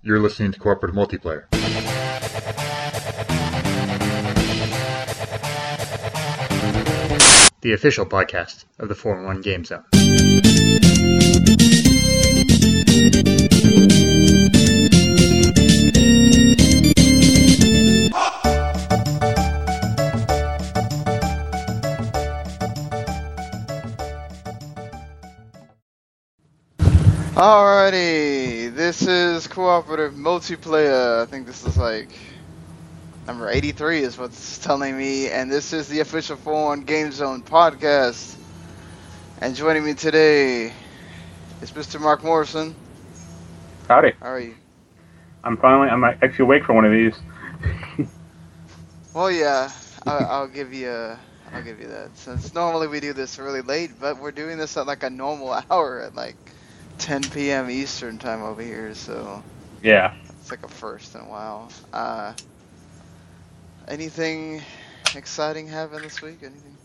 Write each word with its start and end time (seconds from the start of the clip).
You're 0.00 0.20
listening 0.20 0.52
to 0.52 0.60
Cooperative 0.60 0.94
Multiplayer. 0.94 1.50
The 7.60 7.72
official 7.72 8.06
podcast 8.06 8.64
of 8.78 8.88
the 8.88 8.94
4 8.94 9.24
1 9.24 9.40
Game 9.40 9.64
Zone. 9.64 9.84
Cooperative 29.48 30.14
multiplayer. 30.14 31.22
I 31.22 31.26
think 31.26 31.46
this 31.46 31.64
is 31.64 31.76
like 31.76 32.10
number 33.26 33.48
83 33.48 34.00
is 34.00 34.18
what's 34.18 34.58
telling 34.58 34.96
me, 34.96 35.28
and 35.30 35.50
this 35.50 35.72
is 35.72 35.88
the 35.88 36.00
official 36.00 36.36
4-1 36.36 36.86
Game 36.86 37.12
Zone 37.12 37.42
podcast. 37.42 38.36
And 39.38 39.54
joining 39.54 39.84
me 39.84 39.94
today 39.94 40.72
is 41.60 41.72
Mr. 41.72 42.00
Marc 42.00 42.22
Morrison. 42.22 42.74
Howdy. 43.88 44.12
How 44.20 44.30
are 44.30 44.40
you? 44.40 44.56
I'm 45.44 45.56
finally, 45.56 45.88
I'm 45.88 46.04
actually 46.04 46.44
awake 46.44 46.64
for 46.64 46.74
one 46.74 46.84
of 46.84 46.92
these. 46.92 47.14
Well, 49.14 49.30
yeah, 49.30 49.72
I'll, 50.06 50.24
I'll 50.26 50.48
give 50.48 50.72
you, 50.72 50.88
uh, 50.88 51.18
I'll 51.52 51.62
give 51.62 51.80
you 51.80 51.88
that. 51.88 52.16
Since 52.16 52.54
normally 52.54 52.86
we 52.88 53.00
do 53.00 53.12
this 53.12 53.38
really 53.38 53.62
late, 53.62 53.98
but 53.98 54.18
we're 54.18 54.32
doing 54.32 54.58
this 54.58 54.76
at 54.76 54.86
like 54.86 55.02
a 55.02 55.10
normal 55.10 55.52
hour 55.70 56.00
at 56.00 56.14
like 56.14 56.47
10 56.98 57.22
p.m. 57.30 57.70
Eastern 57.70 58.18
time 58.18 58.42
over 58.42 58.62
here, 58.62 58.94
so. 58.94 59.42
Yeah. 59.82 60.14
It's 60.40 60.50
like 60.50 60.64
a 60.64 60.68
first 60.68 61.14
in 61.14 61.22
a 61.22 61.28
while. 61.28 61.70
Uh, 61.92 62.32
anything 63.86 64.62
exciting 65.14 65.66
happen 65.68 66.02
this 66.02 66.20
week? 66.20 66.38
Anything? 66.42 66.76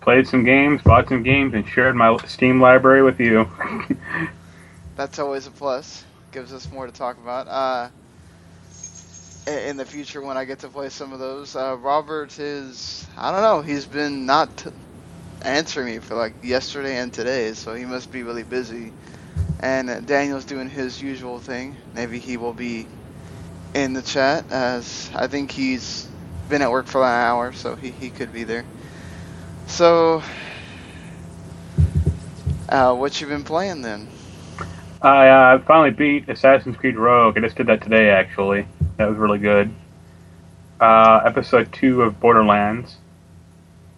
Played 0.00 0.28
some 0.28 0.44
games, 0.44 0.82
bought 0.82 1.08
some 1.08 1.22
games, 1.22 1.54
and 1.54 1.66
shared 1.68 1.96
my 1.96 2.16
Steam 2.26 2.60
library 2.60 3.02
with 3.02 3.18
you. 3.18 3.48
That's 4.96 5.18
always 5.18 5.46
a 5.46 5.50
plus. 5.50 6.04
Gives 6.32 6.52
us 6.52 6.70
more 6.70 6.86
to 6.86 6.92
talk 6.92 7.18
about. 7.18 7.48
Uh, 7.48 7.88
in 9.46 9.76
the 9.76 9.84
future, 9.84 10.22
when 10.22 10.36
I 10.36 10.44
get 10.44 10.60
to 10.60 10.68
play 10.68 10.88
some 10.88 11.12
of 11.12 11.18
those, 11.18 11.54
uh, 11.56 11.76
Robert 11.76 12.38
is 12.38 13.06
I 13.16 13.30
don't 13.30 13.42
know. 13.42 13.62
He's 13.62 13.86
been 13.86 14.26
not 14.26 14.56
t- 14.56 14.70
answering 15.46 15.86
me 15.86 15.98
for 16.00 16.14
like 16.16 16.34
yesterday 16.42 16.98
and 16.98 17.12
today, 17.12 17.52
so 17.54 17.74
he 17.74 17.84
must 17.84 18.10
be 18.10 18.22
really 18.22 18.42
busy. 18.42 18.92
And 19.60 19.88
uh, 19.88 20.00
Daniel's 20.00 20.44
doing 20.44 20.68
his 20.68 21.00
usual 21.00 21.38
thing. 21.38 21.76
Maybe 21.94 22.18
he 22.18 22.36
will 22.36 22.52
be 22.52 22.86
in 23.74 23.92
the 23.92 24.02
chat 24.02 24.44
as 24.50 25.10
I 25.14 25.28
think 25.28 25.50
he's 25.50 26.08
been 26.48 26.62
at 26.62 26.70
work 26.70 26.86
for 26.86 27.02
an 27.02 27.08
hour, 27.08 27.52
so 27.52 27.76
he, 27.76 27.90
he 27.90 28.10
could 28.10 28.32
be 28.32 28.44
there. 28.44 28.64
So, 29.66 30.22
uh, 32.68 32.94
what 32.94 33.20
you 33.20 33.26
been 33.26 33.44
playing 33.44 33.82
then? 33.82 34.08
I 35.02 35.28
uh, 35.28 35.58
finally 35.60 35.90
beat 35.90 36.28
Assassin's 36.28 36.76
Creed 36.76 36.96
Rogue. 36.96 37.36
I 37.38 37.40
just 37.40 37.56
did 37.56 37.66
that 37.68 37.82
today, 37.82 38.10
actually. 38.10 38.66
That 38.96 39.08
was 39.08 39.16
really 39.18 39.38
good. 39.38 39.70
Uh, 40.80 41.20
episode 41.24 41.72
2 41.72 42.02
of 42.02 42.20
Borderlands. 42.20 42.96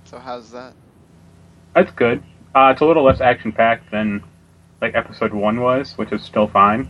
So 0.05 0.19
how's 0.19 0.51
that? 0.53 0.75
That's 1.79 1.93
good. 1.93 2.25
Uh, 2.57 2.71
it's 2.73 2.81
a 2.81 2.85
little 2.85 3.05
less 3.05 3.21
action 3.21 3.53
packed 3.53 3.93
than 3.93 4.25
like 4.81 4.97
episode 4.97 5.33
1 5.33 5.61
was, 5.61 5.97
which 5.97 6.11
is 6.11 6.25
still 6.25 6.49
fine. 6.49 6.89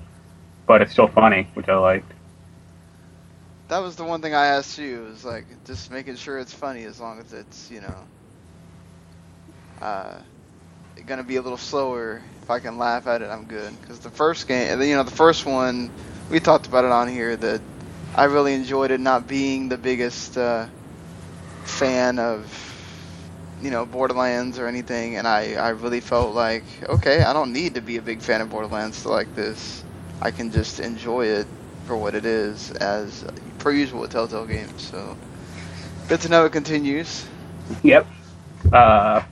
But 0.67 0.81
it's 0.81 0.93
still 0.93 1.09
funny, 1.09 1.47
which 1.53 1.69
I 1.69 1.77
liked. 1.77 2.11
That 3.69 3.81
was 3.81 3.97
the 3.97 4.05
one 4.05 4.23
thing 4.23 4.33
I 4.33 4.47
asked 4.47 4.79
you. 4.79 5.03
Was 5.03 5.27
like 5.27 5.45
just 5.67 5.91
making 5.91 6.17
sure 6.17 6.39
it's 6.39 6.55
funny 6.55 6.85
as 6.85 6.99
long 7.01 7.21
as 7.21 7.35
it's 7.35 7.71
you 7.71 7.83
know, 7.83 7.97
uh, 9.83 10.21
gonna 11.05 11.23
be 11.23 11.37
a 11.37 11.43
little 11.43 11.59
slower. 11.59 12.23
If 12.43 12.51
I 12.51 12.59
can 12.59 12.79
laugh 12.79 13.07
at 13.07 13.21
it, 13.21 13.29
I'm 13.29 13.45
good. 13.45 13.79
Because 13.83 13.99
the 13.99 14.11
first 14.11 14.49
game, 14.49 14.81
you 14.81 14.97
know, 14.97 15.03
the 15.03 15.11
first 15.11 15.45
one, 15.45 15.91
we 16.31 16.41
talked 16.41 16.67
about 16.67 16.87
it 16.87 16.93
on 16.93 17.09
here 17.09 17.37
that 17.37 17.61
I 18.15 18.25
really 18.25 18.55
enjoyed 18.55 18.91
it. 18.91 19.01
Not 19.01 19.29
being 19.29 19.69
the 19.69 19.77
biggest 19.77 20.39
uh, 20.39 20.67
fan 21.65 22.19
of 22.19 22.68
you 23.63 23.71
know 23.71 23.87
Borderlands 23.87 24.59
or 24.59 24.67
anything, 24.67 25.17
and 25.17 25.27
I 25.27 25.55
I 25.55 25.71
really 25.71 26.01
felt 26.01 26.35
like 26.35 26.65
okay, 26.89 27.23
I 27.23 27.33
don't 27.33 27.53
need 27.53 27.75
to 27.75 27.81
be 27.81 27.97
a 27.97 28.03
big 28.03 28.21
fan 28.21 28.41
of 28.41 28.51
Borderlands 28.51 29.03
to 29.03 29.09
like 29.11 29.35
this. 29.35 29.85
I 30.21 30.31
can 30.31 30.51
just 30.51 30.81
enjoy 30.81 31.27
it 31.27 31.47
for 31.85 31.97
what 31.97 32.15
it 32.15 32.25
is, 32.25 32.71
as 32.73 33.25
per 33.59 33.71
usual 33.71 34.01
with 34.01 34.11
Telltale 34.13 34.47
games. 34.47 34.83
So 34.83 35.17
good 36.09 36.21
to 36.23 36.29
know 36.29 36.45
it 36.45 36.53
continues. 36.53 37.27
Yep. 37.83 38.07
Uh, 38.73 39.23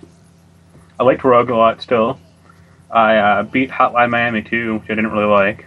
I 0.99 1.03
liked 1.03 1.25
Rogue 1.25 1.51
a 1.51 1.57
lot 1.57 1.83
still. 1.83 2.19
I 2.91 3.17
uh, 3.17 3.43
beat 3.43 3.71
Hotline 3.71 4.11
Miami 4.11 4.43
2, 4.43 4.75
which 4.75 4.85
I 4.85 4.95
didn't 4.95 5.11
really 5.11 5.27
like. 5.27 5.67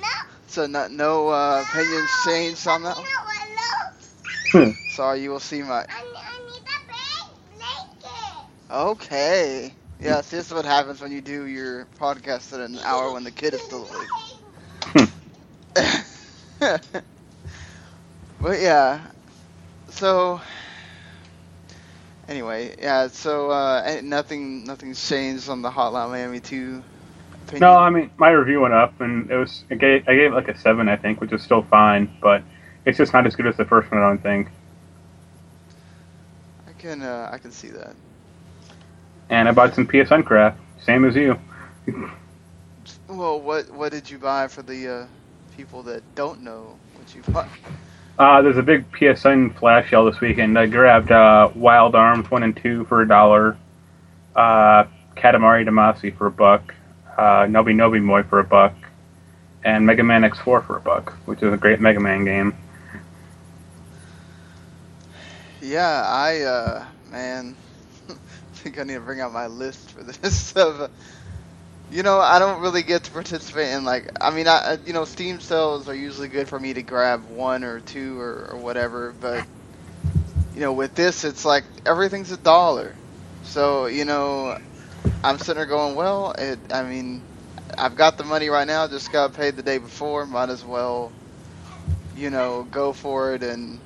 No. 0.00 0.08
So 0.46 0.66
no, 0.66 0.88
no 0.88 1.28
uh, 1.28 1.64
opinions 1.68 2.10
changed 2.24 2.66
on 2.66 2.82
that. 2.82 2.96
one? 2.96 3.06
Hmm. 4.52 4.72
Sorry, 4.90 5.22
you 5.22 5.30
will 5.30 5.40
see 5.40 5.62
my. 5.62 5.86
Okay. 8.72 9.74
Yes, 10.00 10.30
this 10.30 10.46
is 10.46 10.54
what 10.54 10.64
happens 10.64 11.00
when 11.02 11.12
you 11.12 11.20
do 11.20 11.44
your 11.46 11.86
podcast 12.00 12.54
at 12.54 12.60
an 12.60 12.78
hour 12.78 13.12
when 13.12 13.22
the 13.22 13.30
kid 13.30 13.52
is 13.52 13.60
still 13.60 13.86
awake. 13.86 14.08
but 18.40 18.60
yeah, 18.60 19.00
so 19.90 20.40
anyway, 22.28 22.74
yeah, 22.78 23.08
so 23.08 23.50
uh, 23.50 23.82
eh, 23.84 24.00
nothing, 24.02 24.64
nothing's 24.64 25.06
changed 25.06 25.48
on 25.50 25.62
the 25.62 25.70
Hotline 25.70 26.10
Miami 26.10 26.40
2 26.40 26.82
opinion. 27.42 27.60
No, 27.60 27.76
I 27.76 27.90
mean 27.90 28.10
my 28.16 28.30
review 28.30 28.60
went 28.62 28.74
up, 28.74 29.00
and 29.00 29.30
it 29.30 29.36
was 29.36 29.64
I 29.70 29.74
gave, 29.74 30.08
I 30.08 30.14
gave 30.14 30.32
it 30.32 30.34
like 30.34 30.48
a 30.48 30.58
seven, 30.58 30.88
I 30.88 30.96
think, 30.96 31.20
which 31.20 31.32
is 31.32 31.42
still 31.42 31.62
fine, 31.62 32.10
but 32.22 32.42
it's 32.86 32.98
just 32.98 33.12
not 33.12 33.26
as 33.26 33.36
good 33.36 33.46
as 33.46 33.56
the 33.56 33.66
first 33.66 33.90
one, 33.92 34.00
I 34.00 34.08
don't 34.08 34.22
think. 34.22 34.48
I 36.68 36.72
can, 36.72 37.02
uh, 37.02 37.28
I 37.30 37.38
can 37.38 37.52
see 37.52 37.68
that. 37.68 37.94
And 39.32 39.48
I 39.48 39.52
bought 39.52 39.74
some 39.74 39.86
PSN 39.86 40.26
crap, 40.26 40.58
same 40.84 41.06
as 41.06 41.16
you. 41.16 41.38
Well, 43.08 43.40
what 43.40 43.70
what 43.70 43.90
did 43.90 44.10
you 44.10 44.18
buy 44.18 44.46
for 44.46 44.60
the 44.60 44.88
uh, 44.88 45.06
people 45.56 45.82
that 45.84 46.02
don't 46.14 46.42
know 46.42 46.78
what 46.94 47.14
you 47.14 47.22
bought? 47.32 47.48
Uh, 48.18 48.42
there's 48.42 48.58
a 48.58 48.62
big 48.62 48.92
PSN 48.92 49.58
flash 49.58 49.88
sale 49.88 50.04
this 50.04 50.20
weekend. 50.20 50.58
I 50.58 50.66
grabbed 50.66 51.10
uh, 51.10 51.50
Wild 51.54 51.94
Arms 51.94 52.30
one 52.30 52.42
and 52.42 52.54
two 52.54 52.84
for 52.84 53.00
a 53.00 53.08
dollar, 53.08 53.56
uh, 54.36 54.84
Katamari 55.16 55.66
Damacy 55.66 56.14
for 56.14 56.26
a 56.26 56.30
buck, 56.30 56.74
uh, 57.16 57.44
Noby 57.44 57.74
Noby 57.74 58.06
Boy 58.06 58.24
for 58.24 58.38
a 58.38 58.44
buck, 58.44 58.74
and 59.64 59.86
Mega 59.86 60.02
Man 60.02 60.22
X4 60.22 60.66
for 60.66 60.76
a 60.76 60.80
buck, 60.80 61.14
which 61.24 61.42
is 61.42 61.50
a 61.54 61.56
great 61.56 61.80
Mega 61.80 62.00
Man 62.00 62.26
game. 62.26 62.54
Yeah, 65.62 66.04
I 66.06 66.40
uh, 66.42 66.84
man, 67.10 67.56
think 68.62 68.78
I 68.78 68.84
need 68.84 68.94
to 68.94 69.00
bring 69.00 69.20
out 69.20 69.32
my 69.32 69.46
list 69.48 69.92
for 69.92 70.02
this. 70.04 70.52
of, 70.56 70.80
uh, 70.82 70.88
you 71.90 72.02
know, 72.02 72.20
I 72.20 72.38
don't 72.38 72.60
really 72.62 72.82
get 72.82 73.04
to 73.04 73.10
participate 73.10 73.68
in 73.70 73.84
like, 73.84 74.10
I 74.20 74.30
mean, 74.30 74.48
I 74.48 74.72
I- 74.74 74.78
you 74.84 74.92
know, 74.92 75.04
Steam 75.04 75.40
sales 75.40 75.88
are 75.88 75.94
usually 75.94 76.28
good 76.28 76.48
for 76.48 76.58
me 76.58 76.74
to 76.74 76.82
grab 76.82 77.24
one 77.26 77.64
or 77.64 77.80
two 77.80 78.18
or, 78.20 78.48
or 78.52 78.58
whatever, 78.58 79.12
but 79.12 79.46
you 80.54 80.60
know, 80.60 80.72
with 80.72 80.94
this, 80.94 81.24
it's 81.24 81.44
like 81.44 81.64
everything's 81.86 82.30
a 82.30 82.36
dollar. 82.36 82.96
So 83.42 83.86
you 83.86 84.04
know, 84.04 84.56
I'm 85.24 85.38
sitting 85.38 85.56
there 85.56 85.66
going, 85.66 85.96
well, 85.96 86.34
it. 86.38 86.60
I 86.72 86.82
mean, 86.84 87.26
I've 87.78 87.96
got 87.96 88.18
the 88.18 88.24
money 88.24 88.48
right 88.50 88.66
now. 88.66 88.88
Just 88.88 89.12
got 89.12 89.34
paid 89.34 89.56
the 89.56 89.62
day 89.62 89.78
before. 89.78 90.26
Might 90.26 90.50
as 90.50 90.64
well, 90.64 91.14
you 92.14 92.30
know, 92.30 92.64
go 92.64 92.92
for 92.92 93.34
it 93.34 93.42
and 93.42 93.82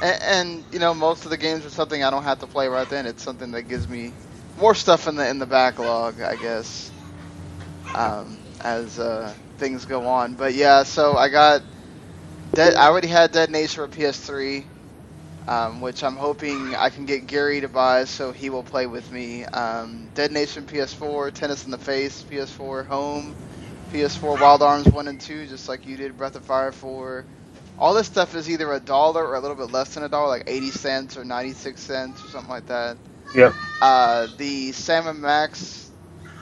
and, 0.00 0.18
and 0.22 0.66
you 0.72 0.78
know, 0.78 0.94
most 0.94 1.24
of 1.24 1.30
the 1.30 1.36
games 1.38 1.64
are 1.66 1.70
something 1.70 2.02
I 2.02 2.10
don't 2.10 2.24
have 2.24 2.40
to 2.40 2.46
play 2.46 2.68
right 2.68 2.88
then. 2.88 3.06
It's 3.06 3.22
something 3.22 3.52
that 3.52 3.64
gives 3.64 3.88
me 3.88 4.16
more 4.56 4.74
stuff 4.74 5.06
in 5.08 5.16
the 5.16 5.28
in 5.28 5.38
the 5.38 5.46
backlog, 5.46 6.20
I 6.20 6.36
guess, 6.36 6.92
um, 7.94 8.44
as 8.60 8.98
uh, 8.98 9.36
things 9.58 9.86
go 9.86 10.06
on. 10.06 10.36
But 10.36 10.54
yeah, 10.54 10.82
so 10.84 11.16
I 11.16 11.28
got 11.28 11.62
Dead. 12.54 12.74
I 12.76 12.86
already 12.88 13.08
had 13.08 13.32
Dead 13.32 13.50
Nation 13.50 13.82
for 13.84 13.88
PS3, 13.88 14.68
um, 15.48 15.80
which 15.80 16.02
I'm 16.04 16.16
hoping 16.16 16.74
I 16.74 16.90
can 16.90 17.06
get 17.06 17.26
Gary 17.26 17.60
to 17.60 17.68
buy, 17.68 18.04
so 18.04 18.32
he 18.32 18.50
will 18.50 18.64
play 18.64 18.86
with 18.86 19.10
me. 19.10 19.44
Um, 19.46 20.10
Dead 20.14 20.32
Nation 20.32 20.66
PS4, 20.66 21.30
Tennis 21.30 21.64
in 21.66 21.70
the 21.72 21.78
Face 21.78 22.24
PS4, 22.24 22.84
Home 22.84 23.36
PS4, 23.90 24.36
Wild 24.36 24.62
Arms 24.62 24.90
one 24.90 25.08
and 25.08 25.20
two, 25.20 25.46
just 25.46 25.68
like 25.68 25.86
you 25.86 25.96
did 25.96 26.16
Breath 26.16 26.36
of 26.36 26.44
Fire 26.44 26.72
4. 26.72 27.26
All 27.78 27.94
this 27.94 28.06
stuff 28.06 28.34
is 28.34 28.48
either 28.48 28.72
a 28.72 28.80
dollar 28.80 29.26
or 29.26 29.34
a 29.34 29.40
little 29.40 29.56
bit 29.56 29.70
less 29.72 29.94
than 29.94 30.04
a 30.04 30.08
dollar, 30.08 30.28
like 30.28 30.44
80 30.46 30.70
cents 30.70 31.16
or 31.16 31.24
96 31.24 31.80
cents 31.80 32.24
or 32.24 32.28
something 32.28 32.50
like 32.50 32.66
that. 32.66 32.96
Yep. 33.34 33.52
Uh, 33.80 34.28
the 34.38 34.72
Sam 34.72 35.06
and 35.06 35.20
Max 35.20 35.90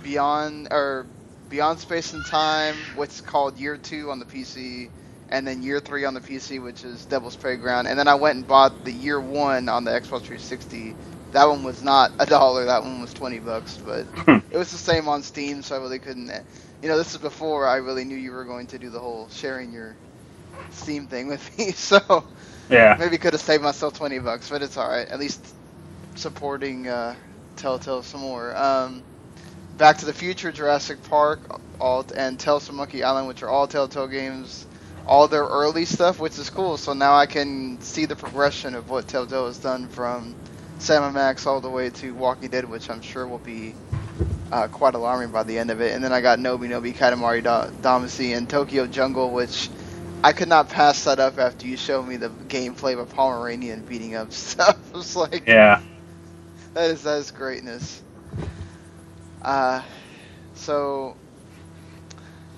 Beyond 0.03 0.69
or 0.71 1.07
Beyond 1.49 1.81
Space 1.81 2.13
and 2.13 2.25
Time, 2.25 2.75
what's 2.95 3.21
called 3.21 3.59
Year 3.59 3.77
Two 3.77 4.11
on 4.11 4.19
the 4.19 4.27
PC, 4.27 4.91
and 5.29 5.47
then 5.47 5.63
Year 5.63 5.81
Three 5.81 6.05
on 6.05 6.15
the 6.15 6.21
PC, 6.21 6.63
which 6.63 6.85
is 6.85 7.07
Devil's 7.07 7.37
Playground. 7.37 7.87
And 7.87 7.99
then 7.99 8.09
I 8.09 8.15
went 8.17 8.37
and 8.37 8.47
bought 8.47 8.85
the 8.85 8.93
Year 8.93 9.21
One 9.21 9.69
on 9.69 9.85
the 9.85 9.91
Xbox 9.91 10.23
360. 10.23 10.95
That 11.33 11.49
one 11.49 11.63
was 11.63 11.83
not 11.83 12.13
a 12.19 12.27
dollar. 12.27 12.67
That 12.67 12.83
one 12.83 13.01
was 13.01 13.15
20 13.15 13.39
bucks, 13.41 13.79
but 13.79 14.07
it 14.51 14.57
was 14.57 14.71
the 14.71 14.79
same 14.79 15.09
on 15.09 15.23
Steam, 15.23 15.63
so 15.63 15.77
I 15.77 15.79
really 15.79 15.99
couldn't. 15.99 16.31
You 16.83 16.89
know, 16.89 16.99
this 16.99 17.13
is 17.13 17.21
before 17.21 17.67
I 17.67 17.77
really 17.77 18.05
knew 18.05 18.17
you 18.17 18.33
were 18.33 18.45
going 18.45 18.67
to 18.69 18.79
do 18.79 18.91
the 18.91 18.99
whole 18.99 19.29
sharing 19.31 19.73
your 19.73 19.97
Steam 20.71 21.09
thing 21.09 21.29
with 21.29 21.59
me. 21.59 21.73
So 21.77 22.27
Yeah. 22.69 22.99
maybe 22.99 23.19
could 23.19 23.35
have 23.35 23.43
saved 23.43 23.63
myself 23.65 23.95
20 23.95 24.21
bucks, 24.21 24.51
but 24.51 24.63
it's 24.63 24.77
all 24.79 24.89
right. 24.89 25.09
At 25.09 25.21
least 25.21 25.55
supporting 26.17 26.89
uh, 26.89 27.17
Telltale 27.57 28.03
some 28.03 28.21
more. 28.23 28.57
Um, 28.57 29.05
Back 29.79 29.99
to 29.99 30.07
the 30.07 30.15
Future, 30.15 30.53
Jurassic 30.53 31.03
Park, 31.05 31.61
all 31.81 32.07
and 32.17 32.39
Tales 32.39 32.67
from 32.67 32.77
Monkey 32.77 33.03
Island, 33.05 33.29
which 33.29 33.43
are 33.43 33.49
all 33.51 33.69
Telltale 33.69 34.09
games, 34.09 34.67
all 35.07 35.29
their 35.29 35.45
early 35.45 35.87
stuff, 35.87 36.21
which 36.21 36.39
is 36.39 36.51
cool. 36.51 36.79
So 36.79 36.95
now 36.95 37.15
I 37.15 37.27
can 37.27 37.81
see 37.81 38.07
the 38.07 38.17
progression 38.17 38.75
of 38.75 38.89
what 38.89 39.09
Telltale 39.09 39.47
has 39.47 39.59
done 39.61 39.89
from 39.89 40.37
Sam 40.79 41.05
and 41.05 41.15
Max 41.15 41.47
all 41.47 41.61
the 41.61 41.71
way 41.71 41.91
to 41.91 42.13
Walking 42.15 42.51
Dead, 42.51 42.67
which 42.67 42.91
I'm 42.91 43.03
sure 43.03 43.27
will 43.29 43.39
be 43.41 43.77
uh, 44.53 44.69
quite 44.69 44.95
alarming 44.95 45.33
by 45.33 45.45
the 45.45 45.59
end 45.59 45.71
of 45.71 45.81
it. 45.81 45.95
And 45.95 46.05
then 46.05 46.13
I 46.13 46.21
got 46.23 46.39
Nobi 46.39 46.69
Nobi 46.69 46.95
Katamari 46.97 47.43
da- 47.43 47.71
Damacy 47.71 48.37
and 48.37 48.49
Tokyo 48.49 48.87
Jungle, 48.87 49.33
which 49.33 49.71
I 50.23 50.33
could 50.33 50.49
not 50.49 50.69
pass 50.69 51.05
that 51.05 51.19
up 51.21 51.39
after 51.39 51.67
you 51.67 51.77
showed 51.77 52.05
me 52.05 52.17
the 52.17 52.31
gameplay 52.31 52.93
of 52.95 53.01
a 53.01 53.07
Pomeranian 53.07 53.83
beating 53.83 54.15
up 54.15 54.33
stuff. 54.33 54.79
I 54.95 54.97
was 54.97 55.17
like, 55.17 55.45
Yeah. 55.47 55.81
that 56.75 56.91
is 56.91 57.03
that 57.03 57.19
is 57.19 57.31
greatness. 57.31 58.03
Uh, 59.43 59.83
so 60.55 61.17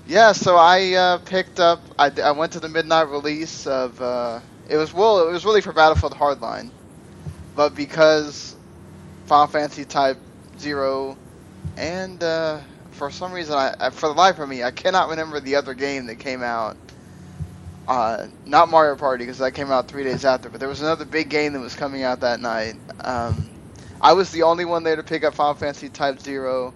yeah, 0.05 0.33
so 0.33 0.57
I 0.57 0.93
uh, 0.95 1.19
picked 1.19 1.61
up. 1.61 1.81
I, 1.99 2.11
I 2.23 2.33
went 2.33 2.53
to 2.53 2.61
the 2.61 2.69
midnight 2.69 3.09
release 3.09 3.67
of. 3.67 4.01
Uh, 4.01 4.41
it 4.67 4.77
was 4.77 4.93
well, 4.93 5.27
it 5.29 5.33
was 5.33 5.45
really 5.45 5.61
for 5.61 5.73
Battlefield 5.73 6.15
Hardline, 6.15 6.73
but 7.55 7.75
because 7.75 8.57
Final 9.27 9.47
Fantasy 9.47 9.85
Type 9.85 10.19
Zero, 10.59 11.19
and 11.77 12.23
uh, 12.23 12.61
for 12.91 13.11
some 13.11 13.33
reason, 13.33 13.55
I, 13.55 13.75
I 13.81 13.91
for 13.91 14.09
the 14.09 14.15
life 14.15 14.39
of 14.39 14.49
me, 14.49 14.63
I 14.63 14.71
cannot 14.71 15.09
remember 15.11 15.41
the 15.41 15.57
other 15.57 15.75
game 15.75 16.07
that 16.07 16.17
came 16.17 16.43
out. 16.43 16.77
Uh, 17.87 18.29
not 18.47 18.71
Mario 18.71 18.97
Party 18.97 19.25
because 19.25 19.39
that 19.39 19.53
came 19.53 19.71
out 19.71 19.89
three 19.89 20.05
days 20.05 20.25
after, 20.25 20.49
but 20.49 20.59
there 20.59 20.69
was 20.69 20.81
another 20.81 21.05
big 21.05 21.29
game 21.29 21.53
that 21.53 21.61
was 21.61 21.75
coming 21.75 22.03
out 22.03 22.21
that 22.21 22.41
night. 22.41 22.77
Um, 23.01 23.49
I 24.01 24.15
was 24.15 24.31
the 24.31 24.45
only 24.45 24.65
one 24.65 24.85
there 24.85 24.97
to 24.97 25.03
pick 25.03 25.23
up 25.23 25.35
Final 25.35 25.55
Fantasy 25.55 25.91
Type 25.91 26.19
Zero. 26.21 26.73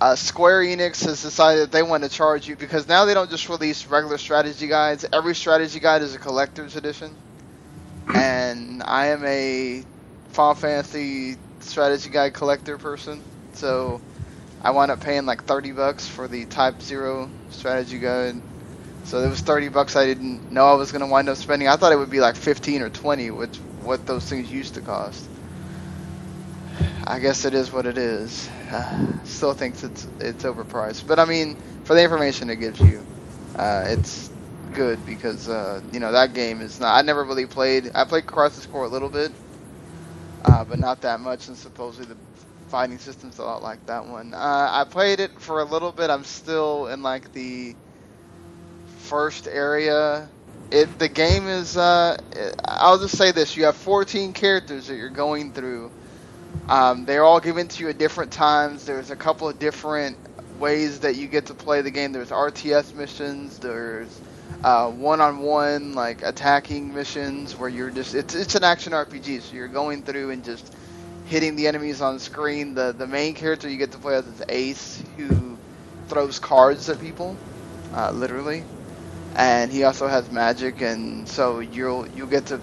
Uh, 0.00 0.14
Square 0.14 0.62
Enix 0.62 1.04
has 1.04 1.22
decided 1.22 1.62
that 1.62 1.72
they 1.72 1.82
want 1.82 2.04
to 2.04 2.08
charge 2.08 2.48
you 2.48 2.56
because 2.56 2.86
now 2.88 3.04
they 3.04 3.14
don't 3.14 3.30
just 3.30 3.48
release 3.48 3.86
regular 3.86 4.18
strategy 4.18 4.66
guides. 4.66 5.04
Every 5.12 5.34
strategy 5.34 5.80
guide 5.80 6.02
is 6.02 6.14
a 6.14 6.18
collector's 6.18 6.76
edition, 6.76 7.14
and 8.14 8.82
I 8.82 9.06
am 9.08 9.24
a 9.24 9.84
Final 10.30 10.54
Fantasy 10.54 11.36
strategy 11.60 12.10
guide 12.10 12.34
collector 12.34 12.78
person, 12.78 13.22
so 13.54 14.00
I 14.62 14.70
wound 14.70 14.90
up 14.90 15.00
paying 15.00 15.26
like 15.26 15.44
thirty 15.44 15.72
bucks 15.72 16.06
for 16.06 16.28
the 16.28 16.44
Type 16.46 16.80
Zero 16.82 17.30
strategy 17.50 17.98
guide. 17.98 18.40
So 19.06 19.20
it 19.20 19.28
was 19.28 19.40
thirty 19.40 19.68
bucks 19.68 19.94
I 19.94 20.04
didn't 20.04 20.50
know 20.50 20.66
I 20.66 20.74
was 20.74 20.90
gonna 20.90 21.06
wind 21.06 21.28
up 21.28 21.36
spending. 21.36 21.68
I 21.68 21.76
thought 21.76 21.92
it 21.92 21.96
would 21.96 22.10
be 22.10 22.18
like 22.18 22.34
fifteen 22.34 22.82
or 22.82 22.90
twenty, 22.90 23.30
which 23.30 23.56
what 23.84 24.04
those 24.04 24.24
things 24.24 24.50
used 24.50 24.74
to 24.74 24.80
cost. 24.80 25.24
I 27.06 27.20
guess 27.20 27.44
it 27.44 27.54
is 27.54 27.72
what 27.72 27.86
it 27.86 27.98
is. 27.98 28.48
Uh, 28.72 29.06
still 29.24 29.54
thinks 29.54 29.84
it's 29.84 30.08
it's 30.18 30.42
overpriced, 30.42 31.06
but 31.06 31.20
I 31.20 31.24
mean, 31.24 31.56
for 31.84 31.94
the 31.94 32.02
information 32.02 32.50
it 32.50 32.56
gives 32.56 32.80
you, 32.80 33.00
uh, 33.54 33.84
it's 33.86 34.28
good 34.74 35.06
because 35.06 35.48
uh, 35.48 35.80
you 35.92 36.00
know 36.00 36.10
that 36.10 36.34
game 36.34 36.60
is 36.60 36.80
not. 36.80 36.96
I 36.96 37.02
never 37.02 37.22
really 37.22 37.46
played. 37.46 37.92
I 37.94 38.04
played 38.06 38.26
Crisis 38.26 38.66
Core 38.66 38.86
a 38.86 38.88
little 38.88 39.08
bit, 39.08 39.30
uh, 40.44 40.64
but 40.64 40.80
not 40.80 41.02
that 41.02 41.20
much, 41.20 41.46
and 41.46 41.56
supposedly 41.56 42.12
the 42.12 42.16
fighting 42.70 42.98
system's 42.98 43.38
a 43.38 43.44
lot 43.44 43.62
like 43.62 43.86
that 43.86 44.04
one. 44.04 44.34
Uh, 44.34 44.68
I 44.72 44.82
played 44.82 45.20
it 45.20 45.30
for 45.40 45.60
a 45.60 45.64
little 45.64 45.92
bit. 45.92 46.10
I'm 46.10 46.24
still 46.24 46.88
in 46.88 47.04
like 47.04 47.32
the 47.32 47.76
first 49.06 49.46
area. 49.46 50.28
It 50.70 50.98
the 50.98 51.08
game 51.08 51.46
is. 51.46 51.76
Uh, 51.76 52.16
I'll 52.64 52.98
just 52.98 53.16
say 53.16 53.32
this: 53.32 53.56
you 53.56 53.64
have 53.64 53.76
14 53.76 54.32
characters 54.32 54.88
that 54.88 54.96
you're 54.96 55.10
going 55.10 55.52
through. 55.52 55.90
Um, 56.68 57.04
they're 57.04 57.24
all 57.24 57.40
given 57.40 57.68
to 57.68 57.82
you 57.82 57.88
at 57.90 57.98
different 57.98 58.32
times. 58.32 58.84
There's 58.84 59.10
a 59.10 59.16
couple 59.16 59.48
of 59.48 59.58
different 59.58 60.16
ways 60.58 61.00
that 61.00 61.16
you 61.16 61.28
get 61.28 61.46
to 61.46 61.54
play 61.54 61.82
the 61.82 61.90
game. 61.90 62.12
There's 62.12 62.30
RTS 62.30 62.94
missions. 62.94 63.58
There's 63.58 64.20
uh, 64.64 64.90
one-on-one 64.90 65.94
like 65.94 66.22
attacking 66.22 66.92
missions 66.92 67.56
where 67.56 67.68
you're 67.68 67.90
just. 67.90 68.14
It's 68.14 68.34
it's 68.34 68.56
an 68.56 68.64
action 68.64 68.92
RPG, 68.92 69.42
so 69.42 69.54
you're 69.54 69.68
going 69.68 70.02
through 70.02 70.30
and 70.30 70.44
just 70.44 70.74
hitting 71.26 71.54
the 71.54 71.68
enemies 71.68 72.00
on 72.00 72.18
screen. 72.18 72.74
The 72.74 72.92
the 72.92 73.06
main 73.06 73.34
character 73.34 73.68
you 73.68 73.76
get 73.76 73.92
to 73.92 73.98
play 73.98 74.16
as 74.16 74.26
is 74.26 74.42
Ace, 74.48 75.02
who 75.16 75.56
throws 76.08 76.40
cards 76.40 76.88
at 76.88 77.00
people, 77.00 77.36
uh, 77.94 78.10
literally 78.10 78.64
and 79.36 79.72
he 79.72 79.84
also 79.84 80.08
has 80.08 80.30
magic, 80.32 80.82
and 80.82 81.28
so 81.28 81.60
you'll 81.60 82.08
you'll 82.08 82.28
get 82.28 82.46
to 82.48 82.62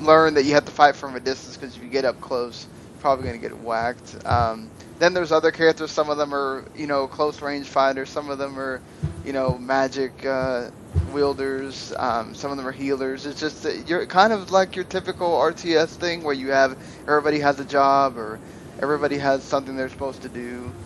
learn 0.00 0.34
that 0.36 0.44
you 0.44 0.54
have 0.54 0.66
to 0.66 0.72
fight 0.72 0.96
from 0.96 1.16
a 1.16 1.20
distance 1.20 1.56
because 1.58 1.76
if 1.76 1.82
you 1.82 1.90
get 1.90 2.06
up 2.06 2.20
close, 2.20 2.68
you're 2.94 3.00
probably 3.00 3.26
gonna 3.26 3.38
get 3.38 3.58
whacked. 3.58 4.16
Um, 4.26 4.72
then 5.00 5.14
there's 5.14 5.32
other 5.32 5.52
characters. 5.52 5.92
Some 5.92 6.10
of 6.10 6.18
them 6.18 6.34
are 6.34 6.66
you 6.76 6.88
know 6.88 7.08
close 7.08 7.42
range 7.42 7.68
fighters. 7.68 8.10
Some 8.10 8.30
of 8.30 8.38
them 8.38 8.60
are 8.60 8.82
you 9.24 9.34
know 9.34 9.58
magic 9.58 10.26
uh, 10.26 10.70
wielders. 11.06 11.94
Um, 11.98 12.34
some 12.36 12.52
of 12.52 12.58
them 12.58 12.68
are 12.68 12.72
healers. 12.72 13.26
It's 13.26 13.40
just 13.40 13.66
you're 13.88 14.06
kind 14.06 14.32
of 14.34 14.52
like 14.52 14.76
your 14.76 14.86
typical 14.86 15.32
RTS 15.32 15.96
thing 15.96 16.24
where 16.24 16.34
you 16.34 16.50
have 16.50 16.78
everybody 17.08 17.40
has 17.40 17.60
a 17.60 17.66
job 17.66 18.18
or 18.18 18.40
everybody 18.80 19.18
has 19.18 19.44
something 19.44 19.76
they're 19.76 19.90
supposed 19.90 20.22
to 20.24 20.30
do. 20.30 20.76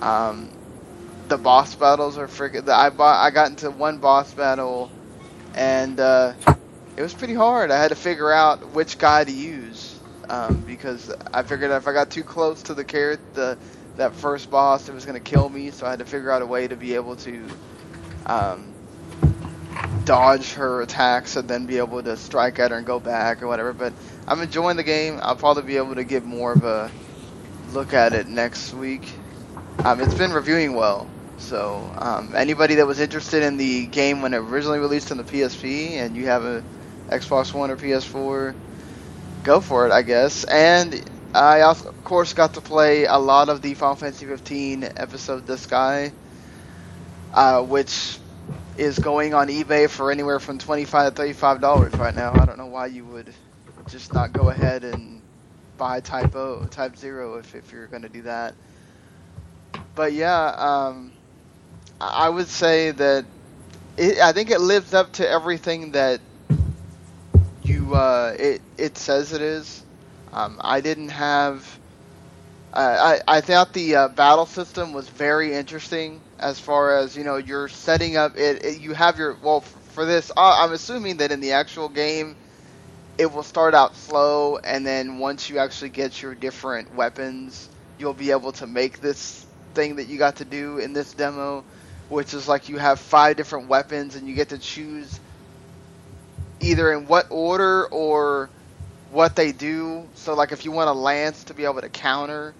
Um, 0.00 0.57
the 1.28 1.38
boss 1.38 1.74
battles 1.74 2.18
are 2.18 2.26
freaking. 2.26 2.68
I 2.68 2.90
bought. 2.90 3.24
I 3.24 3.30
got 3.30 3.50
into 3.50 3.70
one 3.70 3.98
boss 3.98 4.32
battle, 4.32 4.90
and 5.54 5.98
uh, 6.00 6.32
it 6.96 7.02
was 7.02 7.14
pretty 7.14 7.34
hard. 7.34 7.70
I 7.70 7.80
had 7.80 7.88
to 7.88 7.96
figure 7.96 8.32
out 8.32 8.72
which 8.72 8.98
guy 8.98 9.24
to 9.24 9.32
use 9.32 9.98
um, 10.28 10.62
because 10.66 11.12
I 11.32 11.42
figured 11.42 11.70
if 11.70 11.86
I 11.86 11.92
got 11.92 12.10
too 12.10 12.24
close 12.24 12.62
to 12.64 12.74
the 12.74 12.84
carrot, 12.84 13.20
the 13.34 13.58
that 13.96 14.14
first 14.14 14.50
boss, 14.50 14.88
it 14.88 14.94
was 14.94 15.04
gonna 15.04 15.20
kill 15.20 15.48
me. 15.48 15.70
So 15.70 15.86
I 15.86 15.90
had 15.90 15.98
to 15.98 16.04
figure 16.04 16.30
out 16.30 16.42
a 16.42 16.46
way 16.46 16.68
to 16.68 16.76
be 16.76 16.94
able 16.94 17.16
to 17.16 17.48
um, 18.26 18.72
dodge 20.04 20.54
her 20.54 20.82
attacks 20.82 21.36
and 21.36 21.48
then 21.48 21.66
be 21.66 21.78
able 21.78 22.02
to 22.02 22.16
strike 22.16 22.58
at 22.58 22.70
her 22.70 22.78
and 22.78 22.86
go 22.86 23.00
back 23.00 23.42
or 23.42 23.48
whatever. 23.48 23.72
But 23.72 23.92
I'm 24.26 24.40
enjoying 24.40 24.76
the 24.76 24.84
game. 24.84 25.18
I'll 25.22 25.36
probably 25.36 25.64
be 25.64 25.76
able 25.76 25.96
to 25.96 26.04
give 26.04 26.24
more 26.24 26.52
of 26.52 26.64
a 26.64 26.90
look 27.72 27.92
at 27.92 28.12
it 28.12 28.28
next 28.28 28.72
week. 28.72 29.08
Um, 29.84 30.00
it's 30.00 30.14
been 30.14 30.32
reviewing 30.32 30.74
well. 30.74 31.08
So 31.38 31.92
um, 31.96 32.34
anybody 32.36 32.76
that 32.76 32.86
was 32.86 33.00
interested 33.00 33.42
in 33.42 33.56
the 33.58 33.86
game 33.88 34.22
when 34.22 34.34
it 34.34 34.38
originally 34.38 34.80
released 34.80 35.12
on 35.12 35.18
the 35.18 35.24
PSP 35.24 35.96
and 35.98 36.16
you 36.16 36.26
have 36.26 36.44
a 36.44 36.64
Xbox 37.10 37.54
One 37.54 37.70
or 37.70 37.76
PS4, 37.76 38.56
go 39.42 39.60
for 39.60 39.86
it, 39.86 39.92
I 39.92 40.02
guess. 40.02 40.44
And 40.44 40.94
I 41.34 41.62
of 41.62 41.82
course, 42.04 42.34
got 42.34 42.54
to 42.54 42.62
play 42.62 43.04
a 43.04 43.18
lot 43.18 43.48
of 43.48 43.62
the 43.62 43.74
Final 43.74 43.96
Fantasy 43.96 44.26
15 44.26 44.84
episode 44.96 45.46
Duscae, 45.46 46.14
uh, 47.32 47.62
which 47.62 48.20
is 48.76 48.98
going 48.98 49.34
on 49.34 49.48
eBay 49.48 49.88
for 49.90 50.10
anywhere 50.10 50.40
from 50.40 50.58
25 50.58 51.08
to 51.08 51.16
35 51.16 51.60
dollars 51.60 51.98
right 51.98 52.14
now. 52.14 52.34
I 52.36 52.46
don't 52.46 52.58
know 52.58 52.66
why 52.66 52.86
you 52.86 53.06
would 53.06 53.34
just 53.86 54.12
not 54.12 54.32
go 54.32 54.48
ahead 54.50 54.84
and 54.84 55.22
buy 55.76 56.00
Type 56.00 56.34
O, 56.36 56.66
Type 56.66 56.96
Zero 56.96 57.36
if 57.38 57.54
if 57.54 57.72
you're 57.72 57.88
going 57.88 58.02
to 58.02 58.10
do 58.10 58.22
that. 58.22 58.56
But 59.94 60.12
yeah, 60.12 60.54
um, 60.56 61.17
I 62.00 62.28
would 62.28 62.48
say 62.48 62.90
that 62.92 63.26
it, 63.96 64.18
I 64.18 64.32
think 64.32 64.50
it 64.50 64.60
lives 64.60 64.94
up 64.94 65.12
to 65.14 65.28
everything 65.28 65.92
that 65.92 66.20
you 67.62 67.94
uh, 67.94 68.34
it 68.38 68.62
it 68.76 68.96
says 68.98 69.32
it 69.32 69.42
is. 69.42 69.84
Um, 70.32 70.60
I 70.62 70.80
didn't 70.80 71.10
have. 71.10 71.78
I 72.72 73.20
I 73.26 73.40
thought 73.40 73.72
the 73.72 73.96
uh, 73.96 74.08
battle 74.08 74.46
system 74.46 74.92
was 74.92 75.08
very 75.08 75.54
interesting 75.54 76.22
as 76.38 76.60
far 76.60 76.96
as 76.98 77.16
you 77.16 77.24
know 77.24 77.36
you're 77.36 77.68
setting 77.68 78.16
up 78.16 78.36
it, 78.36 78.64
it 78.64 78.80
you 78.80 78.92
have 78.94 79.18
your 79.18 79.36
well 79.42 79.60
for 79.60 80.04
this 80.04 80.30
uh, 80.36 80.56
I'm 80.62 80.72
assuming 80.72 81.18
that 81.18 81.32
in 81.32 81.40
the 81.40 81.52
actual 81.52 81.88
game 81.88 82.36
it 83.18 83.32
will 83.32 83.42
start 83.42 83.74
out 83.74 83.96
slow 83.96 84.58
and 84.58 84.86
then 84.86 85.18
once 85.18 85.48
you 85.48 85.58
actually 85.58 85.90
get 85.90 86.22
your 86.22 86.34
different 86.34 86.94
weapons 86.94 87.68
you'll 87.98 88.14
be 88.14 88.30
able 88.30 88.52
to 88.52 88.66
make 88.66 89.00
this 89.00 89.46
thing 89.74 89.96
that 89.96 90.06
you 90.06 90.18
got 90.18 90.36
to 90.36 90.44
do 90.44 90.78
in 90.78 90.92
this 90.92 91.12
demo 91.14 91.64
which 92.08 92.34
is 92.34 92.48
like 92.48 92.68
you 92.68 92.78
have 92.78 92.98
five 93.00 93.36
different 93.36 93.68
weapons 93.68 94.16
and 94.16 94.28
you 94.28 94.34
get 94.34 94.50
to 94.50 94.58
choose 94.58 95.20
either 96.60 96.92
in 96.92 97.06
what 97.06 97.26
order 97.30 97.86
or 97.86 98.50
what 99.12 99.36
they 99.36 99.52
do. 99.52 100.04
So 100.14 100.34
like 100.34 100.52
if 100.52 100.64
you 100.64 100.72
want 100.72 100.88
a 100.88 100.92
lance 100.92 101.44
to 101.44 101.54
be 101.54 101.64
able 101.64 101.80
to 101.80 101.88
counter, 101.88 102.54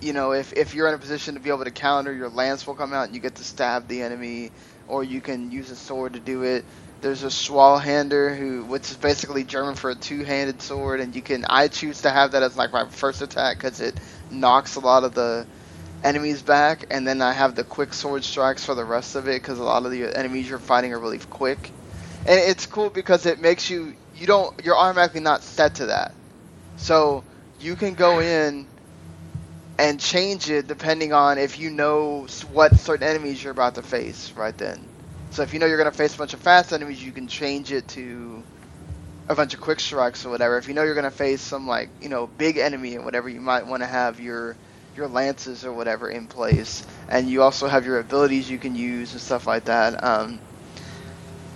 you 0.00 0.12
know, 0.12 0.32
if 0.32 0.52
if 0.52 0.74
you're 0.74 0.88
in 0.88 0.94
a 0.94 0.98
position 0.98 1.34
to 1.34 1.40
be 1.40 1.50
able 1.50 1.64
to 1.64 1.70
counter, 1.70 2.12
your 2.12 2.28
lance 2.28 2.66
will 2.66 2.74
come 2.74 2.92
out 2.92 3.06
and 3.06 3.14
you 3.14 3.20
get 3.20 3.36
to 3.36 3.44
stab 3.44 3.88
the 3.88 4.02
enemy, 4.02 4.50
or 4.88 5.02
you 5.02 5.20
can 5.20 5.50
use 5.50 5.70
a 5.70 5.76
sword 5.76 6.14
to 6.14 6.20
do 6.20 6.42
it. 6.42 6.64
There's 7.00 7.22
a 7.22 7.28
Zweihander 7.28 8.36
who, 8.36 8.64
which 8.64 8.90
is 8.90 8.96
basically 8.96 9.44
German 9.44 9.74
for 9.74 9.90
a 9.90 9.94
two-handed 9.94 10.62
sword, 10.62 11.00
and 11.00 11.14
you 11.14 11.22
can. 11.22 11.44
I 11.48 11.68
choose 11.68 12.02
to 12.02 12.10
have 12.10 12.32
that 12.32 12.42
as 12.42 12.56
like 12.56 12.72
my 12.72 12.86
first 12.88 13.22
attack 13.22 13.58
because 13.58 13.80
it 13.80 13.98
knocks 14.30 14.76
a 14.76 14.80
lot 14.80 15.04
of 15.04 15.14
the 15.14 15.46
enemies 16.02 16.42
back, 16.42 16.86
and 16.90 17.06
then 17.06 17.22
I 17.22 17.32
have 17.32 17.54
the 17.54 17.64
quick 17.64 17.94
sword 17.94 18.24
strikes 18.24 18.64
for 18.64 18.74
the 18.74 18.84
rest 18.84 19.16
of 19.16 19.28
it 19.28 19.40
because 19.40 19.58
a 19.58 19.64
lot 19.64 19.84
of 19.84 19.90
the 19.90 20.04
enemies 20.16 20.48
you're 20.48 20.58
fighting 20.58 20.92
are 20.92 20.98
really 20.98 21.18
quick, 21.18 21.70
and 22.26 22.38
it's 22.38 22.66
cool 22.66 22.90
because 22.90 23.26
it 23.26 23.40
makes 23.40 23.70
you 23.70 23.94
you 24.16 24.26
don't 24.26 24.64
you're 24.64 24.76
automatically 24.76 25.20
not 25.20 25.42
set 25.42 25.76
to 25.76 25.86
that, 25.86 26.12
so 26.76 27.24
you 27.60 27.76
can 27.76 27.94
go 27.94 28.20
in 28.20 28.66
and 29.78 30.00
change 30.00 30.48
it 30.50 30.66
depending 30.66 31.12
on 31.12 31.38
if 31.38 31.58
you 31.58 31.70
know 31.70 32.26
what 32.52 32.74
certain 32.78 33.06
enemies 33.06 33.42
you're 33.42 33.52
about 33.52 33.74
to 33.74 33.82
face 33.82 34.32
right 34.32 34.56
then. 34.56 34.86
So 35.30 35.42
if 35.42 35.52
you 35.52 35.58
know 35.58 35.66
you're 35.66 35.76
going 35.76 35.90
to 35.90 35.96
face 35.96 36.14
a 36.14 36.18
bunch 36.18 36.32
of 36.32 36.40
fast 36.40 36.72
enemies, 36.72 37.02
you 37.02 37.12
can 37.12 37.28
change 37.28 37.72
it 37.72 37.86
to 37.88 38.42
a 39.28 39.34
bunch 39.34 39.52
of 39.54 39.60
quick 39.60 39.80
strikes 39.80 40.24
or 40.24 40.30
whatever. 40.30 40.56
If 40.56 40.68
you 40.68 40.74
know 40.74 40.82
you're 40.82 40.94
going 40.94 41.04
to 41.04 41.10
face 41.10 41.40
some 41.40 41.66
like 41.66 41.90
you 42.00 42.08
know 42.08 42.26
big 42.26 42.56
enemy 42.56 42.94
and 42.94 43.04
whatever, 43.04 43.28
you 43.28 43.40
might 43.40 43.66
want 43.66 43.82
to 43.82 43.86
have 43.86 44.20
your 44.20 44.56
your 44.96 45.08
lances 45.08 45.64
or 45.64 45.72
whatever 45.72 46.08
in 46.10 46.26
place, 46.28 46.84
and 47.08 47.28
you 47.28 47.42
also 47.42 47.68
have 47.68 47.84
your 47.86 47.98
abilities 48.00 48.50
you 48.50 48.58
can 48.58 48.74
use 48.74 49.12
and 49.12 49.20
stuff 49.20 49.46
like 49.46 49.64
that. 49.66 50.02
Um, 50.02 50.40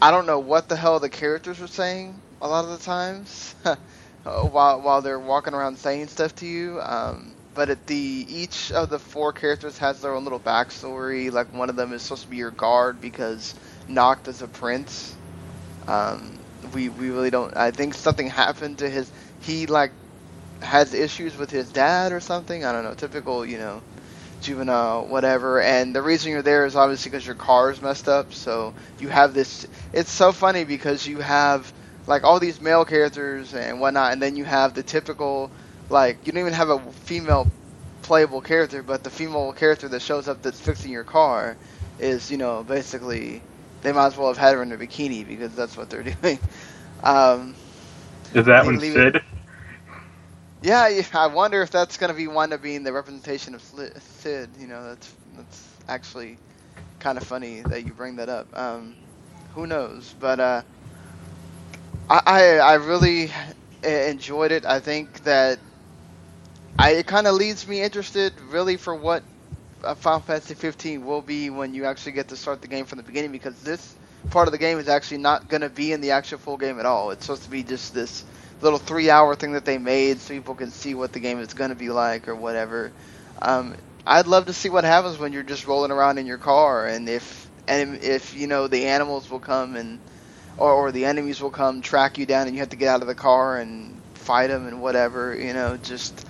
I 0.03 0.11
don't 0.11 0.27
know 0.27 0.39
what 0.41 0.69
the 0.69 0.77
hell 0.77 1.01
the 1.01 1.09
characters 1.11 1.59
were 1.61 1.67
saying 1.67 2.21
a 2.41 2.49
lot 2.49 2.65
of 2.65 2.71
the 2.71 2.79
times 2.85 3.55
uh, 3.65 3.77
while 4.25 4.81
while 4.81 5.03
they're 5.03 5.19
walking 5.19 5.55
around 5.55 5.79
saying 5.79 6.09
stuff 6.09 6.35
to 6.37 6.47
you. 6.47 6.81
Um, 6.81 7.35
but 7.55 7.71
at 7.71 7.87
the 7.87 8.27
each 8.29 8.73
of 8.73 8.91
the 8.91 8.99
four 8.99 9.33
characters 9.33 9.79
has 9.79 10.01
their 10.01 10.15
own 10.15 10.25
little 10.25 10.41
backstory. 10.41 11.31
Like 11.33 11.53
one 11.53 11.71
of 11.71 11.77
them 11.77 11.93
is 11.93 12.03
supposed 12.03 12.23
to 12.25 12.29
be 12.29 12.37
your 12.37 12.51
guard 12.51 13.01
because 13.01 13.55
Noct 13.89 14.29
is 14.29 14.43
a 14.43 14.49
prince. 14.49 15.17
Um, 15.87 16.39
we 16.73 16.89
we 16.89 17.11
really 17.11 17.31
don't. 17.31 17.57
I 17.57 17.71
think 17.71 17.95
something 17.95 18.29
happened 18.29 18.79
to 18.79 18.89
his. 18.89 19.11
He 19.41 19.67
like 19.67 19.93
has 20.63 20.95
issues 20.95 21.37
with 21.37 21.51
his 21.51 21.73
dad 21.73 22.13
or 22.13 22.21
something. 22.21 22.65
I 22.65 22.73
don't 22.73 22.85
know. 22.85 22.95
Typical, 22.95 23.45
you 23.47 23.59
know, 23.59 23.83
juvenile, 24.41 25.07
whatever. 25.09 25.61
And 25.61 25.95
the 25.95 26.03
reason 26.03 26.33
you're 26.33 26.43
there 26.43 26.67
is 26.67 26.77
obviously 26.77 27.11
because 27.11 27.27
your 27.27 27.37
car 27.37 27.71
is 27.71 27.81
messed 27.83 28.09
up. 28.09 28.33
So 28.35 28.75
you 28.99 29.09
have 29.09 29.35
this. 29.35 29.67
It's 29.93 30.11
so 30.13 30.33
funny 30.33 30.65
because 30.65 31.07
you 31.07 31.21
have 31.21 31.73
like 32.07 32.25
all 32.25 32.41
these 32.41 32.61
male 32.61 32.85
characters 32.85 33.55
and 33.55 33.81
whatnot, 33.81 34.13
and 34.13 34.23
then 34.23 34.37
you 34.37 34.45
have 34.45 34.75
the 34.75 34.83
typical 34.83 35.53
like 35.89 36.27
you 36.27 36.33
don't 36.33 36.41
even 36.41 36.53
have 36.55 36.71
a 36.71 36.93
female 36.93 37.51
playable 38.03 38.41
character, 38.43 38.83
but 38.83 39.03
the 39.05 39.11
female 39.11 39.53
character 39.53 39.89
that 39.89 40.03
shows 40.03 40.29
up 40.29 40.43
that's 40.43 40.61
fixing 40.61 40.93
your 40.93 41.05
car 41.05 41.57
is, 41.99 42.31
you 42.31 42.37
know, 42.39 42.65
basically 42.65 43.43
they 43.83 43.93
might 43.93 44.07
as 44.07 44.17
well 44.17 44.29
have 44.29 44.39
had 44.39 44.55
her 44.55 44.63
in 44.63 44.73
a 44.73 44.77
bikini 44.77 45.27
because 45.27 45.55
that's 45.55 45.77
what 45.77 45.91
they're 45.91 46.03
doing. 46.23 46.39
Um, 47.03 47.57
Is 48.35 48.47
that 48.47 48.67
one 48.67 48.79
Cid? 48.81 49.17
it- 49.17 49.23
yeah, 50.63 51.03
I 51.15 51.27
wonder 51.29 51.63
if 51.63 51.71
that's 51.71 51.97
gonna 51.97 52.15
be 52.15 52.27
one 52.29 52.53
of 52.53 52.63
being 52.63 52.83
the 52.83 52.93
representation 52.93 53.55
of 53.55 53.63
Cid. 53.63 54.57
You 54.59 54.67
know, 54.67 54.85
that's 54.89 55.17
that's 55.37 55.79
actually 55.89 56.39
kind 56.99 57.19
of 57.19 57.25
funny 57.25 57.63
that 57.63 57.85
you 57.85 57.95
bring 57.95 58.17
that 58.17 58.29
up. 58.29 58.49
Um, 58.57 58.97
who 59.51 59.67
knows? 59.67 60.15
But 60.19 60.41
uh, 60.41 60.63
I, 62.09 62.21
I 62.27 62.43
I 62.59 62.75
really 62.75 63.31
enjoyed 63.83 64.53
it. 64.53 64.65
I 64.65 64.81
think 64.81 65.23
that 65.23 65.61
I 66.79 66.91
it 66.93 67.07
kind 67.07 67.27
of 67.27 67.35
leaves 67.35 67.67
me 67.67 67.81
interested, 67.83 68.41
really, 68.41 68.77
for 68.77 68.95
what 68.95 69.25
uh, 69.85 69.95
Final 69.95 70.21
Fantasy 70.21 70.55
15 70.55 71.05
will 71.05 71.23
be 71.23 71.51
when 71.51 71.75
you 71.75 71.85
actually 71.85 72.13
get 72.13 72.29
to 72.29 72.37
start 72.37 72.63
the 72.63 72.69
game 72.69 72.87
from 72.87 72.97
the 72.99 73.03
beginning, 73.05 73.33
because 73.33 73.63
this 73.63 73.97
part 74.31 74.49
of 74.49 74.53
the 74.53 74.59
game 74.59 74.79
is 74.79 74.89
actually 74.89 75.19
not 75.19 75.49
going 75.49 75.63
to 75.63 75.71
be 75.71 75.93
in 75.93 76.01
the 76.01 76.13
actual 76.13 76.39
full 76.39 76.57
game 76.57 76.79
at 76.79 76.87
all. 76.87 77.11
It's 77.11 77.25
supposed 77.27 77.45
to 77.45 77.51
be 77.51 77.63
just 77.63 77.93
this 77.95 78.25
little 78.61 78.79
three-hour 78.79 79.35
thing 79.37 79.53
that 79.53 79.65
they 79.65 79.79
made 79.79 80.21
so 80.21 80.35
people 80.35 80.55
can 80.55 80.71
see 80.71 80.95
what 80.95 81.13
the 81.13 81.21
game 81.21 81.39
is 81.41 81.55
going 81.55 81.71
to 81.71 81.77
be 81.77 81.91
like 81.91 82.29
or 82.29 82.35
whatever. 82.35 82.93
Um, 83.41 83.77
I'd 84.07 84.27
love 84.27 84.47
to 84.47 84.53
see 84.53 84.69
what 84.69 84.85
happens 84.85 85.19
when 85.19 85.33
you're 85.33 85.43
just 85.43 85.67
rolling 85.67 85.91
around 85.91 86.19
in 86.19 86.27
your 86.27 86.39
car, 86.39 86.87
and 86.87 87.09
if 87.09 87.49
and 87.69 88.03
if 88.03 88.35
you 88.35 88.47
know 88.47 88.67
the 88.67 88.87
animals 88.87 89.31
will 89.31 89.41
come 89.41 89.77
and 89.77 89.99
or, 90.57 90.73
or 90.73 90.93
the 90.93 91.05
enemies 91.05 91.41
will 91.41 91.51
come 91.51 91.81
track 91.81 92.19
you 92.19 92.27
down, 92.27 92.47
and 92.47 92.55
you 92.57 92.61
have 92.61 92.71
to 92.71 92.77
get 92.77 92.89
out 92.89 93.03
of 93.03 93.07
the 93.07 93.15
car 93.15 93.59
and 93.59 94.01
fight 94.15 94.49
them 94.49 94.67
and 94.67 94.83
whatever. 94.83 95.35
You 95.35 95.53
know, 95.53 95.77
just 95.77 96.27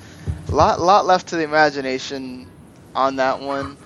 a 0.49 0.55
lot 0.55 0.81
lot 0.81 1.07
left 1.07 1.29
to 1.29 1.37
the 1.37 1.45
imagination 1.45 2.47
on 2.95 3.17
that 3.17 3.41
one. 3.41 3.77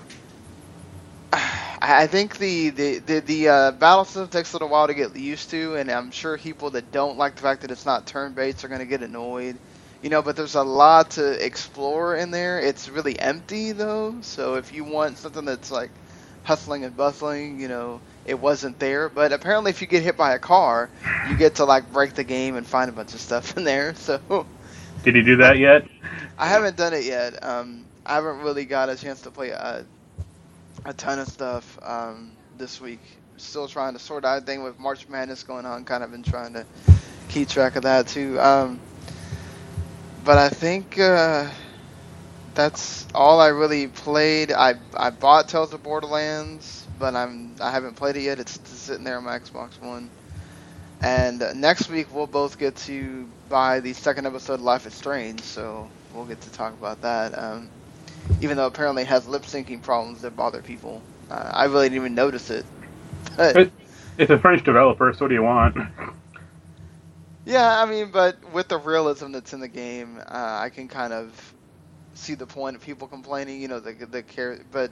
I 1.87 2.07
think 2.07 2.39
the 2.39 2.71
the 2.71 2.99
the, 2.99 3.21
the 3.21 3.49
uh, 3.49 3.73
battle 3.73 4.05
system 4.05 4.29
takes 4.29 4.53
a 4.53 4.57
little 4.57 4.69
while 4.69 4.87
to 4.87 4.95
get 4.95 5.15
used 5.17 5.51
to, 5.51 5.77
and 5.77 5.91
I'm 5.91 6.11
sure 6.11 6.39
people 6.39 6.71
that 6.71 6.91
don't 6.93 7.19
like 7.19 7.37
the 7.37 7.43
fact 7.43 7.63
that 7.63 7.71
it's 7.71 7.85
not 7.87 8.07
turn-based 8.07 8.65
are 8.65 8.69
going 8.69 8.81
to 8.81 8.87
get 8.87 9.03
annoyed. 9.03 9.59
You 10.03 10.11
know, 10.11 10.23
but 10.23 10.37
there's 10.37 10.55
a 10.55 10.63
lot 10.63 11.13
to 11.13 11.45
explore 11.45 12.17
in 12.17 12.31
there. 12.31 12.61
It's 12.61 12.89
really 12.89 13.19
empty 13.19 13.73
though, 13.73 14.17
so 14.23 14.55
if 14.57 14.73
you 14.73 14.85
want 14.85 15.19
something 15.19 15.45
that's 15.45 15.71
like 15.71 15.91
hustling 16.43 16.85
and 16.85 16.97
bustling, 16.97 17.61
you 17.61 17.69
know, 17.69 18.01
it 18.25 18.39
wasn't 18.39 18.79
there. 18.79 19.09
But 19.09 19.33
apparently, 19.33 19.71
if 19.71 19.81
you 19.81 19.87
get 19.87 20.03
hit 20.03 20.17
by 20.17 20.35
a 20.35 20.39
car, 20.39 20.91
you 21.27 21.37
get 21.37 21.57
to 21.57 21.65
like 21.65 21.93
break 21.93 22.15
the 22.15 22.25
game 22.25 22.57
and 22.57 22.67
find 22.67 22.89
a 22.91 22.93
bunch 22.93 23.15
of 23.15 23.21
stuff 23.21 23.57
in 23.57 23.65
there. 23.65 23.95
So 23.99 24.47
Did 25.05 25.17
you 25.17 25.23
do 25.23 25.37
that 25.37 25.59
yet? 25.59 25.87
I 26.39 26.49
haven't 26.49 26.77
done 26.77 26.95
it 26.95 27.05
yet. 27.05 27.43
Um, 27.45 27.87
I 28.07 28.15
haven't 28.15 28.41
really 28.41 28.65
got 28.65 28.89
a 28.91 28.97
chance 28.97 29.23
to 29.23 29.31
play 29.31 29.51
a, 29.51 29.87
a 30.85 30.93
ton 30.93 31.19
of 31.19 31.29
stuff 31.29 31.79
um, 31.83 32.33
this 32.59 32.81
week. 32.81 33.01
Still 33.37 33.67
trying 33.67 33.95
to 33.95 33.99
sort 33.99 34.25
out 34.25 34.47
thing 34.47 34.63
with 34.63 34.79
March 34.79 35.09
Madness 35.09 35.43
going 35.43 35.67
on. 35.67 35.85
Kind 35.85 36.05
of 36.05 36.11
been 36.11 36.23
trying 36.23 36.53
to 36.55 36.67
keep 37.29 37.49
track 37.49 37.77
of 37.77 37.83
that 37.83 38.07
too. 38.09 38.39
Um, 38.41 38.79
but 40.25 40.39
I 40.39 40.49
think 40.49 40.99
uh, 40.99 41.49
that's 42.55 43.07
all 43.15 43.41
I 43.41 43.49
really 43.49 43.89
played. 43.89 44.53
I 44.53 44.75
I 44.97 45.11
bought 45.11 45.49
Tales 45.49 45.73
of 45.73 45.83
Borderlands, 45.83 46.87
but 46.99 47.15
I'm 47.15 47.57
I 47.61 47.71
haven't 47.71 47.95
played 47.95 48.17
it 48.17 48.23
yet. 48.23 48.39
It's 48.39 48.59
sitting 48.71 49.05
there 49.05 49.17
on 49.17 49.25
my 49.25 49.39
Xbox 49.39 49.81
One. 49.81 50.11
And 51.03 51.43
uh, 51.43 51.53
next 51.53 51.91
week 51.91 52.15
we'll 52.15 52.27
both 52.27 52.59
get 52.59 52.77
to 52.77 53.29
buy 53.49 53.81
the 53.81 53.93
second 53.93 54.27
episode 54.27 54.55
of 54.55 54.63
Life 54.63 54.87
is 54.87 54.95
Strange, 54.95 55.41
so 55.41 55.91
we'll 56.15 56.25
get 56.25 56.41
to 56.43 56.51
talk 56.53 56.73
about 56.73 57.03
that. 57.03 57.37
Um, 57.37 57.69
even 58.41 58.57
though 58.57 58.67
apparently 58.67 59.03
it 59.03 59.09
has 59.09 59.27
lip 59.27 59.43
syncing 59.43 59.83
problems 59.83 60.23
that 60.23 60.37
bother 60.37 60.63
people, 60.63 61.03
uh, 61.31 61.51
I 61.53 61.65
really 61.65 61.89
didn't 61.89 62.03
even 62.03 62.15
notice 62.15 62.51
it. 62.51 62.67
But, 63.37 63.71
it's 64.17 64.31
a 64.31 64.39
French 64.39 64.63
developer, 64.65 65.13
so 65.13 65.25
what 65.25 65.29
do 65.29 65.35
you 65.35 65.43
want? 65.43 65.77
yeah, 67.45 67.83
I 67.83 67.85
mean, 67.85 68.11
but 68.13 68.37
with 68.53 68.69
the 68.69 68.79
realism 68.79 69.33
that's 69.33 69.53
in 69.53 69.61
the 69.61 69.69
game, 69.69 70.19
uh, 70.19 70.59
I 70.63 70.71
can 70.71 70.87
kind 70.89 71.13
of 71.13 71.55
see 72.15 72.35
the 72.35 72.47
point 72.47 72.77
of 72.77 72.83
people 72.83 73.09
complaining. 73.09 73.61
You 73.61 73.69
know, 73.69 73.81
the 73.81 73.93
the 73.93 74.23
char- 74.23 74.59
but 74.71 74.91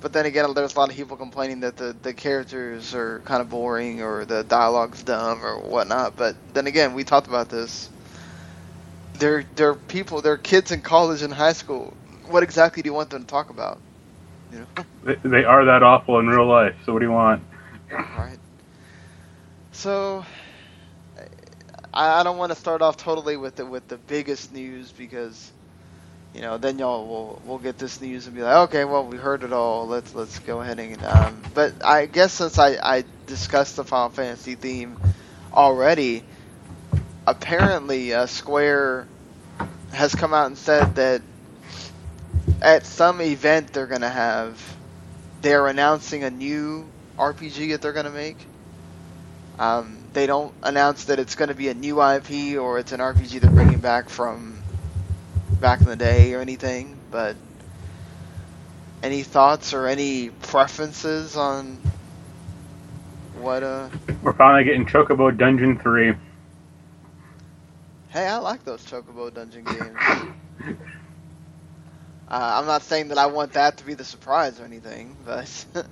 but 0.00 0.12
then 0.12 0.26
again, 0.26 0.52
there's 0.54 0.74
a 0.74 0.78
lot 0.78 0.88
of 0.90 0.96
people 0.96 1.16
complaining 1.16 1.60
that 1.60 1.76
the 1.76 1.94
the 2.02 2.14
characters 2.14 2.94
are 2.94 3.20
kind 3.24 3.40
of 3.40 3.50
boring 3.50 4.02
or 4.02 4.24
the 4.24 4.44
dialogue's 4.44 5.02
dumb 5.02 5.44
or 5.44 5.58
whatnot. 5.58 6.16
But 6.16 6.36
then 6.54 6.66
again, 6.66 6.94
we 6.94 7.04
talked 7.04 7.26
about 7.26 7.48
this. 7.48 7.90
They're 9.14 9.44
they're 9.56 9.74
people, 9.74 10.22
they're 10.22 10.38
kids 10.38 10.70
in 10.70 10.80
college 10.80 11.22
and 11.22 11.34
high 11.34 11.52
school. 11.52 11.94
What 12.30 12.42
exactly 12.42 12.82
do 12.82 12.88
you 12.88 12.94
want 12.94 13.10
them 13.10 13.22
to 13.22 13.26
talk 13.26 13.50
about? 13.50 13.82
You 14.50 14.60
know, 14.60 14.66
They, 15.04 15.16
they 15.24 15.44
are 15.44 15.64
that 15.66 15.82
awful 15.82 16.18
in 16.20 16.26
real 16.28 16.46
life, 16.46 16.74
so 16.84 16.92
what 16.92 17.00
do 17.00 17.06
you 17.06 17.12
want? 17.12 17.42
right? 18.16 18.38
So. 19.72 20.24
I, 21.92 22.20
I 22.20 22.24
don't 22.24 22.38
want 22.38 22.52
to 22.52 22.56
start 22.56 22.82
off 22.82 22.96
totally 22.96 23.36
with 23.36 23.56
the 23.56 23.66
with 23.66 23.88
the 23.88 23.98
biggest 23.98 24.52
news 24.52 24.92
because, 24.92 25.52
you 26.32 26.42
know, 26.42 26.58
then 26.58 26.78
y'all 26.78 27.06
will 27.06 27.42
will 27.44 27.58
get 27.58 27.78
this 27.78 28.00
news 28.00 28.26
and 28.26 28.34
be 28.36 28.42
like, 28.42 28.68
okay, 28.68 28.84
well 28.84 29.06
we 29.06 29.16
heard 29.18 29.44
it 29.44 29.52
all. 29.52 29.86
Let's 29.86 30.14
let's 30.14 30.38
go 30.40 30.60
ahead 30.60 30.78
and. 30.78 31.04
Um, 31.04 31.50
but 31.54 31.84
I 31.84 32.06
guess 32.06 32.32
since 32.34 32.58
I 32.58 32.76
I 32.82 33.04
discussed 33.26 33.76
the 33.76 33.84
Final 33.84 34.10
Fantasy 34.10 34.56
theme 34.56 34.98
already, 35.52 36.26
apparently 37.26 38.14
uh, 38.14 38.26
Square 38.26 39.08
has 39.92 40.14
come 40.14 40.34
out 40.34 40.46
and 40.46 40.58
said 40.58 40.96
that 40.96 41.22
at 42.62 42.86
some 42.86 43.20
event 43.20 43.72
they're 43.72 43.86
gonna 43.86 44.08
have, 44.10 44.60
they're 45.42 45.66
announcing 45.66 46.24
a 46.24 46.30
new 46.30 46.86
RPG 47.18 47.70
that 47.72 47.82
they're 47.82 47.92
gonna 47.92 48.10
make. 48.10 48.36
Um, 49.58 49.98
they 50.14 50.26
don't 50.26 50.54
announce 50.62 51.04
that 51.04 51.18
it's 51.18 51.34
going 51.34 51.48
to 51.48 51.54
be 51.54 51.68
a 51.68 51.74
new 51.74 52.02
IP 52.02 52.58
or 52.58 52.78
it's 52.78 52.92
an 52.92 53.00
RPG 53.00 53.40
they're 53.40 53.50
bringing 53.50 53.78
back 53.80 54.08
from 54.08 54.62
back 55.60 55.80
in 55.82 55.86
the 55.86 55.96
day 55.96 56.32
or 56.32 56.40
anything. 56.40 56.96
But 57.10 57.36
any 59.02 59.22
thoughts 59.22 59.74
or 59.74 59.86
any 59.86 60.30
preferences 60.30 61.36
on 61.36 61.78
what? 63.34 63.62
Uh, 63.62 63.90
We're 64.22 64.32
finally 64.32 64.64
getting 64.64 64.86
Chocobo 64.86 65.36
Dungeon 65.36 65.78
3. 65.78 66.14
hey, 68.08 68.26
I 68.26 68.38
like 68.38 68.64
those 68.64 68.84
Chocobo 68.84 69.32
Dungeon 69.32 69.64
games. 69.68 70.08
Uh, 72.30 72.58
I'm 72.60 72.66
not 72.66 72.82
saying 72.82 73.08
that 73.08 73.18
I 73.18 73.26
want 73.26 73.54
that 73.54 73.78
to 73.78 73.84
be 73.84 73.94
the 73.94 74.04
surprise 74.04 74.60
or 74.60 74.64
anything, 74.64 75.16
but 75.24 75.66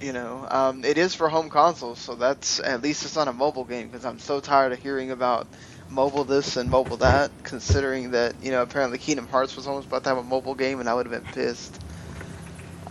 you 0.00 0.12
know, 0.12 0.46
um, 0.50 0.84
it 0.84 0.98
is 0.98 1.14
for 1.14 1.28
home 1.28 1.50
consoles, 1.50 2.00
so 2.00 2.16
that's 2.16 2.60
at 2.60 2.82
least 2.82 3.04
it's 3.04 3.16
not 3.16 3.28
a 3.28 3.32
mobile 3.32 3.64
game 3.64 3.88
because 3.88 4.04
I'm 4.04 4.18
so 4.18 4.40
tired 4.40 4.72
of 4.72 4.80
hearing 4.80 5.10
about 5.12 5.48
mobile 5.88 6.24
this 6.24 6.56
and 6.56 6.70
mobile 6.70 6.98
that. 6.98 7.30
Considering 7.44 8.12
that 8.12 8.34
you 8.42 8.50
know 8.50 8.62
apparently 8.62 8.98
Kingdom 8.98 9.28
Hearts 9.28 9.56
was 9.56 9.66
almost 9.68 9.86
about 9.88 10.04
to 10.04 10.10
have 10.10 10.18
a 10.18 10.24
mobile 10.24 10.54
game, 10.56 10.80
and 10.80 10.88
I 10.88 10.94
would 10.94 11.06
have 11.06 11.24
been 11.24 11.32
pissed. 11.32 11.80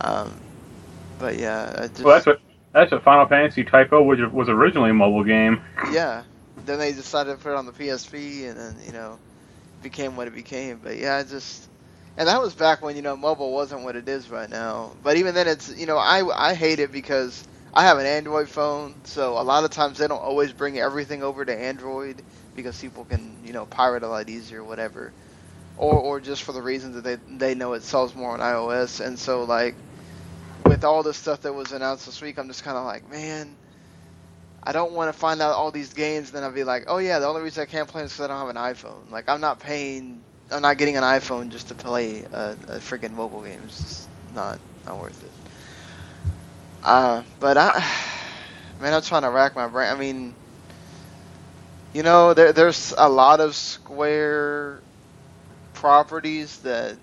Um, 0.00 0.40
but 1.18 1.36
yeah, 1.38 1.74
I 1.78 1.88
just, 1.88 2.04
Well, 2.04 2.14
that's 2.14 2.26
what 2.26 2.40
that's 2.72 2.92
what 2.92 3.04
Final 3.04 3.26
Fantasy 3.26 3.64
Type 3.64 3.92
O 3.92 4.02
was 4.02 4.18
was 4.32 4.48
originally 4.48 4.90
a 4.90 4.94
mobile 4.94 5.24
game. 5.24 5.62
yeah. 5.84 6.24
Then 6.64 6.78
they 6.78 6.92
decided 6.92 7.32
to 7.32 7.38
put 7.42 7.52
it 7.52 7.56
on 7.56 7.66
the 7.66 7.72
PSP, 7.72 8.48
and 8.48 8.58
then 8.58 8.76
you 8.86 8.92
know, 8.92 9.18
became 9.82 10.16
what 10.16 10.28
it 10.28 10.34
became. 10.34 10.80
But 10.82 10.98
yeah, 10.98 11.16
I 11.16 11.24
just, 11.24 11.68
and 12.16 12.28
that 12.28 12.40
was 12.42 12.54
back 12.54 12.82
when 12.82 12.96
you 12.96 13.02
know 13.02 13.16
mobile 13.16 13.52
wasn't 13.52 13.82
what 13.82 13.96
it 13.96 14.08
is 14.08 14.30
right 14.30 14.50
now. 14.50 14.96
But 15.02 15.16
even 15.16 15.34
then, 15.34 15.48
it's 15.48 15.68
you 15.68 15.86
know 15.86 15.98
I 15.98 16.50
I 16.50 16.54
hate 16.54 16.80
it 16.80 16.92
because 16.92 17.44
I 17.74 17.84
have 17.84 17.98
an 17.98 18.06
Android 18.06 18.48
phone, 18.50 19.04
so 19.04 19.38
a 19.38 19.42
lot 19.42 19.64
of 19.64 19.70
times 19.70 19.98
they 19.98 20.08
don't 20.08 20.22
always 20.22 20.52
bring 20.52 20.78
everything 20.78 21.22
over 21.22 21.44
to 21.44 21.56
Android 21.56 22.22
because 22.54 22.80
people 22.80 23.04
can 23.04 23.44
you 23.44 23.52
know 23.52 23.66
pirate 23.66 24.02
a 24.02 24.08
lot 24.08 24.28
easier, 24.28 24.60
or 24.60 24.64
whatever, 24.64 25.14
or 25.76 25.98
or 25.98 26.20
just 26.20 26.42
for 26.44 26.52
the 26.52 26.62
reason 26.62 26.92
that 26.92 27.04
they 27.04 27.16
they 27.28 27.54
know 27.54 27.74
it 27.74 27.84
sells 27.84 28.14
more 28.14 28.32
on 28.32 28.40
iOS, 28.40 29.04
and 29.04 29.18
so 29.18 29.44
like 29.44 29.82
with 30.64 30.84
all 30.84 31.02
the 31.02 31.14
stuff 31.14 31.42
that 31.42 31.52
was 31.54 31.72
announced 31.72 32.06
this 32.06 32.22
week, 32.22 32.38
I'm 32.38 32.48
just 32.48 32.64
kind 32.64 32.76
of 32.78 32.84
like, 32.84 33.08
man, 33.10 33.58
I 34.64 34.72
don't 34.72 34.92
want 34.92 35.08
to 35.12 35.18
find 35.18 35.40
out 35.42 35.54
all 35.54 35.70
these 35.72 35.92
games, 35.92 36.28
And 36.28 36.36
then 36.36 36.44
I'll 36.44 36.52
be 36.52 36.64
like, 36.64 36.84
oh 36.86 36.98
yeah, 36.98 37.18
the 37.18 37.26
only 37.26 37.42
reason 37.42 37.62
I 37.62 37.66
can't 37.66 37.88
play 37.88 38.02
is 38.04 38.12
because 38.12 38.24
I 38.24 38.28
don't 38.28 38.38
have 38.38 38.48
an 38.48 38.56
iPhone. 38.74 39.10
Like 39.10 39.28
I'm 39.28 39.40
not 39.40 39.60
paying, 39.60 40.24
I'm 40.52 40.62
not 40.62 40.78
getting 40.78 40.96
an 40.96 41.02
iPhone 41.04 41.50
just 41.50 41.68
to 41.68 41.74
play 41.74 42.24
a, 42.32 42.52
a 42.68 42.78
freaking 42.78 43.12
mobile 43.12 43.42
game. 43.42 43.62
It's 43.64 43.80
just 43.80 44.10
not 44.30 44.60
not 44.86 44.98
worth 44.98 45.22
it. 45.24 45.34
Uh, 46.82 47.24
but 47.40 47.56
I, 47.58 47.84
man, 48.80 48.94
I'm 48.94 49.02
trying 49.02 49.22
to 49.22 49.30
rack 49.30 49.56
my 49.56 49.68
brain. 49.68 49.90
I 49.90 49.96
mean, 49.98 50.36
you 51.92 52.02
know, 52.02 52.34
there 52.34 52.52
there's 52.52 52.94
a 52.96 53.08
lot 53.08 53.40
of 53.40 53.54
Square 53.56 54.84
properties 55.74 56.58
that 56.60 56.98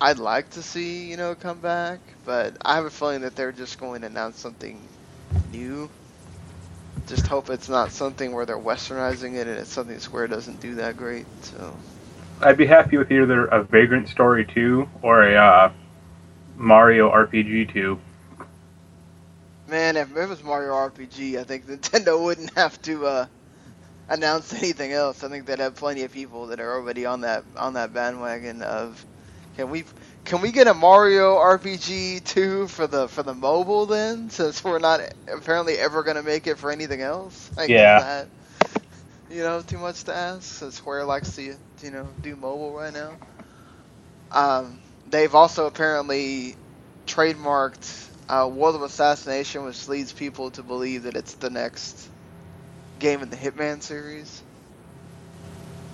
I'd 0.00 0.18
like 0.18 0.50
to 0.50 0.62
see, 0.62 1.08
you 1.10 1.16
know, 1.16 1.34
come 1.34 1.60
back, 1.60 2.16
but 2.24 2.56
I 2.64 2.74
have 2.76 2.84
a 2.84 2.90
feeling 2.90 3.22
that 3.22 3.36
they're 3.36 3.52
just 3.52 3.78
going 3.78 4.02
to 4.02 4.06
announce 4.08 4.38
something 4.38 4.90
new. 5.44 5.90
Just 7.06 7.26
hope 7.26 7.50
it's 7.50 7.68
not 7.68 7.92
something 7.92 8.32
where 8.32 8.46
they're 8.46 8.58
westernizing 8.58 9.34
it 9.36 9.46
and 9.48 9.58
it's 9.58 9.70
something 9.70 9.98
Square 10.00 10.28
doesn't 10.28 10.60
do 10.60 10.76
that 10.76 10.96
great. 10.96 11.26
So 11.44 11.80
I'd 12.42 12.56
be 12.56 12.66
happy 12.66 12.98
with 12.98 13.10
either 13.12 13.46
a 13.46 13.62
Vagrant 13.64 14.08
Story 14.08 14.44
2 14.44 14.88
or 15.02 15.22
a 15.24 15.36
uh, 15.36 15.72
Mario 16.56 17.10
RPG 17.10 17.72
2. 17.72 17.98
Man, 19.66 19.96
if 19.96 20.14
it 20.16 20.28
was 20.28 20.42
Mario 20.42 20.72
RPG, 20.72 21.38
I 21.38 21.44
think 21.44 21.66
Nintendo 21.68 22.22
wouldn't 22.22 22.54
have 22.54 22.80
to 22.82 23.06
uh, 23.06 23.26
announce 24.08 24.52
anything 24.54 24.92
else. 24.92 25.22
I 25.24 25.28
think 25.28 25.46
they'd 25.46 25.58
have 25.60 25.76
plenty 25.76 26.02
of 26.02 26.12
people 26.12 26.48
that 26.48 26.60
are 26.60 26.74
already 26.74 27.06
on 27.06 27.22
that 27.22 27.44
on 27.56 27.74
that 27.74 27.92
bandwagon 27.92 28.62
of 28.62 29.04
can 29.56 29.70
we 29.70 29.84
can 30.24 30.40
we 30.42 30.52
get 30.52 30.68
a 30.68 30.74
Mario 30.74 31.36
RPG 31.36 32.20
2 32.20 32.68
for 32.68 32.86
the 32.86 33.08
for 33.08 33.22
the 33.22 33.34
mobile 33.34 33.86
then 33.86 34.30
since 34.30 34.64
we're 34.64 34.78
not 34.78 35.00
apparently 35.28 35.76
ever 35.78 36.02
going 36.02 36.16
to 36.16 36.22
make 36.22 36.46
it 36.46 36.58
for 36.58 36.70
anything 36.70 37.00
else? 37.02 37.50
Is 37.58 37.68
Yeah. 37.68 37.96
that, 37.96 38.30
you 39.28 39.42
know, 39.42 39.62
too 39.62 39.78
much 39.78 40.04
to 40.04 40.14
ask 40.14 40.44
since 40.44 40.76
Square 40.76 41.06
likes 41.06 41.34
to 41.36 41.56
you 41.82 41.90
know 41.90 42.06
do 42.22 42.36
mobile 42.36 42.72
right 42.72 42.92
now. 42.92 43.12
Um, 44.30 44.78
they've 45.10 45.34
also 45.34 45.66
apparently 45.66 46.56
trademarked 47.06 48.08
uh, 48.28 48.48
World 48.48 48.76
of 48.76 48.82
Assassination, 48.82 49.64
which 49.64 49.88
leads 49.88 50.12
people 50.12 50.50
to 50.52 50.62
believe 50.62 51.04
that 51.04 51.16
it's 51.16 51.34
the 51.34 51.50
next 51.50 52.08
game 52.98 53.22
in 53.22 53.30
the 53.30 53.36
Hitman 53.36 53.82
series. 53.82 54.42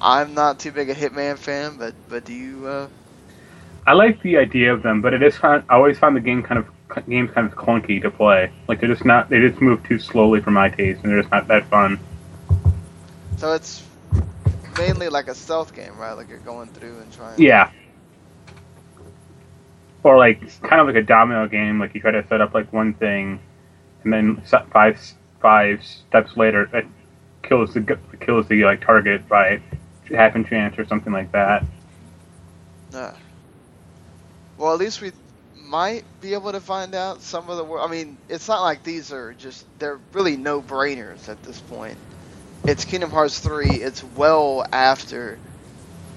I'm 0.00 0.34
not 0.34 0.60
too 0.60 0.70
big 0.70 0.90
a 0.90 0.94
Hitman 0.94 1.36
fan, 1.38 1.76
but 1.78 1.94
but 2.08 2.24
do 2.24 2.32
you? 2.32 2.66
Uh, 2.66 2.88
I 3.86 3.94
like 3.94 4.22
the 4.22 4.36
idea 4.36 4.72
of 4.72 4.82
them, 4.82 5.00
but 5.00 5.14
it 5.14 5.22
is 5.22 5.36
kind 5.38 5.64
I 5.68 5.74
always 5.74 5.98
find 5.98 6.14
the 6.14 6.20
game 6.20 6.42
kind 6.42 6.58
of 6.58 7.06
games 7.08 7.30
kind 7.32 7.46
of 7.46 7.56
clunky 7.56 8.00
to 8.02 8.10
play. 8.10 8.52
Like 8.68 8.80
they're 8.80 8.88
just 8.88 9.04
not 9.04 9.28
they 9.28 9.40
just 9.40 9.60
move 9.60 9.82
too 9.86 9.98
slowly 9.98 10.40
for 10.40 10.50
my 10.50 10.68
taste, 10.68 11.02
and 11.02 11.10
they're 11.10 11.20
just 11.20 11.32
not 11.32 11.48
that 11.48 11.64
fun. 11.66 11.98
so 13.38 13.54
it's 13.54 13.82
mainly 14.78 15.08
like 15.08 15.28
a 15.28 15.34
stealth 15.34 15.74
game, 15.74 15.96
right? 15.98 16.12
Like 16.12 16.28
you're 16.28 16.38
going 16.38 16.68
through 16.68 16.98
and 16.98 17.12
trying. 17.12 17.40
Yeah. 17.40 17.70
Or 20.02 20.16
like 20.16 20.40
kind 20.62 20.80
of 20.80 20.86
like 20.86 20.96
a 20.96 21.02
domino 21.02 21.48
game, 21.48 21.78
like 21.78 21.94
you 21.94 22.00
try 22.00 22.12
to 22.12 22.26
set 22.28 22.40
up 22.40 22.54
like 22.54 22.72
one 22.72 22.94
thing, 22.94 23.40
and 24.04 24.12
then 24.12 24.42
five 24.72 25.00
five 25.40 25.84
steps 25.84 26.36
later, 26.36 26.70
it 26.72 26.86
kills 27.42 27.74
the 27.74 27.98
kills 28.20 28.46
the 28.48 28.64
like 28.64 28.80
target 28.80 29.28
by 29.28 29.60
happen 30.08 30.44
chance 30.44 30.78
or 30.78 30.86
something 30.86 31.12
like 31.12 31.30
that. 31.32 31.64
Uh, 32.94 33.12
well, 34.56 34.72
at 34.72 34.78
least 34.78 35.00
we 35.00 35.12
might 35.56 36.04
be 36.20 36.32
able 36.34 36.52
to 36.52 36.60
find 36.60 36.94
out 36.94 37.20
some 37.20 37.50
of 37.50 37.56
the. 37.58 37.74
I 37.74 37.88
mean, 37.88 38.16
it's 38.28 38.48
not 38.48 38.62
like 38.62 38.82
these 38.82 39.12
are 39.12 39.34
just. 39.34 39.66
They're 39.78 40.00
really 40.12 40.36
no 40.36 40.62
brainers 40.62 41.28
at 41.28 41.42
this 41.42 41.60
point. 41.60 41.98
It's 42.64 42.84
Kingdom 42.84 43.10
Hearts 43.10 43.38
3. 43.38 43.66
It's 43.70 44.04
well 44.04 44.64
after 44.72 45.38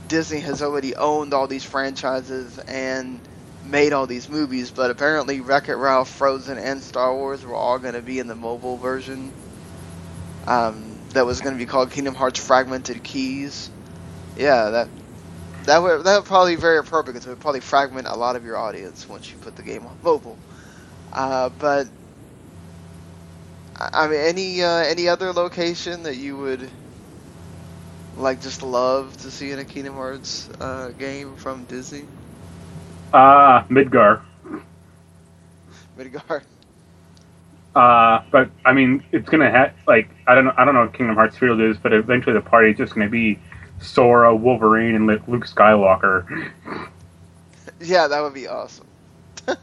Disney 0.07 0.39
has 0.41 0.61
already 0.61 0.95
owned 0.95 1.33
all 1.33 1.47
these 1.47 1.63
franchises 1.63 2.57
and 2.59 3.19
made 3.65 3.93
all 3.93 4.07
these 4.07 4.27
movies, 4.27 4.71
but 4.71 4.91
apparently 4.91 5.39
Wreck 5.39 5.69
It 5.69 5.75
Ralph, 5.75 6.09
Frozen, 6.09 6.57
and 6.57 6.81
Star 6.81 7.15
Wars 7.15 7.45
were 7.45 7.55
all 7.55 7.79
going 7.79 7.93
to 7.93 8.01
be 8.01 8.19
in 8.19 8.27
the 8.27 8.35
mobile 8.35 8.77
version. 8.77 9.31
Um, 10.45 10.97
that 11.11 11.25
was 11.25 11.39
going 11.39 11.53
to 11.53 11.59
be 11.59 11.65
called 11.65 11.91
Kingdom 11.91 12.15
Hearts 12.15 12.45
Fragmented 12.45 13.03
Keys. 13.03 13.69
Yeah, 14.35 14.71
that 14.71 14.87
that 15.65 15.77
would 15.77 16.03
that 16.03 16.17
would 16.17 16.25
probably 16.25 16.55
be 16.55 16.61
very 16.61 16.79
appropriate 16.79 17.13
because 17.13 17.27
it 17.27 17.29
would 17.29 17.39
probably 17.39 17.59
fragment 17.59 18.07
a 18.07 18.15
lot 18.15 18.35
of 18.35 18.43
your 18.43 18.57
audience 18.57 19.07
once 19.07 19.31
you 19.31 19.37
put 19.37 19.55
the 19.55 19.63
game 19.63 19.85
on 19.85 19.97
mobile. 20.03 20.37
Uh, 21.13 21.49
but 21.49 21.87
I 23.93 24.07
mean, 24.07 24.19
any 24.19 24.61
uh, 24.61 24.83
any 24.83 25.07
other 25.07 25.33
location 25.33 26.03
that 26.03 26.15
you 26.17 26.37
would 26.37 26.71
like 28.15 28.41
just 28.41 28.61
love 28.61 29.15
to 29.17 29.31
see 29.31 29.51
in 29.51 29.59
a 29.59 29.65
Kingdom 29.65 29.95
Hearts 29.95 30.49
uh, 30.59 30.91
game 30.91 31.35
from 31.35 31.65
Disney? 31.65 32.09
Ah, 33.13 33.65
Midgar. 33.69 34.21
Midgard. 35.95 36.45
Uh, 37.75 38.21
but 38.31 38.49
I 38.65 38.73
mean, 38.73 39.03
it's 39.11 39.29
gonna 39.29 39.49
have 39.49 39.73
like 39.87 40.09
I 40.27 40.35
don't 40.35 40.45
know. 40.45 40.53
I 40.57 40.65
don't 40.65 40.73
know 40.73 40.83
if 40.83 40.93
Kingdom 40.93 41.15
Hearts 41.15 41.37
Field 41.37 41.59
is, 41.61 41.77
but 41.77 41.93
eventually 41.93 42.33
the 42.33 42.41
party 42.41 42.71
is 42.71 42.77
just 42.77 42.93
gonna 42.93 43.09
be 43.09 43.39
Sora, 43.79 44.35
Wolverine, 44.35 44.95
and 44.95 45.07
Luke 45.07 45.45
Skywalker. 45.45 46.51
Yeah, 47.79 48.07
that 48.07 48.21
would 48.21 48.33
be 48.33 48.47
awesome. 48.47 48.87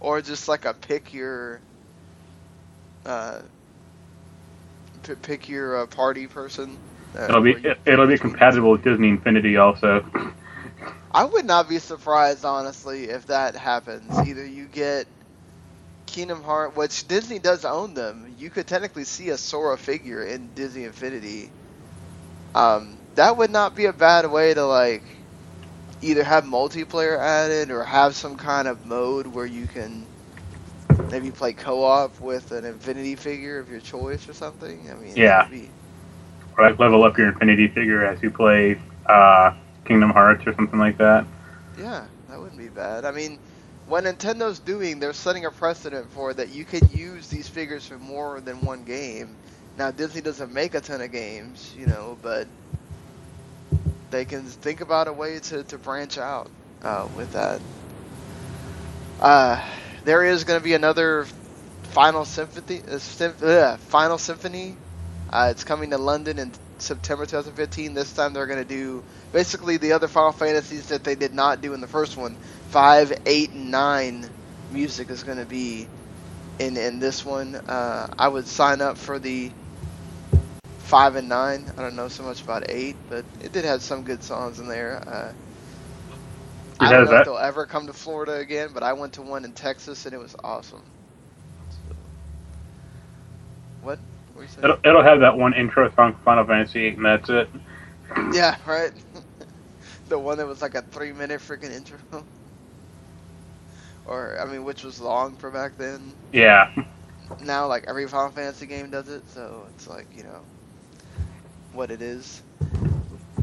or 0.00 0.20
just 0.20 0.48
like 0.48 0.64
a 0.64 0.74
pick 0.74 1.12
your 1.12 1.62
uh, 3.06 3.42
p- 5.02 5.14
pick 5.16 5.48
your 5.48 5.82
uh, 5.82 5.86
party 5.86 6.26
person. 6.28 6.80
Uh, 7.16 7.28
It'll 7.28 7.42
be 7.42 7.56
you- 7.62 7.74
it'll 7.86 8.06
be 8.06 8.18
compatible 8.18 8.72
with 8.72 8.82
Disney 8.82 9.08
Infinity 9.08 9.56
also. 9.56 10.04
I 11.12 11.24
would 11.24 11.44
not 11.46 11.68
be 11.68 11.78
surprised, 11.78 12.44
honestly, 12.44 13.04
if 13.10 13.26
that 13.26 13.56
happens. 13.56 14.20
Either 14.22 14.44
you 14.44 14.68
get 14.68 15.08
Kingdom 16.06 16.42
Heart, 16.42 16.76
which 16.76 17.06
Disney 17.06 17.38
does 17.38 17.64
own 17.64 17.94
them. 17.94 18.26
You 18.28 18.50
could 18.50 18.66
technically 18.68 19.04
see 19.04 19.30
a 19.30 19.38
Sora 19.38 19.76
figure 19.78 20.22
in 20.24 20.52
Disney 20.54 20.84
Infinity. 20.84 21.52
Um, 22.54 23.02
that 23.14 23.36
would 23.36 23.50
not 23.50 23.74
be 23.76 23.86
a 23.86 23.92
bad 23.92 24.26
way 24.30 24.54
to 24.54 24.64
like 24.66 25.04
either 26.00 26.24
have 26.24 26.44
multiplayer 26.44 27.18
added 27.18 27.70
or 27.70 27.84
have 27.84 28.16
some 28.16 28.36
kind 28.36 28.68
of 28.68 28.84
mode 28.84 29.26
where 29.26 29.46
you 29.46 29.66
can 29.68 30.11
maybe 31.10 31.30
play 31.30 31.52
co-op 31.54 32.20
with 32.20 32.50
an 32.52 32.64
Infinity 32.64 33.16
figure 33.16 33.58
of 33.58 33.68
your 33.68 33.80
choice 33.80 34.28
or 34.28 34.32
something. 34.34 34.90
I 34.90 34.94
mean, 34.94 35.22
Yeah. 35.22 35.48
be 35.48 35.72
or 36.56 36.68
like 36.68 36.78
level 36.78 37.04
up 37.04 37.16
your 37.18 37.28
Infinity 37.28 37.68
figure 37.68 38.04
as 38.04 38.22
you 38.22 38.30
play 38.30 38.78
uh, 39.06 39.52
Kingdom 39.84 40.10
Hearts 40.10 40.46
or 40.46 40.54
something 40.54 40.78
like 40.78 40.98
that. 40.98 41.26
Yeah, 41.74 42.08
that 42.28 42.38
wouldn't 42.40 42.58
be 42.58 42.68
bad. 42.68 43.04
I 43.04 43.10
mean, 43.12 43.38
what 43.84 44.04
Nintendo's 44.04 44.60
doing, 44.60 44.98
they're 45.00 45.12
setting 45.12 45.44
a 45.44 45.50
precedent 45.50 46.10
for 46.10 46.32
that 46.34 46.48
you 46.50 46.64
can 46.64 46.88
use 46.88 47.28
these 47.28 47.48
figures 47.48 47.86
for 47.86 47.98
more 47.98 48.40
than 48.40 48.60
one 48.62 48.84
game. 48.84 49.38
Now, 49.76 49.90
Disney 49.90 50.20
doesn't 50.20 50.52
make 50.52 50.74
a 50.74 50.80
ton 50.80 51.00
of 51.00 51.10
games, 51.12 51.72
you 51.74 51.86
know, 51.86 52.18
but 52.20 52.48
they 54.10 54.24
can 54.24 54.44
think 54.44 54.80
about 54.80 55.08
a 55.08 55.12
way 55.12 55.38
to, 55.40 55.64
to 55.64 55.78
branch 55.78 56.18
out 56.18 56.50
uh, 56.82 57.08
with 57.10 57.32
that. 57.32 57.62
Uh, 59.20 59.60
there 60.04 60.24
is 60.24 60.44
going 60.44 60.58
to 60.58 60.64
be 60.64 60.74
another 60.74 61.26
Final 61.90 62.24
Symphony, 62.24 62.82
uh, 62.88 63.46
uh, 63.46 63.76
Final 63.76 64.18
Symphony. 64.18 64.76
Uh, 65.30 65.48
it's 65.50 65.64
coming 65.64 65.90
to 65.90 65.98
London 65.98 66.38
in 66.38 66.52
September 66.78 67.24
2015. 67.24 67.94
This 67.94 68.12
time 68.12 68.32
they're 68.32 68.46
going 68.46 68.58
to 68.58 68.64
do 68.68 69.02
basically 69.32 69.76
the 69.76 69.92
other 69.92 70.08
Final 70.08 70.32
Fantasies 70.32 70.88
that 70.88 71.04
they 71.04 71.14
did 71.14 71.34
not 71.34 71.60
do 71.60 71.74
in 71.74 71.80
the 71.80 71.86
first 71.86 72.16
one. 72.16 72.36
Five, 72.70 73.12
eight, 73.26 73.50
and 73.50 73.70
nine 73.70 74.28
music 74.70 75.10
is 75.10 75.22
going 75.22 75.38
to 75.38 75.44
be 75.44 75.86
in 76.58 76.76
in 76.76 76.98
this 76.98 77.24
one. 77.24 77.54
Uh, 77.54 78.12
I 78.18 78.28
would 78.28 78.46
sign 78.46 78.80
up 78.80 78.98
for 78.98 79.18
the 79.18 79.50
five 80.78 81.16
and 81.16 81.28
nine. 81.28 81.70
I 81.76 81.82
don't 81.82 81.96
know 81.96 82.08
so 82.08 82.22
much 82.22 82.42
about 82.42 82.70
eight, 82.70 82.96
but 83.08 83.24
it 83.42 83.52
did 83.52 83.64
have 83.64 83.82
some 83.82 84.02
good 84.02 84.22
songs 84.22 84.58
in 84.58 84.68
there. 84.68 85.34
I 86.82 86.90
don't 86.90 87.04
know 87.06 87.16
if 87.18 87.24
they'll 87.24 87.38
ever 87.38 87.66
come 87.66 87.86
to 87.86 87.92
Florida 87.92 88.34
again, 88.34 88.70
but 88.74 88.82
I 88.82 88.92
went 88.92 89.14
to 89.14 89.22
one 89.22 89.44
in 89.44 89.52
Texas 89.52 90.04
and 90.06 90.14
it 90.14 90.18
was 90.18 90.34
awesome. 90.42 90.82
What? 93.82 93.98
What 94.28 94.36
were 94.36 94.42
you 94.42 94.48
saying? 94.48 94.64
It'll, 94.64 94.78
it'll 94.84 95.02
have 95.02 95.20
that 95.20 95.36
one 95.36 95.54
intro 95.54 95.88
song 95.94 96.12
from 96.14 96.22
Final 96.24 96.44
Fantasy 96.44 96.90
VIII, 96.90 96.96
and 96.96 97.04
that's 97.04 97.30
it. 97.30 97.48
Yeah, 98.32 98.56
right. 98.66 98.92
the 100.08 100.18
one 100.18 100.38
that 100.38 100.46
was 100.46 100.62
like 100.62 100.74
a 100.74 100.82
three 100.82 101.12
minute 101.12 101.40
freaking 101.40 101.70
intro. 101.72 101.98
or 104.06 104.38
I 104.40 104.44
mean, 104.44 104.64
which 104.64 104.82
was 104.84 105.00
long 105.00 105.36
for 105.36 105.50
back 105.50 105.76
then. 105.76 106.14
Yeah. 106.32 106.70
Now, 107.44 107.66
like 107.66 107.84
every 107.88 108.06
Final 108.08 108.30
Fantasy 108.30 108.66
game 108.66 108.90
does 108.90 109.08
it, 109.08 109.28
so 109.30 109.66
it's 109.70 109.88
like 109.88 110.06
you 110.16 110.24
know 110.24 110.40
what 111.72 111.90
it 111.90 112.02
is. 112.02 112.42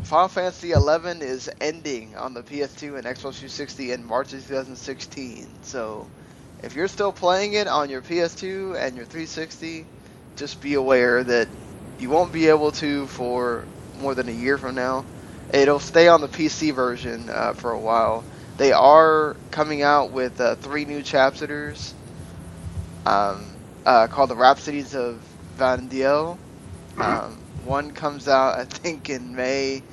Final 0.03 0.27
Fantasy 0.27 0.71
11 0.71 1.21
is 1.21 1.49
ending 1.61 2.15
on 2.15 2.33
the 2.33 2.41
PS2 2.41 2.97
and 2.97 3.05
Xbox 3.05 3.35
360 3.35 3.91
in 3.91 4.03
March 4.05 4.33
of 4.33 4.45
2016. 4.47 5.47
So, 5.61 6.07
if 6.63 6.75
you're 6.75 6.87
still 6.87 7.11
playing 7.11 7.53
it 7.53 7.67
on 7.67 7.89
your 7.89 8.01
PS2 8.01 8.75
and 8.75 8.95
your 8.95 9.05
360, 9.05 9.85
just 10.35 10.61
be 10.61 10.73
aware 10.73 11.23
that 11.23 11.47
you 11.99 12.09
won't 12.09 12.31
be 12.31 12.47
able 12.47 12.71
to 12.73 13.07
for 13.07 13.65
more 13.99 14.15
than 14.15 14.29
a 14.29 14.33
year 14.33 14.57
from 14.57 14.75
now. 14.75 15.05
It'll 15.53 15.79
stay 15.79 16.07
on 16.07 16.21
the 16.21 16.27
PC 16.27 16.73
version 16.73 17.29
uh, 17.29 17.53
for 17.53 17.71
a 17.71 17.79
while. 17.79 18.23
They 18.57 18.71
are 18.71 19.35
coming 19.51 19.83
out 19.83 20.11
with 20.11 20.39
uh, 20.41 20.55
three 20.55 20.85
new 20.85 21.01
chapters 21.01 21.93
um, 23.05 23.45
uh, 23.85 24.07
called 24.07 24.29
the 24.29 24.35
Rhapsodies 24.35 24.95
of 24.95 25.21
Vana'diel. 25.57 26.37
Um, 26.97 27.37
one 27.65 27.91
comes 27.91 28.27
out, 28.27 28.57
I 28.59 28.65
think, 28.65 29.09
in 29.09 29.35
May, 29.35 29.83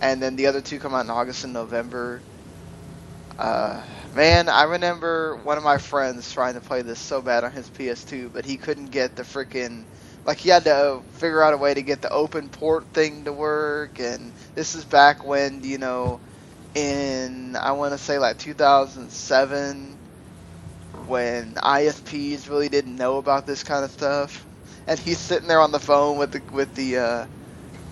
and 0.00 0.22
then 0.22 0.36
the 0.36 0.46
other 0.46 0.60
two 0.60 0.78
come 0.78 0.94
out 0.94 1.04
in 1.04 1.10
August 1.10 1.44
and 1.44 1.52
November. 1.52 2.22
Uh, 3.38 3.82
man, 4.14 4.48
I 4.48 4.64
remember 4.64 5.36
one 5.36 5.58
of 5.58 5.64
my 5.64 5.78
friends 5.78 6.32
trying 6.32 6.54
to 6.54 6.60
play 6.60 6.82
this 6.82 6.98
so 6.98 7.22
bad 7.22 7.44
on 7.44 7.52
his 7.52 7.70
PS2, 7.70 8.28
but 8.28 8.44
he 8.44 8.56
couldn't 8.56 8.90
get 8.90 9.16
the 9.16 9.22
freaking 9.22 9.84
like 10.24 10.38
he 10.38 10.50
had 10.50 10.64
to 10.64 11.02
figure 11.12 11.42
out 11.42 11.54
a 11.54 11.56
way 11.56 11.72
to 11.72 11.82
get 11.82 12.02
the 12.02 12.10
open 12.10 12.50
port 12.50 12.84
thing 12.92 13.24
to 13.24 13.32
work, 13.32 13.98
and 13.98 14.32
this 14.54 14.74
is 14.74 14.84
back 14.84 15.24
when 15.24 15.62
you 15.64 15.78
know, 15.78 16.20
in 16.74 17.56
I 17.56 17.72
want 17.72 17.92
to 17.92 17.98
say 17.98 18.18
like 18.18 18.38
2007, 18.38 19.98
when 21.06 21.54
ISPs 21.54 22.48
really 22.50 22.68
didn't 22.68 22.96
know 22.96 23.18
about 23.18 23.46
this 23.46 23.62
kind 23.64 23.84
of 23.84 23.90
stuff, 23.90 24.46
and 24.86 24.98
he's 24.98 25.18
sitting 25.18 25.48
there 25.48 25.60
on 25.60 25.72
the 25.72 25.80
phone 25.80 26.18
with 26.18 26.32
the 26.32 26.42
with 26.52 26.74
the 26.74 26.98
uh, 26.98 27.26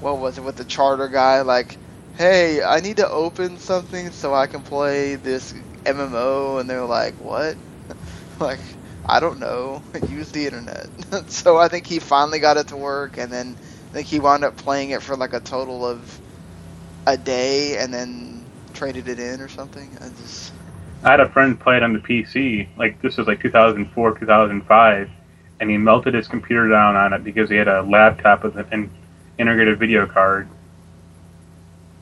what 0.00 0.18
was 0.18 0.38
it 0.38 0.44
with 0.44 0.56
the 0.56 0.64
charter 0.64 1.08
guy 1.08 1.40
like 1.42 1.78
hey, 2.16 2.62
I 2.62 2.80
need 2.80 2.96
to 2.96 3.08
open 3.08 3.58
something 3.58 4.10
so 4.10 4.34
I 4.34 4.46
can 4.46 4.62
play 4.62 5.16
this 5.16 5.54
MMO, 5.84 6.60
and 6.60 6.68
they're 6.68 6.84
like, 6.84 7.14
what? 7.14 7.56
like, 8.40 8.60
I 9.04 9.20
don't 9.20 9.38
know. 9.38 9.82
Use 10.08 10.30
the 10.32 10.46
internet. 10.46 10.88
so 11.30 11.56
I 11.56 11.68
think 11.68 11.86
he 11.86 11.98
finally 11.98 12.38
got 12.38 12.56
it 12.56 12.68
to 12.68 12.76
work, 12.76 13.18
and 13.18 13.32
then 13.32 13.56
I 13.90 13.92
think 13.92 14.06
he 14.06 14.20
wound 14.20 14.44
up 14.44 14.56
playing 14.56 14.90
it 14.90 15.02
for 15.02 15.16
like 15.16 15.32
a 15.32 15.40
total 15.40 15.86
of 15.86 16.20
a 17.06 17.16
day, 17.16 17.78
and 17.78 17.92
then 17.92 18.44
traded 18.74 19.08
it 19.08 19.18
in 19.18 19.40
or 19.40 19.48
something. 19.48 19.96
I 20.00 20.08
just 20.20 20.52
I 21.02 21.10
had 21.10 21.20
a 21.20 21.28
friend 21.28 21.58
play 21.58 21.76
it 21.76 21.82
on 21.82 21.92
the 21.92 21.98
PC, 21.98 22.68
like 22.76 23.00
this 23.00 23.16
was 23.16 23.26
like 23.26 23.40
2004, 23.40 24.18
2005, 24.18 25.10
and 25.60 25.70
he 25.70 25.76
melted 25.76 26.14
his 26.14 26.26
computer 26.26 26.68
down 26.68 26.96
on 26.96 27.12
it 27.12 27.22
because 27.22 27.48
he 27.48 27.56
had 27.56 27.68
a 27.68 27.82
laptop 27.82 28.44
with 28.44 28.56
an 28.56 28.90
integrated 29.38 29.78
video 29.78 30.06
card, 30.06 30.48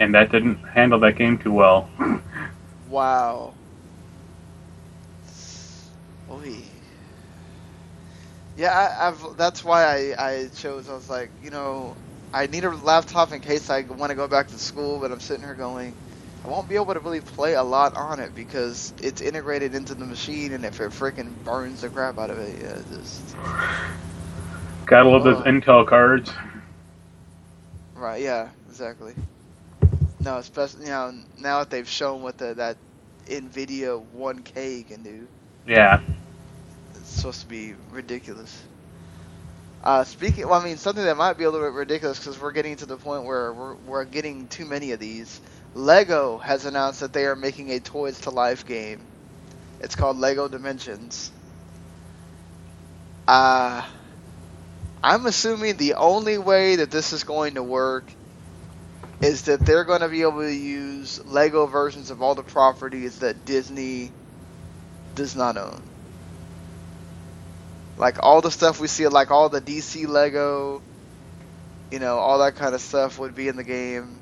and 0.01 0.15
that 0.15 0.31
didn't 0.31 0.57
handle 0.65 0.99
that 1.01 1.17
game 1.17 1.39
too 1.39 1.53
well. 1.53 1.89
wow. 2.87 3.55
Oy. 6.31 6.71
Yeah, 8.57 8.71
I, 8.73 9.09
I've. 9.09 9.37
That's 9.37 9.65
why 9.65 9.85
I, 10.17 10.31
I 10.43 10.49
chose. 10.49 10.89
I 10.89 10.95
was 10.95 11.09
like, 11.09 11.31
you 11.43 11.51
know, 11.51 11.97
I 12.33 12.47
need 12.47 12.65
a 12.65 12.71
laptop 12.71 13.33
in 13.33 13.41
case 13.41 13.71
I 13.71 13.83
want 13.83 14.11
to 14.11 14.17
go 14.17 14.29
back 14.29 14.49
to 14.49 14.59
school, 14.59 15.01
but 15.01 15.13
I'm 15.13 15.21
sitting 15.21 15.43
here 15.45 15.55
going, 15.55 15.97
I 16.45 16.49
won't 16.49 16.69
be 16.69 16.77
able 16.77 16.95
to 16.95 17.01
really 17.01 17.21
play 17.21 17.55
a 17.55 17.63
lot 17.63 17.95
on 17.95 18.21
it 18.21 18.35
because 18.35 18.93
it's 18.99 19.21
integrated 19.21 19.75
into 19.75 19.95
the 19.95 20.07
machine, 20.07 20.53
and 20.53 20.65
if 20.65 20.81
it 20.81 20.91
freaking 20.93 21.43
burns 21.45 21.81
the 21.83 21.91
crap 21.91 22.19
out 22.19 22.31
of 22.31 22.39
it, 22.39 22.61
yeah, 22.61 22.83
just 22.97 23.37
Gotta 24.87 25.09
love 25.09 25.25
those. 25.25 25.39
Intel 25.45 25.87
cards. 25.87 26.33
right. 27.95 28.23
Yeah, 28.23 28.51
exactly. 28.69 29.15
No, 30.25 30.39
especially 30.39 30.87
you 30.87 30.91
know 30.91 31.15
now 31.39 31.59
that 31.59 31.71
they've 31.71 31.89
shown 31.89 32.23
what 32.23 32.39
the 32.39 32.55
that 32.55 32.77
Nvidia 33.27 34.03
1K 34.17 34.89
can 34.89 35.03
do. 35.03 35.27
Yeah. 35.67 36.01
It's 36.95 37.11
supposed 37.11 37.43
to 37.43 37.47
be 37.47 37.75
ridiculous. 37.91 38.63
Uh, 39.83 40.05
speaking, 40.05 40.49
well, 40.49 40.59
I 40.61 40.65
mean, 40.65 40.79
something 40.79 41.05
that 41.05 41.17
might 41.19 41.37
be 41.37 41.45
a 41.45 41.51
little 41.51 41.67
bit 41.67 41.75
ridiculous 41.75 42.19
because 42.19 42.41
we're 42.41 42.53
getting 42.53 42.77
to 42.77 42.87
the 42.87 42.97
point 42.97 43.25
where 43.25 43.53
we're, 43.53 43.75
we're 43.75 44.05
getting 44.07 44.49
too 44.49 44.65
many 44.65 44.93
of 44.93 45.01
these. 45.01 45.41
Lego 45.75 46.39
has 46.39 46.65
announced 46.65 47.01
that 47.01 47.13
they 47.13 47.27
are 47.27 47.37
making 47.37 47.71
a 47.71 47.81
Toys 47.81 48.21
to 48.21 48.31
Life 48.31 48.67
game. 48.67 49.01
It's 49.81 49.95
called 49.95 50.17
Lego 50.17 50.49
Dimensions. 50.49 51.31
Uh, 53.29 53.85
I'm 55.03 55.27
assuming 55.27 55.77
the 55.77 55.95
only 55.95 56.39
way 56.39 56.77
that 56.77 56.91
this 56.91 57.13
is 57.13 57.25
going 57.25 57.55
to 57.55 57.63
work 57.63 58.05
is 59.25 59.43
that 59.43 59.61
they're 59.61 59.85
going 59.85 60.03
to 60.03 60.09
be 60.09 60.21
able 60.21 60.43
to 60.43 60.55
use 60.55 61.25
Lego 61.25 61.65
versions 61.65 62.11
of 62.11 62.21
all 62.21 62.35
the 62.35 62.43
properties 62.43 63.21
that 63.21 63.47
Disney 63.47 64.13
does 65.15 65.35
not 65.35 65.57
own. 65.57 65.83
Like 67.97 68.23
all 68.23 68.43
the 68.43 68.51
stuff 68.51 68.81
we 68.81 68.87
see, 68.87 69.09
like 69.09 69.31
all 69.31 69.49
the 69.49 69.63
DC 69.63 70.07
Lego, 70.07 70.83
you 71.91 72.01
know, 72.01 72.19
all 72.19 72.41
that 72.41 72.57
kind 72.57 72.75
of 72.75 72.83
stuff 72.83 73.19
would 73.19 73.35
be 73.35 73.49
in 73.49 73.57
the 73.57 73.65
game. 73.65 74.19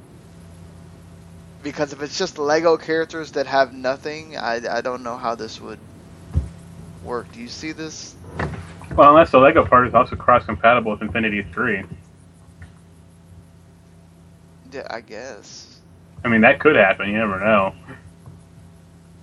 Because 1.65 1.93
if 1.93 2.01
it's 2.01 2.17
just 2.17 2.39
Lego 2.39 2.77
characters 2.77 3.33
that 3.33 3.47
have 3.47 3.73
nothing, 3.73 4.37
I, 4.37 4.61
I 4.79 4.81
don't 4.83 5.03
know 5.03 5.17
how 5.17 5.35
this 5.35 5.61
would 5.61 5.81
work. 7.03 7.33
Do 7.33 7.41
you 7.41 7.49
see 7.49 7.73
this? 7.73 8.15
Well, 8.95 9.11
unless 9.11 9.31
the 9.31 9.39
Lego 9.39 9.65
part 9.65 9.89
is 9.89 9.95
also 9.95 10.15
cross 10.15 10.45
compatible 10.45 10.93
with 10.93 11.03
Infinity 11.03 11.43
3. 11.43 11.83
I 14.91 15.01
guess. 15.03 15.81
I 16.25 16.29
mean, 16.29 16.43
that 16.43 16.61
could 16.61 16.77
happen. 16.77 17.09
You 17.09 17.19
never 17.19 17.41
know. 17.41 17.75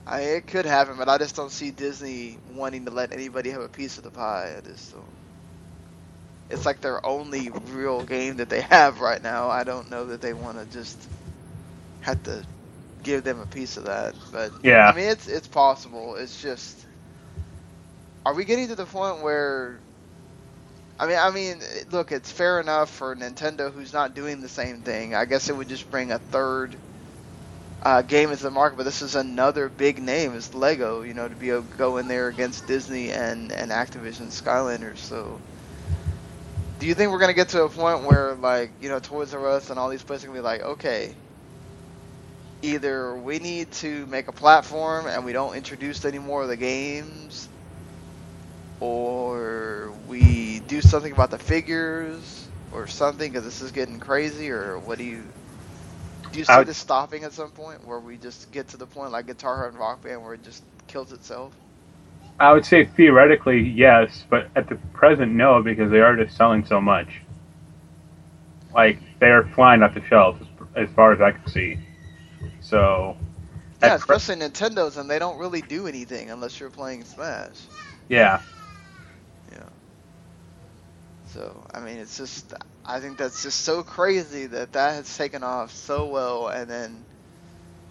I, 0.08 0.22
it 0.22 0.48
could 0.48 0.66
happen, 0.66 0.98
but 0.98 1.10
I 1.10 1.18
just 1.18 1.36
don't 1.36 1.52
see 1.52 1.72
Disney 1.72 2.40
wanting 2.46 2.86
to 2.86 2.92
let 2.92 3.14
anybody 3.14 3.52
have 3.52 3.62
a 3.62 3.70
piece 3.70 3.98
of 3.98 4.04
the 4.04 4.12
pie. 4.12 4.56
I 4.58 4.62
just 4.62 4.92
don't. 4.92 5.18
It's 6.50 6.66
like 6.66 6.82
their 6.82 7.06
only 7.06 7.50
real 7.52 8.06
game 8.06 8.38
that 8.38 8.50
they 8.50 8.62
have 8.70 9.02
right 9.02 9.22
now. 9.22 9.50
I 9.50 9.64
don't 9.66 9.90
know 9.90 10.08
that 10.08 10.22
they 10.22 10.34
want 10.34 10.60
to 10.60 10.66
just 10.68 11.10
have 12.02 12.22
to 12.24 12.46
give 13.04 13.24
them 13.24 13.40
a 13.40 13.48
piece 13.48 13.78
of 13.78 13.86
that. 13.86 14.16
But 14.32 14.54
Yeah. 14.64 14.88
I 14.88 14.94
mean, 14.94 15.10
it's 15.10 15.28
it's 15.28 15.48
possible. 15.48 16.16
It's 16.18 16.42
just, 16.42 16.86
are 18.26 18.36
we 18.36 18.46
getting 18.46 18.70
to 18.70 18.76
the 18.76 18.86
point 18.86 19.24
where? 19.24 19.82
I 21.00 21.08
mean, 21.08 21.18
I 21.20 21.32
mean, 21.32 21.62
look, 21.92 22.12
it's 22.12 22.32
fair 22.32 22.60
enough 22.62 22.92
for 22.92 23.16
Nintendo, 23.16 23.74
who's 23.74 23.94
not 23.94 24.16
doing 24.16 24.42
the 24.42 24.50
same 24.50 24.84
thing. 24.84 25.16
I 25.16 25.26
guess 25.26 25.50
it 25.50 25.58
would 25.58 25.70
just 25.70 25.90
bring 25.92 26.12
a 26.12 26.20
third 26.20 26.82
uh, 27.82 28.02
game 28.04 28.32
into 28.32 28.44
the 28.44 28.52
market, 28.52 28.78
but 28.78 28.84
this 28.86 29.02
is 29.02 29.16
another 29.16 29.70
big 29.70 30.02
name. 30.02 30.36
It's 30.36 30.54
Lego, 30.54 31.04
you 31.04 31.14
know, 31.14 31.30
to 31.30 31.36
be 31.36 31.52
able 31.52 31.64
to 31.64 31.78
go 31.78 31.98
in 31.98 32.08
there 32.08 32.28
against 32.30 32.68
Disney 32.68 33.12
and 33.12 33.52
and 33.54 33.72
Activision 33.72 34.28
Skylanders. 34.30 35.00
So, 35.00 35.42
do 36.80 36.88
you 36.88 36.96
think 36.96 37.12
we're 37.12 37.20
gonna 37.20 37.34
get 37.34 37.50
to 37.50 37.64
a 37.64 37.70
point 37.70 38.04
where 38.06 38.36
like 38.36 38.76
you 38.80 38.90
know 38.90 39.00
Toys 39.00 39.34
R 39.34 39.48
Us 39.48 39.70
and 39.70 39.80
all 39.80 39.90
these 39.90 40.04
places 40.04 40.26
are 40.26 40.28
gonna 40.30 40.40
be 40.40 40.44
like, 40.44 40.62
okay, 40.62 41.18
either 42.62 43.18
we 43.18 43.40
need 43.40 43.72
to 43.72 44.06
make 44.08 44.28
a 44.28 44.34
platform 44.34 45.08
and 45.08 45.26
we 45.26 45.34
don't 45.34 45.56
introduce 45.56 46.06
any 46.06 46.20
more 46.20 46.44
of 46.44 46.50
the 46.50 46.58
games, 46.58 47.50
or 48.80 49.94
we 50.08 50.49
do 50.70 50.82
something 50.82 51.14
about 51.14 51.32
the 51.32 51.40
figures 51.40 52.52
or 52.72 52.88
something 52.88 53.32
because 53.32 53.46
this 53.46 53.62
is 53.62 53.74
getting 53.74 54.00
crazy, 54.02 54.52
or 54.52 54.80
what 54.80 55.00
do 55.00 55.06
you? 55.06 55.34
Do 56.32 56.40
you 56.40 56.46
see 56.46 56.62
would- 56.62 56.68
this 56.68 56.80
stopping 56.80 57.26
at 57.26 57.34
some 57.34 57.52
point 57.54 57.86
where 57.86 58.02
we 58.02 58.18
just 58.20 58.52
get 58.52 58.70
to 58.70 58.78
the 58.78 58.88
point 58.88 59.12
like 59.14 59.28
Guitar 59.28 59.58
Hero 59.58 59.70
and 59.70 59.80
Rock 59.80 60.04
Band 60.04 60.24
where 60.24 60.36
it 60.36 60.44
just 60.44 60.66
kills 60.88 61.14
itself? 61.14 61.56
I 62.40 62.54
would 62.54 62.66
say 62.66 62.86
theoretically 62.86 63.62
yes, 63.62 64.26
but 64.30 64.50
at 64.56 64.70
the 64.70 64.76
present 64.94 65.34
no, 65.34 65.64
because 65.64 65.92
they 65.92 66.02
are 66.02 66.16
just 66.18 66.38
selling 66.38 66.66
so 66.66 66.82
much. 66.82 67.22
like 68.76 69.00
they're 69.20 69.46
flying 69.56 69.84
off 69.84 69.96
the 69.96 70.06
shelves 70.08 70.46
as, 70.76 70.90
far 70.96 71.14
as 71.14 71.22
I 71.22 71.32
can 71.34 71.48
see. 71.48 71.80
So, 72.62 73.18
Yeah, 73.82 73.96
at 73.96 74.00
pre- 74.06 74.18
especially 74.18 74.36
Nintendo's, 74.38 74.98
and 74.98 75.10
they 75.10 75.20
don't 75.20 75.40
really 75.40 75.62
do 75.62 75.88
anything 75.88 76.32
unless 76.32 76.60
you're 76.60 76.72
playing 76.72 77.06
Smash. 77.06 77.70
yeah, 78.10 78.42
So 81.34 81.64
I 81.74 81.80
mean, 81.80 81.98
it's 81.98 82.18
just 82.18 82.54
I 82.86 83.00
think 83.00 83.18
that's 83.18 83.44
just 83.44 83.62
so 83.62 83.84
crazy 83.84 84.48
that 84.48 84.74
that 84.74 84.94
has 84.96 85.18
taken 85.18 85.44
off 85.44 85.74
so 85.74 86.08
well, 86.08 86.48
and 86.48 86.70
then 86.70 87.06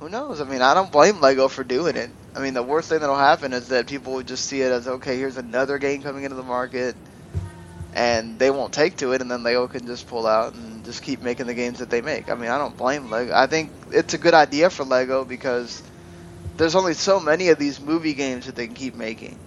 who 0.00 0.08
knows? 0.08 0.40
I 0.40 0.44
mean, 0.44 0.62
I 0.62 0.74
don't 0.74 0.90
blame 0.90 1.20
Lego 1.20 1.48
for 1.48 1.64
doing 1.64 1.96
it. 1.96 2.10
I 2.34 2.40
mean, 2.40 2.54
the 2.54 2.62
worst 2.62 2.88
thing 2.88 3.00
that'll 3.00 3.16
happen 3.16 3.52
is 3.52 3.68
that 3.68 3.86
people 3.86 4.14
would 4.14 4.26
just 4.26 4.44
see 4.44 4.60
it 4.60 4.72
as 4.72 4.88
okay, 4.88 5.16
here's 5.16 5.36
another 5.36 5.78
game 5.78 6.02
coming 6.02 6.24
into 6.24 6.36
the 6.36 6.42
market, 6.42 6.96
and 7.94 8.38
they 8.38 8.50
won't 8.50 8.72
take 8.72 8.96
to 8.98 9.12
it, 9.12 9.20
and 9.20 9.30
then 9.30 9.42
Lego 9.42 9.68
can 9.68 9.86
just 9.86 10.08
pull 10.08 10.26
out 10.26 10.54
and 10.54 10.84
just 10.84 11.02
keep 11.02 11.22
making 11.22 11.46
the 11.46 11.54
games 11.54 11.78
that 11.78 11.90
they 11.90 12.00
make. 12.00 12.30
I 12.30 12.34
mean, 12.34 12.50
I 12.50 12.58
don't 12.58 12.76
blame 12.76 13.10
Lego. 13.10 13.32
I 13.34 13.46
think 13.46 13.70
it's 13.92 14.14
a 14.14 14.18
good 14.18 14.34
idea 14.34 14.68
for 14.70 14.84
Lego 14.84 15.24
because 15.24 15.82
there's 16.56 16.74
only 16.74 16.94
so 16.94 17.20
many 17.20 17.48
of 17.50 17.58
these 17.58 17.80
movie 17.80 18.14
games 18.14 18.46
that 18.46 18.56
they 18.56 18.66
can 18.66 18.74
keep 18.74 18.96
making. 18.96 19.38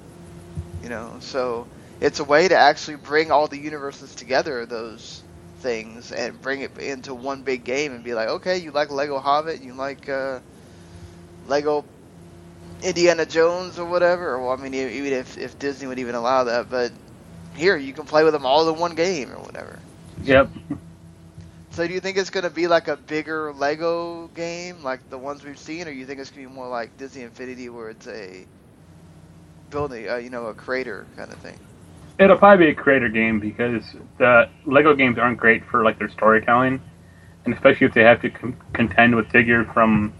You 0.81 0.89
know, 0.89 1.17
so 1.19 1.67
it's 2.01 2.19
a 2.19 2.25
way 2.25 2.49
to 2.49 2.55
actually 2.57 2.97
bring 2.97 3.31
all 3.31 3.47
the 3.47 3.57
universes 3.59 4.15
together, 4.15 4.65
those 4.65 5.23
things, 5.59 6.11
and 6.11 6.41
bring 6.41 6.61
it 6.61 6.77
into 6.79 7.15
one 7.15 7.43
big 7.43 7.63
game 7.63 7.93
and 7.93 8.03
be 8.03 8.15
like, 8.15 8.29
okay, 8.29 8.57
you 8.57 8.71
like 8.71 8.91
Lego 8.91 9.19
Hobbit, 9.19 9.61
you 9.61 9.73
like 9.75 10.09
uh, 10.09 10.41
Lego 11.45 11.85
Indiana 12.81 13.25
Jones 13.25 13.79
or 13.79 13.85
whatever. 13.85 14.41
Well, 14.41 14.51
I 14.51 14.57
mean, 14.57 14.73
even 14.75 15.13
if, 15.13 15.37
if 15.37 15.59
Disney 15.59 15.87
would 15.87 15.99
even 15.99 16.15
allow 16.15 16.45
that, 16.45 16.69
but 16.69 16.93
here 17.55 17.77
you 17.77 17.93
can 17.93 18.05
play 18.05 18.23
with 18.23 18.33
them 18.33 18.45
all 18.45 18.69
in 18.69 18.79
one 18.79 18.95
game 18.95 19.31
or 19.31 19.39
whatever. 19.39 19.83
yep. 20.23 20.49
So 21.71 21.87
do 21.87 21.93
you 21.93 21.99
think 22.01 22.17
it's 22.17 22.29
going 22.31 22.43
to 22.43 22.49
be 22.49 22.67
like 22.67 22.87
a 22.87 22.97
bigger 22.97 23.53
Lego 23.53 24.27
game, 24.29 24.83
like 24.83 25.09
the 25.09 25.17
ones 25.17 25.43
we've 25.43 25.59
seen, 25.59 25.87
or 25.87 25.91
you 25.91 26.05
think 26.05 26.19
it's 26.19 26.31
going 26.31 26.45
to 26.45 26.49
be 26.49 26.55
more 26.55 26.69
like 26.69 26.97
Disney 26.97 27.23
Infinity, 27.23 27.69
where 27.69 27.89
it's 27.89 28.07
a 28.07 28.47
building, 29.69 30.09
uh, 30.09 30.17
you 30.17 30.29
know, 30.29 30.47
a 30.47 30.55
crater 30.55 31.07
kind 31.15 31.31
of 31.31 31.39
thing? 31.39 31.59
It'll 32.21 32.37
probably 32.37 32.67
be 32.67 32.71
a 32.71 32.75
creator 32.75 33.09
game 33.09 33.39
because 33.39 33.95
the 34.19 34.49
Lego 34.65 34.95
games 34.95 35.17
aren't 35.19 35.37
great 35.39 35.65
for 35.65 35.83
like 35.83 35.99
their 35.99 36.09
storytelling, 36.09 36.81
and 37.45 37.53
especially 37.53 37.87
if 37.87 37.93
they 37.93 38.03
have 38.03 38.21
to 38.21 38.29
con- 38.29 38.57
contend 38.73 39.15
with 39.15 39.31
figures 39.31 39.67
from 39.73 40.13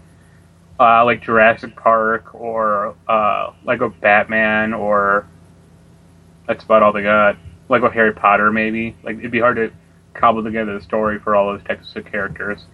uh, 0.80 1.04
like 1.04 1.22
Jurassic 1.22 1.76
Park 1.76 2.34
or 2.34 2.96
uh, 3.08 3.52
Lego 3.64 3.88
Batman 3.90 4.74
or 4.74 5.26
that's 6.46 6.64
about 6.64 6.82
all 6.82 6.92
they 6.92 7.02
got. 7.02 7.36
Lego 7.68 7.90
Harry 7.90 8.12
Potter 8.12 8.52
maybe. 8.52 8.96
Like 9.02 9.18
it'd 9.18 9.32
be 9.32 9.40
hard 9.40 9.56
to 9.56 9.72
cobble 10.14 10.42
together 10.44 10.74
the 10.74 10.82
story 10.84 11.18
for 11.18 11.34
all 11.36 11.52
those 11.52 11.64
types 11.64 11.94
of 11.96 12.04
characters. 12.06 12.66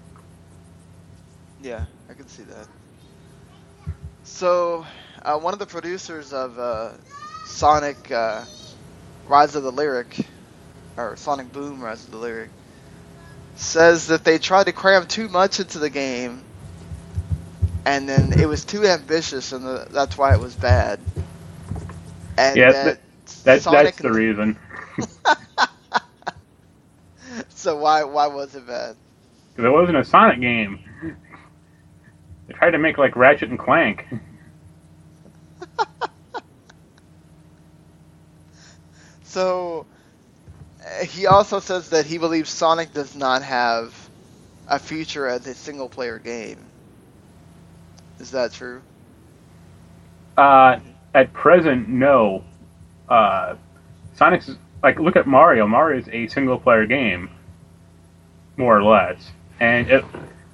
Yeah, 1.59 1.87
I 2.09 2.15
can 2.15 2.29
see 2.29 2.45
that. 2.45 2.69
So, 4.23 4.87
uh, 5.23 5.39
one 5.39 5.53
of 5.55 5.59
the 5.61 5.67
producers 5.67 6.33
of 6.33 6.59
uh, 6.59 6.97
Sonic 7.43 8.11
uh, 8.11 8.47
Rise 9.29 9.55
of 9.57 9.63
the 9.63 9.73
Lyric, 9.73 10.27
or 10.97 11.17
Sonic 11.17 11.53
Boom 11.53 11.81
Rise 11.81 12.05
of 12.05 12.11
the 12.11 12.19
Lyric, 12.19 12.51
says 13.57 14.09
that 14.09 14.25
they 14.25 14.39
tried 14.39 14.65
to 14.65 14.73
cram 14.73 15.07
too 15.07 15.29
much 15.29 15.61
into 15.61 15.79
the 15.79 15.91
game, 15.91 16.43
and 17.87 18.09
then 18.09 18.33
it 18.33 18.47
was 18.47 18.65
too 18.65 18.87
ambitious, 18.87 19.53
and 19.53 19.65
the, 19.65 19.89
that's 19.91 20.19
why 20.19 20.35
it 20.35 20.41
was 20.41 20.55
bad. 20.57 21.01
And 22.39 22.61
Yeah, 22.61 22.73
that 22.73 22.99
That, 23.45 23.65
Sonic 23.65 23.97
that's 23.97 24.01
the 24.01 24.13
reason. 24.13 24.59
so 27.49 27.77
why 27.77 28.05
why 28.05 28.29
was 28.29 28.55
it 28.55 28.67
bad? 28.67 28.97
Because 29.55 29.69
it 29.69 29.73
wasn't 29.73 29.99
a 29.99 30.05
Sonic 30.05 30.41
game. 30.41 30.81
They 32.49 32.55
tried 32.55 32.73
to 32.73 32.79
make 32.79 32.99
like 32.99 33.17
Ratchet 33.17 33.51
and 33.51 33.59
Clank. 33.59 34.07
So 39.39 39.87
uh, 40.85 41.05
he 41.05 41.27
also 41.29 41.61
says 41.61 41.91
that 41.91 42.07
he 42.07 42.19
believes 42.19 42.51
Sonic 42.51 42.93
does 42.93 43.15
not 43.15 43.43
have 43.45 44.11
a 44.67 44.81
future 44.81 45.29
as 45.29 45.47
a 45.47 45.55
single 45.55 45.89
player 45.89 46.19
game. 46.19 46.73
Is 48.19 48.33
that 48.33 48.53
true? 48.53 48.83
Uh, 50.37 50.81
at 51.15 51.33
present, 51.33 51.89
no. 51.89 52.43
Uh, 53.09 53.55
Sonic's 54.15 54.51
like 54.83 54.99
look 54.99 55.15
at 55.15 55.29
Mario. 55.29 55.69
Mario 55.69 56.01
is 56.01 56.09
a 56.09 56.27
single 56.27 56.59
player 56.59 56.85
game, 56.87 57.31
more 58.57 58.77
or 58.77 58.83
less, 58.83 59.31
and 59.61 59.89
it, 59.89 60.05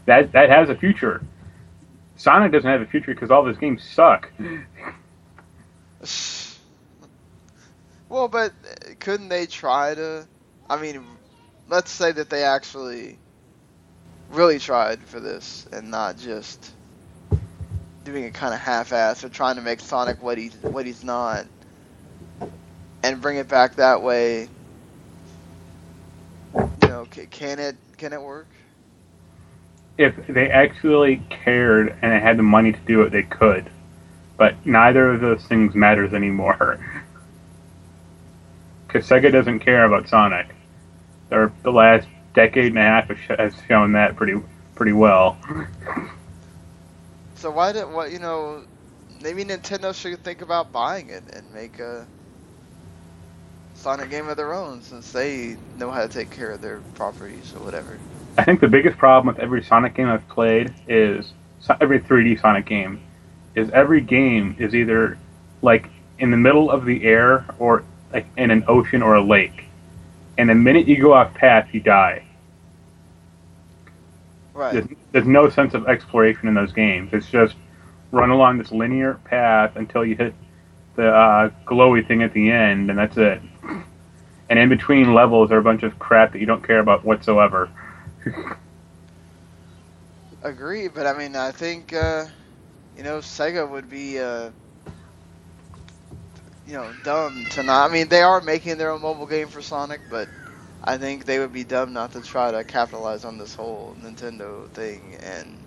that 0.05 0.33
that 0.33 0.51
has 0.51 0.69
a 0.69 0.75
future. 0.77 1.23
Sonic 2.17 2.53
doesn't 2.53 2.71
have 2.71 2.83
a 2.83 2.87
future 2.87 3.15
because 3.15 3.31
all 3.31 3.45
those 3.45 3.57
games 3.57 3.83
suck. 3.83 4.31
Well, 8.15 8.29
but 8.29 8.53
uh, 8.65 8.95
couldn't 9.01 9.29
they 9.29 9.47
try 9.47 9.93
to? 9.93 10.29
I 10.71 10.81
mean, 10.81 11.05
let's 11.69 11.91
say 11.91 12.13
that 12.13 12.31
they 12.31 12.45
actually 12.45 13.19
really 14.31 14.61
tried 14.61 15.01
for 15.01 15.19
this 15.19 15.67
and 15.73 15.91
not 15.91 16.17
just 16.17 16.71
doing 18.05 18.23
it 18.23 18.33
kind 18.33 18.55
of 18.55 18.61
half-assed 18.61 19.25
or 19.25 19.31
trying 19.31 19.57
to 19.57 19.63
make 19.63 19.81
Sonic 19.81 20.23
what 20.23 20.39
he's 20.39 20.55
what 20.63 20.87
he's 20.87 21.03
not, 21.03 21.45
and 23.03 23.21
bring 23.21 23.39
it 23.39 23.49
back 23.49 23.75
that 23.75 24.01
way. 24.01 24.49
You 26.55 26.89
know, 26.89 27.09
ca- 27.11 27.27
can 27.27 27.59
it 27.59 27.75
can 27.97 28.13
it 28.13 28.23
work? 28.23 28.47
If 29.99 30.15
they 30.29 30.51
actually 30.51 31.21
cared 31.31 31.97
and 32.01 32.13
they 32.13 32.21
had 32.21 32.39
the 32.39 32.45
money 32.45 32.71
to 32.71 32.81
do 32.87 33.03
it, 33.03 33.11
they 33.11 33.25
could. 33.25 33.69
But 34.37 34.65
neither 34.65 35.11
of 35.11 35.21
those 35.21 35.43
things 35.47 35.75
matters 35.75 36.15
anymore. 36.15 36.79
Because 38.95 39.09
Sega 39.09 39.33
doesn't 39.33 39.59
care 39.59 39.87
about 39.87 40.09
Sonic. 40.09 40.55
They're, 41.29 41.53
the 41.65 41.73
last 41.73 42.07
decade 42.33 42.67
and 42.67 42.79
a 42.79 42.83
half 42.83 43.09
has 43.09 43.53
shown 43.67 43.91
that 43.93 44.15
pretty 44.15 44.41
pretty 44.77 44.93
well. 44.93 45.37
So 47.35 47.51
why 47.51 47.73
did 47.73 47.87
what 47.87 48.13
you 48.13 48.21
know? 48.21 48.63
Maybe 49.21 49.45
Nintendo 49.45 49.93
should 49.93 50.23
think 50.23 50.43
about 50.43 50.71
buying 50.71 51.11
it 51.11 51.25
and 51.33 51.53
make 51.53 51.81
a 51.81 52.07
Sonic 53.75 54.11
game 54.11 54.29
of 54.29 54.37
their 54.37 54.55
own, 54.55 54.81
since 54.81 55.11
they 55.11 55.57
know 55.77 55.91
how 55.91 56.03
to 56.03 56.09
take 56.09 56.31
care 56.31 56.53
of 56.53 56.61
their 56.61 56.79
properties 56.95 57.53
or 57.53 57.65
whatever. 57.65 57.99
I 58.39 58.45
think 58.45 58.61
the 58.61 58.69
biggest 58.69 58.97
problem 58.97 59.35
with 59.35 59.43
every 59.43 59.65
Sonic 59.65 59.95
game 59.95 60.09
I've 60.09 60.29
played 60.29 60.73
is 60.87 61.33
every 61.81 61.99
3D 61.99 62.41
Sonic 62.41 62.65
game 62.65 63.01
is 63.57 63.71
every 63.71 64.03
game 64.03 64.55
is 64.61 64.73
either 64.73 65.19
like 65.63 65.91
in 66.21 66.31
the 66.31 66.37
middle 66.37 66.71
of 66.71 66.85
the 66.85 67.03
air 67.03 67.45
or 67.59 67.83
like 68.15 68.27
in 68.39 68.51
an 68.51 68.65
ocean 68.69 69.03
or 69.03 69.17
a 69.17 69.23
lake, 69.23 69.65
and 70.39 70.49
the 70.51 70.55
minute 70.55 70.89
you 70.89 71.01
go 71.01 71.13
off 71.13 71.35
path, 71.35 71.69
you 71.73 71.81
die. 71.81 72.25
Right. 74.55 74.73
There's, 74.75 74.87
there's 75.13 75.27
no 75.27 75.51
sense 75.51 75.75
of 75.75 75.89
exploration 75.89 76.49
in 76.49 76.55
those 76.55 76.73
games. 76.73 77.11
It's 77.13 77.31
just 77.31 77.57
run 78.13 78.31
along 78.31 78.59
this 78.59 78.73
linear 78.73 79.15
path 79.25 79.77
until 79.77 80.05
you 80.05 80.17
hit 80.17 80.35
the 80.97 81.09
uh, 81.09 81.51
glowy 81.67 82.07
thing 82.07 82.23
at 82.23 82.33
the 82.33 82.51
end, 82.51 82.91
and 82.91 82.99
that's 82.99 83.17
it. 83.19 83.43
And 84.49 84.59
in 84.59 84.69
between 84.69 85.15
levels 85.15 85.51
are 85.51 85.59
a 85.59 85.63
bunch 85.63 85.83
of 85.83 85.99
crap 85.99 86.33
that 86.33 86.39
you 86.39 86.47
don't 86.47 86.65
care 86.65 86.81
about 86.81 87.05
whatsoever. 87.05 87.71
Agree, 90.43 90.89
but 90.89 91.07
I 91.07 91.17
mean, 91.17 91.37
I 91.37 91.53
think 91.53 91.93
uh, 91.93 92.27
you 92.97 93.03
know 93.03 93.19
Sega 93.19 93.69
would 93.69 93.89
be 93.89 94.19
uh, 94.21 94.51
you 96.67 96.75
know 96.75 96.93
dumb 96.93 97.47
to 97.51 97.63
not. 97.63 97.91
I 97.91 97.93
mean, 97.93 98.09
they 98.09 98.23
are 98.23 98.41
making 98.41 98.79
their 98.79 98.91
own 98.91 99.03
mobile 99.03 99.27
game 99.27 99.49
for 99.49 99.63
Sonic, 99.63 100.03
but 100.09 100.31
I 100.83 100.99
think 100.99 101.25
they 101.25 101.39
would 101.39 101.53
be 101.53 101.65
dumb 101.65 101.93
not 101.93 102.13
to 102.13 102.23
try 102.23 102.51
to 102.53 102.65
capitalize 102.65 103.25
on 103.25 103.39
this 103.39 103.55
whole 103.55 103.97
Nintendo 104.01 104.71
thing 104.73 105.17
and 105.17 105.67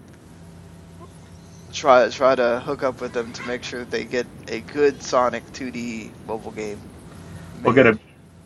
try 1.72 2.10
try 2.10 2.36
to 2.36 2.60
hook 2.62 2.84
up 2.84 3.02
with 3.02 3.14
them 3.14 3.32
to 3.34 3.44
make 3.44 3.64
sure 3.64 3.86
they 3.86 4.06
get 4.06 4.28
a 4.48 4.62
good 4.62 5.02
Sonic 5.02 5.52
2D 5.52 6.14
mobile 6.24 6.52
game. 6.52 6.86
We'll 7.64 7.74
get 7.74 7.88
a 7.88 8.00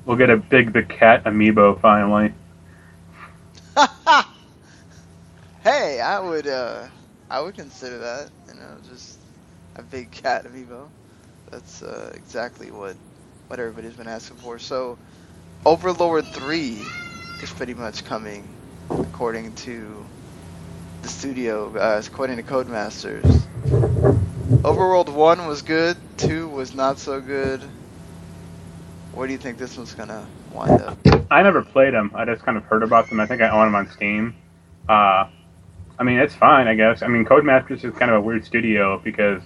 we'll 0.06 0.18
get 0.18 0.30
a 0.30 0.38
big 0.38 0.74
the 0.74 0.84
cat 0.84 1.24
amiibo 1.26 1.80
finally. 1.82 2.34
hey, 5.62 6.00
I 6.02 6.20
would 6.20 6.48
uh, 6.48 6.90
I 7.30 7.42
would 7.42 7.56
consider 7.56 8.00
that. 8.00 8.32
You 8.48 8.56
know, 8.56 8.78
just 8.84 9.20
a 9.76 9.84
big 9.84 10.12
cat 10.12 10.46
amiibo. 10.46 10.92
That's 11.52 11.84
uh, 11.84 12.12
exactly 12.16 12.72
what 12.72 12.96
what 13.48 13.60
everybody's 13.60 13.94
been 13.94 14.08
asking 14.08 14.38
for. 14.38 14.58
So, 14.58 14.98
Overlord 15.66 16.26
three 16.28 16.78
is 17.44 17.52
pretty 17.52 17.74
much 17.74 18.06
coming, 18.06 18.48
according 18.90 19.54
to 19.56 20.06
the 21.02 21.10
studio, 21.10 21.76
uh, 21.78 22.02
according 22.06 22.38
to 22.38 22.44
Codemasters. 22.44 23.42
Overlord 24.64 25.10
one 25.10 25.46
was 25.48 25.62
good. 25.62 25.98
Two 26.18 26.48
was 26.48 26.74
not 26.74 26.98
so 26.98 27.20
good. 27.20 27.62
Where 29.14 29.28
do 29.28 29.34
you 29.34 29.40
think 29.40 29.58
this 29.58 29.78
one's 29.78 29.94
gonna 29.94 30.26
wind 30.54 30.82
up. 30.82 30.98
I 31.30 31.44
never 31.44 31.62
played 31.62 31.94
them. 31.94 32.12
I 32.16 32.26
just 32.26 32.44
kind 32.44 32.58
of 32.58 32.64
heard 32.64 32.84
about 32.84 33.10
them. 33.10 33.20
I 33.20 33.26
think 33.26 33.42
I 33.42 33.50
own 33.50 33.66
them 33.66 33.76
on 33.76 33.90
Steam. 33.90 34.36
Uh, 34.88 35.28
I 36.00 36.04
mean, 36.04 36.18
it's 36.18 36.36
fine, 36.36 36.68
I 36.68 36.76
guess. 36.76 37.02
I 37.02 37.08
mean, 37.08 37.26
Codemasters 37.26 37.84
is 37.84 37.94
kind 37.96 38.12
of 38.12 38.18
a 38.18 38.22
weird 38.22 38.46
studio 38.46 39.00
because 39.04 39.42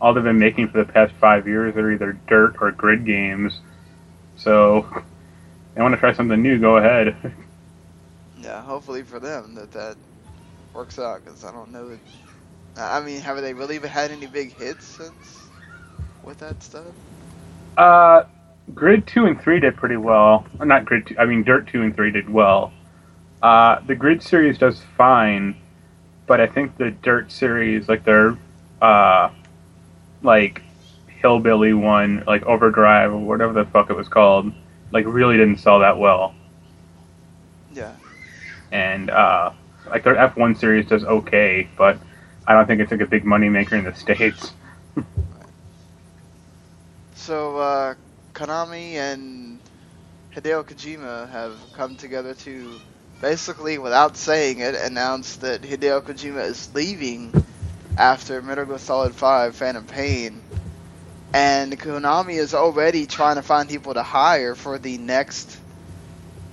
all 0.00 0.12
they've 0.14 0.24
been 0.24 0.38
making 0.38 0.68
for 0.68 0.84
the 0.84 0.92
past 0.92 1.12
five 1.20 1.46
years 1.46 1.76
are 1.76 1.90
either 1.90 2.18
dirt 2.26 2.56
or 2.60 2.70
grid 2.72 3.04
games. 3.06 3.60
So, 4.36 4.86
they 5.74 5.82
want 5.82 5.94
to 5.94 6.00
try 6.00 6.12
something 6.12 6.40
new. 6.42 6.58
Go 6.58 6.76
ahead. 6.76 7.16
Yeah, 8.40 8.60
hopefully 8.60 9.02
for 9.02 9.18
them 9.18 9.54
that 9.54 9.72
that 9.72 9.96
works 10.74 10.98
out 10.98 11.24
because 11.24 11.44
I 11.44 11.52
don't 11.52 11.72
know. 11.72 11.96
That, 12.74 12.92
I 12.92 13.04
mean, 13.04 13.20
have 13.20 13.40
they 13.40 13.54
really 13.54 13.78
had 13.78 14.10
any 14.10 14.26
big 14.26 14.52
hits 14.52 14.84
since 14.84 15.48
with 16.22 16.38
that 16.38 16.62
stuff? 16.62 16.84
Uh, 17.78 18.24
Grid 18.74 19.06
two 19.06 19.26
and 19.26 19.40
three 19.40 19.60
did 19.60 19.76
pretty 19.76 19.96
well. 19.96 20.46
Or 20.58 20.66
not 20.66 20.84
Grid 20.84 21.06
two. 21.06 21.18
I 21.18 21.24
mean, 21.24 21.42
Dirt 21.42 21.68
two 21.68 21.82
and 21.82 21.94
three 21.94 22.10
did 22.10 22.28
well. 22.28 22.72
Uh, 23.42 23.80
the 23.86 23.94
Grid 23.94 24.22
series 24.22 24.58
does 24.58 24.82
fine, 24.96 25.56
but 26.26 26.40
I 26.40 26.46
think 26.46 26.76
the 26.76 26.90
Dirt 26.90 27.30
series, 27.30 27.88
like 27.88 28.04
their, 28.04 28.36
uh, 28.80 29.30
like 30.24 30.62
Hillbilly 31.08 31.74
one, 31.74 32.24
like 32.26 32.44
Overdrive 32.44 33.12
or 33.12 33.18
whatever 33.18 33.52
the 33.52 33.64
fuck 33.66 33.90
it 33.90 33.96
was 33.96 34.08
called, 34.08 34.52
like 34.92 35.06
really 35.06 35.36
didn't 35.36 35.58
sell 35.58 35.80
that 35.80 35.98
well. 35.98 36.34
Yeah. 37.72 37.96
And 38.72 39.10
uh, 39.10 39.52
like 39.88 40.04
their 40.04 40.16
F 40.16 40.36
one 40.36 40.54
series 40.56 40.86
does 40.88 41.04
okay, 41.04 41.68
but 41.76 41.98
I 42.46 42.54
don't 42.54 42.66
think 42.66 42.80
it's 42.80 42.90
like 42.92 43.00
a 43.00 43.06
big 43.06 43.24
money 43.24 43.48
maker 43.48 43.76
in 43.76 43.84
the 43.84 43.94
states. 43.94 44.52
So 47.14 47.58
uh, 47.58 47.94
Konami 48.34 48.94
and 48.94 49.60
Hideo 50.34 50.64
Kojima 50.64 51.28
have 51.30 51.72
come 51.72 51.96
together 51.96 52.34
to 52.34 52.82
basically, 53.20 53.78
without 53.78 54.16
saying 54.16 54.58
it, 54.60 54.74
announce 54.74 55.36
that 55.38 55.62
Hideo 55.62 56.02
Kojima 56.02 56.44
is 56.46 56.74
leaving 56.74 57.34
after 57.96 58.42
Metal 58.42 58.64
Gear 58.64 58.78
Solid 58.78 59.14
5 59.14 59.54
Phantom 59.54 59.84
Pain. 59.84 60.40
And 61.32 61.78
Konami 61.78 62.34
is 62.34 62.54
already 62.54 63.06
trying 63.06 63.36
to 63.36 63.42
find 63.42 63.68
people 63.68 63.94
to 63.94 64.02
hire 64.02 64.54
for 64.54 64.78
the 64.78 64.98
next 64.98 65.58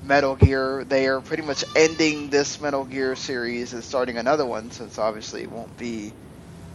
Metal 0.04 0.36
Gear. 0.36 0.84
They 0.84 1.08
are 1.08 1.22
pretty 1.22 1.44
much 1.44 1.64
ending 1.76 2.30
this 2.30 2.60
Metal 2.60 2.86
Gear 2.86 3.16
series 3.16 3.74
and 3.74 3.84
starting 3.84 4.18
another 4.18 4.46
one, 4.46 4.72
since 4.72 4.98
obviously 4.98 5.44
it 5.44 5.52
won't 5.52 5.78
be 5.78 6.14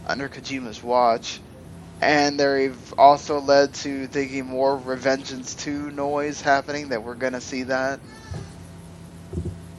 under 0.07 0.29
Kojima's 0.29 0.83
watch. 0.83 1.41
And 2.01 2.39
they've 2.39 2.95
also 2.99 3.41
led 3.41 3.75
to 3.75 4.07
thinking 4.07 4.47
more 4.47 4.79
Revengeance 4.79 5.59
2 5.59 5.91
noise 5.91 6.41
happening, 6.41 6.91
that 6.91 7.03
we're 7.03 7.15
going 7.15 7.33
to 7.33 7.41
see 7.41 7.65
that. 7.65 8.01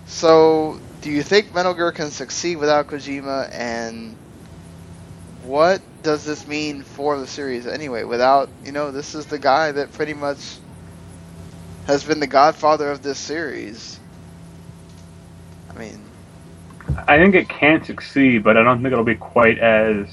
So, 0.07 0.79
do 1.01 1.11
you 1.11 1.21
think 1.21 1.53
Metal 1.53 1.73
Gear 1.73 1.91
can 1.91 2.11
succeed 2.11 2.57
without 2.57 2.87
Kojima? 2.87 3.53
And 3.53 4.15
what 5.47 5.81
does 6.03 6.25
this 6.25 6.45
mean 6.45 6.83
for 6.83 7.17
the 7.17 7.25
series 7.25 7.65
anyway? 7.65 8.03
Without, 8.03 8.49
you 8.65 8.71
know, 8.71 8.91
this 8.91 9.15
is 9.15 9.25
the 9.25 9.39
guy 9.39 9.71
that 9.71 9.93
pretty 9.93 10.13
much 10.13 10.57
has 11.85 12.03
been 12.03 12.19
the 12.19 12.27
godfather 12.27 12.91
of 12.91 13.01
this 13.01 13.17
series. 13.17 13.99
I 15.69 15.79
mean, 15.79 16.03
I 17.07 17.17
think 17.17 17.33
it 17.33 17.47
can 17.47 17.83
succeed, 17.83 18.43
but 18.43 18.57
I 18.57 18.63
don't 18.63 18.81
think 18.81 18.91
it'll 18.91 19.05
be 19.05 19.15
quite 19.15 19.57
as 19.57 20.07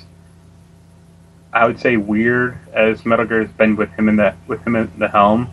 I 1.52 1.66
would 1.66 1.80
say 1.80 1.96
weird 1.96 2.58
as 2.72 3.04
Metal 3.04 3.24
Gear 3.24 3.42
has 3.42 3.50
been 3.50 3.76
with 3.76 3.90
him 3.92 4.08
in 4.08 4.16
the 4.16 4.34
with 4.46 4.64
him 4.64 4.76
in 4.76 4.90
the 4.98 5.08
helm. 5.08 5.50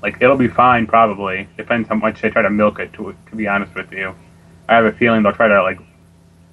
Like 0.00 0.18
it'll 0.20 0.36
be 0.36 0.48
fine, 0.48 0.86
probably. 0.86 1.48
Depends 1.56 1.88
how 1.88 1.96
much 1.96 2.20
they 2.20 2.30
try 2.30 2.42
to 2.42 2.50
milk 2.50 2.78
it. 2.78 2.92
To 2.94 3.14
to 3.30 3.36
be 3.36 3.48
honest 3.48 3.74
with 3.74 3.92
you, 3.92 4.14
I 4.68 4.76
have 4.76 4.84
a 4.84 4.92
feeling 4.92 5.22
they'll 5.22 5.32
try 5.32 5.48
to 5.48 5.62
like 5.62 5.80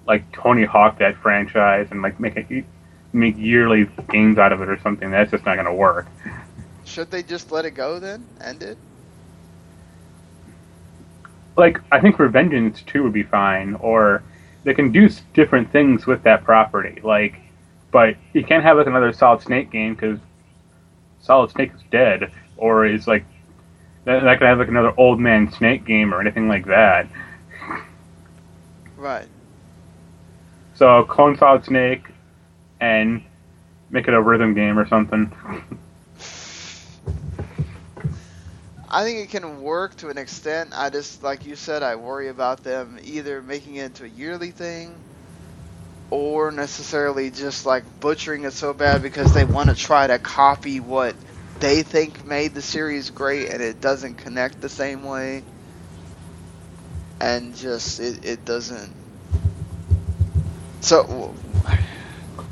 like 0.08 0.32
Tony 0.32 0.66
Hawk 0.66 1.00
that 1.00 1.18
franchise 1.18 1.88
and 1.92 2.02
like 2.02 2.20
make 2.20 2.36
it 2.38 2.66
make 3.14 3.38
yearly 3.38 3.88
games 4.12 4.38
out 4.38 4.52
of 4.52 4.62
it 4.62 4.70
or 4.70 4.80
something. 4.82 5.12
That's 5.12 5.32
just 5.32 5.46
not 5.46 5.56
going 5.56 5.66
to 5.66 5.74
work. 5.74 6.08
should 6.86 7.12
they 7.12 7.24
just 7.24 7.52
let 7.52 7.66
it 7.66 7.72
go 7.72 8.00
then? 8.00 8.26
End 8.42 8.64
it? 8.64 8.78
like 11.58 11.80
I 11.92 12.00
think 12.00 12.18
Revengeance 12.18 12.86
two 12.86 13.04
would 13.04 13.14
be 13.14 13.24
fine, 13.24 13.76
or 13.76 14.24
they 14.64 14.74
can 14.74 14.92
do 14.92 15.10
different 15.34 15.72
things 15.72 16.06
with 16.06 16.24
that 16.24 16.44
property. 16.44 17.00
Like, 17.02 17.36
but 17.92 18.16
you 18.34 18.44
can't 18.44 18.64
have 18.64 18.78
like 18.78 18.88
another 18.88 19.14
Solid 19.14 19.42
Snake 19.42 19.72
game 19.72 19.96
because 19.96 20.20
Solid 21.22 21.52
Snake 21.52 21.72
is 21.74 21.82
dead, 21.92 22.32
or 22.58 22.86
is 22.86 23.08
like 23.08 23.26
they're 24.04 24.22
not 24.22 24.42
have 24.42 24.60
like 24.60 24.68
another 24.68 24.94
Old 24.98 25.20
Man 25.20 25.52
Snake 25.52 25.86
game 25.86 26.14
or 26.14 26.22
anything 26.22 26.48
like 26.48 26.66
that. 26.66 27.08
Right. 28.98 29.28
So 30.76 31.04
clone 31.06 31.38
Solid 31.38 31.66
Snake 31.66 32.06
and 32.82 33.24
make 33.90 34.08
it 34.08 34.14
a 34.14 34.22
rhythm 34.22 34.54
game 34.54 34.78
or 34.78 34.88
something. 34.88 35.32
I 38.90 39.04
think 39.04 39.20
it 39.20 39.30
can 39.30 39.62
work 39.62 39.96
to 39.98 40.10
an 40.10 40.18
extent. 40.18 40.72
I 40.74 40.90
just, 40.90 41.24
like 41.24 41.46
you 41.46 41.56
said, 41.56 41.84
I 41.84 41.96
worry 41.96 42.30
about 42.30 42.64
them 42.64 43.00
either 43.04 43.42
making 43.42 43.76
it 43.76 43.86
into 43.86 44.06
a 44.06 44.08
yearly 44.08 44.52
thing 44.52 44.96
or 46.12 46.52
necessarily 46.52 47.32
just 47.32 47.66
like 47.66 47.84
butchering 48.00 48.44
it 48.44 48.54
so 48.54 48.74
bad 48.74 49.02
because 49.02 49.34
they 49.34 49.46
want 49.46 49.70
to 49.70 49.76
try 49.76 50.08
to 50.08 50.20
copy 50.20 50.80
what 50.80 51.16
they 51.60 51.84
think 51.84 52.26
made 52.26 52.54
the 52.54 52.62
series 52.62 53.10
great 53.10 53.50
and 53.50 53.62
it 53.62 53.82
doesn't 53.82 54.16
connect 54.16 54.62
the 54.62 54.70
same 54.70 55.04
way. 55.04 55.44
And 57.20 57.56
just, 57.56 58.00
it, 58.00 58.26
it 58.26 58.46
doesn't. 58.46 59.05
So, 60.86 61.34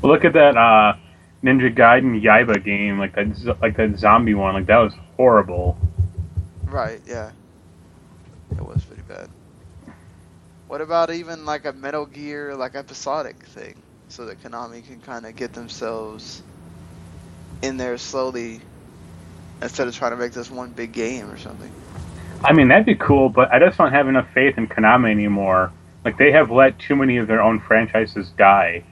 Look 0.02 0.24
at 0.24 0.32
that 0.32 0.56
uh, 0.56 0.96
Ninja 1.44 1.72
Gaiden 1.72 2.20
Yaiba 2.20 2.64
game, 2.64 2.98
like 2.98 3.14
that, 3.14 3.62
like 3.62 3.76
that 3.76 3.96
zombie 3.96 4.34
one. 4.34 4.54
Like 4.54 4.66
that 4.66 4.78
was 4.78 4.92
horrible. 5.16 5.78
Right, 6.64 7.00
yeah. 7.06 7.30
It 8.50 8.60
was 8.60 8.82
pretty 8.84 9.02
bad. 9.02 9.28
What 10.66 10.80
about 10.80 11.12
even 11.12 11.44
like 11.44 11.64
a 11.64 11.72
Metal 11.72 12.06
Gear, 12.06 12.56
like 12.56 12.74
episodic 12.74 13.36
thing? 13.36 13.76
So 14.08 14.26
that 14.26 14.42
Konami 14.42 14.84
can 14.84 15.00
kind 15.00 15.26
of 15.26 15.36
get 15.36 15.52
themselves 15.52 16.42
in 17.62 17.76
there 17.76 17.98
slowly 17.98 18.60
instead 19.62 19.86
of 19.86 19.94
trying 19.94 20.10
to 20.10 20.16
make 20.16 20.32
this 20.32 20.50
one 20.50 20.70
big 20.70 20.90
game 20.90 21.30
or 21.30 21.38
something. 21.38 21.70
I 22.42 22.52
mean, 22.52 22.66
that'd 22.66 22.84
be 22.84 22.96
cool, 22.96 23.28
but 23.28 23.52
I 23.52 23.60
just 23.60 23.78
don't 23.78 23.92
have 23.92 24.08
enough 24.08 24.26
faith 24.34 24.58
in 24.58 24.66
Konami 24.66 25.12
anymore. 25.12 25.70
Like 26.04 26.18
they 26.18 26.32
have 26.32 26.50
let 26.50 26.78
too 26.78 26.96
many 26.96 27.16
of 27.16 27.26
their 27.26 27.42
own 27.42 27.60
franchises 27.60 28.30
die 28.36 28.84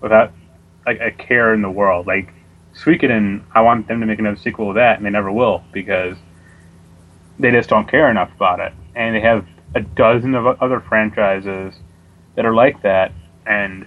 without 0.00 0.32
like 0.86 1.00
a 1.00 1.10
care 1.10 1.54
in 1.54 1.62
the 1.62 1.70
world. 1.70 2.06
Like 2.06 2.32
Suikoden, 2.74 3.42
I 3.54 3.62
want 3.62 3.88
them 3.88 4.00
to 4.00 4.06
make 4.06 4.18
another 4.18 4.36
sequel 4.36 4.68
of 4.70 4.74
that, 4.76 4.96
and 4.96 5.06
they 5.06 5.10
never 5.10 5.32
will 5.32 5.64
because 5.72 6.16
they 7.38 7.50
just 7.50 7.68
don't 7.68 7.88
care 7.88 8.10
enough 8.10 8.30
about 8.34 8.60
it. 8.60 8.72
And 8.94 9.14
they 9.14 9.20
have 9.20 9.46
a 9.74 9.80
dozen 9.80 10.34
of 10.34 10.46
other 10.60 10.80
franchises 10.80 11.74
that 12.34 12.44
are 12.44 12.54
like 12.54 12.82
that, 12.82 13.12
and 13.46 13.86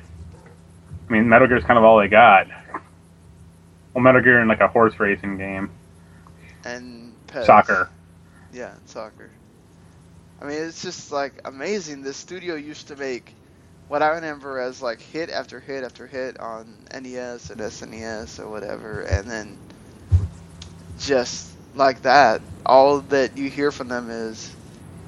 I 1.07 1.11
mean, 1.11 1.29
Metal 1.29 1.47
Gear 1.47 1.57
is 1.57 1.63
kind 1.63 1.77
of 1.77 1.83
all 1.83 1.99
they 1.99 2.07
got. 2.07 2.47
Well, 3.93 4.03
Metal 4.03 4.21
Gear 4.21 4.41
in 4.41 4.47
like 4.47 4.61
a 4.61 4.67
horse 4.67 4.99
racing 4.99 5.37
game, 5.37 5.69
And 6.65 7.13
PES. 7.27 7.45
soccer. 7.45 7.89
Yeah, 8.51 8.73
soccer. 8.85 9.31
I 10.43 10.47
mean, 10.47 10.61
it's 10.63 10.83
just 10.83 11.11
like 11.11 11.39
amazing. 11.45 12.03
This 12.03 12.17
studio 12.17 12.55
used 12.55 12.89
to 12.89 12.97
make 12.97 13.33
what 13.87 14.03
I 14.03 14.09
remember 14.09 14.59
as 14.59 14.81
like 14.81 15.01
hit 15.01 15.29
after 15.29 15.61
hit 15.61 15.85
after 15.85 16.05
hit 16.05 16.39
on 16.39 16.85
NES 16.93 17.49
and 17.49 17.61
SNES 17.61 18.39
or 18.39 18.49
whatever, 18.49 19.01
and 19.01 19.31
then 19.31 19.57
just 20.99 21.49
like 21.73 22.01
that, 22.03 22.41
all 22.65 22.99
that 23.01 23.37
you 23.37 23.49
hear 23.49 23.71
from 23.71 23.87
them 23.87 24.09
is 24.09 24.53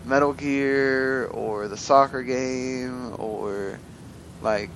Metal 0.05 0.33
Gear 0.33 1.25
or 1.25 1.67
the 1.67 1.77
soccer 1.77 2.23
game 2.23 3.13
or 3.19 3.81
like 4.41 4.71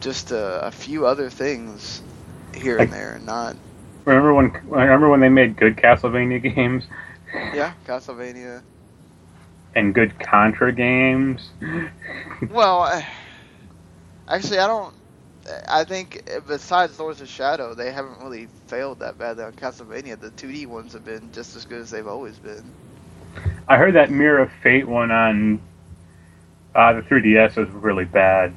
just 0.00 0.32
a, 0.32 0.66
a 0.66 0.70
few 0.72 1.06
other 1.06 1.30
things 1.30 2.02
here 2.54 2.78
and 2.78 2.92
there, 2.92 3.20
not 3.22 3.56
Remember 4.06 4.34
when? 4.34 4.50
Remember 4.64 5.10
when 5.10 5.20
they 5.20 5.28
made 5.28 5.56
good 5.56 5.76
Castlevania 5.76 6.42
games 6.54 6.84
yeah, 7.34 7.74
Castlevania. 7.86 8.62
And 9.74 9.94
good 9.94 10.18
Contra 10.18 10.72
games? 10.72 11.50
Well, 12.48 13.04
actually, 14.28 14.58
I 14.58 14.66
don't. 14.66 14.94
I 15.68 15.84
think 15.84 16.22
besides 16.46 16.98
Lords 16.98 17.20
of 17.20 17.28
Shadow, 17.28 17.74
they 17.74 17.90
haven't 17.92 18.20
really 18.20 18.48
failed 18.66 19.00
that 19.00 19.18
badly 19.18 19.44
on 19.44 19.54
Castlevania. 19.54 20.18
The 20.18 20.30
2D 20.30 20.66
ones 20.66 20.92
have 20.92 21.04
been 21.04 21.32
just 21.32 21.54
as 21.56 21.64
good 21.64 21.80
as 21.80 21.90
they've 21.90 22.06
always 22.06 22.38
been. 22.38 22.74
I 23.68 23.76
heard 23.76 23.94
that 23.94 24.10
Mirror 24.10 24.40
of 24.42 24.52
Fate 24.62 24.86
one 24.86 25.10
on 25.10 25.60
uh, 26.74 26.92
the 26.92 27.02
3DS 27.02 27.56
was 27.56 27.68
really 27.70 28.04
bad. 28.04 28.54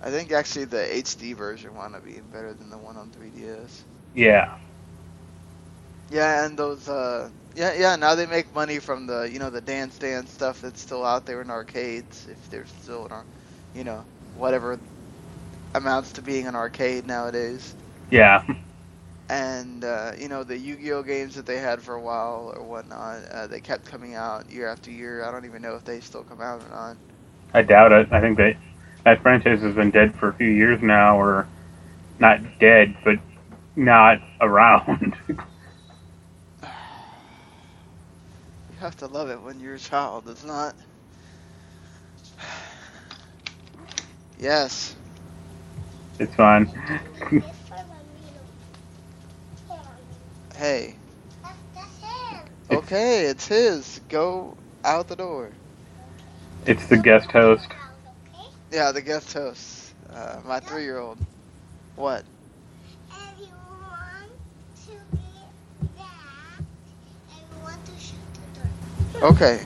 I 0.00 0.10
think 0.10 0.32
actually 0.32 0.64
the 0.66 0.92
HD 0.94 1.34
version 1.34 1.74
wound 1.74 1.94
up 1.94 2.04
being 2.04 2.28
better 2.28 2.54
than 2.54 2.70
the 2.70 2.78
one 2.78 2.96
on 2.96 3.10
3DS. 3.10 3.84
Yeah, 4.14 4.58
Yeah, 6.10 6.46
and 6.46 6.58
those 6.58 6.88
uh 6.88 7.30
yeah, 7.54 7.74
yeah, 7.74 7.96
now 7.96 8.14
they 8.14 8.26
make 8.26 8.54
money 8.54 8.78
from 8.80 9.06
the, 9.06 9.30
you 9.30 9.40
know, 9.40 9.50
the 9.50 9.62
dance 9.62 9.98
dance 9.98 10.32
stuff 10.32 10.60
that's 10.60 10.80
still 10.80 11.04
out 11.04 11.26
there 11.26 11.42
in 11.42 11.50
arcades 11.50 12.26
if 12.28 12.48
they're 12.50 12.66
still 12.66 13.06
in 13.06 13.12
our, 13.12 13.26
you 13.74 13.84
know, 13.84 14.06
whatever 14.32 14.80
amounts 15.74 16.12
to 16.14 16.22
being 16.22 16.46
an 16.46 16.56
arcade 16.56 17.06
nowadays. 17.06 17.76
Yeah. 18.10 18.42
And 19.28 19.84
uh, 19.84 20.12
you 20.18 20.28
know, 20.28 20.44
the 20.44 20.58
Yu-Gi-Oh 20.58 21.02
games 21.02 21.34
that 21.36 21.46
they 21.46 21.58
had 21.58 21.82
for 21.82 21.94
a 21.94 22.02
while 22.02 22.52
or 22.56 22.64
whatnot, 22.64 23.24
uh, 23.26 23.46
they 23.48 23.60
kept 23.60 23.86
coming 23.86 24.14
out 24.14 24.50
year 24.50 24.68
after 24.68 24.90
year. 24.90 25.24
I 25.24 25.32
don't 25.32 25.46
even 25.46 25.62
know 25.62 25.76
if 25.76 25.84
they 25.84 26.00
still 26.00 26.24
come 26.24 26.40
out 26.40 26.60
or 26.60 26.68
not. 26.68 26.98
I 27.54 27.62
doubt 27.62 27.92
it. 27.92 28.08
I 28.12 28.20
think 28.20 28.38
that 28.38 28.56
that 29.04 29.22
franchise 29.22 29.62
has 29.62 29.74
been 29.74 29.90
dead 29.90 30.14
for 30.14 30.28
a 30.28 30.34
few 30.34 30.50
years 30.50 30.82
now, 30.82 31.20
or 31.20 31.48
not 32.18 32.40
dead, 32.60 32.94
but 33.04 33.18
not 33.76 34.20
around. 34.40 35.14
You 35.28 35.36
have 38.80 38.96
to 38.96 39.06
love 39.06 39.28
it 39.28 39.40
when 39.42 39.60
you're 39.60 39.74
a 39.74 39.78
child. 39.78 40.28
It's 40.28 40.44
not. 40.44 40.74
Yes. 44.38 44.96
it's 46.18 46.34
fine. 46.34 46.66
Hey. 50.56 50.94
Okay, 52.70 53.26
it's 53.26 53.46
his. 53.46 54.00
Go 54.08 54.56
out 54.82 55.08
the 55.08 55.16
door. 55.16 55.50
It's 56.64 56.86
the 56.86 56.96
guest 56.96 57.30
host. 57.30 57.68
Yeah, 58.72 58.92
the 58.92 59.02
guest 59.02 59.34
host. 59.34 59.92
Uh, 60.10 60.40
my 60.46 60.60
three-year-old. 60.60 61.18
What? 61.96 62.24
Okay. 69.22 69.60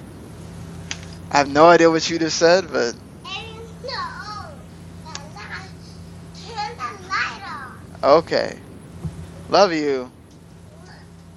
I 1.30 1.38
have 1.38 1.48
no 1.48 1.66
idea 1.66 1.90
what 1.90 2.08
you 2.10 2.18
just 2.18 2.38
said, 2.38 2.66
but 2.72 2.96
okay. 8.02 8.58
Love 9.48 9.72
you. 9.72 10.10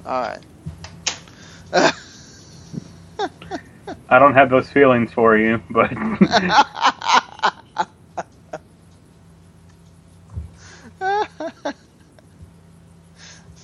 Alright. 0.05 0.39
I 4.09 4.19
don't 4.19 4.33
have 4.33 4.49
those 4.49 4.69
feelings 4.69 5.11
for 5.11 5.37
you, 5.37 5.61
but 5.69 5.91
it's 5.91 6.01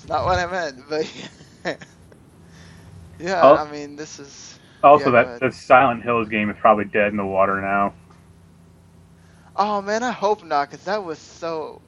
not 0.08 0.26
what 0.26 0.38
I 0.38 0.46
meant, 0.52 0.82
but 0.90 1.12
yeah, 3.24 3.44
Oh. 3.44 3.64
I 3.64 3.72
mean, 3.72 3.98
this 3.98 4.20
is. 4.20 4.60
also 4.84 5.12
Yeah, 5.12 5.12
that 5.12 5.30
the 5.40 5.52
Silent 5.52 6.04
Hills 6.04 6.30
game 6.30 6.50
is 6.50 6.58
probably 6.60 6.86
dead 6.86 7.10
in 7.10 7.18
the 7.18 7.26
water 7.26 7.62
now. 7.62 7.96
Oh 9.56 9.82
man, 9.82 10.04
I 10.04 10.12
hope 10.12 10.44
not, 10.44 10.72
cause 10.72 10.84
that 10.86 11.04
was 11.04 11.20
so. 11.20 11.82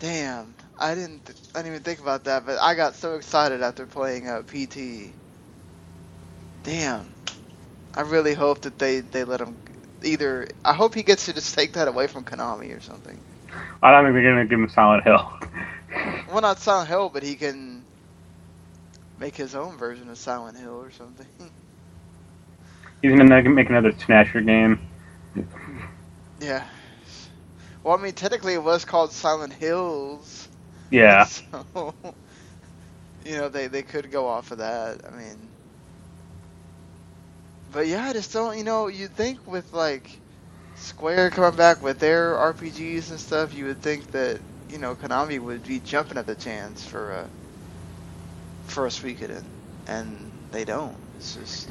Damn, 0.00 0.56
I 0.78 0.94
didn't. 0.94 1.26
Th- 1.26 1.38
I 1.54 1.60
didn't 1.60 1.72
even 1.74 1.84
think 1.84 2.00
about 2.00 2.24
that, 2.24 2.46
but 2.46 2.58
I 2.60 2.74
got 2.74 2.96
so 2.96 3.16
excited 3.16 3.62
after 3.62 3.86
playing 3.86 4.28
uh, 4.28 4.42
PT. 4.44 5.16
Damn, 6.64 7.16
I 7.94 8.02
really 8.02 8.34
hope 8.34 8.62
that 8.62 8.78
they 8.78 9.00
they 9.00 9.24
let 9.24 9.40
him. 9.40 9.58
Either 10.02 10.48
I 10.64 10.74
hope 10.74 10.94
he 10.94 11.02
gets 11.02 11.26
to 11.26 11.32
just 11.34 11.54
take 11.54 11.74
that 11.74 11.88
away 11.88 12.06
from 12.08 12.24
Konami 12.24 12.76
or 12.76 12.80
something. 12.80 13.24
I 13.82 13.90
don't 13.92 14.04
think 14.04 14.14
they're 14.14 14.32
gonna 14.32 14.46
give 14.46 14.60
him 14.60 14.68
Silent 14.68 15.04
Hill. 15.04 15.32
Well, 16.26 16.40
not 16.40 16.58
Silent 16.60 16.88
Hill, 16.88 17.10
but 17.10 17.22
he 17.22 17.34
can 17.36 17.75
make 19.16 19.36
his 19.36 19.54
own 19.54 19.76
version 19.78 20.08
of 20.10 20.18
Silent 20.18 20.56
Hill 20.58 20.80
or 20.80 20.90
something. 20.90 21.28
He's 23.02 23.12
gonna 23.12 23.48
make 23.50 23.68
another 23.68 23.92
Snatcher 23.92 24.40
game. 24.40 24.80
yeah. 26.38 26.66
Well, 27.82 27.96
I 27.98 28.02
mean, 28.02 28.12
technically 28.14 28.54
it 28.54 28.62
was 28.62 28.84
called 28.84 29.12
Silent 29.12 29.52
Hills. 29.54 30.48
Yeah. 30.90 31.28
So, 31.52 31.94
you 33.24 33.36
know, 33.36 33.48
they 33.48 33.66
they 33.68 33.82
could 33.82 34.10
go 34.10 34.26
off 34.28 34.50
of 34.52 34.58
that. 34.58 35.00
I 35.06 35.10
mean, 35.10 35.52
but 37.70 37.86
yeah, 37.86 38.04
I 38.04 38.12
just 38.12 38.32
don't. 38.32 38.56
You 38.58 38.64
know, 38.64 38.88
you'd 38.88 39.14
think 39.14 39.46
with 39.46 39.72
like 39.72 40.20
Square 40.74 41.30
coming 41.30 41.56
back 41.56 41.80
with 41.82 41.98
their 41.98 42.36
RPGs 42.36 43.10
and 43.10 43.20
stuff, 43.20 43.52
you 43.54 43.66
would 43.66 43.80
think 43.80 44.10
that 44.10 44.42
you 44.68 44.78
know 44.78 44.94
Konami 44.96 45.38
would 45.40 45.62
be 45.64 45.80
jumping 45.80 46.18
at 46.18 46.26
the 46.26 46.36
chance 46.36 46.84
for 46.84 47.12
a 47.12 47.30
for 48.66 48.86
a 48.86 48.90
Suikoden, 48.90 49.44
and 49.86 50.30
they 50.52 50.64
don't. 50.64 50.96
It's 51.16 51.34
just 51.36 51.68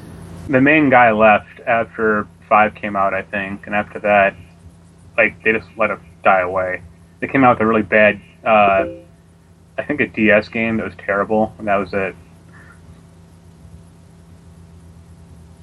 The 0.48 0.60
main 0.60 0.90
guy 0.90 1.12
left 1.12 1.60
after 1.66 2.26
five 2.48 2.74
came 2.74 2.96
out, 2.96 3.14
I 3.14 3.22
think, 3.22 3.66
and 3.66 3.74
after 3.74 3.98
that, 4.00 4.34
like 5.16 5.42
they 5.42 5.52
just 5.52 5.68
let 5.76 5.90
it 5.90 5.98
die 6.22 6.40
away. 6.40 6.82
They 7.20 7.28
came 7.28 7.44
out 7.44 7.56
with 7.56 7.62
a 7.62 7.66
really 7.66 7.82
bad, 7.82 8.20
uh, 8.44 8.86
I 9.78 9.82
think 9.84 10.00
a 10.00 10.06
DS 10.06 10.48
game 10.48 10.76
that 10.78 10.84
was 10.84 10.94
terrible, 10.98 11.54
and 11.58 11.68
that 11.68 11.76
was 11.76 11.92
it. 11.92 12.14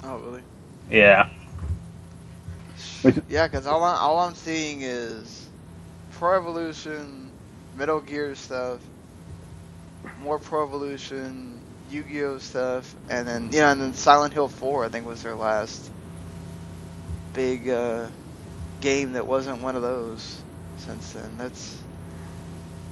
oh 0.04 0.18
really. 0.20 0.42
Yeah. 0.90 1.30
Yeah, 3.28 3.48
because 3.48 3.66
all, 3.68 3.84
I, 3.84 3.96
all 3.98 4.20
I'm 4.20 4.36
seeing 4.36 4.82
is 4.82 5.50
Pro 6.12 6.38
Evolution, 6.38 7.32
Metal 7.76 8.00
Gear 8.00 8.36
stuff, 8.36 8.80
more 10.16 10.40
Pro 10.40 10.66
Evolution, 10.68 11.64
Yu-Gi-Oh 11.88 12.40
stuff, 12.40 12.96
and 13.10 13.28
then 13.28 13.50
yeah, 13.54 13.72
and 13.72 13.82
then 13.82 13.94
Silent 13.94 14.34
Hill 14.34 14.50
4 14.50 14.86
I 14.86 14.90
think 14.90 15.06
was 15.08 15.24
their 15.24 15.36
last 15.36 15.92
big 17.34 17.70
uh, 17.70 18.12
game 18.82 19.14
that 19.14 19.28
wasn't 19.28 19.62
one 19.62 19.76
of 19.76 19.84
those 19.84 20.44
since 20.78 21.12
then. 21.14 21.38
That's 21.38 21.84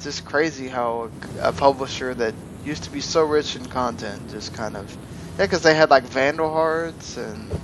just 0.01 0.26
crazy 0.26 0.68
how 0.70 1.12
a, 1.41 1.49
a 1.49 1.53
publisher 1.53 2.16
that 2.16 2.36
used 2.64 2.86
to 2.86 2.91
be 2.91 3.01
so 3.01 3.24
rich 3.24 3.55
in 3.55 3.68
content 3.68 4.30
just 4.30 4.53
kind 4.53 4.78
of 4.78 4.97
yeah, 5.39 5.45
because 5.45 5.64
they 5.64 5.76
had 5.76 5.89
like 5.91 6.05
Vandal 6.05 6.51
Hearts 6.51 7.18
and 7.18 7.57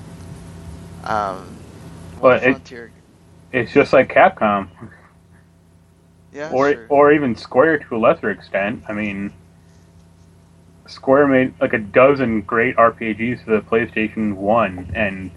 um, 1.04 1.66
Well, 2.22 2.40
it- 2.42 2.62
Frontier. 2.62 2.94
It's 3.52 3.74
just 3.74 3.94
like 3.94 4.10
Capcom, 4.14 4.70
Yeah, 6.38 6.54
or 6.54 6.70
sure. 6.72 6.86
or 6.90 7.12
even 7.12 7.36
Square 7.36 7.80
to 7.80 7.96
a 7.96 7.98
lesser 7.98 8.30
extent. 8.30 8.84
I 8.88 8.94
mean, 8.94 9.34
Square 10.86 11.28
made 11.28 11.54
like 11.60 11.74
a 11.74 11.80
dozen 11.80 12.42
great 12.42 12.76
RPGs 12.76 13.44
for 13.44 13.52
the 13.52 13.62
PlayStation 13.62 14.36
One, 14.36 14.92
and 14.94 15.32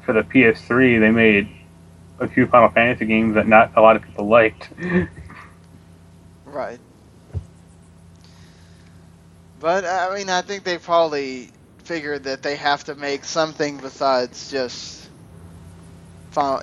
for 0.00 0.14
the 0.14 0.22
PS3, 0.22 0.98
they 0.98 1.10
made 1.10 1.48
a 2.18 2.26
few 2.26 2.46
Final 2.46 2.70
Fantasy 2.70 3.04
games 3.04 3.34
that 3.34 3.46
not 3.46 3.72
a 3.76 3.82
lot 3.82 3.96
of 3.96 4.02
people 4.02 4.26
liked. 4.26 4.70
Right. 6.46 6.80
But 9.60 9.84
I 9.84 10.12
mean, 10.16 10.28
I 10.28 10.42
think 10.42 10.64
they 10.64 10.78
probably 10.78 11.50
figured 11.84 12.24
that 12.24 12.42
they 12.42 12.56
have 12.56 12.84
to 12.84 12.96
make 12.96 13.24
something 13.24 13.76
besides 13.76 14.50
just, 14.50 15.08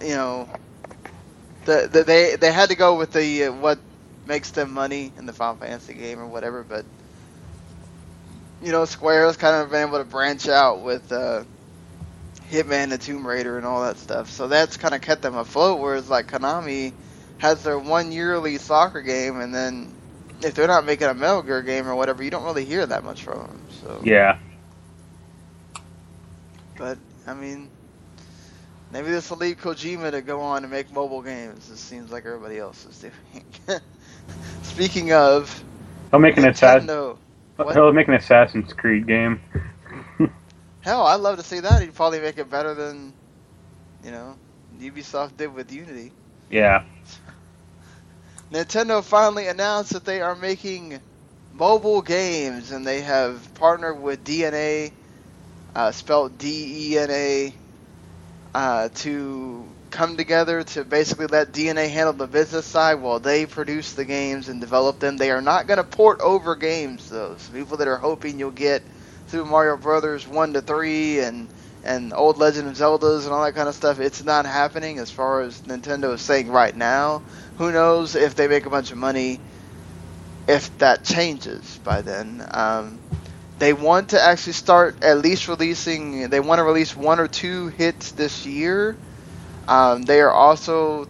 you 0.02 0.10
know, 0.10 0.50
the, 1.68 1.90
the 1.92 2.04
they 2.04 2.36
they 2.38 2.52
had 2.52 2.70
to 2.70 2.76
go 2.76 2.98
with 2.98 3.12
the 3.12 3.46
uh, 3.46 3.52
what 3.52 3.78
makes 4.26 4.52
them 4.52 4.74
money 4.74 5.12
in 5.18 5.26
the 5.26 5.34
Final 5.34 5.58
Fantasy 5.58 5.94
game 5.94 6.20
or 6.20 6.26
whatever. 6.26 6.64
But 6.64 6.86
you 8.64 8.72
know, 8.72 8.86
Square 8.86 9.28
has 9.28 9.38
kind 9.38 9.56
of 9.56 9.70
been 9.70 9.88
able 9.88 10.00
to 10.00 10.06
branch 10.06 10.48
out 10.48 10.82
with 10.82 11.12
uh, 11.12 11.44
Hitman 12.50 12.92
and 12.92 13.02
Tomb 13.02 13.28
Raider 13.28 13.58
and 13.58 13.66
all 13.66 13.84
that 13.84 13.98
stuff. 13.98 14.32
So 14.32 14.48
that's 14.48 14.78
kind 14.78 14.96
of 14.96 15.02
kept 15.02 15.22
them 15.22 15.36
afloat. 15.36 15.80
Whereas 15.80 16.10
like 16.10 16.32
Konami 16.32 16.94
has 17.38 17.64
their 17.64 17.78
one 17.78 18.12
yearly 18.12 18.58
soccer 18.58 19.02
game, 19.02 19.42
and 19.42 19.54
then 19.54 19.94
if 20.42 20.56
they're 20.56 20.68
not 20.68 20.86
making 20.86 21.08
a 21.08 21.14
Metal 21.14 21.44
Gear 21.44 21.62
game 21.62 21.88
or 21.88 21.96
whatever, 21.96 22.24
you 22.24 22.32
don't 22.32 22.46
really 22.46 22.66
hear 22.66 22.86
that 22.86 23.04
much 23.04 23.24
from 23.24 23.40
them. 23.40 23.62
So, 23.82 24.02
yeah, 24.04 24.40
but 26.78 26.98
I 27.28 27.34
mean, 27.34 27.70
maybe 28.92 29.10
this 29.10 29.30
will 29.30 29.38
lead 29.38 29.58
Kojima 29.58 30.12
to 30.12 30.22
go 30.22 30.42
on 30.42 30.64
and 30.64 30.72
make 30.72 30.92
mobile 30.92 31.22
games. 31.22 31.70
It 31.70 31.78
seems 31.78 32.12
like 32.12 32.26
everybody 32.26 32.58
else 32.58 32.86
is 32.86 33.00
doing. 33.00 33.80
Speaking 34.64 35.14
of 35.14 35.64
he'll 36.12 36.20
make 36.20 36.38
an 36.38 36.46
assassin. 36.46 36.88
Nintendo, 36.88 37.18
what? 37.58 37.76
He'll 37.76 37.92
make 37.94 38.08
an 38.08 38.14
Assassin's 38.14 38.74
Creed 38.74 39.08
game. 39.08 39.42
hell, 40.82 41.08
I'd 41.08 41.20
love 41.22 41.38
to 41.38 41.44
see 41.44 41.60
that. 41.60 41.82
He'd 41.82 41.96
probably 41.96 42.20
make 42.20 42.38
it 42.38 42.50
better 42.50 42.74
than, 42.74 43.14
you 44.04 44.12
know, 44.12 44.38
Ubisoft 44.80 45.38
did 45.38 45.54
with 45.54 45.72
Unity. 45.72 46.14
Yeah, 46.50 46.84
Nintendo 48.52 49.04
finally 49.04 49.48
announced 49.48 49.94
that 49.94 50.06
they 50.06 50.22
are 50.22 50.36
making 50.36 51.02
mobile 51.52 52.02
games, 52.02 52.72
and 52.72 52.86
they 52.86 53.02
have 53.02 53.54
partnered 53.56 54.00
with 54.02 54.24
DeNA, 54.24 54.92
uh, 55.76 55.92
spelled 55.92 56.38
D 56.38 56.92
E 56.94 56.98
N 56.98 57.10
A, 57.12 57.54
uh, 58.54 58.90
to 58.90 59.66
come 59.90 60.18
together 60.18 60.64
to 60.64 60.84
basically 60.84 61.28
let 61.28 61.54
DeNA 61.54 61.90
handle 61.90 62.14
the 62.14 62.28
business 62.28 62.66
side 62.66 62.96
while 62.96 63.20
they 63.20 63.46
produce 63.46 63.94
the 63.94 64.06
games 64.06 64.50
and 64.50 64.62
develop 64.62 65.00
them. 65.00 65.18
They 65.18 65.32
are 65.32 65.42
not 65.42 65.68
going 65.68 65.78
to 65.78 65.84
port 65.84 66.20
over 66.22 66.56
games, 66.56 67.10
though. 67.10 67.36
So 67.38 67.54
people 67.54 67.78
that 67.78 67.88
are 67.88 67.98
hoping 67.98 68.40
you'll 68.40 68.52
get 68.52 68.84
through 69.28 69.46
Mario 69.46 69.78
Brothers 69.78 70.28
1 70.28 70.54
to 70.54 70.62
3 70.62 71.20
and 71.20 71.48
and 71.84 72.12
old 72.14 72.38
Legend 72.38 72.68
of 72.68 72.76
Zeldas 72.76 73.24
and 73.24 73.32
all 73.32 73.46
that 73.46 73.56
kind 73.56 73.70
of 73.70 73.76
stuff, 73.76 74.02
it's 74.02 74.24
not 74.24 74.46
happening 74.46 75.00
as 75.00 75.10
far 75.10 75.42
as 75.42 75.62
Nintendo 75.62 76.14
is 76.14 76.22
saying 76.22 76.50
right 76.50 76.76
now. 76.76 77.22
Who 77.58 77.72
knows 77.72 78.16
if 78.16 78.36
they 78.36 78.50
make 78.50 78.66
a 78.66 78.70
bunch 78.70 78.92
of 78.92 78.98
money 78.98 79.40
if 80.48 80.78
that 80.80 81.04
changes 81.04 81.80
by 81.84 82.02
then. 82.02 82.46
Um, 82.52 83.00
they 83.60 83.74
want 83.74 84.10
to 84.10 84.22
actually 84.22 84.54
start 84.54 85.04
at 85.04 85.18
least 85.20 85.48
releasing. 85.48 86.30
They 86.30 86.40
want 86.40 86.60
to 86.60 86.64
release 86.64 86.96
one 86.96 87.20
or 87.20 87.28
two 87.28 87.68
hits 87.70 88.12
this 88.12 88.46
year. 88.46 88.96
Um, 89.68 90.04
they 90.04 90.22
are 90.22 90.32
also 90.32 91.08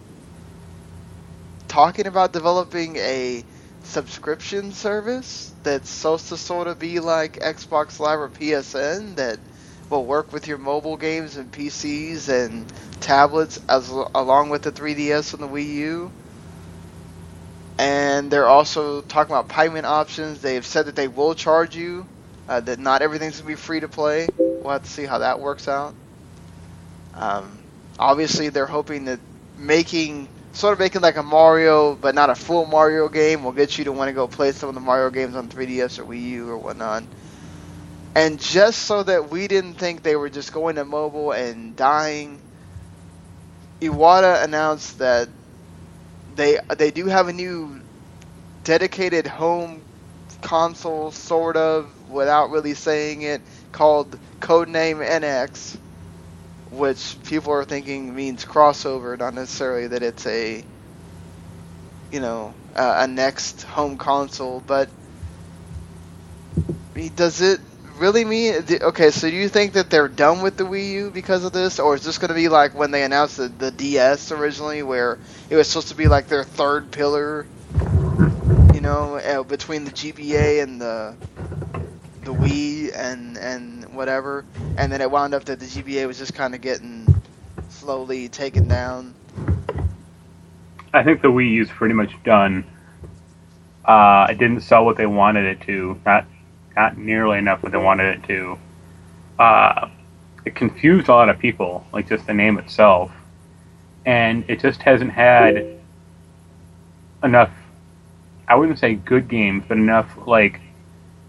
talking 1.68 2.06
about 2.06 2.32
developing 2.32 2.96
a 2.96 3.44
subscription 3.84 4.72
service 4.72 5.52
that's 5.62 5.88
supposed 5.88 6.28
to 6.28 6.36
sort 6.36 6.66
of 6.66 6.78
be 6.78 7.00
like 7.00 7.34
Xbox 7.34 8.00
Live 8.00 8.18
or 8.18 8.28
PSN 8.28 9.16
that 9.16 9.38
will 9.90 10.04
work 10.04 10.32
with 10.32 10.48
your 10.48 10.58
mobile 10.58 10.96
games 10.96 11.36
and 11.36 11.50
PCs 11.50 12.28
and 12.28 12.66
tablets 13.00 13.60
as 13.68 13.88
along 13.88 14.50
with 14.50 14.62
the 14.62 14.72
3DS 14.72 15.34
and 15.34 15.42
the 15.42 15.48
Wii 15.48 15.74
U 15.74 16.10
and 17.78 18.30
they're 18.30 18.46
also 18.46 19.02
talking 19.02 19.32
about 19.32 19.48
payment 19.48 19.86
options. 19.86 20.40
They've 20.40 20.66
said 20.66 20.86
that 20.86 20.96
they 20.96 21.08
will 21.08 21.34
charge 21.34 21.76
you, 21.76 22.06
uh, 22.48 22.60
that 22.60 22.78
not 22.78 23.02
everything's 23.02 23.38
gonna 23.38 23.48
be 23.48 23.54
free 23.54 23.80
to 23.80 23.88
play. 23.88 24.28
We'll 24.38 24.70
have 24.70 24.82
to 24.84 24.90
see 24.90 25.04
how 25.04 25.18
that 25.18 25.40
works 25.40 25.68
out. 25.68 25.94
Um, 27.14 27.58
obviously, 27.98 28.48
they're 28.48 28.66
hoping 28.66 29.04
that 29.06 29.20
making 29.56 30.28
sort 30.52 30.72
of 30.72 30.78
making 30.78 31.02
like 31.02 31.16
a 31.16 31.22
Mario, 31.22 31.94
but 31.94 32.14
not 32.14 32.30
a 32.30 32.34
full 32.34 32.66
Mario 32.66 33.08
game, 33.08 33.44
will 33.44 33.52
get 33.52 33.78
you 33.78 33.84
to 33.84 33.92
want 33.92 34.08
to 34.08 34.12
go 34.12 34.26
play 34.26 34.52
some 34.52 34.68
of 34.68 34.74
the 34.74 34.80
Mario 34.80 35.10
games 35.10 35.36
on 35.36 35.48
3DS 35.48 35.98
or 35.98 36.04
Wii 36.04 36.22
U 36.30 36.50
or 36.50 36.58
whatnot. 36.58 37.04
And 38.14 38.40
just 38.40 38.80
so 38.80 39.02
that 39.02 39.30
we 39.30 39.46
didn't 39.46 39.74
think 39.74 40.02
they 40.02 40.16
were 40.16 40.30
just 40.30 40.52
going 40.52 40.76
to 40.76 40.84
mobile 40.84 41.32
and 41.32 41.76
dying, 41.76 42.40
Iwata 43.80 44.42
announced 44.42 44.98
that 44.98 45.28
they 46.34 46.58
they 46.76 46.90
do 46.90 47.06
have 47.06 47.28
a 47.28 47.32
new 47.32 47.80
dedicated 48.64 49.26
home 49.26 49.82
console, 50.42 51.10
sort 51.10 51.56
of, 51.56 51.88
without 52.08 52.50
really 52.50 52.74
saying 52.74 53.22
it, 53.22 53.40
called 53.72 54.18
Codename 54.40 55.06
NX, 55.06 55.78
which 56.70 57.16
people 57.24 57.52
are 57.52 57.64
thinking 57.64 58.14
means 58.14 58.44
crossover, 58.44 59.18
not 59.18 59.34
necessarily 59.34 59.88
that 59.88 60.02
it's 60.02 60.26
a, 60.26 60.64
you 62.12 62.20
know, 62.20 62.54
uh, 62.76 62.96
a 63.00 63.06
next 63.06 63.62
home 63.62 63.96
console. 63.96 64.62
But 64.66 64.88
does 67.16 67.40
it 67.40 67.60
really 67.98 68.24
mean? 68.24 68.64
Okay, 68.80 69.10
so 69.10 69.30
do 69.30 69.36
you 69.36 69.48
think 69.48 69.74
that 69.74 69.90
they're 69.90 70.08
done 70.08 70.42
with 70.42 70.56
the 70.56 70.64
Wii 70.64 70.90
U 70.90 71.10
because 71.10 71.44
of 71.44 71.52
this, 71.52 71.78
or 71.78 71.94
is 71.94 72.04
this 72.04 72.18
going 72.18 72.28
to 72.28 72.34
be 72.34 72.48
like 72.48 72.74
when 72.74 72.90
they 72.90 73.02
announced 73.02 73.36
the, 73.36 73.48
the 73.48 73.70
DS 73.70 74.32
originally, 74.32 74.82
where 74.82 75.18
it 75.50 75.56
was 75.56 75.68
supposed 75.68 75.88
to 75.88 75.94
be 75.94 76.08
like 76.08 76.28
their 76.28 76.44
third 76.44 76.90
pillar, 76.90 77.46
you 78.74 78.80
know, 78.80 79.16
uh, 79.16 79.42
between 79.42 79.84
the 79.84 79.90
GBA 79.90 80.62
and 80.62 80.80
the 80.80 81.14
the 82.28 82.34
Wii 82.34 82.94
and 82.94 83.38
and 83.38 83.94
whatever, 83.94 84.44
and 84.76 84.92
then 84.92 85.00
it 85.00 85.10
wound 85.10 85.32
up 85.32 85.44
that 85.44 85.58
the 85.58 85.64
GBA 85.64 86.06
was 86.06 86.18
just 86.18 86.34
kind 86.34 86.54
of 86.54 86.60
getting 86.60 87.06
slowly 87.70 88.28
taken 88.28 88.68
down. 88.68 89.14
I 90.92 91.02
think 91.02 91.22
the 91.22 91.28
Wii 91.28 91.50
U's 91.52 91.70
pretty 91.70 91.94
much 91.94 92.12
done. 92.24 92.66
Uh, 93.82 94.26
it 94.28 94.36
didn't 94.38 94.60
sell 94.60 94.84
what 94.84 94.98
they 94.98 95.06
wanted 95.06 95.46
it 95.46 95.62
to. 95.62 95.98
Not 96.04 96.26
not 96.76 96.98
nearly 96.98 97.38
enough 97.38 97.62
what 97.62 97.72
they 97.72 97.78
wanted 97.78 98.18
it 98.18 98.24
to. 98.24 98.58
Uh, 99.38 99.88
it 100.44 100.54
confused 100.54 101.08
a 101.08 101.12
lot 101.12 101.30
of 101.30 101.38
people, 101.38 101.86
like 101.94 102.10
just 102.10 102.26
the 102.26 102.34
name 102.34 102.58
itself, 102.58 103.10
and 104.04 104.44
it 104.48 104.60
just 104.60 104.82
hasn't 104.82 105.12
had 105.12 105.78
enough. 107.22 107.50
I 108.46 108.54
wouldn't 108.54 108.78
say 108.78 108.96
good 108.96 109.28
games, 109.28 109.64
but 109.66 109.78
enough 109.78 110.10
like 110.26 110.60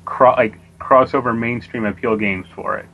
cro- 0.03 0.35
like 0.35 0.59
crossover 0.89 1.37
mainstream 1.37 1.85
appeal 1.85 2.15
games 2.15 2.47
for 2.55 2.77
it. 2.77 2.85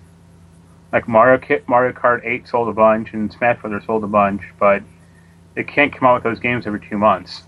Like 0.91 1.07
Mario 1.07 1.37
Kit, 1.37 1.67
Mario 1.67 1.93
Kart 1.93 2.25
8 2.25 2.47
sold 2.47 2.69
a 2.69 2.73
bunch, 2.73 3.13
and 3.13 3.31
Smash 3.31 3.61
Brothers 3.61 3.85
sold 3.85 4.03
a 4.03 4.07
bunch, 4.07 4.41
but 4.59 4.83
it 5.55 5.67
can't 5.67 5.93
come 5.93 6.07
out 6.07 6.15
with 6.15 6.23
those 6.23 6.39
games 6.39 6.67
every 6.67 6.79
two 6.79 6.97
months. 6.97 7.43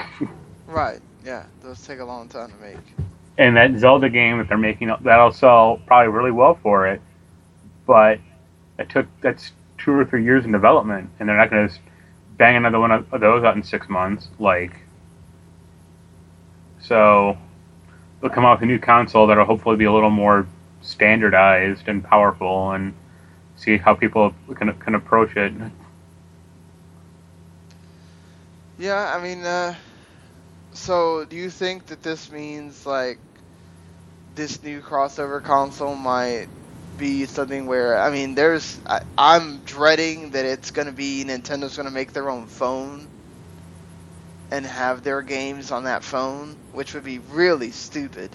right. 0.66 1.00
Yeah, 1.24 1.44
those 1.62 1.84
take 1.86 2.00
a 2.00 2.04
long 2.04 2.28
time 2.28 2.50
to 2.50 2.56
make 2.58 2.76
and 3.38 3.56
that 3.56 3.78
Zelda 3.78 4.10
game 4.10 4.38
that 4.38 4.48
they're 4.48 4.58
making 4.58 4.92
that'll 5.00 5.32
sell 5.32 5.80
probably 5.86 6.12
really 6.12 6.32
well 6.32 6.58
for 6.60 6.88
it, 6.88 7.00
but 7.86 8.18
it 8.78 8.90
took 8.90 9.06
that's 9.20 9.52
two 9.78 9.92
or 9.92 10.04
three 10.04 10.24
years 10.24 10.44
in 10.44 10.50
development, 10.52 11.08
and 11.18 11.28
they're 11.28 11.36
not 11.36 11.48
going 11.48 11.68
to 11.68 11.74
bang 12.36 12.56
another 12.56 12.80
one 12.80 12.90
of 12.90 13.08
those 13.20 13.44
out 13.44 13.56
in 13.56 13.62
six 13.62 13.88
months. 13.88 14.28
Like, 14.40 14.72
so 16.80 17.38
they'll 18.20 18.30
come 18.30 18.44
out 18.44 18.58
with 18.58 18.64
a 18.64 18.66
new 18.66 18.78
console 18.78 19.26
that'll 19.26 19.44
hopefully 19.44 19.76
be 19.76 19.84
a 19.84 19.92
little 19.92 20.10
more 20.10 20.46
standardized 20.82 21.88
and 21.88 22.02
powerful, 22.02 22.72
and 22.72 22.94
see 23.56 23.76
how 23.76 23.94
people 23.94 24.34
can 24.54 24.72
can 24.74 24.94
approach 24.94 25.36
it. 25.36 25.52
Yeah, 28.78 29.12
I 29.14 29.20
mean, 29.20 29.44
uh, 29.44 29.74
so 30.72 31.24
do 31.24 31.36
you 31.36 31.50
think 31.50 31.86
that 31.86 32.02
this 32.02 32.30
means 32.30 32.86
like 32.86 33.18
this 34.36 34.62
new 34.62 34.80
crossover 34.80 35.42
console 35.42 35.96
might 35.96 36.46
be 36.96 37.26
something 37.26 37.66
where 37.66 37.98
I 37.98 38.10
mean, 38.10 38.34
there's 38.34 38.78
I, 38.86 39.00
am 39.18 39.62
dreading 39.64 40.30
that 40.30 40.44
it's 40.44 40.70
gonna 40.70 40.92
be 40.92 41.24
Nintendo's 41.24 41.76
gonna 41.76 41.90
make 41.90 42.12
their 42.12 42.30
own 42.30 42.46
phone 42.46 43.08
and 44.50 44.64
have 44.64 45.02
their 45.02 45.22
games 45.22 45.70
on 45.70 45.84
that 45.84 46.02
phone, 46.04 46.56
which 46.72 46.94
would 46.94 47.04
be 47.04 47.18
really 47.18 47.70
stupid 47.70 48.30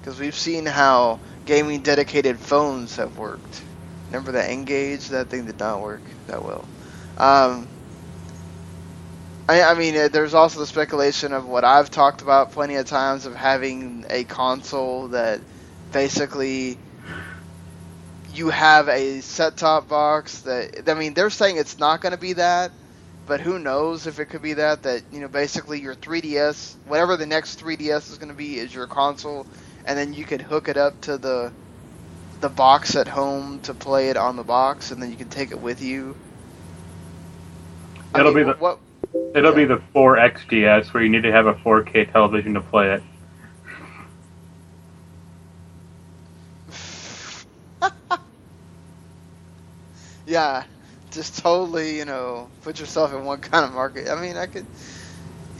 because 0.00 0.18
we've 0.18 0.34
seen 0.36 0.66
how 0.66 1.20
gaming 1.46 1.80
dedicated 1.80 2.38
phones 2.38 2.96
have 2.96 3.16
worked. 3.16 3.62
Remember 4.08 4.32
the 4.32 4.44
N-Gage? 4.44 5.08
That 5.08 5.28
thing 5.28 5.46
did 5.46 5.58
not 5.58 5.80
work 5.80 6.02
that 6.26 6.44
well. 6.44 6.68
Um, 7.16 7.68
I, 9.48 9.62
I 9.62 9.74
mean, 9.74 9.96
uh, 9.96 10.08
there's 10.08 10.34
also 10.34 10.60
the 10.60 10.66
speculation 10.66 11.32
of 11.32 11.46
what 11.46 11.64
I've 11.64 11.90
talked 11.90 12.22
about 12.22 12.52
plenty 12.52 12.76
of 12.76 12.86
times 12.86 13.26
of 13.26 13.34
having 13.34 14.04
a 14.10 14.24
console 14.24 15.08
that 15.08 15.40
basically 15.92 16.78
you 18.34 18.50
have 18.50 18.88
a 18.88 19.20
set-top 19.20 19.88
box 19.88 20.40
that 20.42 20.88
I 20.88 20.94
mean, 20.94 21.14
they're 21.14 21.30
saying 21.30 21.58
it's 21.58 21.78
not 21.78 22.00
going 22.00 22.12
to 22.12 22.18
be 22.18 22.34
that, 22.34 22.72
but 23.26 23.40
who 23.40 23.58
knows 23.58 24.06
if 24.06 24.18
it 24.18 24.26
could 24.26 24.42
be 24.42 24.54
that 24.54 24.82
that 24.82 25.02
you 25.12 25.20
know 25.20 25.28
basically 25.28 25.80
your 25.80 25.94
3DS, 25.94 26.74
whatever 26.86 27.16
the 27.16 27.26
next 27.26 27.60
3DS 27.60 28.10
is 28.10 28.18
going 28.18 28.30
to 28.30 28.34
be, 28.34 28.58
is 28.58 28.74
your 28.74 28.86
console, 28.86 29.46
and 29.86 29.98
then 29.98 30.12
you 30.12 30.24
could 30.24 30.40
hook 30.40 30.68
it 30.68 30.76
up 30.76 31.00
to 31.02 31.18
the 31.18 31.52
the 32.40 32.48
box 32.48 32.96
at 32.96 33.06
home 33.06 33.60
to 33.60 33.74
play 33.74 34.08
it 34.08 34.16
on 34.16 34.36
the 34.36 34.42
box, 34.42 34.90
and 34.90 35.02
then 35.02 35.10
you 35.10 35.16
can 35.16 35.28
take 35.28 35.52
it 35.52 35.60
with 35.60 35.82
you. 35.82 36.16
It'll 38.14 38.32
mean, 38.32 38.46
be 38.46 38.52
the 38.52 38.58
what 38.58 38.78
It'll 39.34 39.54
be 39.54 39.64
the 39.64 39.80
4XDS 39.94 40.92
where 40.92 41.02
you 41.02 41.08
need 41.08 41.22
to 41.22 41.32
have 41.32 41.46
a 41.46 41.54
4K 41.54 42.12
television 42.12 42.54
to 42.54 42.60
play 42.60 42.92
it. 42.92 43.02
yeah, 50.26 50.64
just 51.12 51.38
totally, 51.38 51.96
you 51.96 52.04
know, 52.04 52.48
put 52.62 52.80
yourself 52.80 53.12
in 53.12 53.24
one 53.24 53.40
kind 53.52 53.64
of 53.64 53.72
market. 53.72 54.08
I 54.08 54.20
mean, 54.20 54.36
I 54.36 54.46
could, 54.46 54.66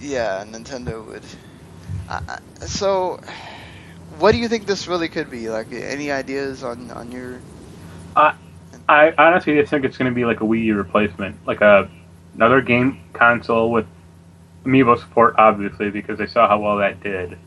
yeah, 0.00 0.44
Nintendo 0.44 1.05
would. 1.07 1.22
I, 2.09 2.38
so, 2.61 3.20
what 4.18 4.32
do 4.32 4.38
you 4.38 4.48
think 4.48 4.66
this 4.66 4.88
really 4.88 5.09
could 5.09 5.30
be? 5.30 5.48
Like, 5.48 5.72
any 5.72 6.11
ideas 6.11 6.64
on 6.64 6.90
on 6.90 7.12
your? 7.12 7.40
I 8.16 8.34
I 8.88 9.14
honestly 9.16 9.55
just 9.55 9.70
think 9.70 9.84
it's 9.84 9.96
going 9.96 10.11
to 10.11 10.14
be 10.14 10.24
like 10.24 10.40
a 10.40 10.44
Wii 10.44 10.64
U 10.64 10.76
replacement, 10.76 11.46
like 11.46 11.61
a 11.61 11.88
another 12.34 12.61
game 12.61 13.00
console 13.12 13.70
with 13.70 13.86
amiibo 14.64 14.98
support, 14.98 15.34
obviously, 15.38 15.90
because 15.90 16.18
they 16.18 16.26
saw 16.26 16.48
how 16.48 16.61
well 16.61 16.78
that 16.78 17.03
did. 17.03 17.38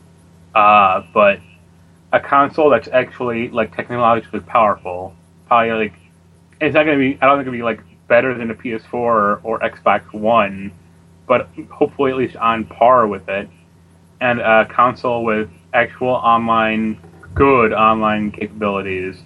Uh, 0.54 1.04
but 1.12 1.40
a 2.12 2.20
console 2.20 2.70
that's 2.70 2.88
actually 2.88 3.48
like 3.50 3.76
technologically 3.76 4.40
powerful, 4.40 5.14
probably 5.46 5.72
like 5.72 5.94
it's 6.60 6.74
not 6.74 6.84
going 6.84 6.98
to 6.98 7.14
be. 7.14 7.20
I 7.20 7.26
don't 7.26 7.38
think 7.38 7.48
it'll 7.48 7.52
be 7.52 7.62
like 7.62 7.80
better 8.08 8.34
than 8.34 8.50
a 8.50 8.54
PS4 8.54 8.94
or, 8.94 9.40
or 9.42 9.58
Xbox 9.60 10.12
One, 10.12 10.72
but 11.26 11.48
hopefully 11.70 12.12
at 12.12 12.16
least 12.16 12.36
on 12.36 12.64
par 12.64 13.06
with 13.06 13.28
it. 13.28 13.48
And 14.20 14.40
a 14.40 14.64
console 14.66 15.24
with 15.24 15.50
actual 15.74 16.08
online, 16.08 16.98
good 17.34 17.72
online 17.72 18.30
capabilities, 18.30 19.20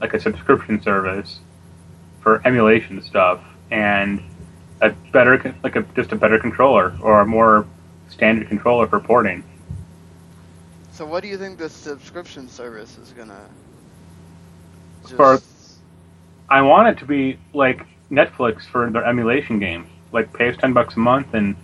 like 0.00 0.14
a 0.14 0.20
subscription 0.20 0.82
service 0.82 1.40
for 2.20 2.40
emulation 2.44 3.02
stuff, 3.02 3.40
and 3.70 4.20
a 4.80 4.90
better, 5.12 5.54
like 5.62 5.76
a 5.76 5.82
just 5.94 6.10
a 6.12 6.16
better 6.16 6.38
controller 6.38 6.96
or 7.00 7.20
a 7.20 7.26
more 7.26 7.66
standard 8.08 8.48
controller 8.48 8.86
for 8.88 8.98
porting. 8.98 9.44
So 10.90 11.06
what 11.06 11.22
do 11.22 11.28
you 11.28 11.38
think 11.38 11.58
the 11.58 11.68
subscription 11.68 12.48
service 12.48 12.98
is 12.98 13.12
gonna? 13.12 13.48
Just, 15.02 15.14
For- 15.14 15.40
I 16.48 16.60
want 16.62 16.88
it 16.88 16.98
to 16.98 17.06
be 17.06 17.38
like 17.54 17.86
Netflix 18.12 18.62
for 18.62 18.90
their 18.90 19.04
emulation 19.06 19.58
games. 19.58 19.88
Like 20.12 20.32
pay 20.34 20.50
us 20.50 20.56
ten 20.58 20.74
bucks 20.74 20.96
a 20.96 21.00
month 21.00 21.34
and 21.34 21.56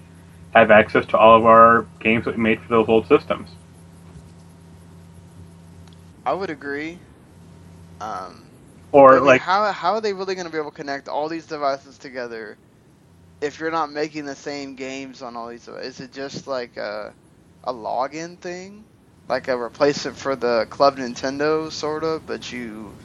have 0.54 0.70
access 0.70 1.06
to 1.06 1.18
all 1.18 1.36
of 1.38 1.46
our 1.46 1.86
games 2.00 2.24
that 2.24 2.36
we 2.36 2.42
made 2.42 2.60
for 2.62 2.68
those 2.70 2.88
old 2.88 3.06
systems. 3.06 3.50
I 6.26 6.32
would 6.34 6.50
agree. 6.50 7.02
Um, 8.00 8.52
Or 8.92 9.18
I 9.18 9.20
mean, 9.20 9.36
like 9.36 9.38
how 9.38 9.72
how 9.72 9.94
are 9.94 10.00
they 10.00 10.12
really 10.14 10.34
gonna 10.34 10.50
be 10.50 10.58
able 10.58 10.70
to 10.70 10.76
connect 10.76 11.08
all 11.08 11.28
these 11.28 11.46
devices 11.46 11.98
together 11.98 12.58
if 13.40 13.58
you're 13.60 13.70
not 13.70 13.90
making 13.90 14.24
the 14.26 14.36
same 14.36 14.74
games 14.76 15.22
on 15.22 15.36
all 15.36 15.48
these? 15.48 15.68
Is 15.68 16.00
it 16.00 16.12
just 16.12 16.46
like 16.46 16.76
a 16.76 17.16
a 17.64 17.72
login 17.72 18.40
thing, 18.40 18.86
like 19.28 19.48
a 19.48 19.56
replacement 19.56 20.16
for 20.18 20.36
the 20.36 20.66
Club 20.70 20.96
Nintendo 20.98 21.70
sort 21.72 22.04
of? 22.04 22.26
But 22.26 22.50
you, 22.52 22.98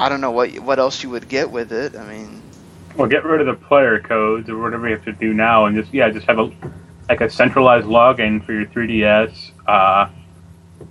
I 0.00 0.08
don't 0.08 0.22
know 0.22 0.30
what 0.30 0.58
what 0.60 0.78
else 0.78 1.02
you 1.02 1.10
would 1.10 1.28
get 1.28 1.50
with 1.50 1.72
it. 1.72 1.94
I 1.94 2.04
mean, 2.04 2.42
well 2.96 3.06
get 3.06 3.24
rid 3.24 3.40
of 3.40 3.46
the 3.46 3.66
player 3.66 4.00
codes 4.00 4.48
or 4.48 4.58
whatever 4.58 4.88
you 4.88 4.96
have 4.96 5.04
to 5.04 5.12
do 5.12 5.34
now 5.34 5.66
and 5.66 5.76
just 5.76 5.92
yeah, 5.92 6.08
just 6.08 6.26
have 6.26 6.38
a 6.38 6.50
like 7.08 7.20
a 7.20 7.28
centralized 7.28 7.86
login 7.86 8.44
for 8.44 8.52
your 8.52 8.66
3DS, 8.66 9.50
uh, 9.66 10.08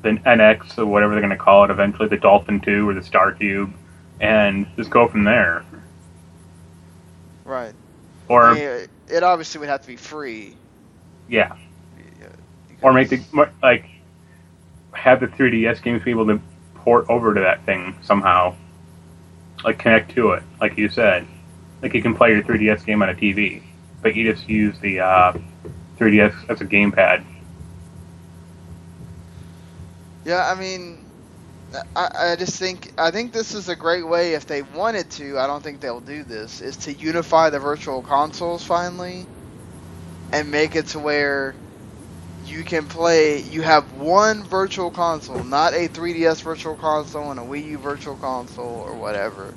the 0.03 0.09
NX 0.11 0.77
or 0.77 0.85
whatever 0.85 1.13
they're 1.13 1.21
gonna 1.21 1.35
call 1.37 1.63
it 1.63 1.71
eventually, 1.71 2.07
the 2.07 2.17
Dolphin 2.17 2.59
2 2.59 2.87
or 2.87 2.93
the 2.93 3.01
Star 3.01 3.31
Cube, 3.31 3.73
and 4.19 4.67
just 4.75 4.89
go 4.89 5.07
from 5.07 5.23
there. 5.23 5.63
right? 7.45 7.73
Or 8.27 8.43
I 8.49 8.53
mean, 8.53 8.87
it- 9.09 9.23
obviously 9.23 9.59
would 9.59 9.69
have 9.69 9.81
to 9.81 9.87
be 9.87 9.95
free. 9.95 10.53
yeah, 11.27 11.53
uh, 12.21 12.27
or 12.83 12.93
make 12.93 13.09
the 13.09 13.21
like 13.63 13.85
have 14.91 15.19
the 15.19 15.27
3DS 15.27 15.81
games 15.81 16.03
be 16.03 16.11
able 16.11 16.27
to 16.27 16.39
port 16.75 17.05
over 17.09 17.33
to 17.33 17.41
that 17.41 17.65
thing 17.65 17.95
somehow, 18.01 18.53
like 19.63 19.79
connect 19.79 20.11
to 20.15 20.31
it, 20.31 20.43
like 20.59 20.77
you 20.77 20.89
said. 20.89 21.25
Like 21.81 21.93
you 21.93 22.01
can 22.01 22.15
play 22.15 22.31
your 22.31 22.43
3DS 22.43 22.85
game 22.85 23.01
on 23.01 23.09
a 23.09 23.13
TV, 23.13 23.61
but 24.01 24.15
you 24.15 24.31
just 24.31 24.49
use 24.49 24.77
the 24.79 24.99
uh, 24.99 25.33
3DS 25.97 26.49
as 26.49 26.61
a 26.61 26.65
gamepad. 26.65 27.23
Yeah, 30.25 30.45
I 30.45 30.59
mean, 30.59 31.05
I, 31.95 32.09
I 32.31 32.35
just 32.35 32.59
think 32.59 32.91
I 32.97 33.11
think 33.11 33.31
this 33.31 33.53
is 33.53 33.69
a 33.69 33.75
great 33.75 34.07
way 34.07 34.33
if 34.33 34.45
they 34.45 34.61
wanted 34.61 35.09
to. 35.11 35.39
I 35.39 35.47
don't 35.47 35.63
think 35.63 35.79
they'll 35.79 36.01
do 36.01 36.23
this. 36.23 36.61
Is 36.61 36.77
to 36.77 36.93
unify 36.93 37.49
the 37.49 37.59
virtual 37.59 38.01
consoles 38.01 38.63
finally, 38.63 39.25
and 40.31 40.51
make 40.51 40.75
it 40.75 40.87
to 40.87 40.99
where 40.99 41.55
you 42.49 42.63
can 42.63 42.85
play. 42.85 43.41
You 43.41 43.61
have 43.61 43.93
one 43.93 44.43
virtual 44.43 44.91
console, 44.91 45.43
not 45.43 45.73
a 45.73 45.87
3DS 45.87 46.41
virtual 46.41 46.75
console 46.75 47.31
and 47.31 47.39
a 47.39 47.43
Wii 47.43 47.65
U 47.65 47.77
virtual 47.77 48.15
console 48.15 48.83
or 48.85 48.95
whatever, 48.95 49.53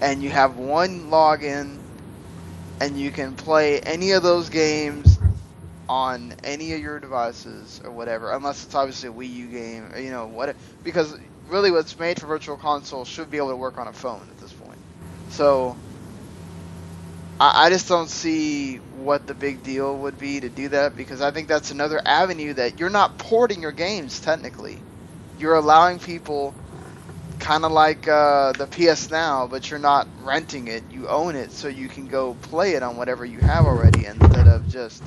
and 0.00 0.22
you 0.22 0.30
have 0.30 0.56
one 0.56 1.10
login, 1.10 1.78
and 2.80 2.98
you 2.98 3.10
can 3.10 3.34
play 3.36 3.80
any 3.80 4.12
of 4.12 4.22
those 4.22 4.48
games 4.48 5.18
on 5.88 6.32
any 6.44 6.72
of 6.72 6.80
your 6.80 7.00
devices 7.00 7.80
or 7.84 7.90
whatever, 7.90 8.32
unless 8.32 8.64
it's 8.64 8.74
obviously 8.74 9.08
a 9.08 9.12
Wii 9.12 9.34
U 9.34 9.46
game, 9.48 9.90
or, 9.92 10.00
you 10.00 10.10
know 10.10 10.26
what? 10.26 10.56
Because 10.82 11.16
really, 11.48 11.70
what's 11.70 11.98
made 11.98 12.20
for 12.20 12.26
Virtual 12.26 12.56
Console 12.56 13.04
should 13.04 13.30
be 13.30 13.36
able 13.36 13.50
to 13.50 13.56
work 13.56 13.76
on 13.76 13.88
a 13.88 13.92
phone 13.92 14.22
at 14.30 14.40
this 14.40 14.52
point. 14.52 14.78
So 15.30 15.76
I, 17.40 17.66
I 17.66 17.70
just 17.70 17.88
don't 17.88 18.10
see 18.10 18.76
what 18.76 19.26
the 19.26 19.34
big 19.34 19.62
deal 19.62 19.96
would 19.98 20.18
be 20.18 20.40
to 20.40 20.50
do 20.50 20.68
that 20.68 20.96
because 20.96 21.22
I 21.22 21.30
think 21.30 21.48
that's 21.48 21.70
another 21.70 22.00
avenue 22.04 22.54
that 22.54 22.78
you're 22.78 22.90
not 22.90 23.18
porting 23.18 23.62
your 23.62 23.72
games 23.72 24.20
technically. 24.20 24.78
You're 25.38 25.56
allowing 25.56 25.98
people 25.98 26.54
kind 27.38 27.64
of 27.64 27.72
like 27.72 28.06
uh, 28.06 28.52
the 28.52 28.66
PS 28.66 29.10
Now, 29.10 29.46
but 29.46 29.70
you're 29.70 29.80
not 29.80 30.06
renting 30.22 30.68
it. 30.68 30.84
You 30.90 31.08
own 31.08 31.34
it, 31.34 31.52
so 31.52 31.68
you 31.68 31.88
can 31.88 32.06
go 32.08 32.34
play 32.34 32.74
it 32.74 32.82
on 32.82 32.98
whatever 32.98 33.24
you 33.24 33.40
have 33.40 33.64
already 33.64 34.04
instead 34.04 34.46
of 34.46 34.68
just 34.68 35.02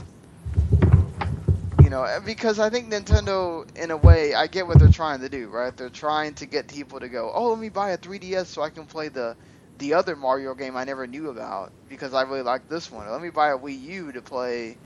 you 1.84 1.90
know, 1.90 2.04
eh, 2.04 2.20
because 2.20 2.60
I 2.60 2.70
think 2.70 2.92
Nintendo, 2.92 3.68
in 3.78 3.92
a 3.92 3.98
way, 3.98 4.34
I 4.34 4.48
get 4.48 4.66
what 4.66 4.80
they're 4.80 4.88
trying 4.88 5.20
to 5.20 5.30
do, 5.30 5.50
right? 5.50 5.76
They're 5.76 5.90
trying 5.90 6.34
to 6.36 6.46
get 6.48 6.68
people 6.68 7.00
to 7.00 7.10
go, 7.10 7.32
oh, 7.34 7.50
let 7.52 7.60
me 7.60 7.70
buy 7.70 7.92
a 7.92 7.98
3DS 7.98 8.48
so 8.48 8.62
I 8.64 8.70
can 8.70 8.86
play 8.86 9.10
the 9.10 9.36
the 9.84 9.96
other 9.96 10.16
Mario 10.16 10.56
game 10.56 10.78
I 10.78 10.86
never 10.86 11.08
knew 11.08 11.30
about 11.30 11.74
because 11.90 12.14
I 12.14 12.24
really 12.24 12.44
like 12.44 12.68
this 12.68 12.92
one. 12.92 13.10
Let 13.10 13.22
me 13.22 13.30
buy 13.30 13.50
a 13.50 13.58
Wii 13.60 13.80
U 13.82 14.14
to 14.14 14.22
play 14.24 14.80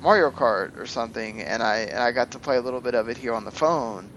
Mario 0.00 0.30
Kart 0.30 0.76
or 0.78 0.86
something, 0.86 1.42
and 1.42 1.62
I 1.62 1.78
and 1.80 1.98
I 2.02 2.12
got 2.12 2.32
to 2.32 2.40
play 2.40 2.56
a 2.56 2.62
little 2.62 2.80
bit 2.80 2.94
of 2.94 3.08
it 3.08 3.18
here 3.18 3.34
on 3.34 3.44
the 3.44 3.52
phone. 3.52 4.12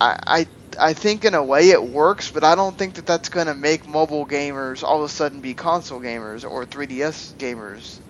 I 0.00 0.18
I 0.26 0.46
I 0.78 0.94
think 0.94 1.24
in 1.24 1.34
a 1.34 1.44
way 1.44 1.70
it 1.70 1.82
works, 1.82 2.30
but 2.30 2.44
I 2.44 2.54
don't 2.56 2.76
think 2.78 2.96
that 2.96 3.06
that's 3.06 3.30
going 3.30 3.46
to 3.48 3.54
make 3.54 3.86
mobile 3.86 4.26
gamers 4.26 4.82
all 4.84 4.98
of 4.98 5.04
a 5.04 5.08
sudden 5.08 5.40
be 5.42 5.54
console 5.54 6.00
gamers 6.00 6.48
or 6.48 6.66
3DS 6.66 7.34
gamers. 7.34 8.00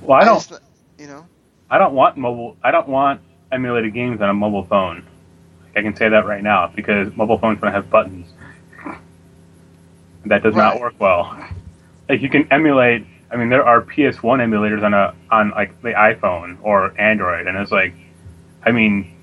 Well, 0.00 0.18
I 0.20 0.24
don't, 0.24 0.46
just- 0.46 0.62
you 0.98 1.06
know. 1.08 1.28
I 1.70 1.78
don't 1.78 1.94
want 1.94 2.16
mobile. 2.18 2.56
I 2.62 2.72
don't 2.72 2.88
want 2.88 3.22
emulated 3.52 3.94
games 3.94 4.20
on 4.22 4.30
a 4.30 4.34
mobile 4.34 4.64
phone. 4.64 5.06
I 5.76 5.82
can 5.82 5.96
say 5.96 6.08
that 6.10 6.26
right 6.26 6.42
now 6.42 6.72
because 6.74 7.16
mobile 7.16 7.38
phones 7.38 7.60
don't 7.60 7.72
have 7.72 7.90
buttons. 7.90 8.33
That 10.26 10.42
does 10.42 10.54
not 10.54 10.80
work 10.80 10.94
well. 10.98 11.36
Like 12.08 12.22
you 12.22 12.28
can 12.28 12.50
emulate. 12.52 13.06
I 13.30 13.36
mean, 13.36 13.48
there 13.48 13.64
are 13.64 13.82
PS1 13.82 14.20
emulators 14.20 14.82
on 14.82 14.94
a 14.94 15.14
on 15.30 15.50
like 15.50 15.80
the 15.82 15.92
iPhone 15.92 16.58
or 16.62 16.98
Android, 17.00 17.46
and 17.46 17.56
it's 17.56 17.72
like, 17.72 17.94
I 18.62 18.72
mean, 18.72 19.14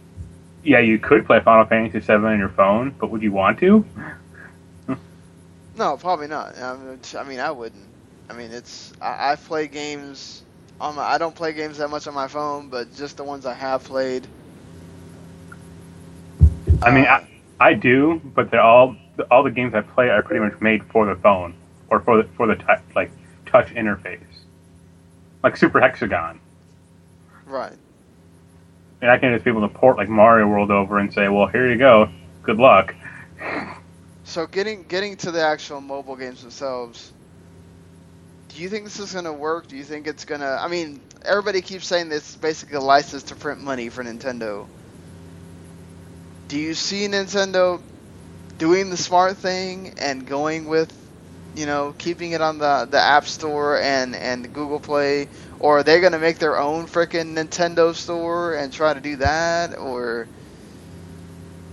yeah, 0.63 0.79
you 0.79 0.99
could 0.99 1.25
play 1.25 1.39
Final 1.39 1.65
Fantasy 1.65 1.99
VII 1.99 2.13
on 2.13 2.39
your 2.39 2.49
phone, 2.49 2.95
but 2.99 3.09
would 3.09 3.21
you 3.21 3.31
want 3.31 3.59
to? 3.59 3.85
No, 5.77 5.97
probably 5.97 6.27
not. 6.27 6.57
I 6.57 7.23
mean, 7.23 7.39
I 7.39 7.51
wouldn't. 7.51 7.87
I 8.29 8.33
mean, 8.33 8.51
it's 8.51 8.93
I, 9.01 9.31
I 9.31 9.35
play 9.35 9.67
games 9.67 10.43
on 10.79 10.95
my. 10.95 11.03
I 11.03 11.17
don't 11.17 11.35
play 11.35 11.53
games 11.53 11.77
that 11.77 11.89
much 11.89 12.07
on 12.07 12.13
my 12.13 12.27
phone, 12.27 12.69
but 12.69 12.93
just 12.95 13.17
the 13.17 13.23
ones 13.23 13.45
I 13.45 13.53
have 13.53 13.83
played. 13.83 14.27
I 16.81 16.91
mean, 16.91 17.05
I, 17.05 17.27
I 17.59 17.73
do, 17.73 18.21
but 18.23 18.51
they're 18.51 18.61
all 18.61 18.95
all 19.29 19.43
the 19.43 19.51
games 19.51 19.73
I 19.73 19.81
play 19.81 20.09
are 20.09 20.23
pretty 20.23 20.43
much 20.43 20.59
made 20.61 20.83
for 20.85 21.05
the 21.05 21.15
phone 21.15 21.55
or 21.89 21.99
for 21.99 22.17
the 22.23 22.29
for 22.35 22.47
the 22.47 22.55
tou- 22.55 22.83
like 22.95 23.11
touch 23.45 23.67
interface, 23.73 24.23
like 25.43 25.57
Super 25.57 25.79
Hexagon. 25.81 26.39
right. 27.45 27.77
And 29.01 29.09
I 29.11 29.17
can 29.17 29.33
just 29.33 29.43
be 29.43 29.49
able 29.51 29.61
to 29.67 29.73
port 29.73 29.97
like 29.97 30.09
Mario 30.09 30.47
World 30.47 30.71
over 30.71 30.99
and 30.99 31.11
say, 31.13 31.27
well, 31.27 31.47
here 31.47 31.69
you 31.71 31.77
go, 31.77 32.09
good 32.43 32.57
luck. 32.57 32.95
So 34.23 34.47
getting 34.47 34.83
getting 34.83 35.17
to 35.17 35.31
the 35.31 35.41
actual 35.41 35.81
mobile 35.81 36.15
games 36.15 36.41
themselves. 36.41 37.13
Do 38.49 38.61
you 38.61 38.69
think 38.69 38.85
this 38.85 38.99
is 38.99 39.13
gonna 39.13 39.33
work? 39.33 39.67
Do 39.67 39.75
you 39.77 39.83
think 39.83 40.07
it's 40.07 40.25
gonna? 40.25 40.57
I 40.59 40.67
mean, 40.67 41.01
everybody 41.23 41.61
keeps 41.61 41.87
saying 41.87 42.09
this 42.09 42.29
is 42.31 42.37
basically 42.37 42.77
a 42.77 42.81
license 42.81 43.23
to 43.25 43.35
print 43.35 43.61
money 43.61 43.89
for 43.89 44.03
Nintendo. 44.03 44.69
Do 46.47 46.57
you 46.59 46.73
see 46.75 47.07
Nintendo 47.07 47.81
doing 48.61 48.91
the 48.91 48.97
smart 48.97 49.37
thing 49.37 49.91
and 49.97 50.27
going 50.27 50.67
with, 50.67 50.93
you 51.55 51.65
know, 51.65 51.95
keeping 51.97 52.33
it 52.33 52.41
on 52.41 52.59
the 52.59 52.87
the 52.89 52.99
App 52.99 53.25
Store 53.25 53.81
and 53.81 54.15
and 54.15 54.53
Google 54.53 54.79
Play, 54.79 55.29
or 55.59 55.79
are 55.79 55.83
they 55.83 55.99
gonna 55.99 56.19
make 56.19 56.37
their 56.37 56.59
own 56.59 56.85
freaking 56.85 57.33
Nintendo 57.33 57.95
store 57.95 58.53
and 58.53 58.71
try 58.71 58.93
to 58.93 59.01
do 59.01 59.15
that? 59.17 59.77
Or, 59.79 60.27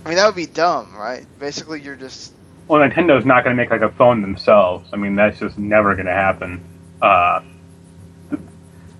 I 0.03 0.09
mean, 0.09 0.17
that 0.17 0.25
would 0.25 0.35
be 0.35 0.47
dumb, 0.47 0.95
right? 0.95 1.27
Basically, 1.39 1.79
you're 1.79 1.95
just 1.95 2.33
Well, 2.67 2.81
Nintendo's 2.81 3.25
not 3.25 3.43
going 3.43 3.55
to 3.55 3.61
make 3.61 3.71
like 3.71 3.81
a 3.81 3.91
phone 3.91 4.21
themselves. 4.21 4.89
I 4.93 4.97
mean, 4.97 5.15
that's 5.15 5.39
just 5.39 5.59
never 5.59 5.95
going 5.95 6.07
to 6.07 6.13
happen. 6.13 6.63
Uh, 7.01 7.41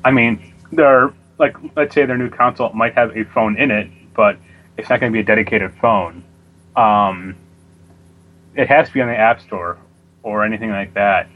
I 0.06 0.12
mean, 0.12 0.54
they're 0.72 1.14
like, 1.40 1.56
let's 1.76 1.96
say 1.96 2.06
their 2.06 2.18
new 2.18 2.30
console 2.30 2.72
might 2.74 2.94
have 2.96 3.18
a 3.18 3.26
phone 3.26 3.58
in 3.58 3.72
it, 3.72 3.90
but 4.16 4.38
it's 4.78 4.90
not 4.90 5.00
going 5.00 5.12
to 5.12 5.16
be 5.16 5.22
a 5.22 5.24
dedicated 5.24 5.74
phone. 5.82 6.24
Um, 6.76 7.36
it 8.56 8.68
has 8.68 8.88
to 8.88 8.94
be 8.94 9.02
on 9.02 9.08
the 9.08 9.16
App 9.16 9.42
Store 9.42 9.78
or 10.24 10.44
anything 10.44 10.70
like 10.70 10.94
that. 10.94 11.28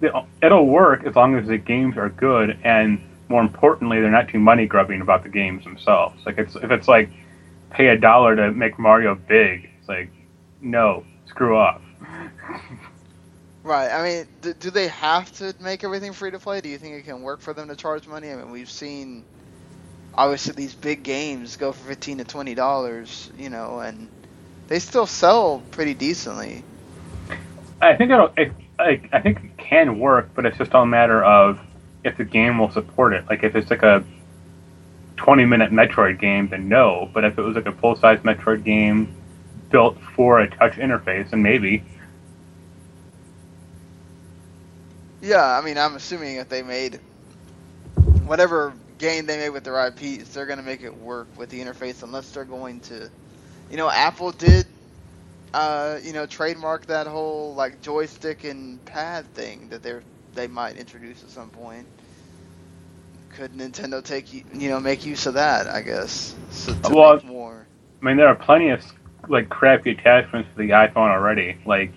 It'll- 0.00 0.66
work 0.66 1.04
as 1.04 1.14
long 1.14 1.36
as 1.36 1.46
the 1.46 1.58
games 1.58 1.96
are 1.96 2.08
good, 2.08 2.58
and 2.64 3.00
more 3.28 3.40
importantly, 3.40 4.00
they're 4.00 4.10
not 4.10 4.28
too 4.28 4.38
money 4.38 4.66
grubbing 4.66 5.00
about 5.00 5.22
the 5.22 5.28
games 5.28 5.64
themselves. 5.64 6.24
Like, 6.26 6.38
it's 6.38 6.56
if 6.56 6.70
it's 6.70 6.88
like 6.88 7.08
pay 7.70 7.88
a 7.88 7.96
dollar 7.96 8.36
to 8.36 8.52
make 8.52 8.78
Mario 8.78 9.14
big, 9.14 9.70
it's 9.78 9.88
like 9.88 10.10
no, 10.60 11.04
screw 11.26 11.56
off. 11.56 11.80
Right. 13.64 13.90
I 13.90 14.02
mean, 14.02 14.26
do, 14.40 14.54
do 14.54 14.70
they 14.70 14.88
have 14.88 15.30
to 15.38 15.54
make 15.60 15.84
everything 15.84 16.12
free 16.12 16.32
to 16.32 16.38
play? 16.38 16.60
Do 16.60 16.68
you 16.68 16.78
think 16.78 16.96
it 16.96 17.04
can 17.04 17.22
work 17.22 17.40
for 17.40 17.54
them 17.54 17.68
to 17.68 17.76
charge 17.76 18.08
money? 18.08 18.30
I 18.30 18.34
mean, 18.34 18.50
we've 18.50 18.70
seen 18.70 19.24
obviously 20.14 20.54
these 20.54 20.74
big 20.74 21.04
games 21.04 21.56
go 21.56 21.72
for 21.72 21.86
fifteen 21.86 22.18
to 22.18 22.24
twenty 22.24 22.54
dollars, 22.54 23.30
you 23.38 23.50
know, 23.50 23.78
and 23.78 24.08
they 24.72 24.78
still 24.78 25.04
sell 25.04 25.62
pretty 25.70 25.92
decently. 25.92 26.64
I 27.82 27.94
think 27.94 28.10
it'll. 28.10 28.32
I, 28.38 28.50
I, 28.78 29.02
I 29.12 29.20
think 29.20 29.44
it 29.44 29.58
can 29.58 29.98
work, 29.98 30.30
but 30.34 30.46
it's 30.46 30.56
just 30.56 30.72
all 30.74 30.84
a 30.84 30.86
matter 30.86 31.22
of 31.22 31.60
if 32.04 32.16
the 32.16 32.24
game 32.24 32.56
will 32.56 32.70
support 32.70 33.12
it. 33.12 33.26
Like 33.28 33.42
if 33.42 33.54
it's 33.54 33.68
like 33.68 33.82
a 33.82 34.02
20 35.18 35.44
minute 35.44 35.72
Metroid 35.72 36.18
game, 36.18 36.48
then 36.48 36.70
no. 36.70 37.10
But 37.12 37.26
if 37.26 37.36
it 37.36 37.42
was 37.42 37.54
like 37.54 37.66
a 37.66 37.72
full 37.72 37.96
size 37.96 38.20
Metroid 38.20 38.64
game 38.64 39.14
built 39.70 39.98
for 40.16 40.40
a 40.40 40.48
touch 40.48 40.76
interface, 40.76 41.28
then 41.28 41.42
maybe. 41.42 41.84
Yeah, 45.20 45.44
I 45.44 45.60
mean, 45.60 45.76
I'm 45.76 45.96
assuming 45.96 46.36
if 46.36 46.48
they 46.48 46.62
made 46.62 46.98
whatever 48.24 48.72
game 48.96 49.26
they 49.26 49.36
made 49.36 49.50
with 49.50 49.64
their 49.64 49.86
IPs, 49.88 50.30
they're 50.30 50.46
gonna 50.46 50.62
make 50.62 50.80
it 50.80 50.96
work 50.96 51.28
with 51.36 51.50
the 51.50 51.60
interface, 51.60 52.02
unless 52.02 52.30
they're 52.30 52.46
going 52.46 52.80
to, 52.80 53.10
you 53.72 53.78
know, 53.78 53.90
Apple 53.90 54.32
did, 54.32 54.66
uh, 55.54 55.98
you 56.02 56.12
know, 56.12 56.26
trademark 56.26 56.86
that 56.86 57.06
whole 57.06 57.54
like 57.54 57.80
joystick 57.80 58.44
and 58.44 58.84
pad 58.84 59.32
thing 59.32 59.70
that 59.70 59.82
they're 59.82 60.04
they 60.34 60.46
might 60.46 60.76
introduce 60.76 61.24
at 61.24 61.30
some 61.30 61.50
point. 61.50 61.88
Could 63.30 63.52
Nintendo 63.54 64.04
take 64.04 64.30
you, 64.34 64.44
you 64.52 64.68
know, 64.68 64.78
make 64.78 65.06
use 65.06 65.24
of 65.24 65.34
that? 65.34 65.66
I 65.68 65.80
guess. 65.80 66.36
So 66.50 66.76
Well, 66.90 67.18
more. 67.24 67.66
I 68.02 68.04
mean, 68.04 68.18
there 68.18 68.28
are 68.28 68.34
plenty 68.34 68.68
of 68.68 68.84
like 69.26 69.48
crappy 69.48 69.92
attachments 69.92 70.50
to 70.52 70.58
the 70.58 70.70
iPhone 70.70 71.08
already. 71.08 71.56
Like 71.64 71.94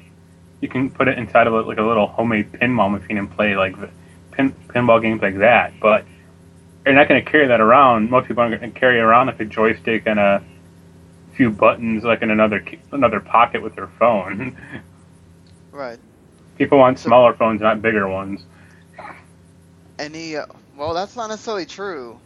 you 0.62 0.70
can 0.70 0.90
put 0.90 1.10
it 1.10 1.18
inside 1.18 1.48
of 1.48 1.68
like 1.68 1.78
a 1.78 1.84
little 1.84 2.08
homemade 2.08 2.54
pinball 2.54 2.90
machine 2.90 3.18
and 3.18 3.30
play 3.30 3.58
like 3.58 3.76
pin, 4.32 4.54
pinball 4.70 5.02
games 5.02 5.22
like 5.22 5.40
that. 5.40 5.74
But 5.82 6.06
you're 6.86 6.96
not 6.96 7.10
going 7.10 7.22
to 7.24 7.30
carry 7.30 7.48
that 7.48 7.60
around. 7.60 8.10
Most 8.10 8.30
people 8.30 8.44
aren't 8.44 8.58
going 8.58 8.72
to 8.72 8.80
carry 8.80 8.98
around 8.98 9.28
like 9.28 9.42
a 9.42 9.46
joystick 9.46 10.04
and 10.06 10.20
a 10.20 10.42
few 11.36 11.52
buttons 11.52 12.04
like 12.04 12.22
in 12.22 12.32
another 12.32 12.64
another 12.92 13.20
pocket 13.20 13.62
with 13.62 13.76
their 13.76 13.88
phone. 14.00 14.56
Right. 15.72 16.00
people 16.58 16.78
want 16.78 17.00
So- 17.00 17.10
smaller 17.10 17.34
phones, 17.34 17.60
not 17.62 17.82
bigger 17.82 18.08
ones. 18.08 18.46
Any, 20.00 20.38
uh, 20.38 20.46
well, 20.78 20.94
that's 20.94 21.16
not 21.16 21.28
necessarily 21.30 21.66
true. 21.66 22.20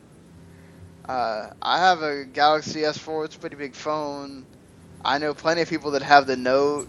Uh, 1.08 1.50
I 1.62 1.80
have 1.80 2.02
a 2.04 2.26
Galaxy 2.26 2.82
S4. 2.82 3.26
It's 3.26 3.36
a 3.36 3.40
pretty 3.40 3.56
big 3.56 3.74
phone. 3.76 4.46
I 5.04 5.18
know 5.18 5.34
plenty 5.34 5.62
of 5.62 5.70
people 5.70 5.92
that 5.92 6.04
have 6.04 6.28
the 6.28 6.36
Note 6.38 6.88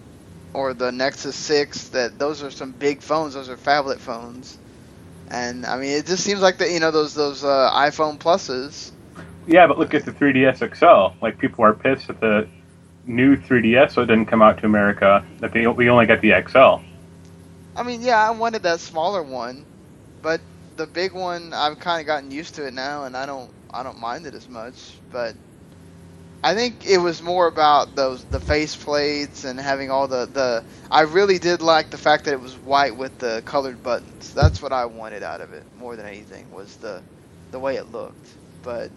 or 0.52 0.74
the 0.74 0.92
Nexus 0.92 1.36
6. 1.36 1.88
That 1.88 2.18
those 2.18 2.42
are 2.42 2.50
some 2.50 2.72
big 2.72 3.00
phones. 3.02 3.34
Those 3.34 3.48
are 3.48 3.56
phablet 3.56 3.98
phones. 3.98 4.58
And 5.28 5.64
I 5.64 5.76
mean, 5.78 5.90
it 5.96 6.06
just 6.06 6.24
seems 6.24 6.40
like 6.42 6.58
that. 6.58 6.70
You 6.70 6.80
know, 6.80 6.90
those 6.90 7.14
those 7.14 7.44
uh, 7.44 7.70
iPhone 7.74 8.18
pluses. 8.18 8.90
Yeah, 9.50 9.66
but 9.66 9.78
look 9.78 9.94
at 9.94 10.04
the 10.04 10.12
3DS 10.12 10.58
XL. 10.76 11.16
Like 11.20 11.38
people 11.38 11.64
are 11.64 11.74
pissed 11.74 12.06
that 12.06 12.20
the 12.20 12.48
new 13.04 13.36
3DS 13.36 13.92
so 13.92 14.02
it 14.02 14.06
didn't 14.06 14.26
come 14.26 14.42
out 14.42 14.58
to 14.58 14.66
America. 14.66 15.26
That 15.40 15.52
they, 15.52 15.66
we 15.66 15.90
only 15.90 16.06
got 16.06 16.20
the 16.20 16.34
XL. 16.48 16.84
I 17.76 17.82
mean, 17.82 18.02
yeah, 18.02 18.18
I 18.18 18.30
wanted 18.30 18.62
that 18.62 18.80
smaller 18.80 19.22
one, 19.24 19.66
but 20.22 20.40
the 20.76 20.86
big 20.86 21.12
one, 21.14 21.52
I've 21.52 21.80
kind 21.80 22.00
of 22.00 22.06
gotten 22.06 22.30
used 22.30 22.54
to 22.56 22.66
it 22.66 22.74
now, 22.74 23.04
and 23.04 23.16
I 23.16 23.26
don't, 23.26 23.50
I 23.72 23.82
don't 23.82 23.98
mind 23.98 24.26
it 24.26 24.34
as 24.34 24.48
much. 24.48 25.00
But 25.10 25.36
I 26.44 26.54
think 26.54 26.86
it 26.86 26.98
was 26.98 27.20
more 27.22 27.48
about 27.48 27.96
those 27.96 28.24
the 28.24 28.40
face 28.40 28.76
plates 28.76 29.44
and 29.44 29.60
having 29.60 29.90
all 29.90 30.08
the 30.08 30.26
the. 30.26 30.64
I 30.90 31.02
really 31.02 31.38
did 31.40 31.60
like 31.62 31.90
the 31.90 31.98
fact 31.98 32.24
that 32.26 32.34
it 32.34 32.40
was 32.40 32.56
white 32.56 32.96
with 32.96 33.18
the 33.18 33.42
colored 33.44 33.82
buttons. 33.82 34.32
That's 34.32 34.62
what 34.62 34.72
I 34.72 34.86
wanted 34.86 35.22
out 35.24 35.40
of 35.40 35.52
it 35.52 35.64
more 35.76 35.96
than 35.96 36.06
anything 36.06 36.50
was 36.52 36.76
the 36.76 37.02
the 37.50 37.58
way 37.58 37.76
it 37.76 37.92
looked. 37.92 38.36
But 38.62 38.92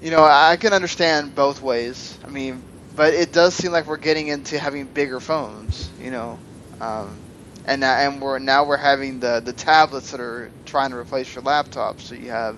you 0.00 0.10
know, 0.10 0.24
I 0.24 0.56
can 0.56 0.72
understand 0.72 1.34
both 1.34 1.62
ways. 1.62 2.18
I 2.24 2.28
mean, 2.28 2.62
but 2.94 3.14
it 3.14 3.32
does 3.32 3.54
seem 3.54 3.72
like 3.72 3.86
we're 3.86 3.96
getting 3.96 4.28
into 4.28 4.58
having 4.58 4.86
bigger 4.86 5.20
phones. 5.20 5.90
You 6.00 6.10
know. 6.10 6.38
Um, 6.80 7.16
and 7.66 7.82
and 7.82 8.22
we're 8.22 8.38
now 8.38 8.64
we're 8.64 8.76
having 8.76 9.20
the 9.20 9.40
the 9.44 9.52
tablets 9.52 10.12
that 10.12 10.20
are 10.20 10.50
trying 10.64 10.90
to 10.90 10.96
replace 10.96 11.34
your 11.34 11.42
laptops, 11.42 12.02
so 12.02 12.14
you 12.14 12.30
have 12.30 12.56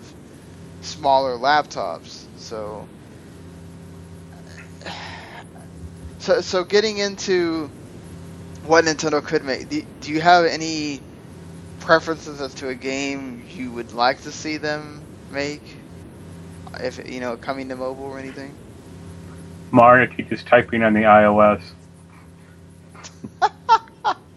smaller 0.82 1.36
laptops. 1.36 2.24
So, 2.36 2.86
so 6.18 6.41
so 6.43 6.64
getting 6.64 6.99
into 6.99 7.70
what 8.66 8.84
Nintendo 8.84 9.24
could 9.24 9.45
make. 9.45 9.70
Do, 9.70 9.82
do 10.03 10.12
you 10.12 10.20
have 10.20 10.45
any 10.45 11.01
preferences 11.80 12.41
as 12.43 12.53
to 12.55 12.68
a 12.68 12.74
game 12.74 13.47
you 13.51 13.72
would 13.72 13.93
like 13.95 14.22
to 14.22 14.30
see 14.30 14.59
them 14.59 15.01
make? 15.32 15.77
If 16.80 16.98
you 17.08 17.20
know, 17.20 17.36
coming 17.36 17.68
to 17.68 17.76
mobile 17.76 18.04
or 18.04 18.18
anything. 18.18 18.58
Mario 19.70 20.06
teaches 20.06 20.42
typing 20.42 20.82
on 20.82 20.94
the 20.94 21.02
iOS. 21.02 21.62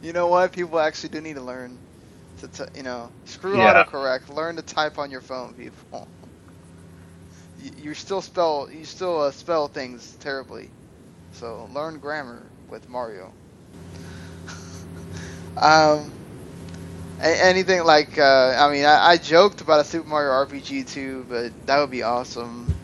You 0.00 0.12
know 0.12 0.28
what? 0.28 0.52
People 0.52 0.78
actually 0.78 1.10
do 1.10 1.20
need 1.20 1.34
to 1.36 1.42
learn 1.42 1.80
to, 2.38 2.48
t- 2.48 2.64
you 2.74 2.82
know, 2.82 3.12
screw 3.24 3.56
Yeah. 3.56 3.84
autocorrect. 3.84 4.28
Learn 4.28 4.56
to 4.56 4.62
type 4.62 4.98
on 4.98 5.10
your 5.10 5.20
phone, 5.20 5.54
people. 5.54 6.08
You, 7.56 7.70
you 7.76 7.94
still 7.94 8.20
spell, 8.22 8.70
you 8.70 8.84
still 8.84 9.20
uh, 9.20 9.30
spell 9.32 9.68
things 9.68 10.16
terribly. 10.18 10.72
So 11.30 11.66
learn 11.66 11.98
grammar 11.98 12.52
with 12.68 12.88
Mario. 12.88 13.36
um, 15.56 16.21
anything 17.22 17.84
like, 17.84 18.18
uh, 18.18 18.56
I 18.58 18.70
mean, 18.72 18.84
I, 18.84 19.10
I 19.10 19.16
joked 19.16 19.60
about 19.60 19.80
a 19.80 19.84
Super 19.84 20.08
Mario 20.08 20.30
RPG 20.30 20.88
too, 20.90 21.26
but 21.28 21.66
that 21.66 21.78
would 21.78 21.90
be 21.90 22.02
awesome. 22.02 22.74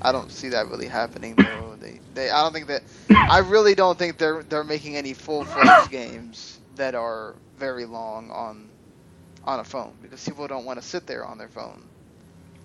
I 0.00 0.12
don't 0.12 0.30
see 0.30 0.48
that 0.48 0.68
really 0.68 0.88
happening 0.88 1.34
though. 1.36 1.76
They, 1.80 2.00
they, 2.14 2.30
I 2.30 2.42
don't 2.42 2.52
think 2.52 2.66
that. 2.66 2.82
I 3.10 3.38
really 3.38 3.74
don't 3.74 3.98
think 3.98 4.18
they're 4.18 4.42
they're 4.42 4.64
making 4.64 4.96
any 4.96 5.14
full 5.14 5.44
fledged 5.44 5.90
games 5.90 6.58
that 6.76 6.94
are 6.94 7.34
very 7.58 7.84
long 7.84 8.30
on 8.30 8.68
on 9.44 9.60
a 9.60 9.64
phone 9.64 9.92
because 10.02 10.24
people 10.24 10.46
don't 10.48 10.64
want 10.64 10.80
to 10.80 10.86
sit 10.86 11.06
there 11.06 11.24
on 11.24 11.38
their 11.38 11.48
phone. 11.48 11.82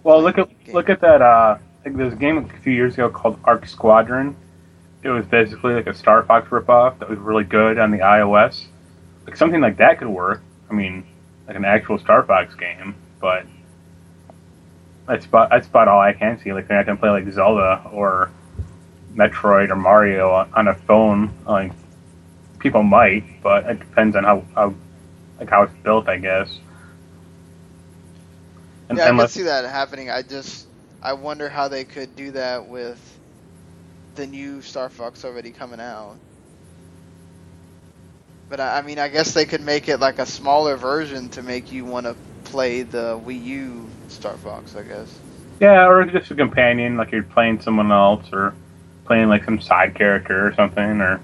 Well, 0.03 0.21
look 0.21 0.37
at 0.37 0.49
look 0.73 0.89
at 0.89 1.01
that. 1.01 1.21
Uh, 1.21 1.57
like 1.85 1.95
there's 1.95 2.13
a 2.13 2.17
game 2.17 2.37
a 2.37 2.59
few 2.59 2.73
years 2.73 2.95
ago 2.95 3.09
called 3.09 3.39
Arc 3.43 3.67
Squadron. 3.67 4.35
It 5.03 5.09
was 5.09 5.25
basically 5.25 5.75
like 5.75 5.87
a 5.87 5.93
Star 5.93 6.23
Fox 6.23 6.49
ripoff 6.49 6.99
that 6.99 7.09
was 7.09 7.19
really 7.19 7.43
good 7.43 7.77
on 7.77 7.91
the 7.91 7.99
iOS. 7.99 8.65
Like 9.25 9.37
something 9.37 9.61
like 9.61 9.77
that 9.77 9.99
could 9.99 10.07
work. 10.07 10.41
I 10.69 10.73
mean, 10.73 11.05
like 11.47 11.55
an 11.55 11.65
actual 11.65 11.97
Star 11.97 12.23
Fox 12.23 12.53
game, 12.55 12.95
but 13.19 13.45
that's 15.07 15.25
about 15.25 15.49
that's 15.49 15.67
about 15.67 15.87
all 15.87 15.99
I 15.99 16.13
can 16.13 16.39
see. 16.39 16.53
Like 16.53 16.67
they're 16.67 16.77
not 16.77 16.85
gonna 16.85 16.99
play 16.99 17.09
like 17.09 17.31
Zelda 17.31 17.89
or 17.91 18.29
Metroid 19.15 19.69
or 19.69 19.75
Mario 19.75 20.31
on, 20.53 20.67
a 20.67 20.75
phone. 20.75 21.31
Like 21.45 21.71
people 22.59 22.83
might, 22.83 23.41
but 23.41 23.65
it 23.65 23.79
depends 23.79 24.15
on 24.15 24.25
how, 24.25 24.43
how 24.53 24.73
like 25.39 25.49
how 25.49 25.63
it's 25.63 25.73
built, 25.83 26.09
I 26.09 26.17
guess. 26.17 26.59
And 28.89 28.97
yeah, 28.97 29.05
I 29.05 29.17
can 29.17 29.27
see 29.27 29.43
that 29.43 29.65
happening. 29.65 30.09
I 30.09 30.21
just 30.21 30.67
I 31.01 31.13
wonder 31.13 31.49
how 31.49 31.67
they 31.69 31.85
could 31.85 32.15
do 32.15 32.31
that 32.31 32.67
with 32.67 32.99
the 34.15 34.27
new 34.27 34.61
Star 34.61 34.89
Fox 34.89 35.23
already 35.23 35.51
coming 35.51 35.79
out. 35.79 36.17
But 38.49 38.59
I, 38.59 38.79
I 38.79 38.81
mean, 38.81 38.99
I 38.99 39.09
guess 39.09 39.33
they 39.33 39.45
could 39.45 39.61
make 39.61 39.89
it 39.89 39.99
like 39.99 40.19
a 40.19 40.25
smaller 40.25 40.77
version 40.77 41.29
to 41.29 41.43
make 41.43 41.71
you 41.71 41.85
want 41.85 42.05
to 42.05 42.15
play 42.45 42.83
the 42.83 43.19
Wii 43.19 43.43
U 43.43 43.89
Star 44.07 44.37
Fox. 44.37 44.75
I 44.75 44.83
guess. 44.83 45.13
Yeah, 45.59 45.87
or 45.87 46.05
just 46.05 46.31
a 46.31 46.35
companion, 46.35 46.97
like 46.97 47.11
you're 47.11 47.23
playing 47.23 47.61
someone 47.61 47.91
else, 47.91 48.31
or 48.31 48.53
playing 49.05 49.27
like 49.29 49.43
some 49.43 49.59
side 49.59 49.95
character 49.95 50.47
or 50.47 50.53
something, 50.53 51.01
or 51.01 51.19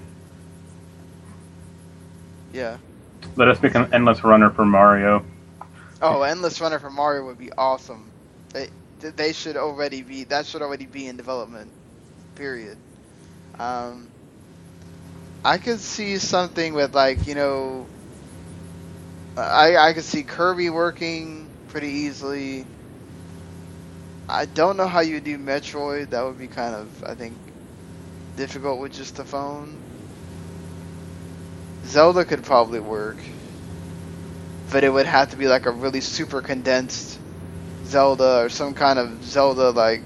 Yeah. 2.52 2.78
let 3.36 3.48
us 3.48 3.62
make 3.62 3.74
an 3.74 3.92
endless 3.92 4.24
runner 4.24 4.50
for 4.50 4.64
Mario. 4.64 5.24
Oh, 6.02 6.22
Endless 6.22 6.60
Runner 6.60 6.78
for 6.78 6.90
Mario 6.90 7.26
would 7.26 7.38
be 7.38 7.50
awesome. 7.52 8.10
They 8.52 8.68
they 9.00 9.32
should 9.32 9.56
already 9.56 10.02
be 10.02 10.24
that 10.24 10.46
should 10.46 10.62
already 10.62 10.86
be 10.86 11.06
in 11.06 11.16
development. 11.16 11.70
Period. 12.34 12.76
Um, 13.58 14.08
I 15.44 15.58
could 15.58 15.80
see 15.80 16.18
something 16.18 16.74
with 16.74 16.94
like 16.94 17.26
you 17.26 17.34
know. 17.34 17.86
I 19.36 19.76
I 19.76 19.92
could 19.92 20.04
see 20.04 20.22
Kirby 20.22 20.70
working 20.70 21.48
pretty 21.68 21.88
easily. 21.88 22.66
I 24.28 24.46
don't 24.46 24.76
know 24.76 24.86
how 24.86 25.00
you 25.00 25.14
would 25.14 25.24
do 25.24 25.36
Metroid. 25.38 26.10
That 26.10 26.22
would 26.22 26.38
be 26.38 26.48
kind 26.48 26.74
of 26.74 27.04
I 27.04 27.14
think 27.14 27.36
difficult 28.36 28.80
with 28.80 28.92
just 28.92 29.16
the 29.16 29.24
phone. 29.24 29.76
Zelda 31.84 32.24
could 32.24 32.42
probably 32.42 32.80
work 32.80 33.18
but 34.74 34.82
it 34.82 34.90
would 34.90 35.06
have 35.06 35.30
to 35.30 35.36
be 35.36 35.46
like 35.46 35.66
a 35.66 35.70
really 35.70 36.00
super 36.00 36.42
condensed 36.42 37.18
Zelda 37.86 38.40
or 38.40 38.48
some 38.48 38.74
kind 38.74 38.98
of 38.98 39.22
Zelda 39.24 39.70
like 39.70 40.02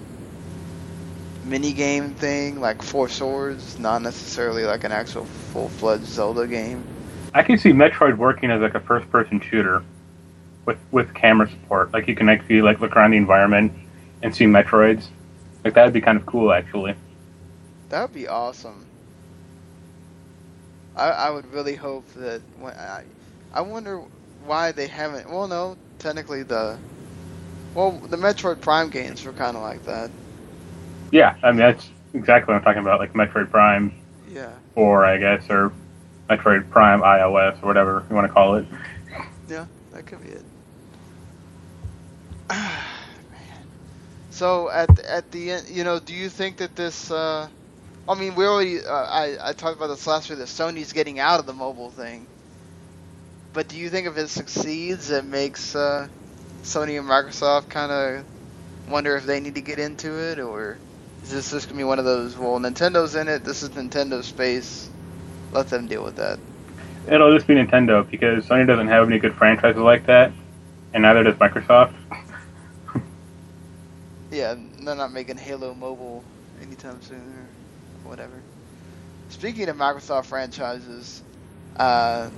mini 1.48 1.72
game 1.72 2.10
thing, 2.14 2.60
like 2.60 2.82
Four 2.82 3.08
Swords, 3.08 3.78
not 3.78 4.02
necessarily 4.02 4.64
like 4.64 4.84
an 4.84 4.92
actual 4.92 5.24
full 5.24 5.68
fledged 5.68 6.04
Zelda 6.04 6.46
game. 6.46 6.84
I 7.34 7.42
can 7.42 7.58
see 7.58 7.70
Metroid 7.70 8.16
working 8.16 8.50
as 8.50 8.60
like 8.60 8.74
a 8.74 8.80
first 8.80 9.10
person 9.10 9.40
shooter 9.40 9.82
with 10.64 10.78
with 10.90 11.12
camera 11.14 11.48
support. 11.48 11.92
Like 11.92 12.08
you 12.08 12.14
can 12.14 12.28
actually 12.28 12.62
like 12.62 12.80
look 12.80 12.96
around 12.96 13.12
the 13.12 13.16
environment 13.16 13.72
and 14.22 14.34
see 14.34 14.44
Metroids. 14.44 15.06
Like 15.64 15.74
that'd 15.74 15.92
be 15.92 16.00
kind 16.00 16.18
of 16.18 16.26
cool 16.26 16.52
actually. 16.52 16.94
That 17.88 18.02
would 18.02 18.14
be 18.14 18.28
awesome. 18.28 18.84
I, 20.94 21.10
I 21.10 21.30
would 21.30 21.50
really 21.52 21.76
hope 21.76 22.06
that 22.14 22.42
when 22.58 22.74
I, 22.74 23.04
I 23.52 23.60
wonder 23.60 24.02
why 24.44 24.72
they 24.72 24.88
haven't. 24.88 25.30
Well, 25.30 25.46
no, 25.46 25.76
technically 25.98 26.42
the, 26.42 26.76
well, 27.74 27.92
the 27.92 28.16
Metroid 28.16 28.60
Prime 28.60 28.90
games 28.90 29.24
were 29.24 29.32
kind 29.32 29.56
of 29.56 29.62
like 29.62 29.84
that. 29.84 30.10
Yeah, 31.10 31.36
I 31.42 31.50
mean 31.50 31.58
that's 31.58 31.90
exactly 32.14 32.52
what 32.52 32.58
I'm 32.58 32.64
talking 32.64 32.82
about, 32.82 33.00
like 33.00 33.12
Metroid 33.12 33.50
Prime 33.50 33.92
Yeah. 34.24 34.60
4, 34.74 35.04
I 35.04 35.18
guess, 35.18 35.48
or 35.50 35.72
Metroid 36.28 36.70
Prime 36.70 37.00
iOS 37.00 37.62
or 37.62 37.66
whatever 37.66 38.04
you 38.08 38.14
want 38.16 38.26
to 38.26 38.32
call 38.32 38.56
it. 38.56 38.66
Yeah, 39.46 39.66
that 39.90 40.06
could 40.06 40.20
be 40.20 40.28
it. 40.28 40.46
Man. 42.50 43.66
So 44.30 44.70
at 44.70 44.98
at 45.00 45.30
the 45.30 45.50
end, 45.52 45.68
you 45.68 45.84
know, 45.84 45.98
do 46.00 46.14
you 46.14 46.28
think 46.30 46.58
that 46.58 46.74
this? 46.76 47.10
Uh, 47.10 47.48
I 48.08 48.14
mean, 48.14 48.34
we 48.34 48.44
already. 48.46 48.84
Uh, 48.84 48.92
I 48.92 49.36
I 49.50 49.52
talked 49.52 49.76
about 49.76 49.88
this 49.88 50.06
last 50.06 50.28
week 50.28 50.38
that 50.38 50.46
Sony's 50.48 50.92
getting 50.92 51.18
out 51.18 51.40
of 51.40 51.46
the 51.46 51.54
mobile 51.54 51.90
thing. 51.90 52.28
But 53.52 53.68
do 53.68 53.76
you 53.76 53.90
think 53.90 54.06
if 54.06 54.16
it 54.16 54.28
succeeds, 54.28 55.10
it 55.10 55.24
makes 55.24 55.74
uh, 55.74 56.08
Sony 56.62 56.98
and 56.98 57.08
Microsoft 57.08 57.68
kind 57.68 57.90
of 57.92 58.26
wonder 58.86 59.16
if 59.16 59.24
they 59.24 59.40
need 59.40 59.54
to 59.56 59.62
get 59.62 59.78
into 59.78 60.18
it, 60.18 60.38
or 60.38 60.80
this 61.30 61.46
is 61.46 61.52
just 61.52 61.68
gonna 61.68 61.78
be 61.78 61.84
one 61.84 61.98
of 61.98 62.04
those? 62.04 62.36
Well, 62.36 62.58
Nintendo's 62.58 63.14
in 63.14 63.28
it. 63.28 63.44
This 63.44 63.62
is 63.62 63.70
Nintendo 63.70 64.22
space. 64.22 64.88
Let 65.52 65.68
them 65.68 65.86
deal 65.86 66.04
with 66.04 66.16
that. 66.16 66.38
It'll 67.08 67.34
just 67.34 67.46
be 67.46 67.54
Nintendo 67.54 68.08
because 68.08 68.46
Sony 68.46 68.66
doesn't 68.66 68.88
have 68.88 69.06
any 69.08 69.18
good 69.18 69.34
franchises 69.34 69.80
like 69.80 70.06
that, 70.06 70.32
and 70.92 71.02
neither 71.02 71.22
does 71.24 71.36
Microsoft. 71.36 71.94
Yeah, 74.30 74.56
they're 74.80 74.94
not 74.94 75.10
making 75.12 75.38
Halo 75.38 75.72
Mobile 75.72 76.22
anytime 76.60 77.00
soon 77.00 77.18
or 77.18 78.10
whatever. 78.10 78.34
Speaking 79.30 79.68
of 79.70 79.76
Microsoft 79.76 80.26
franchises, 80.26 81.22
uh, 81.76 82.28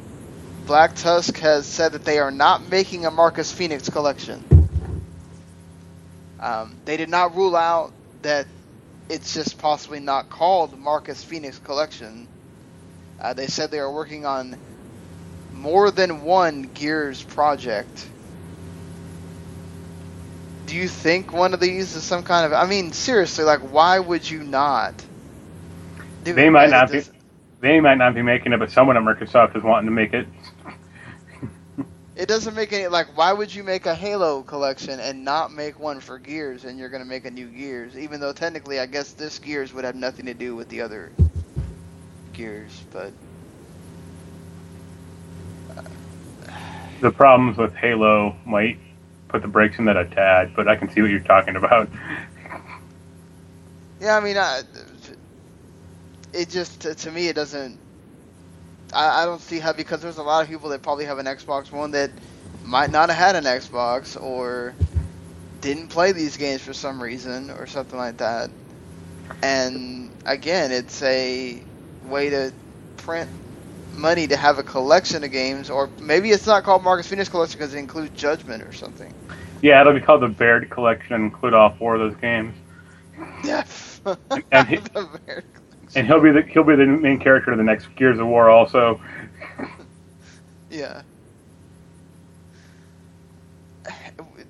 Black 0.66 0.94
Tusk 0.94 1.36
has 1.38 1.66
said 1.66 1.92
that 1.92 2.04
they 2.04 2.20
are 2.20 2.30
not 2.30 2.70
making 2.70 3.06
a 3.06 3.10
Marcus 3.10 3.50
Fenix 3.50 3.88
collection. 3.88 4.44
Um, 6.38 6.76
they 6.84 6.96
did 6.96 7.08
not 7.08 7.34
rule 7.34 7.56
out 7.56 7.92
that 8.22 8.46
it's 9.10 9.34
just 9.34 9.58
possibly 9.58 9.98
not 9.98 10.30
called 10.30 10.78
Marcus 10.78 11.22
Fenix 11.22 11.58
Collection. 11.58 12.28
Uh, 13.20 13.34
they 13.34 13.48
said 13.48 13.70
they 13.70 13.80
are 13.80 13.92
working 13.92 14.24
on 14.24 14.56
more 15.52 15.90
than 15.90 16.22
one 16.22 16.70
Gears 16.74 17.22
project. 17.22 18.06
Do 20.66 20.76
you 20.76 20.86
think 20.86 21.32
one 21.32 21.52
of 21.52 21.60
these 21.60 21.96
is 21.96 22.04
some 22.04 22.22
kind 22.22 22.46
of? 22.46 22.52
I 22.52 22.66
mean, 22.66 22.92
seriously, 22.92 23.44
like, 23.44 23.60
why 23.60 23.98
would 23.98 24.30
you 24.30 24.44
not? 24.44 24.94
do 26.22 26.32
They 26.32 26.48
might 26.48 26.70
not 26.70 26.92
be. 26.92 27.02
They 27.60 27.80
might 27.80 27.98
not 27.98 28.14
be 28.14 28.22
making 28.22 28.52
it, 28.52 28.58
but 28.58 28.70
someone 28.70 28.96
at 28.96 29.02
Microsoft 29.02 29.56
is 29.56 29.62
wanting 29.62 29.86
to 29.86 29.92
make 29.92 30.14
it. 30.14 30.26
It 32.20 32.28
doesn't 32.28 32.54
make 32.54 32.70
any 32.74 32.86
like. 32.86 33.16
Why 33.16 33.32
would 33.32 33.54
you 33.54 33.64
make 33.64 33.86
a 33.86 33.94
Halo 33.94 34.42
collection 34.42 35.00
and 35.00 35.24
not 35.24 35.54
make 35.54 35.80
one 35.80 36.00
for 36.00 36.18
Gears, 36.18 36.66
and 36.66 36.78
you're 36.78 36.90
gonna 36.90 37.06
make 37.06 37.24
a 37.24 37.30
new 37.30 37.46
Gears? 37.46 37.96
Even 37.96 38.20
though 38.20 38.34
technically, 38.34 38.78
I 38.78 38.84
guess 38.84 39.12
this 39.14 39.38
Gears 39.38 39.72
would 39.72 39.84
have 39.84 39.94
nothing 39.94 40.26
to 40.26 40.34
do 40.34 40.54
with 40.54 40.68
the 40.68 40.82
other 40.82 41.12
Gears, 42.34 42.78
but 42.92 43.14
uh, 45.74 45.82
The 47.00 47.10
problems 47.10 47.56
with 47.56 47.74
Halo 47.74 48.36
might 48.44 48.78
put 49.28 49.40
the 49.40 49.48
brakes 49.48 49.78
in 49.78 49.86
that 49.86 49.96
a 49.96 50.04
tad, 50.04 50.52
but 50.54 50.68
I 50.68 50.76
can 50.76 50.90
see 50.90 51.00
what 51.00 51.10
you're 51.10 51.20
talking 51.20 51.56
about. 51.56 51.88
yeah, 53.98 54.14
I 54.14 54.20
mean, 54.20 54.36
I, 54.36 54.60
it 56.34 56.50
just 56.50 56.82
to, 56.82 56.94
to 56.94 57.10
me 57.10 57.28
it 57.28 57.34
doesn't. 57.34 57.79
I, 58.92 59.22
I 59.22 59.26
don't 59.26 59.40
see 59.42 59.58
how 59.60 59.72
because 59.72 60.02
there's 60.02 60.18
a 60.18 60.22
lot 60.22 60.42
of 60.42 60.48
people 60.48 60.70
that 60.70 60.82
probably 60.82 61.06
have 61.06 61.18
an 61.18 61.26
Xbox 61.26 61.72
One 61.72 61.92
that 61.92 62.12
might 62.62 62.90
not 62.90 63.10
have 63.10 63.18
had 63.18 63.36
an 63.36 63.44
Xbox 63.44 64.20
or 64.20 64.76
didn't 65.60 65.88
play 65.88 66.12
these 66.12 66.36
games 66.36 66.62
for 66.62 66.74
some 66.74 67.02
reason 67.02 67.50
or 67.50 67.66
something 67.66 67.98
like 67.98 68.18
that. 68.18 68.50
And 69.42 70.16
again, 70.26 70.72
it's 70.72 71.02
a 71.02 71.66
way 72.02 72.30
to 72.30 72.54
print 72.96 73.30
money 73.92 74.28
to 74.28 74.36
have 74.36 74.58
a 74.58 74.64
collection 74.64 75.24
of 75.24 75.30
games, 75.30 75.70
or 75.70 75.92
maybe 75.98 76.30
it's 76.30 76.46
not 76.46 76.64
called 76.64 76.82
Marcus 76.84 77.06
Fenix 77.08 77.28
Collection 77.28 77.58
because 77.58 77.74
it 77.74 77.78
includes 77.78 78.14
Judgment 78.18 78.62
or 78.64 78.72
something. 78.72 79.14
Yeah, 79.62 79.80
it'll 79.80 79.94
be 79.94 80.00
called 80.00 80.22
the 80.22 80.28
Baird 80.28 80.70
Collection 80.70 81.14
and 81.16 81.24
include 81.24 81.54
all 81.54 81.74
four 81.78 81.94
of 81.96 82.00
those 82.00 82.20
games. 82.20 82.56
Yeah. 83.44 83.64
And 84.52 84.68
he- 84.68 84.76
The 84.94 85.20
very- 85.26 85.44
And 85.94 86.06
he'll 86.06 86.20
be 86.20 86.30
the 86.30 86.42
he'll 86.42 86.64
be 86.64 86.76
the 86.76 86.86
main 86.86 87.18
character 87.18 87.50
of 87.50 87.58
the 87.58 87.64
next 87.64 87.94
Gears 87.96 88.18
of 88.18 88.26
War 88.26 88.48
also. 88.48 89.00
Yeah. 90.70 91.02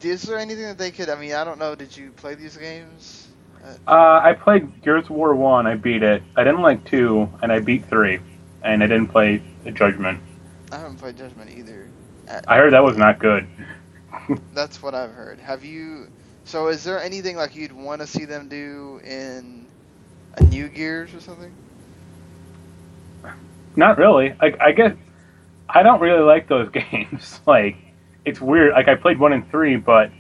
Is 0.03 0.23
there 0.23 0.39
anything 0.39 0.65
that 0.65 0.79
they 0.79 0.91
could? 0.91 1.09
I 1.09 1.19
mean, 1.19 1.33
I 1.33 1.45
don't 1.45 1.59
know. 1.59 1.75
Did 1.75 1.97
you 1.97 2.11
play 2.13 2.35
these 2.35 2.57
games? 2.57 3.29
Uh, 3.87 4.21
I 4.23 4.33
played 4.35 4.83
Gears 4.83 5.05
of 5.05 5.11
War 5.11 5.35
one. 5.35 5.67
I 5.67 5.75
beat 5.77 6.03
it. 6.03 6.23
I 6.37 6.45
didn't 6.45 6.63
like 6.63 6.85
two, 6.85 7.29
and 7.43 7.53
I 7.53 7.61
beat 7.61 7.87
three, 7.87 8.21
and 8.63 8.83
I 8.83 8.87
didn't 8.87 9.09
play 9.09 9.43
the 9.65 9.71
Judgment. 9.71 10.21
I 10.73 10.79
haven't 10.79 10.97
played 10.97 11.17
Judgment 11.17 11.51
either. 11.51 11.89
I 12.47 12.57
heard 12.57 12.73
that 12.73 12.85
was 12.85 12.97
not 12.97 13.19
good. 13.19 13.47
That's 14.55 14.83
what 14.83 14.95
I've 14.95 15.13
heard. 15.13 15.39
Have 15.41 15.65
you? 15.65 16.09
So, 16.45 16.69
is 16.69 16.85
there 16.85 17.03
anything 17.03 17.37
like 17.37 17.55
you'd 17.55 17.73
want 17.73 18.01
to 18.01 18.07
see 18.07 18.25
them 18.25 18.49
do 18.49 19.01
in 19.05 19.67
a 20.37 20.43
new 20.45 20.69
Gears 20.69 21.15
or 21.15 21.21
something? 21.21 21.53
Not 23.77 23.99
really. 23.99 24.35
I 24.41 24.73
guess 24.73 24.95
I 25.69 25.83
don't 25.83 26.01
really 26.01 26.23
like 26.23 26.49
those 26.49 26.69
games. 26.73 27.41
like 27.47 27.77
it's 28.25 28.41
weird. 28.41 28.73
Like 28.73 28.89
I 28.89 28.95
played 28.95 29.19
one 29.19 29.33
and 29.33 29.49
three, 29.51 29.77
but 29.77 30.11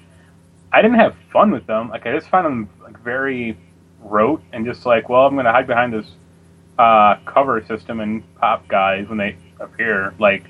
I 0.73 0.83
didn't 0.83 0.99
have 0.99 1.17
fun 1.33 1.51
with 1.51 1.67
them. 1.67 1.91
Like 1.91 2.07
I 2.07 2.15
just 2.15 2.29
found 2.29 2.47
them 2.47 2.69
like 2.83 2.99
very 3.03 3.57
rote 4.01 4.43
and 4.53 4.65
just 4.65 4.87
like, 4.87 5.09
well, 5.09 5.27
I'm 5.27 5.37
gonna 5.37 5.53
hide 5.53 5.67
behind 5.67 5.93
this 5.93 6.07
uh, 6.79 7.17
cover 7.27 7.63
system 7.67 8.01
and 8.01 8.23
pop 8.37 8.67
guys 8.69 9.09
when 9.09 9.19
they 9.19 9.37
appear. 9.59 10.15
Like 10.19 10.45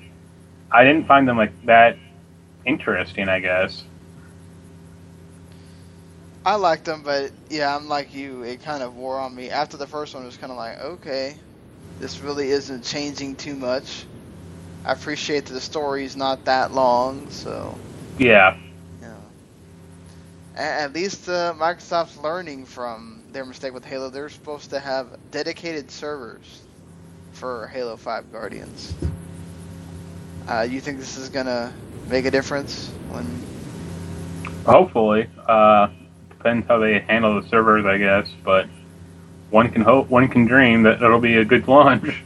I 0.71 0.83
didn't 0.83 1.07
find 1.07 1.27
them 1.27 1.37
like 1.37 1.65
that 1.65 1.97
interesting. 2.65 3.27
I 3.29 3.39
guess. 3.39 3.83
I 6.45 6.55
liked 6.55 6.85
them, 6.85 7.03
but 7.03 7.31
yeah, 7.49 7.75
I'm 7.75 7.87
like 7.87 8.13
you. 8.13 8.43
It 8.43 8.63
kind 8.63 8.81
of 8.81 8.95
wore 8.95 9.19
on 9.19 9.35
me. 9.35 9.49
After 9.49 9.77
the 9.77 9.87
first 9.87 10.13
one, 10.13 10.23
it 10.23 10.27
was 10.27 10.37
kind 10.37 10.51
of 10.51 10.57
like, 10.57 10.79
okay, 10.79 11.35
this 11.99 12.19
really 12.19 12.49
isn't 12.49 12.83
changing 12.83 13.35
too 13.35 13.55
much. 13.55 14.05
I 14.83 14.93
appreciate 14.93 15.45
that 15.45 15.53
the 15.53 15.61
story's 15.61 16.15
not 16.15 16.45
that 16.45 16.71
long, 16.73 17.29
so 17.29 17.77
Yeah. 19.01 19.13
A- 20.55 20.59
At 20.81 20.93
least 20.93 21.29
uh, 21.29 21.53
Microsoft's 21.57 22.17
learning 22.17 22.65
from 22.65 23.23
their 23.31 23.45
mistake 23.45 23.73
with 23.73 23.85
Halo. 23.85 24.09
They're 24.09 24.29
supposed 24.29 24.71
to 24.71 24.79
have 24.79 25.07
dedicated 25.31 25.91
servers 25.91 26.61
for 27.33 27.67
Halo 27.67 27.95
5 27.97 28.31
Guardians. 28.31 28.93
Uh, 30.47 30.61
you 30.69 30.81
think 30.81 30.97
this 30.99 31.17
is 31.17 31.29
gonna 31.29 31.71
make 32.09 32.25
a 32.25 32.31
difference 32.31 32.89
when? 33.09 33.25
Hopefully. 34.65 35.29
Uh, 35.47 35.87
depends 36.41 36.67
how 36.67 36.79
they 36.79 36.99
handle 36.99 37.39
the 37.39 37.47
servers, 37.47 37.85
I 37.85 37.97
guess. 37.97 38.27
But 38.43 38.67
one 39.51 39.69
can 39.69 39.81
hope, 39.83 40.09
one 40.09 40.27
can 40.27 40.45
dream 40.45 40.83
that 40.83 41.01
it'll 41.01 41.19
be 41.19 41.37
a 41.37 41.45
good 41.45 41.67
launch. 41.67 42.03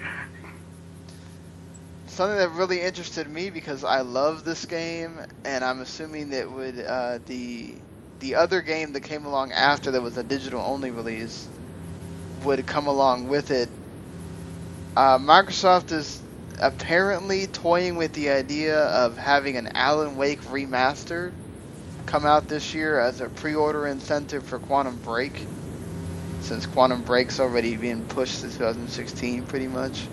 Something 2.07 2.37
that 2.37 2.51
really 2.51 2.79
interested 2.79 3.27
me 3.27 3.49
because 3.49 3.83
I 3.83 4.01
love 4.01 4.45
this 4.45 4.65
game, 4.65 5.19
and 5.43 5.65
I'm 5.65 5.81
assuming 5.81 6.29
that 6.29 6.49
would 6.49 6.79
uh, 6.79 7.19
the 7.25 7.75
the 8.19 8.35
other 8.35 8.61
game 8.61 8.93
that 8.93 9.01
came 9.01 9.25
along 9.25 9.51
after 9.51 9.91
that 9.91 10.01
was 10.01 10.15
a 10.17 10.23
digital 10.23 10.61
only 10.61 10.91
release 10.91 11.45
would 12.45 12.65
come 12.65 12.87
along 12.87 13.27
with 13.27 13.51
it. 13.51 13.67
Uh, 14.95 15.17
Microsoft 15.17 15.91
is 15.91 16.21
apparently 16.61 17.47
toying 17.47 17.97
with 17.97 18.13
the 18.13 18.29
idea 18.29 18.79
of 18.79 19.17
having 19.17 19.57
an 19.57 19.75
Alan 19.75 20.15
Wake 20.15 20.41
remastered 20.43 21.33
come 22.05 22.25
out 22.25 22.47
this 22.47 22.73
year 22.73 22.99
as 22.99 23.21
a 23.21 23.29
pre-order 23.29 23.87
incentive 23.87 24.43
for 24.43 24.59
Quantum 24.59 24.97
Break, 24.97 25.45
since 26.41 26.65
Quantum 26.65 27.01
Break's 27.03 27.39
already 27.39 27.75
being 27.75 28.05
pushed 28.05 28.41
to 28.41 28.49
2016 28.49 29.43
pretty 29.45 29.67
much. 29.67 30.07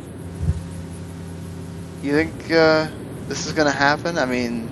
You 2.03 2.13
think 2.13 2.51
uh, 2.51 2.89
this 3.29 3.47
is 3.47 3.53
gonna 3.53 3.71
happen? 3.71 4.19
I 4.19 4.27
mean, 4.27 4.69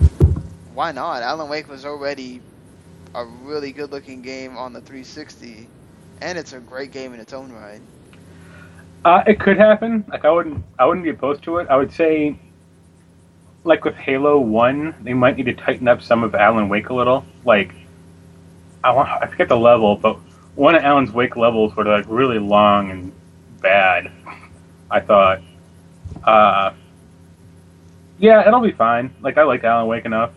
why 0.74 0.92
not? 0.92 1.22
Alan 1.22 1.48
Wake 1.48 1.68
was 1.68 1.84
already 1.84 2.40
a 3.14 3.24
really 3.24 3.72
good-looking 3.72 4.22
game 4.22 4.56
on 4.56 4.72
the 4.72 4.80
360, 4.80 5.68
and 6.20 6.38
it's 6.38 6.52
a 6.52 6.60
great 6.60 6.90
game 6.92 7.14
in 7.14 7.20
its 7.20 7.32
own 7.32 7.52
right. 7.52 7.80
Uh, 9.04 9.22
it 9.26 9.40
could 9.40 9.56
happen. 9.56 10.04
Like 10.08 10.24
I 10.24 10.30
wouldn't, 10.30 10.64
I 10.78 10.86
wouldn't 10.86 11.04
be 11.04 11.10
opposed 11.10 11.42
to 11.44 11.58
it. 11.58 11.68
I 11.70 11.76
would 11.76 11.92
say, 11.92 12.38
like 13.64 13.84
with 13.84 13.94
Halo 13.96 14.38
One, 14.38 14.94
they 15.02 15.14
might 15.14 15.36
need 15.36 15.46
to 15.46 15.54
tighten 15.54 15.88
up 15.88 16.02
some 16.02 16.22
of 16.24 16.34
Alan 16.34 16.68
Wake 16.68 16.88
a 16.88 16.94
little. 16.94 17.24
Like, 17.44 17.74
I 18.82 18.92
want, 18.92 19.08
I 19.10 19.26
forget 19.26 19.48
the 19.48 19.58
level, 19.58 19.96
but 19.96 20.18
one 20.54 20.74
of 20.74 20.82
Alan's 20.82 21.12
Wake 21.12 21.36
levels 21.36 21.74
were 21.76 21.84
like 21.84 22.06
really 22.08 22.38
long 22.38 22.90
and 22.90 23.12
bad. 23.60 24.10
I 24.90 25.00
thought, 25.00 25.42
Uh, 26.24 26.72
yeah, 28.18 28.46
it'll 28.46 28.60
be 28.60 28.72
fine. 28.72 29.14
Like 29.20 29.38
I 29.38 29.42
like 29.44 29.64
Alan 29.64 29.86
Wake 29.86 30.04
enough. 30.04 30.32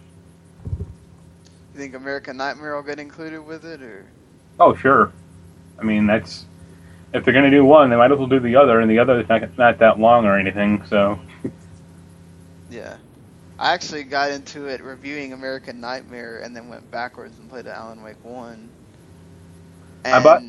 You 1.74 1.80
think 1.80 1.96
American 1.96 2.38
Nightmare 2.38 2.76
will 2.76 2.84
get 2.84 3.00
included 3.00 3.42
with 3.42 3.66
it, 3.66 3.82
or 3.82 4.14
Oh 4.60 4.76
sure. 4.76 5.12
I 5.80 5.84
mean 5.84 6.06
that's 6.08 6.46
if 7.14 7.24
they're 7.26 7.34
gonna 7.34 7.52
do 7.52 7.66
one, 7.66 7.90
they 7.90 7.96
might 7.96 8.12
as 8.12 8.18
well 8.18 8.28
do 8.28 8.40
the 8.40 8.56
other, 8.56 8.80
and 8.80 8.90
the 8.90 9.00
other 9.00 9.20
is 9.20 9.30
not 9.30 9.58
not 9.58 9.80
that 9.80 10.00
long 10.00 10.26
or 10.26 10.38
anything. 10.38 10.86
So 10.88 11.20
yeah? 12.70 12.98
I 13.60 13.74
actually 13.74 14.04
got 14.06 14.32
into 14.32 14.68
it 14.68 14.82
reviewing 14.82 15.34
American 15.34 15.80
Nightmare 15.80 16.40
and 16.42 16.56
then 16.56 16.68
went 16.70 16.90
backwards 16.92 17.38
and 17.40 17.50
played 17.50 17.68
Alan 17.68 18.02
Wake 18.02 18.24
one. 18.24 18.74
And 20.04 20.16
I 20.16 20.20
bought- 20.24 20.44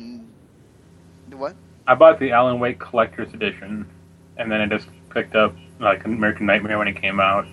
what? 1.31 1.57
I 1.87 1.95
bought 1.95 2.19
the 2.19 2.31
Alan 2.31 2.59
Wake 2.59 2.79
Collector's 2.79 3.33
Edition, 3.33 3.89
and 4.37 4.51
then 4.51 4.61
I 4.61 4.67
just 4.67 4.87
picked 5.09 5.35
up 5.35 5.55
like 5.79 6.05
American 6.05 6.45
Nightmare 6.45 6.77
when 6.77 6.87
it 6.87 6.99
came 7.01 7.19
out. 7.19 7.45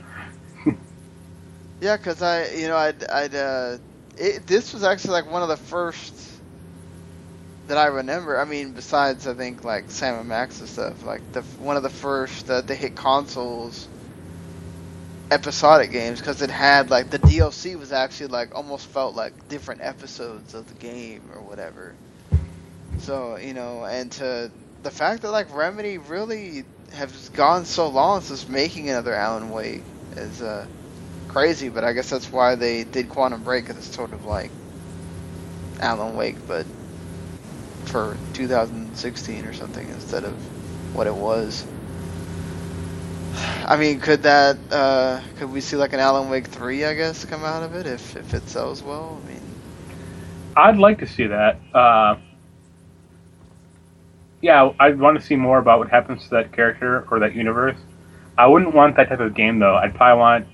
Yeah, 1.81 1.97
cause 1.99 2.23
I, 2.23 2.49
you 2.51 2.69
know, 2.69 2.77
I'd, 2.77 3.05
I'd, 3.11 3.35
uh, 3.35 3.79
it, 4.17 4.47
this 4.47 4.73
was 4.73 4.83
actually 4.85 5.13
like 5.13 5.27
one 5.27 5.43
of 5.43 5.49
the 5.49 5.57
first 5.57 6.43
that 7.67 7.79
I 7.79 7.87
remember. 7.87 8.39
I 8.39 8.45
mean, 8.45 8.73
besides 8.75 9.27
I 9.27 9.35
think 9.35 9.65
like 9.65 9.91
Sam 9.91 10.17
and 10.19 10.29
Max 10.29 10.61
and 10.61 10.69
stuff, 10.69 11.03
like 11.03 11.23
the 11.33 11.43
one 11.59 11.77
of 11.77 11.83
the 11.83 11.91
first 11.91 12.51
uh, 12.51 12.63
to 12.63 12.75
hit 12.75 12.95
consoles 12.95 13.89
episodic 15.33 15.91
games 15.93 16.21
because 16.21 16.43
it 16.43 16.51
had 16.51 16.91
like 16.91 17.11
the 17.11 17.19
DLC 17.19 17.77
was 17.77 17.93
actually 17.93 18.29
like 18.29 18.55
almost 18.55 18.87
felt 18.89 19.15
like 19.17 19.49
different 19.49 19.83
episodes 19.83 20.55
of 20.55 20.67
the 20.67 20.75
game 20.75 21.31
or 21.33 21.43
whatever. 21.43 21.99
So 22.99 23.37
you 23.37 23.55
know, 23.55 23.85
and 23.85 24.13
to 24.13 24.53
the 24.83 24.91
fact 24.91 25.23
that 25.23 25.31
like 25.33 25.55
Remedy 25.55 25.99
really 25.99 26.65
has 26.93 27.31
gone 27.31 27.65
so 27.67 27.89
long 27.89 28.23
since 28.23 28.49
making 28.49 28.91
another 28.91 29.15
Alan 29.15 29.51
Wake 29.51 29.87
is 30.17 30.43
uh 30.43 30.69
crazy, 31.29 31.69
but 31.71 31.85
I 31.85 31.93
guess 31.95 32.11
that's 32.11 32.31
why 32.33 32.57
they 32.57 32.85
did 32.85 33.09
Quantum 33.09 33.45
Break 33.45 33.65
because 33.67 33.79
it's 33.87 33.95
sort 33.95 34.13
of 34.13 34.25
like 34.25 34.53
Alan 35.81 36.15
Wake, 36.17 36.47
but 36.47 36.69
for 37.87 38.21
2016 38.33 39.45
or 39.47 39.53
something 39.53 39.89
instead 39.89 40.25
of 40.25 40.51
what 40.93 41.07
it 41.07 41.15
was. 41.15 41.72
I 43.67 43.77
mean, 43.77 44.01
could 44.01 44.23
that 44.25 44.59
uh, 44.71 45.21
could 45.37 45.51
we 45.53 45.61
see 45.61 45.77
like 45.77 45.93
an 45.93 46.01
Alan 46.01 46.29
Wake 46.31 46.47
three? 46.49 46.85
I 46.85 46.95
guess 46.95 47.25
come 47.25 47.45
out 47.45 47.63
of 47.63 47.75
it 47.75 47.87
if 47.87 48.17
if 48.17 48.35
it 48.35 48.49
sells 48.49 48.83
well. 48.83 49.21
I 49.25 49.29
mean, 49.29 49.43
I'd 50.57 50.79
like 50.79 50.99
to 50.99 51.07
see 51.07 51.27
that. 51.29 51.61
Uh, 51.75 52.17
yeah, 54.41 54.73
I'd 54.81 54.99
want 54.99 55.19
to 55.21 55.25
see 55.25 55.37
more 55.37 55.59
about 55.59 55.79
what 55.79 55.91
happens 55.91 56.25
to 56.25 56.31
that 56.31 56.53
character 56.53 57.07
or 57.11 57.21
that 57.21 57.35
universe. 57.35 57.79
I 58.39 58.47
wouldn't 58.47 58.75
want 58.75 58.97
that 58.97 59.09
type 59.09 59.21
of 59.21 59.35
game 59.35 59.59
though. 59.59 59.77
I'd 59.77 59.95
probably 59.95 60.19
want 60.21 60.49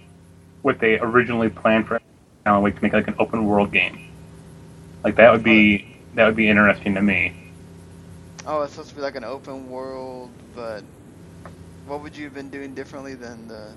what 0.62 0.78
they 0.80 0.98
originally 0.98 1.50
planned 1.50 1.86
for 1.88 2.00
Alan 2.46 2.62
Wake 2.62 2.76
to 2.76 2.82
make 2.82 2.92
like 2.92 3.08
an 3.08 3.16
open 3.18 3.44
world 3.46 3.72
game. 3.72 3.98
Like 5.04 5.16
that 5.16 5.32
would 5.32 5.42
be 5.44 5.96
that 6.14 6.26
would 6.26 6.36
be 6.36 6.48
interesting 6.48 6.94
to 6.94 7.02
me. 7.02 7.34
oh, 8.46 8.62
it's 8.62 8.72
supposed 8.72 8.90
to 8.90 8.96
be 8.96 9.02
like 9.02 9.16
an 9.16 9.24
open 9.24 9.70
world, 9.70 10.30
but 10.54 10.84
what 11.88 12.02
would 12.02 12.16
you 12.16 12.24
have 12.24 12.34
been 12.34 12.50
doing 12.50 12.74
differently 12.74 13.14
than 13.14 13.48
the? 13.48 13.72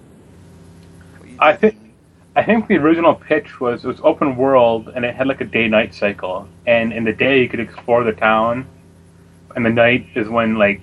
I 1.39 1.53
think- 1.53 1.77
I 2.35 2.43
think 2.43 2.67
the 2.67 2.77
original 2.77 3.13
pitch 3.13 3.59
was 3.59 3.83
it 3.83 3.87
was 3.87 3.99
open 4.03 4.37
world 4.37 4.89
and 4.95 5.03
it 5.03 5.15
had 5.15 5.27
like 5.27 5.41
a 5.41 5.45
day 5.45 5.67
night 5.67 5.93
cycle. 5.93 6.47
And 6.65 6.93
in 6.93 7.03
the 7.03 7.11
day 7.11 7.41
you 7.41 7.49
could 7.49 7.59
explore 7.59 8.03
the 8.05 8.13
town, 8.13 8.65
and 9.55 9.65
the 9.65 9.69
night 9.69 10.07
is 10.15 10.29
when 10.29 10.55
like 10.55 10.81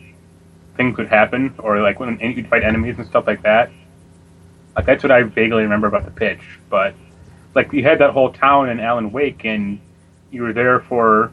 things 0.76 0.98
would 0.98 1.08
happen 1.08 1.54
or 1.58 1.80
like 1.80 2.00
when 2.00 2.18
you'd 2.20 2.48
fight 2.48 2.62
enemies 2.64 2.96
and 2.98 3.06
stuff 3.06 3.26
like 3.26 3.42
that. 3.42 3.70
Like 4.76 4.84
that's 4.84 5.02
what 5.02 5.10
I 5.10 5.22
vaguely 5.22 5.62
remember 5.62 5.86
about 5.86 6.04
the 6.04 6.10
pitch. 6.10 6.42
But 6.68 6.94
like 7.54 7.72
you 7.72 7.82
had 7.82 7.98
that 8.00 8.10
whole 8.10 8.30
town 8.30 8.68
in 8.68 8.78
Alan 8.78 9.10
Wake 9.10 9.44
and 9.44 9.80
you 10.30 10.42
were 10.42 10.52
there 10.52 10.80
for 10.80 11.32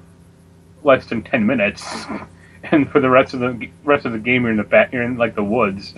less 0.83 1.05
than 1.07 1.23
ten 1.23 1.45
minutes. 1.45 1.83
And 2.75 2.91
for 2.91 2.99
the 2.99 3.09
rest 3.09 3.33
of 3.33 3.39
the 3.39 3.69
rest 3.85 4.05
of 4.05 4.11
the 4.11 4.19
game, 4.19 4.41
you're 4.43 4.51
in 4.51 4.57
the 4.57 4.63
back, 4.63 4.91
you're 4.91 5.03
in 5.03 5.17
like 5.17 5.33
the 5.33 5.43
woods. 5.43 5.93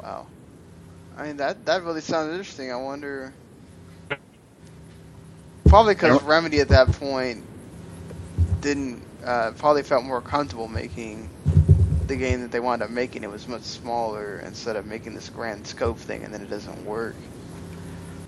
Wow. 0.00 0.28
I 1.18 1.26
mean 1.26 1.36
that 1.38 1.66
that 1.66 1.82
really 1.82 2.00
sounds 2.00 2.30
interesting. 2.30 2.70
I 2.70 2.76
wonder. 2.76 3.34
Probably 5.66 5.94
because 5.94 6.22
Remedy 6.22 6.60
at 6.60 6.68
that 6.68 6.92
point 6.92 7.42
didn't 8.60 9.02
uh, 9.24 9.50
probably 9.58 9.82
felt 9.82 10.04
more 10.04 10.20
comfortable 10.20 10.68
making 10.68 11.28
the 12.06 12.14
game 12.14 12.42
that 12.42 12.52
they 12.52 12.60
wound 12.60 12.82
up 12.82 12.90
making. 12.90 13.24
It 13.24 13.30
was 13.30 13.48
much 13.48 13.62
smaller 13.62 14.40
instead 14.46 14.76
of 14.76 14.86
making 14.86 15.14
this 15.14 15.28
grand 15.28 15.66
scope 15.66 15.98
thing, 15.98 16.22
and 16.22 16.32
then 16.32 16.42
it 16.42 16.50
doesn't 16.50 16.84
work. 16.84 17.16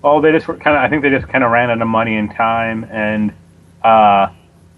Oh, 0.03 0.19
they 0.19 0.33
just 0.33 0.47
kind 0.47 0.75
of. 0.75 0.75
I 0.75 0.89
think 0.89 1.01
they 1.01 1.09
just 1.09 1.29
kind 1.29 1.45
of 1.45 1.51
ran 1.51 1.69
out 1.69 1.81
of 1.81 1.87
money 1.87 2.17
and 2.17 2.29
time, 2.29 2.83
and 2.91 3.31
uh, 3.83 4.29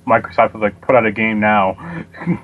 Microsoft 0.09 0.53
was 0.53 0.61
like, 0.61 0.81
"Put 0.81 0.95
out 0.95 1.05
a 1.05 1.11
game 1.11 1.39
now." 1.39 1.77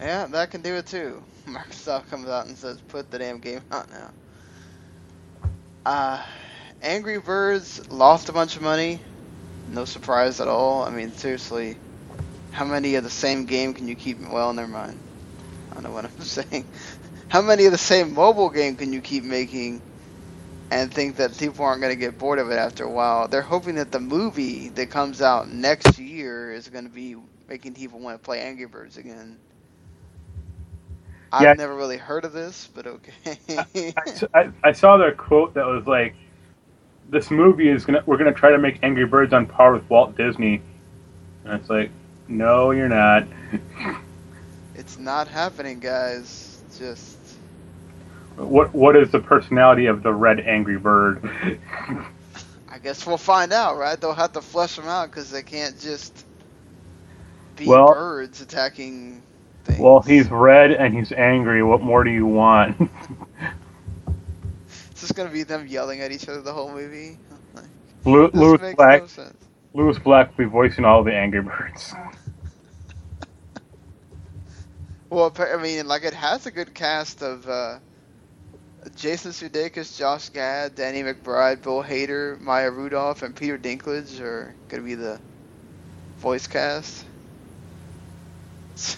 Yeah, 0.00 0.26
that 0.26 0.50
can 0.50 0.60
do 0.60 0.74
it 0.74 0.86
too. 0.86 1.22
Microsoft 1.48 2.10
comes 2.10 2.28
out 2.28 2.46
and 2.46 2.58
says, 2.58 2.80
"Put 2.88 3.10
the 3.10 3.18
damn 3.18 3.38
game 3.38 3.62
out 3.70 3.90
now." 3.90 4.10
Uh, 5.86 6.22
Angry 6.82 7.18
Birds 7.18 7.90
lost 7.90 8.28
a 8.28 8.32
bunch 8.32 8.56
of 8.56 8.62
money. 8.62 9.00
No 9.68 9.84
surprise 9.84 10.40
at 10.40 10.48
all. 10.48 10.82
I 10.82 10.90
mean, 10.90 11.12
seriously, 11.12 11.78
how 12.50 12.64
many 12.64 12.96
of 12.96 13.04
the 13.04 13.10
same 13.10 13.46
game 13.46 13.74
can 13.74 13.88
you 13.88 13.96
keep? 13.96 14.20
Well, 14.20 14.52
never 14.52 14.68
mind. 14.68 14.98
I 15.70 15.74
don't 15.74 15.84
know 15.84 15.92
what 15.92 16.04
I'm 16.04 16.20
saying. 16.20 16.66
How 17.28 17.42
many 17.42 17.66
of 17.66 17.72
the 17.72 17.78
same 17.78 18.14
mobile 18.14 18.50
game 18.50 18.76
can 18.76 18.92
you 18.92 19.00
keep 19.00 19.24
making 19.24 19.80
and 20.74 20.94
think 20.94 21.16
that 21.16 21.38
people 21.38 21.64
aren't 21.66 21.82
going 21.82 21.94
to 21.94 22.00
get 22.00 22.18
bored 22.18 22.40
of 22.40 22.50
it 22.50 22.56
after 22.58 22.84
a 22.84 22.90
while? 22.92 23.28
They're 23.28 23.42
hoping 23.42 23.76
that 23.76 23.92
the 23.92 24.00
movie 24.00 24.70
that 24.70 24.90
comes 24.90 25.22
out 25.22 25.48
next 25.50 25.98
year 25.98 26.52
is 26.52 26.68
going 26.68 26.84
to 26.86 26.90
be 26.90 27.16
making 27.48 27.74
people 27.74 28.00
want 28.00 28.20
to 28.20 28.24
play 28.24 28.40
Angry 28.40 28.66
Birds 28.66 28.98
again. 28.98 29.40
I've 31.32 31.50
Yeah. 31.50 31.54
never 31.54 31.74
really 31.76 31.98
heard 31.98 32.24
of 32.24 32.32
this, 32.32 32.68
but 32.74 32.86
okay. 32.86 33.92
I 34.64 34.72
saw 34.72 34.96
their 34.98 35.12
quote 35.12 35.54
that 35.54 35.66
was 35.66 35.86
like, 35.86 36.16
"This 37.10 37.30
movie 37.30 37.68
is 37.68 37.84
gonna. 37.84 38.02
We're 38.06 38.18
gonna 38.18 38.32
try 38.32 38.50
to 38.50 38.58
make 38.58 38.78
Angry 38.82 39.06
Birds 39.06 39.32
on 39.32 39.46
par 39.46 39.72
with 39.72 39.88
Walt 39.90 40.16
Disney," 40.16 40.62
and 41.44 41.54
it's 41.60 41.70
like, 41.70 41.90
"No, 42.28 42.70
you're 42.72 42.88
not." 42.88 43.26
it's 44.74 44.98
not 44.98 45.28
happening, 45.28 45.80
guys. 45.80 46.62
Just 46.76 47.18
What 48.36 48.74
What 48.74 48.96
is 48.96 49.10
the 49.10 49.20
personality 49.20 49.86
of 49.86 50.02
the 50.02 50.12
red 50.12 50.40
Angry 50.40 50.78
Bird? 50.78 51.22
I 52.68 52.78
guess 52.78 53.06
we'll 53.06 53.16
find 53.18 53.52
out, 53.52 53.76
right? 53.78 54.00
They'll 54.00 54.12
have 54.14 54.32
to 54.32 54.42
flesh 54.42 54.76
them 54.76 54.86
out 54.86 55.10
because 55.10 55.30
they 55.30 55.42
can't 55.42 55.78
just 55.78 56.24
be 57.56 57.66
Well- 57.66 57.92
birds 57.94 58.40
attacking 58.40 59.22
things. 59.64 59.78
well, 59.78 60.00
he's 60.00 60.28
red 60.30 60.72
and 60.72 60.92
he's 60.94 61.12
angry. 61.12 61.62
What 61.62 61.80
more 61.80 62.04
do 62.04 62.10
you 62.10 62.26
want? 62.26 62.90
It's 64.90 65.00
just 65.00 65.14
gonna 65.16 65.28
be 65.30 65.42
them 65.42 65.66
yelling 65.66 66.00
at 66.00 66.12
each 66.12 66.28
other 66.28 66.40
the 66.40 66.52
whole 66.52 66.72
movie. 66.72 67.18
Lewis 68.04 68.30
Black. 68.76 69.02
no. 69.18 69.24
Lewis 69.74 69.98
Black 69.98 70.30
will 70.38 70.44
be 70.46 70.50
voicing 70.50 70.84
all 70.84 71.02
the 71.04 71.12
Angry 71.12 71.42
Birds. 71.42 71.94
Well, 75.10 75.32
I 75.38 75.56
mean, 75.58 75.86
like 75.86 76.02
it 76.04 76.14
has 76.14 76.46
a 76.46 76.50
good 76.50 76.74
cast 76.74 77.22
of 77.22 77.48
uh, 77.48 77.78
Jason 78.96 79.32
Sudeikis, 79.32 79.96
Josh 79.96 80.28
Gad, 80.30 80.74
Danny 80.74 81.02
McBride, 81.02 81.62
Bill 81.62 81.82
Hader, 81.82 82.38
Maya 82.40 82.70
Rudolph, 82.70 83.22
and 83.22 83.34
Peter 83.34 83.58
Dinklage 83.58 84.20
are 84.20 84.54
gonna 84.68 84.82
be 84.82 84.94
the 84.94 85.20
voice 86.18 86.46
cast. 86.46 87.04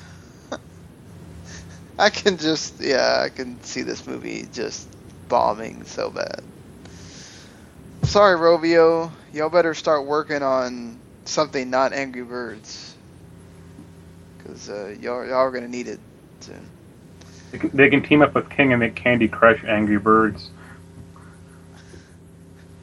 I 1.99 2.11
can 2.11 2.37
just, 2.37 2.81
yeah, 2.81 3.23
I 3.25 3.29
can 3.29 3.63
see 3.63 3.83
this 3.83 4.07
movie 4.07 4.47
just 4.53 4.89
bombing 5.29 5.85
so 5.85 6.11
bad. 6.11 6.41
Sorry, 8.05 8.37
Rovio, 8.39 9.11
y'all 9.33 9.51
better 9.51 9.75
start 9.75 10.07
working 10.07 10.43
on 10.43 11.01
something 11.25 11.71
not 11.71 11.93
Angry 11.93 12.23
Birds. 12.23 12.95
Cause 14.45 14.69
uh, 14.69 14.95
y'all, 15.01 15.25
y'all 15.27 15.35
are 15.35 15.51
gonna 15.51 15.69
need 15.69 15.89
it 15.89 16.01
soon. 16.41 16.76
They 17.57 17.89
can, 17.91 18.03
team 18.03 18.23
up 18.23 18.35
with 18.35 18.49
King 18.51 18.73
and 18.73 18.81
make 18.81 18.95
Candy 18.95 19.29
Crush 19.29 19.63
Angry 19.65 19.99
Birds. 19.99 20.51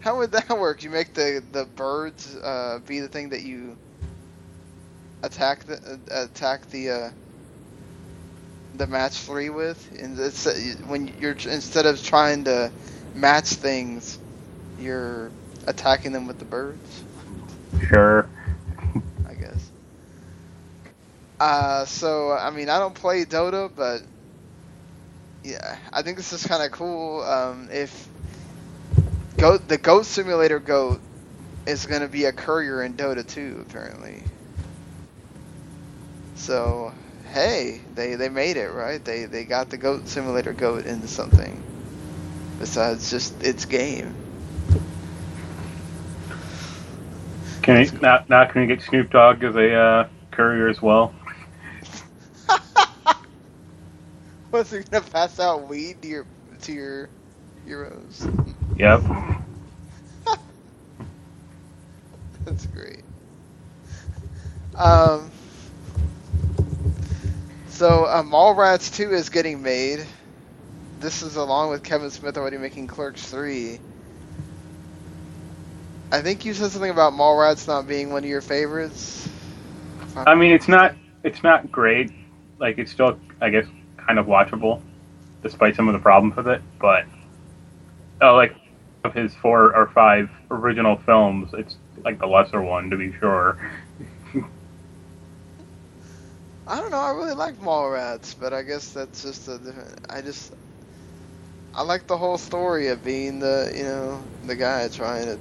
How 0.02 0.18
would 0.18 0.32
that 0.32 0.50
work? 0.60 0.84
You 0.84 0.90
make 0.90 1.14
the 1.14 1.44
the 1.52 1.66
birds 1.66 2.36
uh, 2.36 2.80
be 2.86 3.00
the 3.00 3.08
thing 3.08 3.30
that 3.30 3.44
you 3.44 3.78
attack 5.24 5.64
the 5.64 6.00
uh, 6.12 6.26
attack 6.26 6.70
the 6.70 6.90
uh, 6.90 7.10
the 8.76 8.88
match 8.88 9.18
three 9.20 9.50
with, 9.50 9.98
and 10.00 10.20
it's 10.20 10.46
uh, 10.46 10.54
when 10.88 11.08
you're 11.20 11.38
instead 11.46 11.86
of 11.86 12.04
trying 12.04 12.44
to 12.46 12.72
match 13.16 13.50
things, 13.50 14.20
you're 14.80 15.32
attacking 15.68 16.12
them 16.12 16.28
with 16.28 16.40
the 16.40 16.46
birds. 16.46 17.04
Sure. 17.88 18.28
I 19.28 19.34
guess. 19.34 19.72
Uh, 21.40 21.86
so 21.86 22.32
I 22.32 22.50
mean, 22.50 22.70
I 22.70 22.80
don't 22.80 22.96
play 22.96 23.26
Dota, 23.26 23.72
but 23.74 24.02
yeah, 25.44 25.78
I 25.92 26.02
think 26.02 26.18
this 26.18 26.34
is 26.34 26.46
kind 26.46 26.64
of 26.64 26.72
cool. 26.72 27.22
Um, 27.22 27.70
if 27.72 28.08
goat 29.38 29.68
the 29.68 29.78
Goat 29.78 30.06
Simulator 30.06 30.60
Goat 30.60 31.02
is 31.66 31.86
going 31.86 32.02
to 32.02 32.08
be 32.08 32.26
a 32.26 32.32
courier 32.32 32.84
in 32.84 32.94
Dota 32.94 33.28
2, 33.28 33.66
apparently. 33.68 34.24
So 36.36 36.94
hey, 37.34 37.82
they 37.96 38.16
they 38.16 38.30
made 38.30 38.58
it 38.58 38.70
right. 38.70 39.04
They 39.04 39.26
they 39.26 39.44
got 39.44 39.70
the 39.70 39.78
Goat 39.78 40.08
Simulator 40.08 40.54
Goat 40.54 40.86
into 40.86 41.08
something 41.08 41.62
besides 42.60 43.10
just 43.10 43.44
its 43.44 43.66
game. 43.66 44.16
Can 47.62 47.88
now, 48.02 48.24
now 48.30 48.46
can 48.46 48.62
we 48.62 48.68
get 48.68 48.82
Snoop 48.82 49.10
Dogg 49.10 49.44
as 49.44 49.56
a 49.56 49.74
uh, 49.74 50.08
courier 50.32 50.68
as 50.68 50.82
well? 50.82 51.14
Was 54.54 54.70
he 54.70 54.82
gonna 54.82 55.04
pass 55.04 55.40
out 55.40 55.68
weed 55.68 56.00
to 56.04 56.08
your 56.08 56.26
to 56.62 56.72
your 56.72 57.10
heroes? 57.66 58.28
Yep. 58.78 59.02
That's 62.46 62.68
great. 62.68 63.02
Um. 64.78 65.32
So, 67.70 68.06
uh, 68.06 68.22
Mallrats 68.22 68.96
2 68.96 69.12
is 69.14 69.30
getting 69.30 69.64
made. 69.64 70.06
This 71.00 71.24
is 71.24 71.36
along 71.36 71.72
with 71.72 71.82
Kevin 71.82 72.12
Smith 72.12 72.38
already 72.38 72.60
making 72.60 72.86
Clerks 72.86 73.26
3. 73.26 73.80
I 76.12 76.22
think 76.22 76.46
you 76.46 76.54
said 76.54 76.70
something 76.70 76.92
about 76.92 77.14
Mallrats 77.14 77.68
not 77.68 77.88
being 77.88 78.12
one 78.12 78.24
of 78.24 78.30
your 78.30 78.42
favorites. 78.42 79.28
I 80.28 80.36
mean, 80.36 80.52
it's 80.52 80.68
not 80.68 80.94
it's 81.24 81.42
not 81.42 81.72
great. 81.72 82.12
Like 82.60 82.78
it's 82.78 82.92
still, 82.92 83.20
I 83.42 83.50
guess, 83.50 83.66
kind 84.06 84.20
of 84.20 84.26
watchable, 84.26 84.82
despite 85.42 85.76
some 85.76 85.88
of 85.88 85.94
the 85.94 86.00
problems 86.00 86.36
with 86.36 86.48
it. 86.48 86.62
But 86.80 87.06
oh, 88.22 88.36
like 88.36 88.56
of 89.04 89.14
his 89.14 89.36
four 89.36 89.76
or 89.76 89.88
five 89.88 90.30
original 90.50 90.98
films, 90.98 91.54
it's 91.54 91.76
like 92.04 92.20
the 92.20 92.28
lesser 92.28 92.62
one 92.62 92.90
to 92.90 92.98
be 92.98 93.14
sure. 93.20 93.58
I 96.66 96.78
don't 96.80 96.92
know. 96.92 96.98
I 97.00 97.12
really 97.12 97.34
like 97.34 97.60
Mallrats, 97.60 98.36
but 98.40 98.54
I 98.54 98.64
guess 98.64 98.92
that's 98.94 99.22
just 99.22 99.48
a 99.50 99.58
different. 99.58 100.00
I 100.10 100.22
just 100.22 100.54
I 101.74 101.84
like 101.84 102.08
the 102.08 102.18
whole 102.18 102.38
story 102.38 102.88
of 102.88 103.04
being 103.04 103.40
the 103.40 103.72
you 103.76 103.84
know 103.84 104.24
the 104.44 104.56
guy 104.56 104.88
trying 104.88 105.26
to 105.26 105.40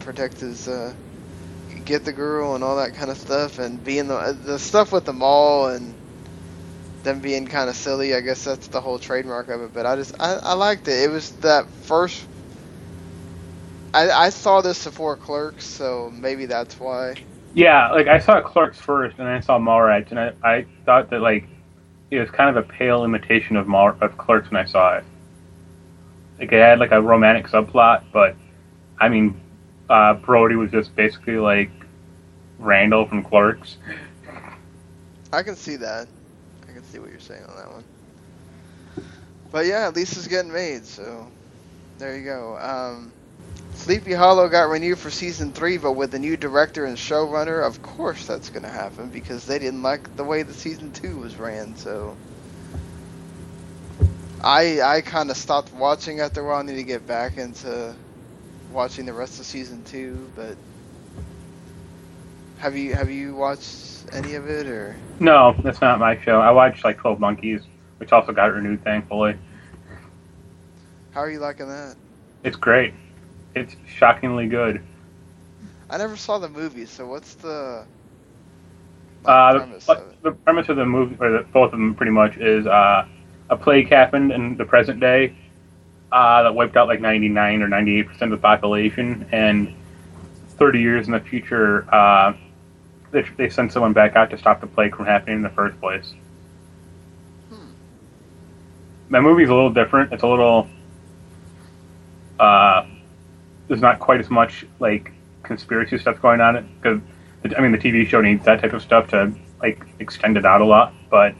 protect 0.00 0.40
his 0.40 0.66
uh, 0.66 0.94
get 1.84 2.04
the 2.04 2.12
girl 2.12 2.54
and 2.54 2.64
all 2.64 2.76
that 2.76 2.94
kind 2.94 3.10
of 3.10 3.18
stuff, 3.18 3.58
and 3.58 3.84
being 3.84 4.08
the 4.08 4.36
the 4.44 4.58
stuff 4.58 4.90
with 4.90 5.04
the 5.04 5.12
mall 5.12 5.68
and 5.68 5.97
them 7.02 7.20
being 7.20 7.46
kind 7.46 7.68
of 7.70 7.76
silly. 7.76 8.14
I 8.14 8.20
guess 8.20 8.44
that's 8.44 8.68
the 8.68 8.80
whole 8.80 8.98
trademark 8.98 9.48
of 9.48 9.62
it. 9.62 9.72
But 9.72 9.86
I 9.86 9.96
just 9.96 10.14
I, 10.20 10.34
I 10.42 10.52
liked 10.54 10.88
it. 10.88 11.04
It 11.04 11.10
was 11.10 11.30
that 11.40 11.66
first. 11.82 12.24
I, 13.94 14.10
I 14.10 14.28
saw 14.28 14.60
this 14.60 14.84
before 14.84 15.16
Clerks, 15.16 15.66
so 15.66 16.12
maybe 16.14 16.46
that's 16.46 16.78
why. 16.78 17.14
Yeah, 17.54 17.90
like 17.90 18.06
I 18.06 18.18
saw 18.18 18.40
Clerks 18.40 18.78
first, 18.78 19.18
and 19.18 19.26
then 19.26 19.34
I 19.34 19.40
saw 19.40 19.58
Mallrats, 19.58 20.10
and 20.10 20.20
I, 20.20 20.32
I 20.42 20.66
thought 20.84 21.10
that 21.10 21.20
like 21.20 21.48
it 22.10 22.20
was 22.20 22.30
kind 22.30 22.54
of 22.54 22.56
a 22.56 22.66
pale 22.68 23.04
imitation 23.04 23.56
of 23.56 23.66
Mall 23.66 23.94
of 24.00 24.16
Clerks 24.18 24.50
when 24.50 24.62
I 24.62 24.66
saw 24.66 24.98
it. 24.98 25.04
Like 26.38 26.52
it 26.52 26.60
had 26.60 26.78
like 26.78 26.92
a 26.92 27.00
romantic 27.00 27.46
subplot, 27.48 28.04
but 28.12 28.36
I 28.98 29.08
mean, 29.08 29.40
uh, 29.88 30.14
Brody 30.14 30.56
was 30.56 30.70
just 30.70 30.94
basically 30.94 31.38
like 31.38 31.70
Randall 32.58 33.06
from 33.06 33.24
Clerks. 33.24 33.78
I 35.32 35.42
can 35.42 35.56
see 35.56 35.76
that. 35.76 36.08
Can 36.78 36.86
see 36.86 36.98
what 37.00 37.10
you're 37.10 37.18
saying 37.18 37.42
on 37.42 37.56
that 37.56 37.72
one. 37.72 37.84
But 39.50 39.66
yeah, 39.66 39.90
it's 39.92 40.28
getting 40.28 40.52
made, 40.52 40.84
so 40.84 41.26
there 41.98 42.16
you 42.16 42.24
go. 42.24 42.56
Um, 42.56 43.10
Sleepy 43.74 44.12
Hollow 44.12 44.48
got 44.48 44.68
renewed 44.68 44.98
for 44.98 45.10
season 45.10 45.52
three, 45.52 45.78
but 45.78 45.92
with 45.92 46.14
a 46.14 46.20
new 46.20 46.36
director 46.36 46.84
and 46.84 46.96
showrunner, 46.96 47.66
of 47.66 47.82
course 47.82 48.26
that's 48.26 48.50
going 48.50 48.62
to 48.62 48.68
happen 48.68 49.08
because 49.08 49.44
they 49.44 49.58
didn't 49.58 49.82
like 49.82 50.14
the 50.14 50.22
way 50.22 50.44
the 50.44 50.54
season 50.54 50.92
two 50.92 51.16
was 51.16 51.34
ran. 51.34 51.74
So 51.74 52.16
I 54.44 54.80
I 54.80 55.00
kind 55.00 55.32
of 55.32 55.36
stopped 55.36 55.72
watching 55.74 56.20
after 56.20 56.42
a 56.42 56.44
while. 56.46 56.58
I 56.58 56.62
need 56.62 56.76
to 56.76 56.84
get 56.84 57.08
back 57.08 57.38
into 57.38 57.92
watching 58.72 59.04
the 59.06 59.14
rest 59.14 59.40
of 59.40 59.46
season 59.46 59.82
two. 59.82 60.30
But 60.36 60.56
have 62.58 62.76
you 62.76 62.94
have 62.94 63.10
you 63.10 63.34
watched 63.34 64.06
any 64.12 64.34
of 64.34 64.48
it 64.48 64.66
or? 64.66 64.96
No, 65.20 65.54
that's 65.62 65.80
not 65.80 65.98
my 65.98 66.20
show. 66.20 66.40
I 66.40 66.50
watched 66.50 66.84
like 66.84 66.98
Twelve 66.98 67.20
Monkeys, 67.20 67.62
which 67.98 68.12
also 68.12 68.32
got 68.32 68.52
renewed, 68.52 68.82
thankfully. 68.84 69.36
How 71.10 71.20
are 71.20 71.30
you 71.30 71.40
liking 71.40 71.68
that? 71.68 71.96
It's 72.44 72.56
great. 72.56 72.94
It's 73.54 73.76
shockingly 73.86 74.46
good. 74.48 74.82
I 75.90 75.98
never 75.98 76.16
saw 76.16 76.38
the 76.38 76.48
movie, 76.48 76.86
so 76.86 77.06
what's 77.06 77.34
the 77.34 77.86
Uh, 79.24 79.52
premise 79.52 79.88
the, 79.88 79.96
of 79.96 80.08
it? 80.10 80.18
the 80.22 80.32
premise 80.32 80.68
of 80.68 80.76
the 80.76 80.86
movie, 80.86 81.16
or 81.20 81.30
the, 81.30 81.42
both 81.52 81.72
of 81.72 81.78
them, 81.78 81.94
pretty 81.94 82.12
much, 82.12 82.36
is 82.38 82.66
uh, 82.66 83.04
a 83.50 83.56
plague 83.56 83.88
happened 83.88 84.32
in 84.32 84.56
the 84.56 84.64
present 84.64 85.00
day 85.00 85.34
uh, 86.12 86.42
that 86.42 86.54
wiped 86.54 86.76
out 86.76 86.88
like 86.88 87.00
99 87.00 87.62
or 87.62 87.68
98 87.68 88.02
percent 88.06 88.32
of 88.32 88.38
the 88.38 88.42
population, 88.42 89.26
and 89.32 89.74
30 90.58 90.80
years 90.80 91.06
in 91.06 91.12
the 91.12 91.20
future, 91.20 91.86
uh, 91.94 92.32
they, 93.10 93.22
they 93.36 93.48
send 93.48 93.72
someone 93.72 93.92
back 93.92 94.16
out 94.16 94.30
to 94.30 94.38
stop 94.38 94.60
the 94.60 94.66
plague 94.66 94.94
from 94.94 95.06
happening 95.06 95.36
in 95.36 95.42
the 95.42 95.50
first 95.50 95.78
place. 95.80 96.12
Hmm. 97.48 97.70
The 99.10 99.20
movie's 99.20 99.48
a 99.48 99.54
little 99.54 99.72
different. 99.72 100.12
It's 100.12 100.22
a 100.22 100.28
little. 100.28 100.68
Uh, 102.38 102.86
there's 103.66 103.80
not 103.80 103.98
quite 103.98 104.20
as 104.20 104.30
much 104.30 104.66
like 104.78 105.12
conspiracy 105.42 105.98
stuff 105.98 106.20
going 106.20 106.40
on 106.40 106.68
because 106.80 107.00
I 107.56 107.60
mean 107.60 107.72
the 107.72 107.78
TV 107.78 108.06
show 108.06 108.20
needs 108.20 108.44
that 108.44 108.60
type 108.60 108.72
of 108.72 108.82
stuff 108.82 109.08
to 109.08 109.32
like 109.60 109.84
extend 109.98 110.36
it 110.36 110.44
out 110.44 110.60
a 110.60 110.64
lot. 110.64 110.92
But 111.10 111.34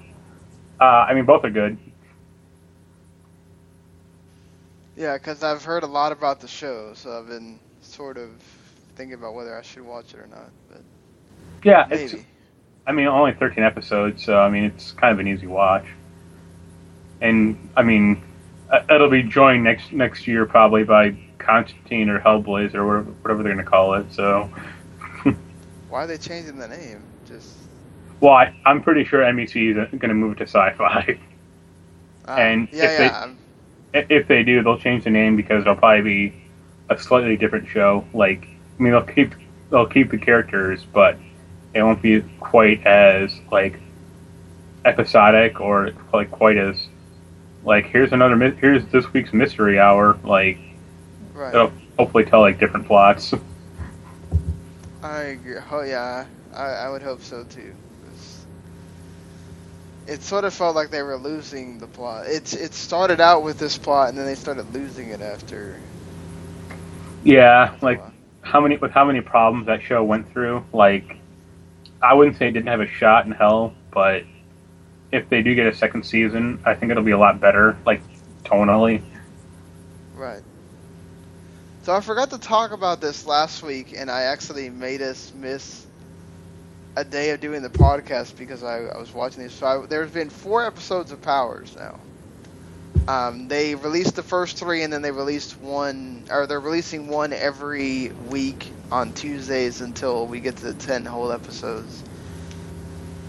uh, 0.80 0.84
I 1.08 1.14
mean 1.14 1.24
both 1.24 1.44
are 1.44 1.50
good. 1.50 1.78
Yeah, 4.96 5.16
because 5.16 5.44
I've 5.44 5.62
heard 5.62 5.84
a 5.84 5.86
lot 5.86 6.10
about 6.10 6.40
the 6.40 6.48
show, 6.48 6.92
so 6.94 7.16
I've 7.16 7.28
been 7.28 7.60
sort 7.82 8.16
of 8.16 8.30
thinking 8.96 9.14
about 9.14 9.34
whether 9.34 9.56
I 9.56 9.62
should 9.62 9.84
watch 9.84 10.12
it 10.12 10.18
or 10.18 10.26
not. 10.26 10.50
But 10.68 10.82
Yeah, 11.64 11.86
it's. 11.90 12.14
I 12.86 12.92
mean 12.92 13.06
only 13.06 13.34
13 13.34 13.62
episodes, 13.62 14.24
so 14.24 14.38
I 14.40 14.48
mean 14.48 14.64
it's 14.64 14.92
kind 14.92 15.12
of 15.12 15.18
an 15.18 15.28
easy 15.28 15.46
watch. 15.46 15.84
And 17.20 17.68
I 17.76 17.82
mean 17.82 18.22
uh, 18.70 18.80
it'll 18.90 19.10
be 19.10 19.22
joined 19.22 19.64
next 19.64 19.92
next 19.92 20.26
year 20.26 20.46
probably 20.46 20.84
by 20.84 21.14
Constantine 21.38 22.08
or 22.08 22.18
Hellblazer 22.20 22.74
or 22.76 22.86
whatever, 22.86 23.10
whatever 23.22 23.42
they're 23.42 23.52
going 23.54 23.64
to 23.64 23.70
call 23.70 23.94
it. 23.94 24.12
So. 24.12 24.50
Why 25.88 26.04
are 26.04 26.06
they 26.06 26.18
changing 26.18 26.58
the 26.58 26.68
name? 26.68 27.02
Just 27.26 27.54
Well, 28.20 28.34
I, 28.34 28.54
I'm 28.66 28.82
pretty 28.82 29.04
sure 29.04 29.22
NBC 29.22 29.70
is 29.70 29.88
going 29.98 30.08
to 30.10 30.14
move 30.14 30.36
to 30.38 30.42
sci-fi. 30.44 31.18
ah, 32.26 32.36
And 32.36 32.68
yeah, 32.72 32.84
if 32.84 32.98
they- 32.98 33.08
I'm- 33.08 33.38
if 33.94 34.28
they 34.28 34.42
do, 34.42 34.62
they'll 34.62 34.78
change 34.78 35.04
the 35.04 35.10
name 35.10 35.34
because 35.34 35.62
it'll 35.62 35.74
probably 35.74 36.02
be 36.02 36.42
a 36.90 36.98
slightly 36.98 37.38
different 37.38 37.66
show. 37.68 38.04
Like, 38.12 38.46
I 38.78 38.82
mean, 38.82 38.92
they'll 38.92 39.00
keep 39.02 39.34
they'll 39.70 39.86
keep 39.86 40.10
the 40.10 40.18
characters, 40.18 40.84
but 40.84 41.16
it 41.74 41.82
won't 41.82 42.02
be 42.02 42.22
quite 42.40 42.86
as 42.86 43.32
like 43.50 43.80
episodic 44.84 45.60
or 45.60 45.92
like 46.12 46.30
quite 46.30 46.56
as 46.56 46.88
like 47.64 47.86
here's 47.86 48.12
another 48.12 48.36
here's 48.52 48.84
this 48.86 49.12
week's 49.12 49.32
mystery 49.32 49.78
hour. 49.78 50.18
Like, 50.24 50.58
right. 51.34 51.54
it'll 51.54 51.72
hopefully 51.98 52.24
tell 52.24 52.40
like 52.40 52.58
different 52.58 52.86
plots. 52.86 53.34
I 55.02 55.20
agree. 55.20 55.56
Oh 55.70 55.82
yeah, 55.82 56.26
I, 56.54 56.64
I 56.64 56.90
would 56.90 57.02
hope 57.02 57.22
so 57.22 57.44
too. 57.44 57.74
It 60.06 60.22
sort 60.22 60.44
of 60.44 60.54
felt 60.54 60.74
like 60.74 60.88
they 60.90 61.02
were 61.02 61.18
losing 61.18 61.78
the 61.78 61.86
plot. 61.86 62.26
It's 62.26 62.54
it 62.54 62.72
started 62.72 63.20
out 63.20 63.42
with 63.42 63.58
this 63.58 63.76
plot, 63.76 64.08
and 64.08 64.16
then 64.16 64.24
they 64.24 64.34
started 64.34 64.72
losing 64.72 65.10
it 65.10 65.20
after. 65.20 65.78
yeah, 67.24 67.76
like 67.82 68.02
how 68.40 68.60
many 68.60 68.78
with 68.78 68.90
how 68.90 69.04
many 69.04 69.20
problems 69.20 69.66
that 69.66 69.82
show 69.82 70.02
went 70.02 70.32
through. 70.32 70.64
Like, 70.72 71.17
I 72.00 72.14
wouldn't 72.14 72.36
say 72.36 72.48
it 72.48 72.52
didn't 72.52 72.68
have 72.68 72.80
a 72.80 72.86
shot 72.86 73.26
in 73.26 73.32
hell, 73.32 73.74
but 73.92 74.24
if 75.10 75.28
they 75.28 75.42
do 75.42 75.54
get 75.54 75.66
a 75.66 75.74
second 75.74 76.04
season, 76.04 76.60
I 76.64 76.74
think 76.74 76.90
it'll 76.90 77.02
be 77.02 77.12
a 77.12 77.18
lot 77.18 77.40
better, 77.40 77.76
like 77.86 78.02
tonally. 78.44 79.02
Right. 80.14 80.42
So 81.82 81.94
I 81.94 82.00
forgot 82.00 82.30
to 82.30 82.38
talk 82.38 82.72
about 82.72 83.00
this 83.00 83.26
last 83.26 83.62
week, 83.62 83.94
and 83.96 84.10
I 84.10 84.22
actually 84.22 84.68
made 84.70 85.00
us 85.02 85.32
miss 85.34 85.86
a 86.96 87.04
day 87.04 87.30
of 87.30 87.40
doing 87.40 87.62
the 87.62 87.70
podcast 87.70 88.36
because 88.36 88.62
I, 88.62 88.80
I 88.86 88.98
was 88.98 89.14
watching 89.14 89.42
these. 89.42 89.52
So 89.52 89.66
I, 89.66 89.86
there's 89.86 90.10
been 90.10 90.30
four 90.30 90.66
episodes 90.66 91.12
of 91.12 91.22
Powers 91.22 91.76
now. 91.76 92.00
Um, 93.08 93.48
they 93.48 93.74
released 93.74 94.16
the 94.16 94.22
first 94.22 94.58
three, 94.58 94.82
and 94.82 94.92
then 94.92 95.00
they 95.00 95.10
released 95.10 95.58
one, 95.62 96.24
or 96.30 96.46
they're 96.46 96.60
releasing 96.60 97.08
one 97.08 97.32
every 97.32 98.10
week 98.28 98.70
on 98.92 99.14
Tuesdays 99.14 99.80
until 99.80 100.26
we 100.26 100.40
get 100.40 100.58
to 100.58 100.72
the 100.72 100.74
ten 100.74 101.06
whole 101.06 101.32
episodes. 101.32 102.04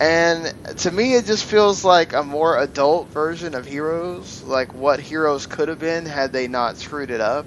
And 0.02 0.54
to 0.80 0.92
me, 0.92 1.16
it 1.16 1.26
just 1.26 1.46
feels 1.46 1.86
like 1.86 2.12
a 2.12 2.24
more 2.24 2.58
adult 2.60 3.08
version 3.08 3.56
of 3.56 3.66
Heroes, 3.66 4.44
like 4.44 4.74
what 4.74 5.00
Heroes 5.00 5.46
could 5.46 5.70
have 5.70 5.80
been 5.80 6.06
had 6.06 6.34
they 6.34 6.50
not 6.50 6.76
screwed 6.76 7.10
it 7.10 7.22
up. 7.22 7.46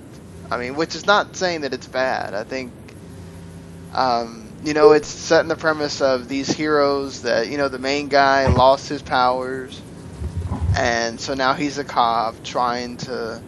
I 0.50 0.56
mean, 0.56 0.74
which 0.74 0.94
is 0.94 1.06
not 1.06 1.36
saying 1.36 1.62
that 1.62 1.74
it's 1.74 1.86
bad. 1.86 2.32
I 2.32 2.44
think, 2.44 2.72
um, 3.94 4.48
you 4.64 4.72
know, 4.72 4.92
it's 4.92 5.08
setting 5.08 5.48
the 5.48 5.56
premise 5.56 6.00
of 6.00 6.28
these 6.28 6.48
heroes 6.50 7.22
that, 7.22 7.48
you 7.48 7.58
know, 7.58 7.68
the 7.68 7.78
main 7.78 8.08
guy 8.08 8.46
lost 8.46 8.88
his 8.88 9.02
powers, 9.02 9.80
and 10.76 11.20
so 11.20 11.34
now 11.34 11.54
he's 11.54 11.78
a 11.78 11.84
cop 11.84 12.42
trying 12.44 12.96
to, 12.98 13.40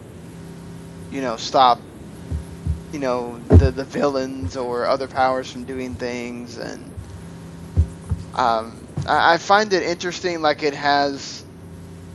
you 1.11 1.21
know, 1.21 1.37
stop, 1.37 1.79
you 2.91 2.99
know, 2.99 3.39
the, 3.49 3.71
the 3.71 3.83
villains 3.83 4.57
or 4.57 4.85
other 4.85 5.07
powers 5.07 5.51
from 5.51 5.63
doing 5.63 5.95
things, 5.95 6.57
and, 6.57 6.91
um, 8.35 8.85
I, 9.07 9.33
I 9.33 9.37
find 9.37 9.71
it 9.73 9.83
interesting. 9.83 10.41
Like 10.41 10.63
it 10.63 10.73
has, 10.73 11.43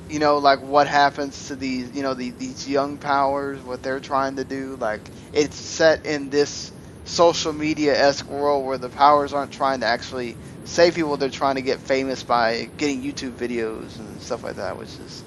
you 0.09 0.19
know, 0.19 0.39
like 0.39 0.61
what 0.61 0.87
happens 0.87 1.49
to 1.49 1.57
these, 1.57 1.95
you 1.95 2.03
know, 2.03 2.15
the, 2.15 2.31
these 2.31 2.69
young 2.69 2.99
powers, 2.99 3.61
what 3.63 3.83
they're 3.83 4.01
trying 4.01 4.37
to 4.37 4.45
do. 4.45 4.77
Like 4.77 5.01
it's 5.33 5.57
set 5.57 6.07
in 6.07 6.31
this 6.31 6.73
social 7.05 7.53
media 7.53 7.99
esque 7.99 8.29
world 8.29 8.65
where 8.65 8.79
the 8.79 8.89
powers 8.89 9.33
aren't 9.33 9.53
trying 9.53 9.81
to 9.81 9.87
actually 9.87 10.37
save 10.71 10.95
people; 10.95 11.17
they're 11.17 11.31
trying 11.31 11.57
to 11.57 11.63
get 11.63 11.81
famous 11.81 12.23
by 12.23 12.69
getting 12.77 13.03
YouTube 13.03 13.33
videos 13.33 13.99
and 13.99 14.21
stuff 14.21 14.45
like 14.45 14.57
that, 14.57 14.79
which 14.79 14.89
is 15.01 15.23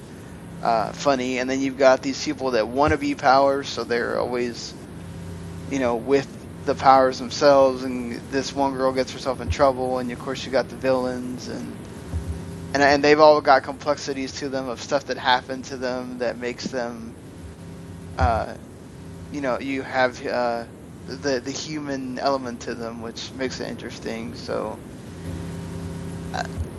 uh, 0.64 0.92
funny. 0.94 1.40
And 1.40 1.50
then 1.50 1.60
you've 1.60 1.78
got 1.78 2.02
these 2.02 2.24
people 2.24 2.52
that 2.52 2.68
want 2.68 2.92
to 2.92 2.98
be 2.98 3.14
powers, 3.14 3.68
so 3.68 3.84
they're 3.84 4.18
always, 4.20 4.74
you 5.70 5.80
know, 5.80 5.98
with 5.98 6.30
the 6.66 6.74
powers 6.76 7.20
themselves, 7.20 7.84
and 7.84 8.14
this 8.32 8.56
one 8.56 8.74
girl 8.74 8.94
gets 8.94 9.12
herself 9.12 9.42
in 9.42 9.50
trouble, 9.50 10.00
and 10.00 10.10
of 10.12 10.20
course 10.20 10.46
you 10.46 10.52
got 10.52 10.70
the 10.70 10.78
villains, 10.78 11.50
and 11.50 11.76
and 12.74 12.82
and 12.82 13.04
they've 13.04 13.20
all 13.20 13.42
got 13.42 13.64
complexities 13.64 14.32
to 14.40 14.48
them 14.48 14.70
of 14.70 14.82
stuff 14.82 15.06
that 15.08 15.18
happened 15.18 15.66
to 15.66 15.76
them 15.76 16.20
that 16.20 16.38
makes 16.38 16.64
them, 16.68 17.14
uh, 18.18 18.54
you 19.34 19.42
know, 19.42 19.60
you 19.60 19.82
have 19.82 20.26
uh, 20.26 20.64
the 21.06 21.42
the 21.42 21.52
human 21.52 22.18
element 22.18 22.62
to 22.62 22.74
them, 22.76 23.02
which 23.02 23.34
makes 23.34 23.60
it 23.60 23.68
interesting. 23.68 24.36
So. 24.36 24.80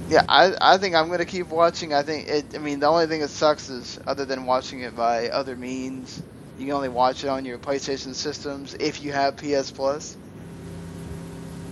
Yeah, 0.08 0.22
I, 0.28 0.54
I 0.60 0.78
think 0.78 0.94
I'm 0.94 1.08
gonna 1.10 1.24
keep 1.24 1.48
watching. 1.48 1.94
I 1.94 2.02
think 2.02 2.28
it. 2.28 2.54
I 2.54 2.58
mean, 2.58 2.80
the 2.80 2.86
only 2.86 3.06
thing 3.06 3.20
that 3.20 3.30
sucks 3.30 3.70
is 3.70 3.98
other 4.06 4.24
than 4.26 4.44
watching 4.44 4.80
it 4.80 4.94
by 4.94 5.28
other 5.30 5.56
means, 5.56 6.22
you 6.58 6.66
can 6.66 6.74
only 6.74 6.90
watch 6.90 7.24
it 7.24 7.28
on 7.28 7.44
your 7.44 7.58
PlayStation 7.58 8.14
systems 8.14 8.74
if 8.78 9.02
you 9.02 9.12
have 9.12 9.36
PS 9.36 9.70
Plus. 9.70 10.16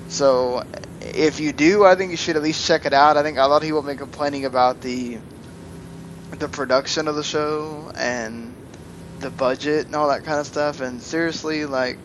So, 0.08 0.62
if 1.00 1.40
you 1.40 1.52
do, 1.52 1.84
I 1.84 1.94
think 1.94 2.10
you 2.10 2.16
should 2.16 2.36
at 2.36 2.42
least 2.42 2.66
check 2.66 2.86
it 2.86 2.92
out. 2.92 3.16
I 3.16 3.22
think 3.22 3.38
a 3.38 3.42
lot 3.42 3.56
of 3.56 3.62
people 3.62 3.80
have 3.80 3.86
been 3.86 3.98
complaining 3.98 4.44
about 4.46 4.80
the 4.80 5.18
the 6.38 6.48
production 6.48 7.08
of 7.08 7.16
the 7.16 7.22
show 7.22 7.92
and 7.94 8.54
the 9.20 9.30
budget 9.30 9.86
and 9.86 9.94
all 9.94 10.08
that 10.08 10.24
kind 10.24 10.40
of 10.40 10.46
stuff. 10.46 10.80
And 10.80 11.02
seriously, 11.02 11.66
like, 11.66 11.98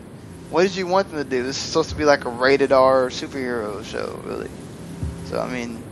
what 0.50 0.62
did 0.62 0.76
you 0.76 0.86
want 0.86 1.10
them 1.10 1.24
to 1.24 1.28
do? 1.28 1.42
This 1.42 1.56
is 1.56 1.62
supposed 1.62 1.90
to 1.90 1.96
be 1.96 2.04
like 2.04 2.26
a 2.26 2.30
rated 2.30 2.70
R 2.70 3.08
superhero 3.08 3.82
show, 3.84 4.20
really. 4.24 4.50
So, 5.28 5.40
I 5.40 5.48
mean, 5.48 5.86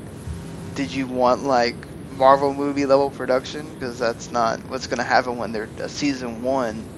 did 0.75 0.93
you 0.95 1.07
want 1.09 1.43
like 1.43 1.89
Marvel 2.11 2.55
movie 2.55 2.87
level 2.87 3.11
production 3.11 3.73
because 3.73 3.99
that's 3.99 4.31
not 4.31 4.69
what's 4.69 4.89
going 4.89 4.99
to 4.99 5.05
happen 5.05 5.39
when 5.39 5.53
they're 5.53 5.71
a 5.79 5.89
season 5.89 6.43
one, 6.43 6.93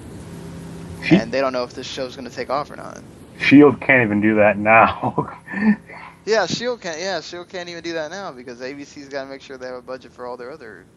She- 1.01 1.15
and 1.15 1.31
they 1.33 1.41
don't 1.41 1.53
know 1.53 1.63
if 1.63 1.73
this 1.73 1.87
show's 1.87 2.15
going 2.15 2.29
to 2.29 2.35
take 2.35 2.49
off 2.49 2.71
or 2.71 2.77
not. 2.77 3.03
Shield 3.37 3.81
can't 3.81 4.03
even 4.03 4.21
do 4.21 4.35
that 4.35 4.57
now. 4.57 5.29
Yeah, 6.25 6.45
Shield 6.47 6.81
can't. 6.81 6.99
Yeah, 6.99 7.21
Shield 7.21 7.49
can't 7.49 7.69
even 7.69 7.83
do 7.83 7.93
that 7.93 8.11
now 8.11 8.31
because 8.33 8.61
ABC's 8.61 9.09
got 9.09 9.23
to 9.23 9.29
make 9.29 9.41
sure 9.41 9.57
they 9.57 9.67
have 9.67 9.75
a 9.75 9.81
budget 9.81 10.13
for 10.13 10.25
all 10.27 10.37
their 10.37 10.51
other 10.51 10.89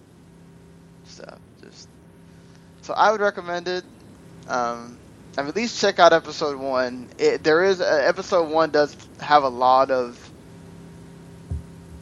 stuff. 1.05 1.41
Just 1.63 1.91
so 2.83 2.95
I 2.95 3.13
would 3.13 3.21
recommend 3.21 3.69
it. 3.69 3.85
Um, 4.49 5.01
I 5.39 5.43
mean, 5.43 5.51
at 5.51 5.57
least 5.57 5.81
check 5.81 5.99
out 6.01 6.13
episode 6.13 6.59
one. 6.59 7.11
It, 7.19 7.45
there 7.45 7.65
is 7.65 7.81
uh, 7.81 7.85
episode 8.05 8.51
one 8.51 8.71
does 8.71 8.97
have 9.21 9.45
a 9.45 9.49
lot 9.49 9.91
of 9.91 10.32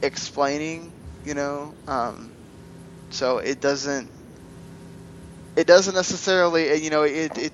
explaining, 0.03 0.93
you 1.25 1.35
know. 1.35 1.75
Um, 1.87 2.33
so 3.11 3.39
it 3.39 3.61
doesn't. 3.61 4.09
It 5.57 5.67
doesn't 5.67 5.95
necessarily, 5.95 6.71
uh, 6.71 6.75
you 6.75 6.91
know, 6.91 7.03
it 7.03 7.37
it. 7.39 7.53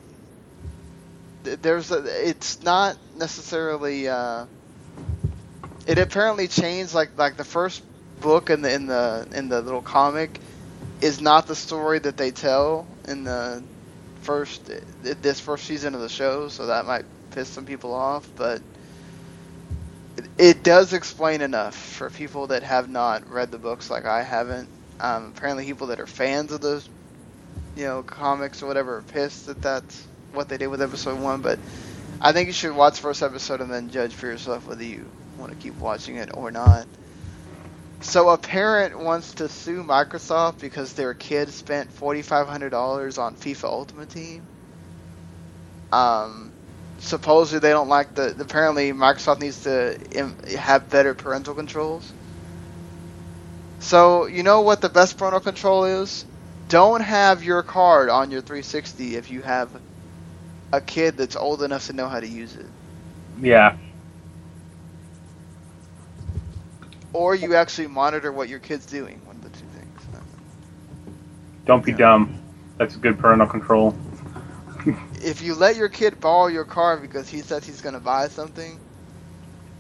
There's 1.63 1.91
a, 1.93 2.29
it's 2.29 2.63
not 2.63 2.97
necessarily. 3.17 4.09
Uh, 4.09 4.47
it 5.87 5.99
apparently 5.99 6.49
changed 6.49 6.95
like 6.95 7.17
like 7.17 7.37
the 7.37 7.45
first 7.45 7.83
book 8.21 8.51
in 8.51 8.63
the 8.63 8.73
in 8.73 8.87
the 8.87 9.29
in 9.35 9.49
the 9.49 9.61
little 9.61 9.83
comic 9.83 10.41
is 11.01 11.21
not 11.21 11.47
the 11.47 11.55
story 11.55 11.99
that 11.99 12.17
they 12.17 12.31
tell 12.31 12.87
in 13.07 13.25
the 13.25 13.63
first 14.23 14.71
this 15.03 15.39
first 15.41 15.65
season 15.65 15.95
of 15.95 16.01
the 16.01 16.09
show 16.09 16.49
so 16.49 16.67
that 16.67 16.87
might 16.87 17.05
piss 17.31 17.49
some 17.49 17.65
people 17.67 17.95
off 17.95 18.29
but 18.37 18.61
it, 20.39 20.63
does 20.65 20.93
explain 20.93 21.41
enough 21.43 21.75
for 21.77 22.11
people 22.11 22.49
that 22.49 22.63
have 22.63 22.89
not 22.89 23.31
read 23.31 23.51
the 23.51 23.59
books 23.59 23.91
like 23.91 24.05
I 24.07 24.23
haven't 24.23 24.71
um, 25.01 25.35
apparently 25.37 25.65
people 25.67 25.89
that 25.89 26.01
are 26.01 26.07
fans 26.07 26.53
of 26.53 26.61
those 26.61 26.89
you 27.77 27.85
know 27.85 28.03
comics 28.03 28.63
or 28.63 28.67
whatever 28.67 28.99
are 28.99 29.03
pissed 29.03 29.47
that 29.47 29.63
that's 29.63 30.09
what 30.33 30.49
they 30.49 30.59
did 30.59 30.69
with 30.69 30.83
episode 30.83 31.21
one 31.21 31.43
but 31.43 31.61
I 32.21 32.33
think 32.33 32.49
you 32.49 32.53
should 32.55 32.75
watch 32.75 32.97
the 32.97 33.03
first 33.03 33.23
episode 33.23 33.61
and 33.61 33.73
then 33.73 33.91
judge 33.91 34.15
for 34.15 34.27
yourself 34.27 34.67
whether 34.67 34.85
you 34.85 35.13
want 35.37 35.53
to 35.53 35.57
keep 35.57 35.77
watching 35.79 36.17
it 36.17 36.31
or 36.35 36.51
not. 36.51 36.89
So 38.01 38.31
a 38.31 38.39
parent 38.39 38.99
wants 38.99 39.35
to 39.35 39.49
sue 39.49 39.83
Microsoft 39.85 40.61
because 40.61 40.95
their 40.95 41.15
kid 41.15 41.53
spent 41.53 41.93
forty 41.93 42.23
five 42.23 42.49
hundred 42.49 42.71
dollars 42.71 43.19
on 43.19 43.37
FIFA 43.37 43.65
Ultimate 43.65 44.11
Team. 44.11 44.49
Um, 45.93 46.56
supposedly 46.99 47.61
they 47.61 47.71
don't 47.73 47.89
like 47.89 48.15
the. 48.15 48.37
Apparently 48.41 48.93
Microsoft 48.93 49.41
needs 49.41 49.63
to 49.63 49.99
im- 50.13 50.39
have 50.59 50.91
better 50.91 51.15
parental 51.15 51.55
controls. 51.55 52.15
So 53.81 54.27
you 54.27 54.43
know 54.43 54.63
what 54.63 54.81
the 54.83 54.91
best 54.91 55.19
parental 55.19 55.41
control 55.41 55.85
is? 55.85 56.27
Don't 56.69 57.03
have 57.03 57.45
your 57.45 57.63
card 57.63 58.11
on 58.11 58.31
your 58.31 58.43
360 58.43 59.17
if 59.17 59.31
you 59.31 59.43
have 59.43 59.81
a 60.73 60.81
kid 60.81 61.17
that's 61.19 61.37
old 61.37 61.63
enough 61.63 61.87
to 61.87 61.93
know 61.95 62.09
how 62.09 62.21
to 62.21 62.29
use 62.29 62.57
it. 62.57 62.73
yeah. 63.41 63.77
or 67.13 67.35
you 67.35 67.55
actually 67.57 67.89
monitor 67.89 68.33
what 68.33 68.49
your 68.49 68.61
kid's 68.61 68.87
doing. 68.87 69.25
One 69.25 69.37
of 69.37 69.43
the 69.43 69.51
two 69.51 69.67
things. 69.69 70.09
Don't 71.67 71.85
be 71.85 71.93
Yeah. 71.93 71.99
dumb. 71.99 72.41
That's 72.79 72.97
good 72.97 73.19
parental 73.19 73.47
control. 73.49 73.97
If 75.27 75.43
you 75.43 75.57
let 75.57 75.75
your 75.75 75.89
kid 75.89 76.21
borrow 76.21 76.47
your 76.47 76.65
car 76.65 76.97
because 76.97 77.29
he 77.29 77.43
says 77.43 77.67
he's 77.67 77.81
going 77.81 77.95
to 77.95 78.01
buy 78.01 78.29
something, 78.29 78.79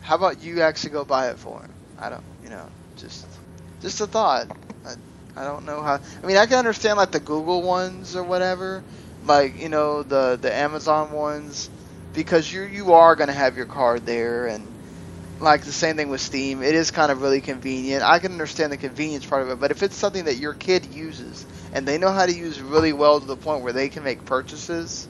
how 0.01 0.16
about 0.16 0.43
you 0.43 0.60
actually 0.60 0.90
go 0.90 1.05
buy 1.05 1.28
it 1.31 1.39
for 1.39 1.60
him? 1.60 1.70
I 1.97 2.10
don't, 2.10 2.24
you 2.43 2.51
know, 2.51 2.68
just 2.97 3.24
just 3.81 4.01
a 4.01 4.09
thought. 4.09 4.48
I, 4.85 4.94
I 5.40 5.44
don't 5.44 5.64
know 5.64 5.82
how. 5.82 6.01
I 6.23 6.27
mean, 6.27 6.36
I 6.36 6.47
can 6.47 6.59
understand 6.59 6.97
like 6.97 7.12
the 7.12 7.20
Google 7.20 7.62
ones 7.62 8.16
or 8.16 8.24
whatever, 8.24 8.82
like 9.24 9.60
you 9.60 9.68
know 9.68 10.02
the 10.02 10.36
the 10.40 10.52
Amazon 10.52 11.12
ones, 11.12 11.70
because 12.12 12.52
you 12.52 12.62
you 12.62 12.94
are 12.94 13.14
going 13.14 13.28
to 13.28 13.32
have 13.35 13.56
your 13.56 13.66
card 13.66 14.05
there 14.05 14.48
and 14.48 14.66
like 15.40 15.62
the 15.62 15.73
same 15.73 15.97
thing 15.97 16.09
with 16.09 16.20
Steam. 16.20 16.62
It 16.62 16.74
is 16.74 16.90
kind 16.90 17.12
of 17.12 17.23
really 17.23 17.40
convenient. 17.40 18.02
I 18.02 18.18
can 18.18 18.32
understand 18.32 18.73
the 18.73 18.77
convenience 18.78 19.24
part 19.24 19.43
of 19.43 19.51
it, 19.51 19.60
but 19.60 19.70
if 19.70 19.85
it's 19.85 19.97
something 19.97 20.24
that 20.24 20.39
your 20.39 20.55
kid 20.55 20.86
uses 20.86 21.47
and 21.73 21.86
they 21.86 21.98
know 21.98 22.10
how 22.10 22.27
to 22.27 22.32
use 22.32 22.60
really 22.60 22.93
well 22.93 23.20
to 23.20 23.27
the 23.27 23.36
point 23.36 23.62
where 23.62 23.73
they 23.73 23.89
can 23.89 24.02
make 24.02 24.24
purchases, 24.24 25.06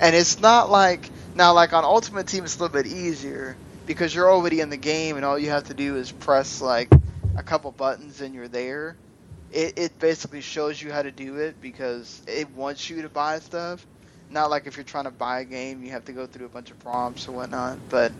and 0.00 0.14
it's 0.14 0.40
not 0.40 0.70
like 0.70 1.10
now 1.34 1.54
like 1.54 1.72
on 1.72 1.84
Ultimate 1.84 2.26
Team 2.26 2.44
it's 2.44 2.56
a 2.56 2.62
little 2.62 2.72
bit 2.82 2.86
easier 2.86 3.56
because 3.86 4.14
you're 4.14 4.30
already 4.30 4.60
in 4.60 4.70
the 4.70 4.76
game 4.76 5.16
and 5.16 5.24
all 5.24 5.38
you 5.38 5.50
have 5.50 5.64
to 5.64 5.74
do 5.74 5.96
is 5.96 6.10
press 6.12 6.60
like 6.60 6.88
a 7.36 7.42
couple 7.42 7.70
buttons 7.72 8.20
and 8.20 8.34
you're 8.34 8.48
there. 8.48 8.96
It 9.52 9.74
it 9.78 9.98
basically 9.98 10.40
shows 10.40 10.80
you 10.80 10.92
how 10.92 11.02
to 11.02 11.10
do 11.10 11.36
it 11.36 11.60
because 11.60 12.22
it 12.26 12.50
wants 12.50 12.88
you 12.88 13.02
to 13.02 13.08
buy 13.08 13.40
stuff. 13.40 13.86
Not 14.30 14.50
like 14.50 14.66
if 14.66 14.76
you're 14.76 14.84
trying 14.84 15.04
to 15.04 15.10
buy 15.10 15.40
a 15.40 15.44
game, 15.44 15.84
you 15.84 15.90
have 15.90 16.06
to 16.06 16.12
go 16.12 16.26
through 16.26 16.46
a 16.46 16.50
bunch 16.50 16.70
of 16.70 16.78
prompts 16.78 17.28
or 17.28 17.32
whatnot. 17.32 17.78
But 17.90 18.12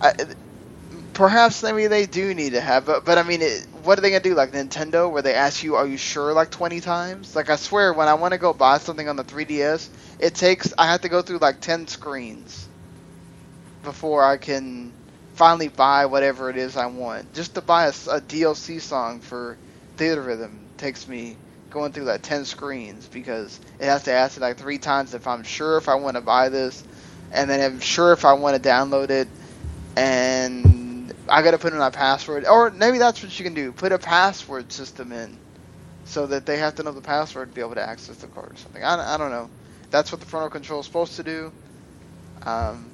I, 0.00 0.12
perhaps 1.14 1.62
maybe 1.62 1.86
they 1.86 2.06
do 2.06 2.34
need 2.34 2.50
to 2.50 2.60
have, 2.60 2.86
but, 2.86 3.04
but 3.04 3.18
I 3.18 3.22
mean, 3.22 3.42
it, 3.42 3.66
what 3.82 3.98
are 3.98 4.00
they 4.02 4.10
gonna 4.10 4.22
do? 4.22 4.34
Like 4.34 4.52
Nintendo, 4.52 5.10
where 5.10 5.22
they 5.22 5.34
ask 5.34 5.62
you, 5.62 5.76
"Are 5.76 5.86
you 5.86 5.96
sure?" 5.96 6.32
like 6.32 6.50
20 6.50 6.80
times. 6.80 7.34
Like 7.36 7.50
I 7.50 7.56
swear, 7.56 7.92
when 7.92 8.08
I 8.08 8.14
want 8.14 8.32
to 8.32 8.38
go 8.38 8.52
buy 8.52 8.78
something 8.78 9.08
on 9.08 9.16
the 9.16 9.24
3DS, 9.24 9.88
it 10.18 10.34
takes 10.34 10.72
I 10.78 10.86
have 10.86 11.02
to 11.02 11.08
go 11.08 11.22
through 11.22 11.38
like 11.38 11.60
10 11.60 11.88
screens 11.88 12.68
before 13.82 14.24
I 14.24 14.36
can 14.36 14.92
finally 15.34 15.68
buy 15.68 16.06
whatever 16.06 16.50
it 16.50 16.56
is 16.56 16.76
I 16.76 16.86
want. 16.86 17.34
Just 17.34 17.54
to 17.56 17.60
buy 17.60 17.86
a 17.86 17.92
DLC 17.92 18.80
song 18.80 19.20
for 19.20 19.56
Theatrhythm 19.96 20.50
takes 20.76 21.08
me 21.08 21.36
going 21.70 21.92
through 21.92 22.04
like 22.04 22.22
10 22.22 22.44
screens 22.44 23.08
because 23.08 23.58
it 23.80 23.86
has 23.86 24.04
to 24.04 24.12
ask 24.12 24.36
it 24.36 24.40
like 24.40 24.58
three 24.58 24.78
times 24.78 25.14
if 25.14 25.26
I'm 25.26 25.42
sure 25.42 25.78
if 25.78 25.88
I 25.88 25.94
want 25.96 26.16
to 26.16 26.20
buy 26.20 26.48
this, 26.48 26.84
and 27.32 27.48
then 27.48 27.60
I'm 27.60 27.80
sure 27.80 28.12
if 28.12 28.24
I 28.24 28.34
want 28.34 28.62
to 28.62 28.68
download 28.68 29.10
it, 29.10 29.28
and 29.96 30.81
I 31.28 31.42
gotta 31.42 31.58
put 31.58 31.72
in 31.72 31.78
my 31.78 31.90
password, 31.90 32.46
or 32.46 32.70
maybe 32.70 32.98
that's 32.98 33.22
what 33.22 33.38
you 33.38 33.44
can 33.44 33.54
do. 33.54 33.72
Put 33.72 33.92
a 33.92 33.98
password 33.98 34.72
system 34.72 35.12
in, 35.12 35.38
so 36.04 36.26
that 36.26 36.46
they 36.46 36.58
have 36.58 36.74
to 36.76 36.82
know 36.82 36.92
the 36.92 37.00
password 37.00 37.48
to 37.50 37.54
be 37.54 37.60
able 37.60 37.74
to 37.74 37.82
access 37.86 38.16
the 38.16 38.26
card 38.28 38.52
or 38.52 38.56
something. 38.56 38.82
I, 38.82 39.14
I 39.14 39.16
don't 39.16 39.30
know. 39.30 39.50
That's 39.90 40.10
what 40.12 40.20
the 40.20 40.26
parental 40.26 40.50
control 40.50 40.80
is 40.80 40.86
supposed 40.86 41.16
to 41.16 41.22
do. 41.22 41.52
Um, 42.44 42.90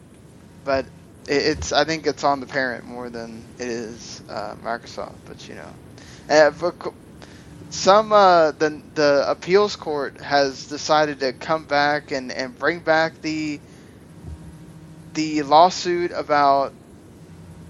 but 0.65 0.85
it, 1.29 1.43
it's 1.47 1.73
I 1.73 1.85
think 1.85 2.07
it's 2.07 2.25
on 2.25 2.41
the 2.41 2.47
parent 2.47 2.85
more 2.85 3.11
than 3.11 3.45
it 3.59 3.69
is 3.69 4.23
uh, 4.29 4.55
Microsoft. 4.57 5.17
But 5.27 5.49
you 5.49 5.55
know, 5.55 6.53
but 6.61 6.75
some 7.71 8.13
uh, 8.13 8.53
the 8.53 8.83
the 8.95 9.25
appeals 9.29 9.77
court 9.77 10.21
has 10.21 10.67
decided 10.69 11.21
to 11.21 11.33
come 11.33 11.65
back 11.65 12.13
and, 12.13 12.33
and 12.33 12.59
bring 12.59 12.81
back 12.81 13.21
the 13.23 13.61
the 15.15 15.43
lawsuit 15.43 16.13
about 16.13 16.73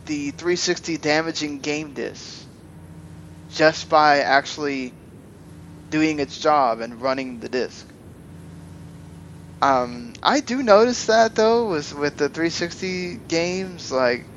the 0.09 0.33
360 0.33 0.99
damaging 0.99 1.61
game 1.61 1.95
disc 1.95 2.49
just 3.51 3.89
by 3.91 4.21
actually 4.21 4.95
doing 5.91 6.21
its 6.21 6.39
job 6.39 6.81
and 6.81 7.03
running 7.03 7.41
the 7.41 7.49
disc. 7.51 7.87
Um, 9.63 10.15
I 10.23 10.41
do 10.41 10.63
notice 10.63 11.07
that 11.07 11.35
though 11.37 11.71
with 11.71 11.93
with 11.93 12.17
the 12.17 12.29
360 12.29 13.17
games, 13.29 13.91
like 13.91 14.29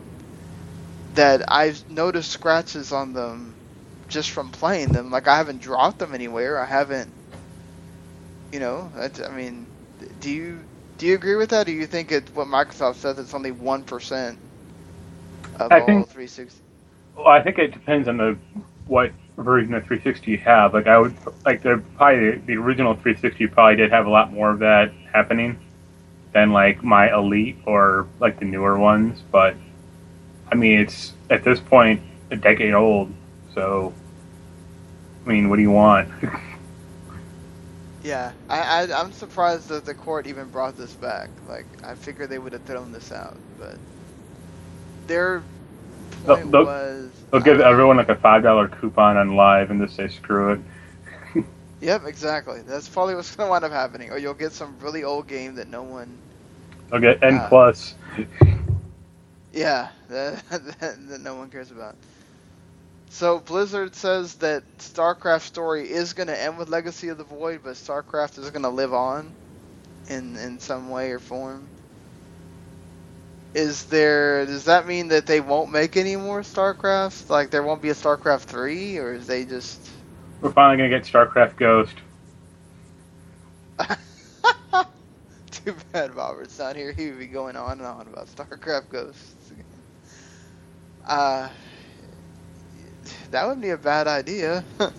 that 1.13 1.43
I've 1.47 1.87
noticed 1.89 2.31
scratches 2.31 2.91
on 2.91 3.13
them 3.13 3.57
just 4.09 4.31
from 4.31 4.51
playing 4.51 4.89
them. 4.93 5.11
Like 5.11 5.27
I 5.27 5.37
haven't 5.37 5.61
dropped 5.61 5.99
them 5.99 6.13
anywhere. 6.15 6.59
I 6.59 6.65
haven't, 6.65 7.13
you 8.51 8.59
know. 8.59 8.91
I 8.95 9.29
mean, 9.29 9.69
do 10.19 10.29
you 10.29 10.65
do 10.97 11.07
you 11.07 11.15
agree 11.15 11.35
with 11.35 11.49
that? 11.51 11.61
Or 11.61 11.65
do 11.65 11.71
you 11.73 11.87
think 11.87 12.11
it 12.11 12.29
what 12.33 12.47
Microsoft 12.47 12.95
says 12.97 13.17
it's 13.19 13.33
only 13.33 13.51
one 13.51 13.83
percent 13.85 14.39
I 15.59 15.79
think- 15.81 16.07
360? 16.07 16.61
Well, 17.15 17.27
I 17.27 17.41
think 17.41 17.59
it 17.59 17.71
depends 17.71 18.07
on 18.07 18.17
the 18.17 18.37
what 18.87 19.11
version 19.37 19.73
of 19.73 19.83
360 19.83 20.31
you 20.31 20.37
have. 20.39 20.73
Like 20.73 20.87
I 20.87 20.97
would 20.97 21.15
like 21.45 21.61
the 21.61 21.83
probably 21.97 22.31
the, 22.31 22.37
the 22.39 22.55
original 22.57 22.93
360 22.93 23.47
probably 23.47 23.75
did 23.75 23.91
have 23.91 24.05
a 24.05 24.09
lot 24.09 24.31
more 24.31 24.49
of 24.49 24.59
that 24.59 24.91
happening 25.11 25.59
than 26.33 26.51
like 26.51 26.83
my 26.83 27.13
Elite 27.13 27.57
or 27.65 28.07
like 28.19 28.39
the 28.39 28.45
newer 28.45 28.77
ones. 28.77 29.21
But 29.31 29.55
I 30.51 30.55
mean, 30.55 30.79
it's 30.79 31.13
at 31.29 31.43
this 31.43 31.59
point 31.59 32.01
a 32.31 32.35
decade 32.35 32.73
old, 32.73 33.13
so 33.53 33.93
I 35.25 35.29
mean, 35.29 35.49
what 35.49 35.57
do 35.57 35.61
you 35.61 35.71
want? 35.71 36.09
Yeah, 38.03 38.31
I, 38.49 38.59
I 38.87 38.99
I'm 38.99 39.11
surprised 39.11 39.67
that 39.67 39.85
the 39.85 39.93
court 39.93 40.25
even 40.27 40.47
brought 40.49 40.75
this 40.75 40.93
back. 40.93 41.29
Like 41.47 41.65
I 41.83 41.93
figured 41.95 42.29
they 42.29 42.39
would 42.39 42.53
have 42.53 42.63
thrown 42.63 42.91
this 42.91 43.11
out, 43.11 43.37
but 43.59 43.77
their 45.11 45.43
They'll- 46.25 46.37
point 46.37 46.51
they'll- 46.51 46.65
was 46.65 47.11
They'll 47.31 47.41
give 47.41 47.59
uh, 47.59 47.63
everyone 47.63 47.97
like 47.97 48.09
a 48.09 48.15
five 48.15 48.43
dollar 48.43 48.67
coupon 48.67 49.17
on 49.17 49.35
live 49.35 49.71
and 49.71 49.81
just 49.81 49.95
say 49.95 50.07
screw 50.07 50.53
it. 50.53 50.59
Yep, 51.81 52.05
exactly. 52.05 52.61
That's 52.61 52.87
probably 52.87 53.15
what's 53.15 53.35
gonna 53.35 53.49
wind 53.49 53.63
up 53.65 53.71
happening. 53.71 54.11
Or 54.11 54.17
you'll 54.17 54.35
get 54.35 54.51
some 54.53 54.77
really 54.79 55.03
old 55.03 55.27
game 55.27 55.55
that 55.55 55.67
no 55.67 55.81
one. 55.81 56.15
They'll 56.91 57.01
N 57.23 57.39
Ah. 57.41 57.47
plus. 57.49 57.95
Yeah, 59.51 59.89
that, 60.09 60.43
that, 60.49 61.07
that 61.09 61.21
no 61.21 61.35
one 61.35 61.49
cares 61.49 61.71
about. 61.71 61.95
So 63.09 63.39
Blizzard 63.39 63.95
says 63.95 64.35
that 64.35 64.63
StarCraft 64.77 65.41
story 65.41 65.89
is 65.89 66.13
gonna 66.13 66.33
end 66.33 66.57
with 66.57 66.69
Legacy 66.69 67.07
of 67.09 67.17
the 67.17 67.23
Void, 67.23 67.61
but 67.63 67.73
StarCraft 67.73 68.37
is 68.37 68.49
gonna 68.51 68.69
live 68.69 68.93
on, 68.93 69.33
in 70.07 70.35
in 70.37 70.59
some 70.59 70.89
way 70.89 71.11
or 71.11 71.19
form. 71.19 71.70
Is 73.53 73.85
there? 73.85 74.45
Does 74.45 74.65
that 74.65 74.87
mean 74.87 75.09
that 75.09 75.25
they 75.25 75.41
won't 75.41 75.71
make 75.71 75.97
any 75.97 76.15
more 76.15 76.41
StarCrafts? 76.41 77.29
Like 77.29 77.49
there 77.49 77.63
won't 77.63 77.81
be 77.81 77.89
a 77.89 77.93
StarCraft 77.93 78.41
three, 78.41 78.97
or 78.97 79.13
is 79.13 79.27
they 79.27 79.45
just? 79.45 79.89
We're 80.41 80.51
finally 80.51 80.77
gonna 80.77 80.89
get 80.89 81.03
StarCraft 81.03 81.57
Ghost. 81.57 81.95
Too 85.51 85.75
bad 85.91 86.15
Robert's 86.15 86.57
not 86.57 86.75
here. 86.75 86.93
He 86.93 87.09
would 87.09 87.19
be 87.19 87.27
going 87.27 87.55
on 87.57 87.73
and 87.73 87.87
on 87.87 88.07
about 88.07 88.27
StarCraft 88.27 88.89
Ghosts. 88.89 89.51
Uh, 91.05 91.49
that 93.31 93.47
would 93.47 93.61
be 93.61 93.69
a 93.71 93.77
bad 93.77 94.07
idea. 94.07 94.63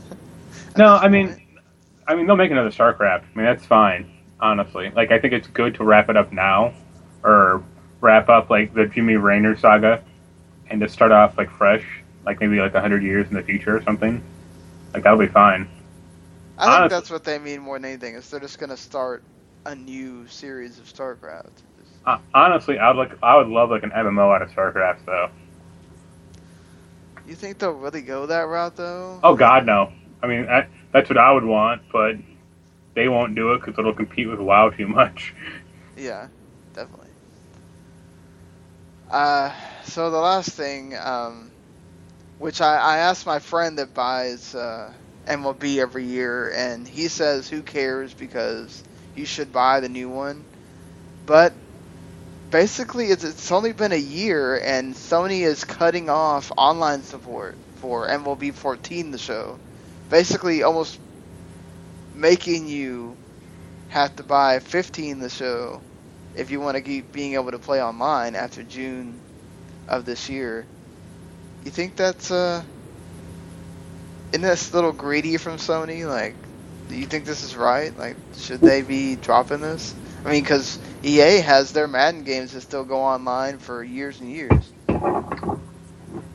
No, 0.77 0.97
I 0.97 1.09
mean, 1.09 1.29
point. 1.29 1.41
I 2.07 2.15
mean 2.15 2.27
they'll 2.27 2.37
make 2.37 2.51
another 2.51 2.71
StarCraft. 2.71 3.25
I 3.25 3.37
mean 3.37 3.45
that's 3.47 3.67
fine, 3.67 4.11
honestly. 4.41 4.91
Like 4.95 5.11
I 5.13 5.19
think 5.19 5.35
it's 5.35 5.49
good 5.49 5.75
to 5.77 5.85
wrap 5.85 6.09
it 6.09 6.17
up 6.17 6.33
now, 6.33 6.73
or 7.23 7.63
wrap 8.03 8.29
up 8.29 8.51
like 8.51 8.75
the 8.75 8.85
Jimmy 8.87 9.17
Raynor 9.17 9.57
saga, 9.57 10.03
and 10.69 10.81
to 10.83 10.89
start 10.91 11.13
off 11.13 11.39
like 11.39 11.51
fresh, 11.51 11.85
like 12.27 12.41
maybe 12.41 12.59
like 12.59 12.75
hundred 12.75 13.03
years 13.03 13.27
in 13.29 13.35
the 13.35 13.43
future 13.43 13.75
or 13.75 13.83
something. 13.83 14.23
Like 14.93 15.05
that'll 15.05 15.19
be 15.19 15.27
fine. 15.29 15.63
I 16.59 16.65
think 16.67 16.75
honestly- 16.77 16.89
that's 16.97 17.11
what 17.11 17.25
they 17.25 17.39
mean 17.39 17.61
more 17.63 17.79
than 17.79 17.87
anything. 17.87 18.15
Is 18.17 18.29
they're 18.29 18.41
just 18.41 18.59
gonna 18.59 18.77
start 18.77 19.23
a 19.65 19.75
new 19.75 20.27
series 20.27 20.79
of 20.79 20.85
StarCraft. 20.85 21.53
Uh, 22.05 22.19
honestly, 22.35 22.79
I 22.79 22.89
would 22.91 22.97
like 22.97 23.19
I 23.23 23.37
would 23.37 23.47
love 23.47 23.71
like 23.71 23.85
an 23.85 23.91
MMO 23.93 24.35
out 24.35 24.43
of 24.43 24.51
StarCraft 24.51 25.07
though. 25.07 25.31
You 27.27 27.37
think 27.37 27.59
they'll 27.59 27.71
really 27.73 28.03
go 28.03 28.27
that 28.27 28.49
route 28.49 28.77
though? 28.77 29.21
Oh 29.23 29.37
God, 29.37 29.65
no. 29.65 29.93
I 30.23 30.27
mean 30.27 30.49
I, 30.49 30.67
that's 30.93 31.09
what 31.09 31.19
I 31.19 31.33
would 31.33 31.45
want, 31.45 31.83
but 31.93 32.17
they 32.95 33.09
won't 33.09 33.35
do 33.37 33.53
it 33.53 33.61
because 33.61 33.79
it'll 33.79 33.95
compete 33.95 34.29
with 34.29 34.41
WoW 34.41 34.71
too 34.71 34.89
much. 34.89 35.33
Yeah. 35.97 36.27
Uh, 39.13 39.53
so 39.85 40.11
the 40.11 40.19
last 40.19 40.51
thing, 40.51 40.97
um, 40.97 41.53
which 42.39 42.61
I, 42.63 42.77
I 42.79 42.99
asked 42.99 43.27
my 43.27 43.41
friend 43.41 43.79
that 43.79 43.95
buys 43.95 44.55
uh, 44.55 44.93
MLB 45.27 45.79
every 45.79 46.07
year, 46.07 46.51
and 46.51 46.89
he 46.89 47.09
says, 47.09 47.49
"Who 47.49 47.63
cares?" 47.63 48.15
Because 48.15 48.83
you 49.15 49.27
should 49.27 49.53
buy 49.53 49.81
the 49.81 49.91
new 49.91 50.09
one. 50.09 50.47
But 51.27 51.55
basically, 52.51 53.07
it's, 53.09 53.25
it's 53.25 53.53
only 53.53 53.73
been 53.73 53.93
a 53.93 53.97
year, 53.97 54.59
and 54.59 54.95
Sony 54.95 55.43
is 55.43 55.65
cutting 55.65 56.11
off 56.11 56.53
online 56.57 57.03
support 57.05 57.59
for 57.77 58.09
MLB 58.09 58.55
14, 58.55 59.13
the 59.13 59.19
show. 59.19 59.59
Basically, 60.11 60.63
almost 60.65 60.99
making 62.15 62.69
you 62.69 63.19
have 63.89 64.17
to 64.17 64.25
buy 64.25 64.59
15 64.61 65.21
the 65.21 65.29
show 65.31 65.83
if 66.37 66.51
you 66.51 66.61
want 66.61 66.77
to 66.77 66.83
keep 66.83 67.13
being 67.13 67.35
able 67.35 67.51
to 67.51 67.59
play 67.59 67.83
online 67.83 68.35
after 68.35 68.63
June 68.63 69.21
of 69.89 70.05
this 70.05 70.29
year. 70.29 70.67
You 71.65 71.71
think 71.71 71.97
that's 71.97 72.31
uh 72.31 72.63
isn't 74.33 74.43
this 74.43 74.73
a 74.73 74.75
little 74.75 74.93
greedy 74.93 75.37
from 75.37 75.59
Sony? 75.59 76.09
Like, 76.09 76.35
do 76.89 76.97
you 76.97 77.05
think 77.05 77.27
this 77.27 77.45
is 77.45 77.55
right? 77.55 77.97
Like, 77.99 78.17
should 78.37 78.61
they 78.61 78.81
be 78.83 79.17
dropping 79.17 79.61
this? 79.61 79.95
I 80.25 80.31
mean, 80.31 80.43
because 80.43 80.79
EA 81.03 81.41
has 81.41 81.73
their 81.73 81.87
Madden 81.87 82.25
games 82.25 82.53
that 82.53 82.63
still 82.63 82.85
go 82.85 83.01
online 83.01 83.59
for 83.59 83.85
years 83.85 84.21
and 84.21 84.31
years. 84.31 84.73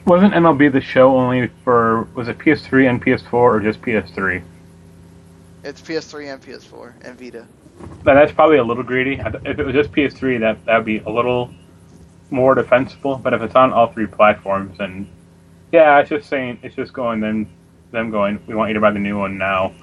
Wasn't 0.05 0.33
MLB 0.33 0.71
the 0.71 0.81
show 0.81 1.17
only 1.17 1.49
for 1.63 2.07
was 2.13 2.27
it 2.27 2.37
PS3 2.37 2.89
and 2.89 3.03
PS4 3.03 3.33
or 3.33 3.59
just 3.59 3.81
PS3? 3.81 4.41
It's 5.63 5.81
PS3 5.81 6.33
and 6.33 6.41
PS4 6.41 6.93
and 7.01 7.19
Vita. 7.19 7.45
Now, 8.05 8.13
that's 8.13 8.31
probably 8.31 8.57
a 8.57 8.63
little 8.63 8.83
greedy. 8.83 9.21
If 9.45 9.59
it 9.59 9.65
was 9.65 9.73
just 9.73 9.91
PS3, 9.91 10.39
that 10.39 10.65
that'd 10.65 10.85
be 10.85 10.99
a 10.99 11.09
little 11.09 11.51
more 12.29 12.55
defensible. 12.55 13.17
But 13.17 13.33
if 13.33 13.41
it's 13.41 13.55
on 13.55 13.73
all 13.73 13.87
three 13.91 14.07
platforms, 14.07 14.79
and 14.79 15.07
yeah, 15.71 15.99
it's 15.99 16.09
just 16.09 16.29
saying 16.29 16.59
it's 16.63 16.75
just 16.75 16.93
going 16.93 17.19
them 17.19 17.49
them 17.91 18.11
going. 18.11 18.39
We 18.47 18.55
want 18.55 18.69
you 18.69 18.75
to 18.75 18.79
buy 18.79 18.91
the 18.91 18.99
new 18.99 19.17
one 19.17 19.37
now. 19.37 19.73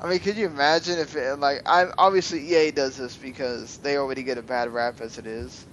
I 0.00 0.08
mean, 0.08 0.20
could 0.20 0.36
you 0.36 0.46
imagine 0.46 0.98
if 0.98 1.16
it, 1.16 1.38
like 1.40 1.62
I 1.66 1.86
obviously 1.98 2.40
EA 2.54 2.70
does 2.70 2.96
this 2.96 3.16
because 3.16 3.78
they 3.78 3.96
already 3.96 4.22
get 4.22 4.38
a 4.38 4.42
bad 4.42 4.72
rap 4.72 5.00
as 5.00 5.18
it 5.18 5.26
is. 5.26 5.66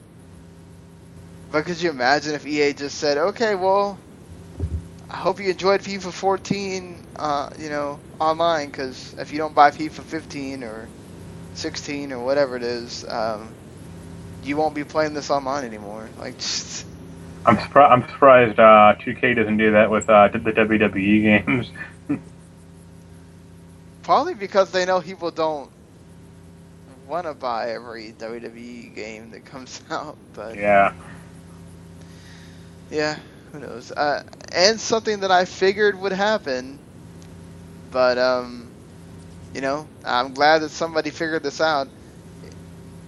But 1.52 1.66
could 1.66 1.82
you 1.82 1.92
imagine 1.92 2.34
if 2.34 2.46
EA 2.46 2.74
just 2.74 2.98
said, 2.98 3.18
"Okay, 3.18 3.56
well, 3.56 4.00
I 5.10 5.18
hope 5.18 5.40
you 5.40 5.50
enjoyed 5.50 5.82
FIFA 5.82 6.12
14, 6.12 7.05
uh, 7.18 7.50
you 7.58 7.70
know, 7.70 8.02
online 8.20 8.68
because 8.68 9.14
if 9.18 9.32
you 9.32 9.38
don't 9.38 9.56
buy 9.56 9.72
FIFA 9.72 10.04
15 10.04 10.64
or 10.64 10.92
16 11.54 12.12
or 12.14 12.24
whatever 12.24 12.56
it 12.56 12.64
is, 12.64 13.04
um, 13.08 13.58
you 14.42 14.58
won't 14.58 14.76
be 14.76 14.84
playing 14.86 15.14
this 15.14 15.30
online 15.32 15.66
anymore." 15.66 16.12
Like, 16.18 16.38
just 16.38 16.86
I'm 17.46 17.58
surprised. 17.60 17.92
I'm 18.04 18.10
surprised 18.10 18.60
uh, 18.60 18.96
2K 19.04 19.34
doesn't 19.34 19.58
do 19.58 19.72
that 19.72 19.90
with 19.90 20.10
uh, 20.10 20.28
the 20.30 20.40
WWE 20.40 21.22
games. 21.46 21.68
probably 24.04 24.34
because 24.36 24.72
they 24.72 24.86
know 24.86 25.02
people 25.02 25.32
don't 25.32 25.72
want 27.06 27.26
to 27.26 27.34
buy 27.34 27.72
every 27.72 28.12
WWE 28.12 28.90
game 28.90 29.32
that 29.32 29.46
comes 29.46 29.82
out, 29.90 30.20
but. 30.34 30.60
yeah. 30.60 30.94
Yeah, 32.90 33.20
who 33.52 33.60
knows? 33.60 33.92
Uh, 33.92 34.24
and 34.52 34.80
something 34.80 35.22
that 35.22 35.32
I 35.32 35.46
figured 35.46 36.00
would 36.00 36.14
happen, 36.14 36.85
but 37.92 38.18
um, 38.18 38.74
you 39.54 39.62
know, 39.62 39.90
I'm 40.04 40.34
glad 40.34 40.60
that 40.62 40.70
somebody 40.72 41.12
figured 41.12 41.44
this 41.44 41.62
out. 41.62 41.90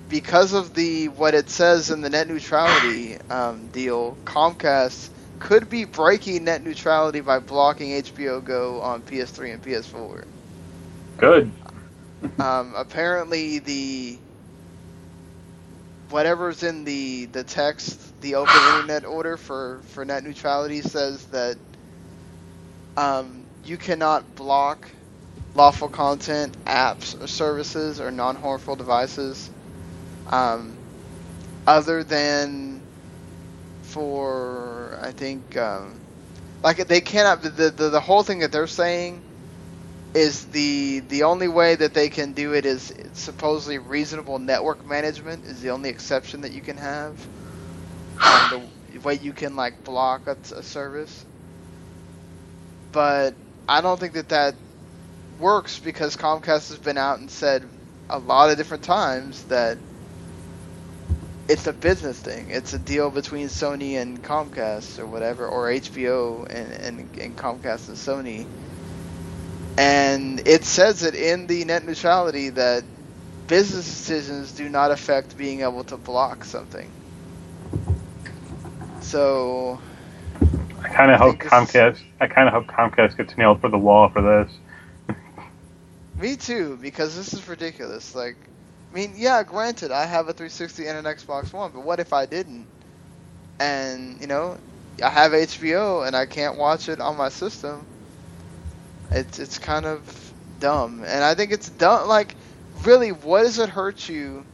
because 0.08 0.54
of 0.54 0.74
the 0.74 1.08
what 1.10 1.34
it 1.34 1.50
says 1.50 1.90
in 1.90 2.02
the 2.02 2.10
net 2.10 2.28
neutrality 2.28 3.18
um, 3.30 3.70
deal, 3.70 4.18
Comcast 4.26 5.10
could 5.40 5.70
be 5.70 5.86
breaking 5.86 6.44
net 6.46 6.62
neutrality 6.64 7.22
by 7.22 7.40
blocking 7.40 7.92
HBO 7.92 8.42
Go 8.42 8.82
on 8.82 9.04
PS3 9.04 9.52
and 9.52 9.62
PS4. 9.62 10.26
Good. 11.18 11.52
Um, 12.40 12.74
apparently, 12.76 13.60
the 13.60 14.22
whatever's 16.10 16.64
in 16.64 16.84
the 16.86 17.26
the 17.26 17.44
text, 17.44 18.20
the 18.22 18.36
open 18.36 18.64
internet 18.66 19.06
order 19.06 19.38
for 19.38 19.82
for 19.86 20.06
net 20.06 20.24
neutrality 20.24 20.82
says 20.82 21.26
that 21.28 21.58
um, 22.98 23.47
you 23.68 23.78
cannot 23.78 24.36
block 24.36 24.88
lawful 25.54 25.90
content, 25.90 26.56
apps, 26.66 27.22
or 27.22 27.28
services, 27.28 28.00
or 28.00 28.12
non-harmful 28.12 28.76
devices, 28.76 29.50
um, 30.30 30.78
other 31.66 32.04
than 32.04 32.82
for 33.82 34.98
I 35.02 35.12
think 35.12 35.58
um, 35.58 36.00
like 36.64 36.88
they 36.88 37.02
cannot 37.02 37.42
the, 37.42 37.50
the 37.72 37.90
the 37.90 38.00
whole 38.00 38.24
thing 38.24 38.40
that 38.40 38.52
they're 38.52 38.68
saying 38.68 39.22
is 40.14 40.46
the 40.46 41.00
the 41.10 41.24
only 41.24 41.48
way 41.48 41.76
that 41.76 41.94
they 41.94 42.10
can 42.10 42.34
do 42.34 42.54
it 42.54 42.66
is 42.66 42.94
supposedly 43.14 43.78
reasonable 43.80 44.40
network 44.40 44.86
management 44.86 45.46
is 45.46 45.62
the 45.62 45.72
only 45.72 45.90
exception 45.90 46.42
that 46.42 46.52
you 46.52 46.62
can 46.62 46.78
have. 46.78 47.28
Um, 48.22 48.70
the 48.94 49.00
way 49.00 49.16
you 49.16 49.32
can 49.34 49.56
like 49.56 49.84
block 49.84 50.28
a, 50.28 50.38
a 50.56 50.64
service, 50.64 51.26
but 52.92 53.36
I 53.68 53.82
don't 53.82 54.00
think 54.00 54.14
that 54.14 54.30
that 54.30 54.56
works 55.40 55.80
because 55.80 56.16
Comcast 56.16 56.70
has 56.70 56.78
been 56.78 56.98
out 56.98 57.20
and 57.20 57.30
said 57.30 57.64
a 58.10 58.20
lot 58.20 58.50
of 58.50 58.58
different 58.58 58.84
times 58.84 59.44
that 59.46 59.78
it's 61.48 61.68
a 61.68 61.74
business 61.74 62.20
thing. 62.20 62.50
It's 62.50 62.74
a 62.74 62.80
deal 62.80 63.10
between 63.10 63.48
Sony 63.48 64.02
and 64.02 64.22
Comcast 64.22 65.00
or 65.00 65.06
whatever, 65.06 65.48
or 65.48 65.68
HBO 65.68 66.46
and, 66.50 67.00
and, 67.00 67.18
and 67.20 67.38
Comcast 67.38 67.88
and 67.88 67.98
Sony 67.98 68.46
and 69.78 70.48
it 70.48 70.66
says 70.66 71.04
it 71.04 71.14
in 71.14 71.46
the 71.46 71.64
net 71.64 71.86
neutrality 71.86 72.50
that 72.50 72.84
business 73.48 73.86
decisions 73.86 74.52
do 74.54 74.68
not 74.68 74.92
affect 74.92 75.38
being 75.38 75.62
able 75.62 75.84
to 75.84 75.98
block 75.98 76.44
something. 76.44 76.90
So 79.02 79.80
I 80.84 80.90
kind 80.90 81.12
of 81.12 81.20
hope 81.20 81.40
Comcast. 81.40 82.02
I 82.20 82.28
kind 82.28 82.48
of 82.48 82.54
hope 82.54 82.68
Comcast 82.68 83.18
gets 83.18 83.38
nailed 83.38 83.62
for 83.62 83.70
the 83.70 83.78
wall 83.78 84.10
for 84.10 84.22
this. 84.22 85.18
me 86.20 86.36
too, 86.36 86.78
because 86.82 87.16
this 87.16 87.34
is 87.34 87.48
ridiculous. 87.48 88.16
Like, 88.16 88.36
I 88.92 88.96
mean, 88.96 89.14
yeah, 89.16 89.44
granted, 89.44 89.92
I 89.92 90.06
have 90.06 90.28
a 90.28 90.34
360 90.34 90.88
and 90.88 91.06
an 91.06 91.16
Xbox 91.16 91.52
One, 91.54 91.72
but 91.72 91.84
what 91.84 92.00
if 92.00 92.14
I 92.14 92.26
didn't? 92.26 92.68
And 93.60 94.22
you 94.22 94.28
know, 94.28 94.58
I 95.04 95.10
have 95.10 95.32
HBO 95.32 96.06
and 96.06 96.16
I 96.16 96.26
can't 96.26 96.58
watch 96.58 96.90
it 96.90 97.00
on 97.00 97.18
my 97.18 97.30
system. 97.30 97.86
It's 99.12 99.40
it's 99.40 99.58
kind 99.58 99.86
of 99.86 100.34
dumb, 100.60 101.04
and 101.06 101.24
I 101.24 101.34
think 101.36 101.52
it's 101.52 101.70
dumb. 101.70 102.08
Like, 102.08 102.36
really, 102.84 103.12
what 103.12 103.44
does 103.44 103.60
it 103.60 103.70
hurt 103.70 104.08
you 104.10 104.46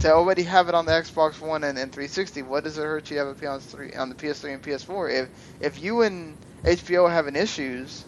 to 0.00 0.12
already 0.12 0.42
have 0.42 0.68
it 0.68 0.74
on 0.74 0.86
the 0.86 0.92
Xbox 0.92 1.40
One 1.40 1.64
and, 1.64 1.78
and 1.78 1.92
360? 1.92 2.42
What 2.42 2.64
does 2.64 2.78
it 2.78 2.82
hurt 2.82 3.10
you 3.10 3.18
have 3.18 3.28
it 3.28 3.46
on 3.46 3.60
three 3.60 3.92
on 3.92 4.08
the 4.08 4.14
PS3 4.14 4.54
and 4.54 4.62
PS4? 4.62 5.22
If 5.22 5.28
if 5.60 5.82
you 5.82 6.02
and 6.02 6.36
HBO 6.64 7.04
are 7.04 7.10
having 7.10 7.36
issues, 7.36 8.04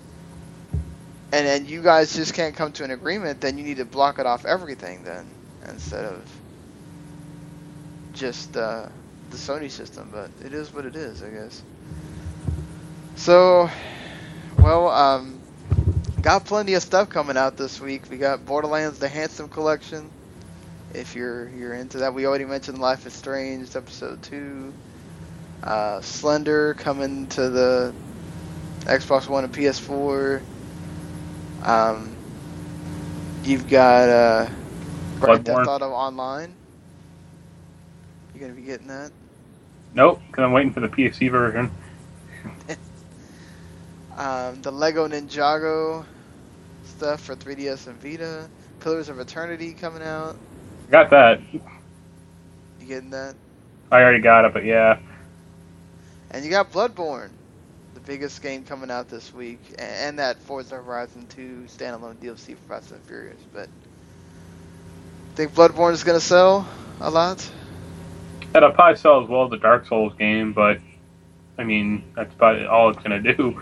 and 1.32 1.46
then 1.46 1.66
you 1.66 1.82
guys 1.82 2.14
just 2.14 2.34
can't 2.34 2.54
come 2.54 2.72
to 2.72 2.84
an 2.84 2.90
agreement, 2.90 3.40
then 3.40 3.58
you 3.58 3.64
need 3.64 3.78
to 3.78 3.84
block 3.84 4.18
it 4.18 4.26
off 4.26 4.44
everything 4.44 5.02
then 5.02 5.26
instead 5.68 6.04
of 6.04 6.24
just 8.12 8.56
uh, 8.56 8.88
the 9.30 9.36
Sony 9.36 9.70
system. 9.70 10.10
But 10.12 10.30
it 10.44 10.54
is 10.54 10.72
what 10.72 10.86
it 10.86 10.94
is, 10.94 11.22
I 11.22 11.30
guess. 11.30 11.62
So, 13.16 13.68
well, 14.58 14.88
um, 14.88 15.40
got 16.22 16.44
plenty 16.44 16.74
of 16.74 16.82
stuff 16.82 17.10
coming 17.10 17.36
out 17.36 17.56
this 17.56 17.80
week. 17.80 18.02
We 18.10 18.16
got 18.16 18.46
Borderlands: 18.46 18.98
The 18.98 19.08
Handsome 19.08 19.48
Collection. 19.48 20.10
If 20.94 21.16
you're 21.16 21.48
you're 21.50 21.74
into 21.74 21.98
that, 21.98 22.14
we 22.14 22.26
already 22.26 22.44
mentioned 22.44 22.78
Life 22.78 23.06
is 23.06 23.12
Strange 23.12 23.74
episode 23.74 24.22
two. 24.22 24.72
Uh, 25.62 26.00
Slender 26.00 26.74
coming 26.74 27.26
to 27.28 27.50
the 27.50 27.94
Xbox 28.80 29.28
One 29.28 29.44
and 29.44 29.52
PS4. 29.52 30.42
Um, 31.62 32.16
you've 33.42 33.68
got 33.68 34.08
uh, 34.08 34.50
Grand 35.20 35.44
Theft 35.44 35.66
Auto 35.66 35.90
Online. 35.90 36.54
You 38.34 38.40
gonna 38.40 38.52
be 38.52 38.62
getting 38.62 38.88
that? 38.88 39.10
Nope, 39.94 40.20
because 40.26 40.44
I'm 40.44 40.52
waiting 40.52 40.72
for 40.72 40.80
the 40.80 40.88
PC 40.88 41.30
version. 41.30 41.70
Um, 44.16 44.62
the 44.62 44.70
Lego 44.70 45.08
Ninjago 45.08 46.04
stuff 46.84 47.22
for 47.22 47.34
3DS 47.34 47.88
and 47.88 48.00
Vita. 48.00 48.48
Pillars 48.80 49.08
of 49.08 49.18
Eternity 49.18 49.72
coming 49.72 50.02
out. 50.02 50.36
Got 50.90 51.10
that. 51.10 51.40
You 51.52 51.60
getting 52.86 53.10
that? 53.10 53.34
I 53.90 54.02
already 54.02 54.20
got 54.20 54.44
it, 54.44 54.52
but 54.52 54.64
yeah. 54.64 54.98
And 56.30 56.44
you 56.44 56.50
got 56.50 56.72
Bloodborne, 56.72 57.30
the 57.94 58.00
biggest 58.00 58.42
game 58.42 58.64
coming 58.64 58.90
out 58.90 59.08
this 59.08 59.32
week, 59.32 59.60
and 59.78 60.18
that 60.18 60.38
Forza 60.42 60.76
Horizon 60.76 61.26
2 61.28 61.66
standalone 61.68 62.16
DLC 62.16 62.56
for 62.56 62.68
Fast 62.68 62.90
and 62.90 63.02
Furious. 63.02 63.40
But 63.52 63.68
think 65.34 65.52
Bloodborne 65.54 65.92
is 65.92 66.04
gonna 66.04 66.20
sell 66.20 66.66
a 67.00 67.10
lot. 67.10 67.48
That'll 68.52 68.70
probably 68.70 68.96
sell 68.96 69.22
as 69.22 69.28
well 69.28 69.44
as 69.44 69.50
the 69.50 69.56
Dark 69.56 69.86
Souls 69.86 70.12
game, 70.18 70.52
but 70.52 70.78
I 71.58 71.64
mean 71.64 72.04
that's 72.14 72.32
about 72.34 72.64
all 72.66 72.90
it's 72.90 73.02
gonna 73.02 73.20
do. 73.20 73.60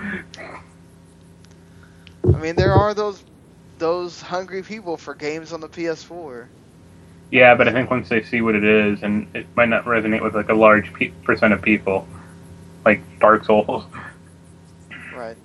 I 2.24 2.38
mean, 2.38 2.56
there 2.56 2.72
are 2.72 2.94
those 2.94 3.22
those 3.78 4.20
hungry 4.20 4.62
people 4.62 4.96
for 4.96 5.14
games 5.14 5.52
on 5.52 5.60
the 5.60 5.68
PS4. 5.68 6.46
Yeah, 7.32 7.56
but 7.56 7.68
I 7.68 7.72
think 7.72 7.90
once 7.90 8.10
they 8.10 8.22
see 8.24 8.42
what 8.42 8.56
it 8.56 8.64
is, 8.64 9.02
and 9.02 9.28
it 9.34 9.48
might 9.56 9.70
not 9.70 9.86
resonate 9.86 10.22
with 10.22 10.36
like 10.36 10.50
a 10.50 10.54
large 10.54 10.92
pe- 10.94 11.12
percent 11.24 11.54
of 11.54 11.62
people, 11.62 12.06
like 12.84 13.02
Dark 13.20 13.46
Souls. 13.46 13.86
Right. 15.12 15.38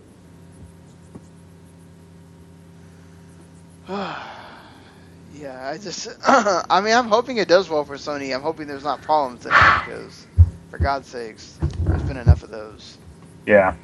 yeah, 3.90 5.70
I 5.70 5.78
just, 5.82 6.10
I 6.28 6.82
mean, 6.84 6.96
I'm 6.96 7.08
hoping 7.10 7.38
it 7.38 7.48
does 7.50 7.70
well 7.70 7.86
for 7.86 7.96
Sony. 7.98 8.36
I'm 8.36 8.44
hoping 8.44 8.68
there's 8.68 8.86
not 8.86 9.02
problems 9.02 9.46
in 9.48 9.58
it 9.58 9.74
because, 9.74 10.28
for 10.70 10.80
God's 10.80 11.10
sakes, 11.10 11.60
there's 11.88 12.04
been 12.04 12.18
enough 12.18 12.44
of 12.44 12.52
those. 12.52 13.00
Yeah. 13.48 13.76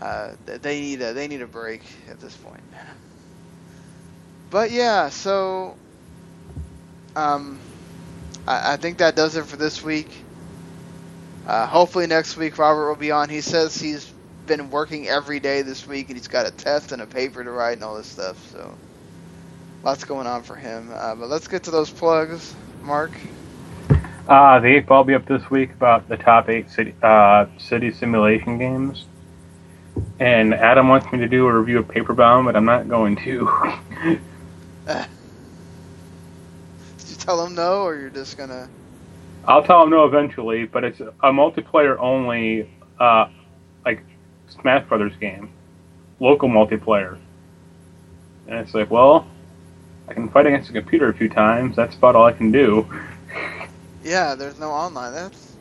Uh, 0.00 0.34
they 0.46 0.80
need 0.80 1.02
a 1.02 1.14
they 1.14 1.28
need 1.28 1.42
a 1.42 1.48
break 1.48 1.82
at 2.10 2.20
this 2.20 2.36
point. 2.36 2.62
But 4.50 4.70
yeah, 4.70 5.08
so 5.08 5.76
um, 7.16 7.58
I, 8.46 8.74
I 8.74 8.76
think 8.76 8.98
that 8.98 9.16
does 9.16 9.36
it 9.36 9.44
for 9.46 9.56
this 9.56 9.82
week. 9.82 10.08
Uh, 11.46 11.66
hopefully 11.66 12.06
next 12.06 12.36
week 12.36 12.58
Robert 12.58 12.88
will 12.88 12.96
be 12.96 13.10
on. 13.10 13.28
He 13.28 13.40
says 13.40 13.76
he's 13.80 14.12
been 14.46 14.70
working 14.70 15.08
every 15.08 15.40
day 15.40 15.62
this 15.62 15.86
week 15.86 16.08
and 16.08 16.16
he's 16.16 16.28
got 16.28 16.46
a 16.46 16.50
test 16.50 16.92
and 16.92 17.02
a 17.02 17.06
paper 17.06 17.42
to 17.42 17.50
write 17.50 17.72
and 17.74 17.84
all 17.84 17.96
this 17.96 18.06
stuff. 18.06 18.36
So 18.52 18.74
lots 19.82 20.04
going 20.04 20.26
on 20.26 20.42
for 20.42 20.56
him. 20.56 20.90
Uh, 20.92 21.14
but 21.14 21.28
let's 21.28 21.48
get 21.48 21.64
to 21.64 21.70
those 21.70 21.90
plugs, 21.90 22.54
Marc. 22.82 23.12
Uh, 24.28 24.58
the 24.58 24.68
eight 24.68 24.86
ball 24.86 24.98
will 24.98 25.04
be 25.04 25.14
up 25.14 25.26
this 25.26 25.48
week 25.50 25.70
about 25.72 26.08
the 26.08 26.16
top 26.16 26.48
eight 26.48 26.68
city 26.70 26.94
uh, 27.02 27.46
city 27.58 27.92
simulation 27.92 28.58
games. 28.58 29.04
And 30.18 30.52
Adam 30.52 30.88
wants 30.88 31.10
me 31.12 31.18
to 31.20 31.28
do 31.28 31.46
a 31.46 31.52
review 31.58 31.78
of 31.78 31.88
Paperbound, 31.88 32.44
but 32.44 32.56
I'm 32.56 32.64
not 32.64 32.88
going 32.88 33.16
to. 33.16 34.18
Did 34.86 35.06
you 37.08 37.16
tell 37.16 37.42
them 37.44 37.54
no, 37.54 37.82
or 37.82 37.96
you're 37.96 38.10
just 38.10 38.36
gonna? 38.36 38.68
I'll 39.44 39.62
tell 39.62 39.80
them 39.80 39.90
no 39.90 40.04
eventually, 40.04 40.64
but 40.64 40.84
it's 40.84 41.00
a 41.00 41.30
multiplayer 41.30 41.96
only, 41.98 42.70
uh, 42.98 43.28
like 43.84 44.02
Smash 44.48 44.86
Brothers 44.88 45.12
game, 45.20 45.50
local 46.20 46.48
multiplayer. 46.48 47.18
And 48.48 48.58
it's 48.58 48.74
like, 48.74 48.90
well, 48.90 49.26
I 50.08 50.14
can 50.14 50.28
fight 50.28 50.46
against 50.46 50.70
a 50.70 50.72
computer 50.72 51.08
a 51.08 51.14
few 51.14 51.28
times. 51.28 51.76
That's 51.76 51.96
about 51.96 52.16
all 52.16 52.24
I 52.24 52.32
can 52.32 52.52
do. 52.52 52.86
Yeah, 54.04 54.36
there's 54.36 54.60
no 54.60 54.70
online. 54.70 55.12
That's 55.12 55.56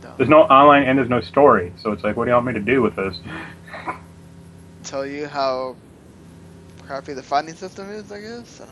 dumb. 0.00 0.14
There's 0.16 0.30
no 0.30 0.44
online 0.44 0.84
and 0.84 0.98
there's 0.98 1.10
no 1.10 1.20
story, 1.20 1.70
so 1.76 1.92
it's 1.92 2.02
like, 2.02 2.16
what 2.16 2.24
do 2.24 2.30
you 2.30 2.34
want 2.34 2.46
me 2.46 2.54
to 2.54 2.60
do 2.60 2.80
with 2.80 2.96
this? 2.96 3.18
tell 4.84 5.04
you 5.04 5.26
how 5.26 5.76
crappy 6.86 7.14
the 7.14 7.22
fighting 7.22 7.54
system 7.54 7.90
is, 7.90 8.12
I 8.12 8.20
guess. 8.20 8.60
I 8.62 8.66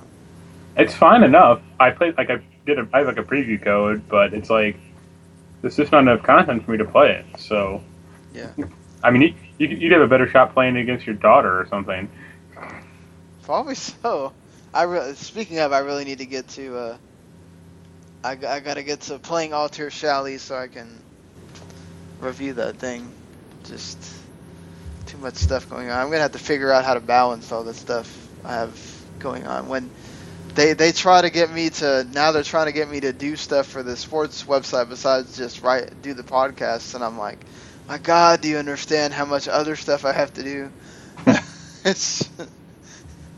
It's 0.77 0.95
fine 0.95 1.23
enough. 1.24 1.62
I 1.81 1.91
played 1.91 2.16
like 2.16 2.31
I 2.31 2.43
did. 2.66 2.78
A, 2.78 2.89
I 2.93 2.99
have 2.99 3.09
like 3.09 3.19
a 3.19 3.24
preview 3.24 3.62
code, 3.62 4.09
but 4.09 4.35
it's 4.35 4.51
like 4.51 4.77
there's 5.62 5.77
just 5.77 5.93
not 5.93 6.01
enough 6.01 6.23
content 6.23 6.65
for 6.65 6.73
me 6.73 6.78
to 6.78 6.85
play 6.85 7.12
it. 7.12 7.41
So 7.41 7.82
Yeah. 8.35 8.53
I 9.03 9.11
mean, 9.11 9.23
you, 9.59 9.69
you 9.69 9.77
you'd 9.77 9.93
have 9.93 10.03
a 10.03 10.09
better 10.09 10.28
shot 10.28 10.55
playing 10.55 10.77
against 10.77 11.07
your 11.07 11.16
daughter 11.16 11.61
or 11.61 11.66
something. 11.69 12.09
Probably 13.43 13.74
so. 13.74 14.32
I 14.73 14.85
re- 14.85 15.15
speaking 15.15 15.59
of, 15.59 15.73
I 15.73 15.78
really 15.81 16.05
need 16.05 16.19
to 16.19 16.27
get 16.27 16.49
to. 16.51 16.77
Uh, 16.77 16.99
I, 18.24 18.32
I 18.32 18.61
gotta 18.61 18.82
get 18.82 19.03
to 19.03 19.19
playing 19.19 19.53
Alter 19.53 19.91
Shally 19.91 20.39
so 20.39 20.57
I 20.57 20.69
can 20.69 20.89
review 22.20 22.55
that 22.55 22.77
thing. 22.77 23.12
Just 23.65 23.99
too 25.06 25.18
much 25.18 25.36
stuff 25.36 25.68
going 25.68 25.90
on. 25.90 26.01
I'm 26.01 26.09
gonna 26.09 26.22
have 26.22 26.32
to 26.32 26.39
figure 26.39 26.72
out 26.72 26.85
how 26.85 26.94
to 26.94 27.01
balance 27.01 27.52
all 27.52 27.64
the 27.64 27.74
stuff 27.74 28.32
I 28.44 28.55
have 28.55 29.06
going 29.18 29.47
on. 29.47 29.68
When 29.68 29.93
they 30.55 30.74
they 30.74 30.93
try 30.93 31.22
to 31.22 31.31
get 31.31 31.51
me 31.51 31.70
to 31.70 32.05
now, 32.12 32.32
they're 32.32 32.43
trying 32.44 32.66
to 32.66 32.72
get 32.72 32.89
me 32.90 33.01
to 33.01 33.12
do 33.12 33.36
stuff 33.36 33.66
for 33.68 33.82
the 33.82 33.97
sports 33.97 34.44
website 34.44 34.89
besides 34.89 35.36
just 35.36 35.62
write 35.62 36.01
do 36.02 36.14
the 36.14 36.24
podcasts, 36.24 36.94
and 36.94 37.05
I'm 37.05 37.18
like, 37.18 37.47
my 37.89 37.98
God, 37.98 38.40
do 38.43 38.48
you 38.48 38.59
understand 38.59 39.14
how 39.14 39.24
much 39.26 39.48
other 39.48 39.76
stuff 39.76 40.05
I 40.05 40.12
have 40.12 40.32
to 40.35 40.43
do? 40.44 40.72
it's 41.85 42.31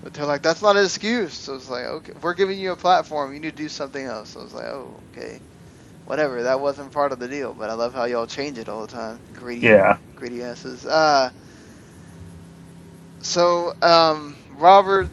but 0.02 0.14
they're 0.14 0.26
like, 0.26 0.42
that's 0.42 0.62
not 0.62 0.76
an 0.76 0.84
excuse. 0.84 1.34
So 1.34 1.54
it's 1.56 1.68
like, 1.68 1.84
okay, 1.84 2.12
we're 2.22 2.34
giving 2.34 2.58
you 2.58 2.72
a 2.72 2.76
platform. 2.76 3.32
You 3.34 3.40
need 3.40 3.56
to 3.56 3.62
do 3.62 3.68
something 3.68 4.04
else. 4.04 4.30
So 4.30 4.40
I 4.40 4.44
was 4.44 4.54
like, 4.54 4.66
oh, 4.66 5.02
okay, 5.08 5.42
whatever. 6.04 6.44
That 6.44 6.60
wasn't 6.60 6.92
part 6.92 7.12
of 7.12 7.18
the 7.20 7.28
deal. 7.28 7.54
But 7.54 7.70
I 7.70 7.74
love 7.74 7.94
how 7.94 8.04
y'all 8.04 8.26
change 8.26 8.58
it 8.58 8.68
all 8.68 8.82
the 8.82 8.88
time. 8.92 9.20
Greedy, 9.32 9.72
Yeah. 9.72 9.98
greedy 10.16 10.42
asses. 10.42 10.86
Uh, 10.86 11.30
so 13.26 13.74
um, 13.82 14.36
Robert, 14.56 15.08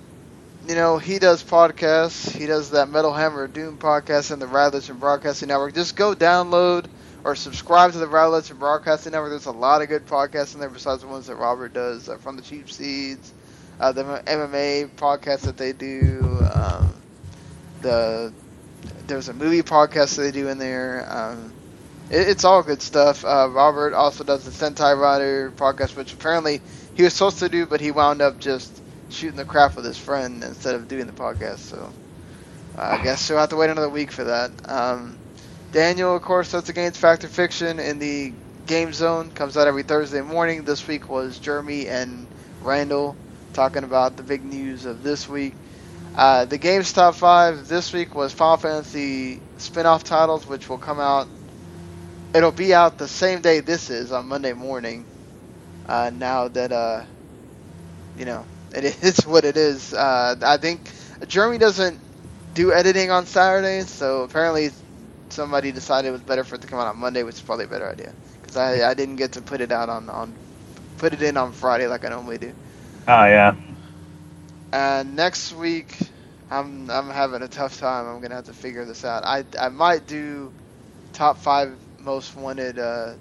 you 0.68 0.76
know, 0.76 0.98
he 0.98 1.20
does 1.20 1.44
podcasts. 1.44 2.32
He 2.32 2.46
does 2.46 2.72
that 2.72 2.90
Metal 2.90 3.14
Hammer 3.14 3.48
Doom 3.48 3.78
podcast 3.78 4.32
and 4.32 4.42
the 4.42 4.46
Radlets 4.46 4.90
and 4.90 5.00
Broadcasting 5.00 5.50
Network. 5.50 5.74
Just 5.74 5.96
go 5.96 6.16
download 6.16 6.86
or 7.24 7.36
subscribe 7.36 7.92
to 7.94 7.98
the 7.98 8.08
Radlets 8.08 8.50
and 8.50 8.60
Broadcasting 8.60 9.12
Network. 9.12 9.32
There's 9.32 9.46
a 9.46 9.52
lot 9.52 9.82
of 9.82 9.90
good 9.90 10.06
podcasts 10.06 10.54
in 10.54 10.60
there 10.60 10.70
besides 10.70 11.02
the 11.02 11.08
ones 11.08 11.28
that 11.28 11.36
Robert 11.36 11.74
does 11.74 12.10
uh, 12.10 12.18
from 12.18 12.36
the 12.36 12.42
Cheap 12.42 12.70
Seeds 12.70 13.34
uh, 13.80 13.92
the 13.92 14.04
MMA 14.04 14.90
podcast 14.96 15.42
that 15.42 15.58
they 15.58 15.74
do. 15.74 16.40
Um, 16.54 16.94
the 17.82 18.34
there's 19.08 19.30
a 19.30 19.34
movie 19.34 19.62
podcast 19.62 20.16
that 20.16 20.24
they 20.24 20.32
do 20.32 20.48
in 20.48 20.58
there. 20.58 21.06
Um, 21.10 21.54
it, 22.10 22.30
it's 22.30 22.44
all 22.44 22.64
good 22.64 22.82
stuff. 22.82 23.26
Uh, 23.26 23.50
Robert 23.52 23.94
also 23.94 24.24
does 24.24 24.46
the 24.46 24.52
Sentai 24.52 24.98
Rider 24.98 25.52
podcast, 25.52 25.96
which 25.96 26.14
apparently 26.14 26.62
he 26.94 27.04
was 27.04 27.14
supposed 27.14 27.40
to 27.40 27.50
do, 27.50 27.66
but 27.68 27.82
he 27.82 27.92
wound 27.92 28.22
up 28.22 28.40
just 28.40 28.82
shooting 29.10 29.38
the 29.38 29.46
crap 29.46 29.76
with 29.76 29.86
his 29.86 29.98
friend 29.98 30.44
instead 30.44 30.76
of 30.76 30.88
doing 30.88 31.08
the 31.08 31.14
podcast. 31.14 31.60
So 31.60 31.96
uh, 32.78 32.82
I 32.82 32.98
guess 33.04 33.30
you'll 33.30 33.40
have 33.40 33.50
to 33.50 33.56
wait 33.56 33.70
another 33.70 33.90
week 33.90 34.12
for 34.12 34.26
that. 34.26 34.52
Um, 34.70 35.20
Daniel, 35.72 36.16
of 36.16 36.22
course, 36.22 36.52
does 36.52 36.70
against 36.70 37.00
Fact 37.00 37.24
or 37.24 37.30
Fiction 37.30 37.80
in 37.80 38.00
the 38.00 38.36
Game 38.66 38.94
Zone. 38.94 39.32
Comes 39.32 39.58
out 39.58 39.68
every 39.68 39.84
Thursday 39.84 40.22
morning. 40.22 40.64
This 40.66 40.88
week 40.88 41.10
was 41.10 41.40
Jeremy 41.40 41.88
and 41.88 42.30
Randall 42.60 43.18
talking 43.54 43.84
about 43.84 44.18
the 44.18 44.24
big 44.24 44.44
news 44.44 44.86
of 44.86 45.04
this 45.04 45.28
week. 45.28 45.58
Uh, 46.16 46.46
the 46.46 46.58
game's 46.58 46.94
top 46.94 47.16
five 47.16 47.68
this 47.68 47.94
week 47.94 48.16
was 48.16 48.34
Final 48.34 48.58
Fantasy 48.58 49.44
spin-off 49.58 50.04
titles, 50.04 50.46
which 50.48 50.70
will 50.70 50.78
come 50.78 51.00
out. 51.00 51.30
It'll 52.34 52.52
be 52.52 52.74
out 52.74 52.98
the 52.98 53.08
same 53.08 53.42
day 53.42 53.60
this 53.62 53.90
is 53.90 54.12
on 54.12 54.28
Monday 54.28 54.54
morning. 54.54 55.08
Uh, 55.86 56.12
now 56.14 56.48
that 56.50 56.72
uh, 56.72 57.06
you 58.16 58.26
know 58.26 58.48
it 58.74 58.84
is 59.04 59.26
what 59.26 59.46
it 59.46 59.58
is. 59.58 59.94
Uh, 59.94 60.36
I 60.42 60.58
think 60.58 60.92
Jeremy 61.28 61.58
doesn't 61.58 62.02
do 62.54 62.74
editing 62.74 63.12
on 63.12 63.26
Saturdays, 63.26 63.90
so 63.90 64.24
apparently 64.24 64.72
somebody 65.30 65.72
decided 65.72 66.10
it 66.10 66.12
was 66.12 66.24
better 66.24 66.44
for 66.44 66.56
it 66.56 66.62
to 66.62 66.68
come 66.68 66.80
out 66.80 66.88
on 66.88 66.98
Monday, 66.98 67.24
which 67.24 67.36
is 67.36 67.42
probably 67.42 67.66
a 67.66 67.70
better 67.70 67.90
idea 67.90 68.16
because 68.42 68.58
I, 68.58 68.90
I 68.90 68.94
didn't 68.94 69.18
get 69.18 69.34
to 69.34 69.42
put 69.42 69.62
it 69.62 69.72
out 69.72 69.90
on, 69.90 70.10
on 70.10 70.38
put 70.98 71.14
it 71.14 71.22
in 71.22 71.38
on 71.38 71.54
Friday 71.54 71.88
like 71.88 72.06
I 72.06 72.10
normally 72.10 72.38
do. 72.38 72.54
Oh 73.08 73.26
yeah. 73.26 73.56
And 74.72 75.16
next 75.16 75.52
week, 75.54 75.98
I'm 76.50 76.90
I'm 76.90 77.10
having 77.10 77.42
a 77.42 77.48
tough 77.48 77.78
time. 77.80 78.08
I'm 78.08 78.22
gonna 78.22 78.36
have 78.36 78.46
to 78.46 78.54
figure 78.54 78.86
this 78.86 79.04
out. 79.06 79.24
I 79.26 79.46
I 79.60 79.70
might 79.70 80.06
do 80.08 80.54
top 81.14 81.38
five 81.40 81.80
most 82.00 82.36
wanted 82.36 82.80
uh, 82.80 83.16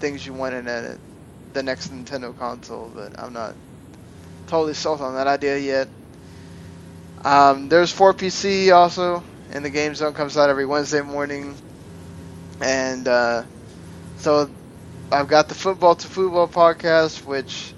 things 0.00 0.24
you 0.26 0.34
want 0.34 0.54
in 0.54 0.68
a, 0.68 0.98
the 1.52 1.62
next 1.62 1.92
Nintendo 1.92 2.36
console, 2.36 2.90
but 2.94 3.18
I'm 3.18 3.32
not 3.32 3.54
totally 4.46 4.74
sold 4.74 5.00
on 5.00 5.14
that 5.14 5.26
idea 5.26 5.58
yet. 5.58 5.88
Um, 7.24 7.68
there's 7.68 7.92
4PC 7.94 8.74
also, 8.74 9.22
and 9.50 9.64
the 9.64 9.70
Game 9.70 9.94
Zone 9.94 10.14
comes 10.14 10.36
out 10.36 10.48
every 10.48 10.66
Wednesday 10.66 11.02
morning, 11.02 11.54
and 12.60 13.06
uh, 13.06 13.44
so 14.16 14.50
I've 15.12 15.28
got 15.28 15.48
the 15.48 15.54
Football 15.54 15.96
to 15.96 16.06
Football 16.06 16.48
podcast, 16.48 17.24
which 17.24 17.74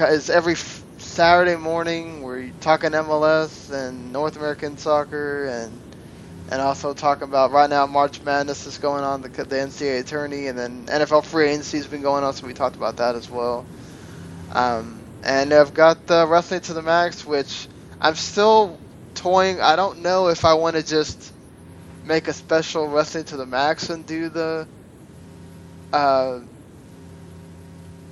is 0.00 0.30
every 0.30 0.56
Saturday 0.98 1.56
morning. 1.56 2.22
We're 2.22 2.50
talking 2.60 2.90
MLS 2.90 3.70
and 3.70 4.12
North 4.12 4.36
American 4.36 4.76
soccer, 4.76 5.46
and 5.46 5.72
and 6.50 6.60
also 6.60 6.92
talking 6.94 7.24
about 7.24 7.52
right 7.52 7.70
now 7.70 7.86
March 7.86 8.22
Madness 8.22 8.66
is 8.66 8.78
going 8.78 9.02
on, 9.04 9.22
the 9.22 9.28
the 9.28 9.56
NCAA 9.56 10.06
tourney, 10.06 10.46
and 10.46 10.58
then 10.58 10.86
NFL 10.86 11.24
free 11.24 11.48
agency 11.48 11.78
has 11.78 11.86
been 11.86 12.02
going 12.02 12.24
on, 12.24 12.34
so 12.34 12.46
we 12.46 12.54
talked 12.54 12.76
about 12.76 12.96
that 12.98 13.14
as 13.14 13.30
well. 13.30 13.64
Um, 14.52 15.00
and 15.22 15.52
I've 15.52 15.74
got 15.74 16.06
the 16.06 16.26
Wrestling 16.26 16.60
to 16.62 16.74
the 16.74 16.82
Max, 16.82 17.24
which 17.24 17.66
I'm 18.00 18.14
still 18.14 18.78
toying. 19.14 19.60
I 19.60 19.76
don't 19.76 20.00
know 20.00 20.28
if 20.28 20.44
I 20.44 20.54
want 20.54 20.76
to 20.76 20.82
just 20.82 21.32
make 22.04 22.28
a 22.28 22.32
special 22.32 22.88
Wrestling 22.88 23.24
to 23.24 23.36
the 23.36 23.46
Max 23.46 23.88
and 23.88 24.06
do 24.06 24.28
the 24.28 24.68
uh, 25.92 26.40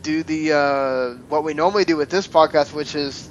do 0.02 0.22
the 0.22 0.52
uh, 0.52 1.14
what 1.28 1.44
we 1.44 1.54
normally 1.54 1.84
do 1.84 1.96
with 1.96 2.10
this 2.10 2.26
podcast, 2.26 2.72
which 2.72 2.94
is, 2.94 3.28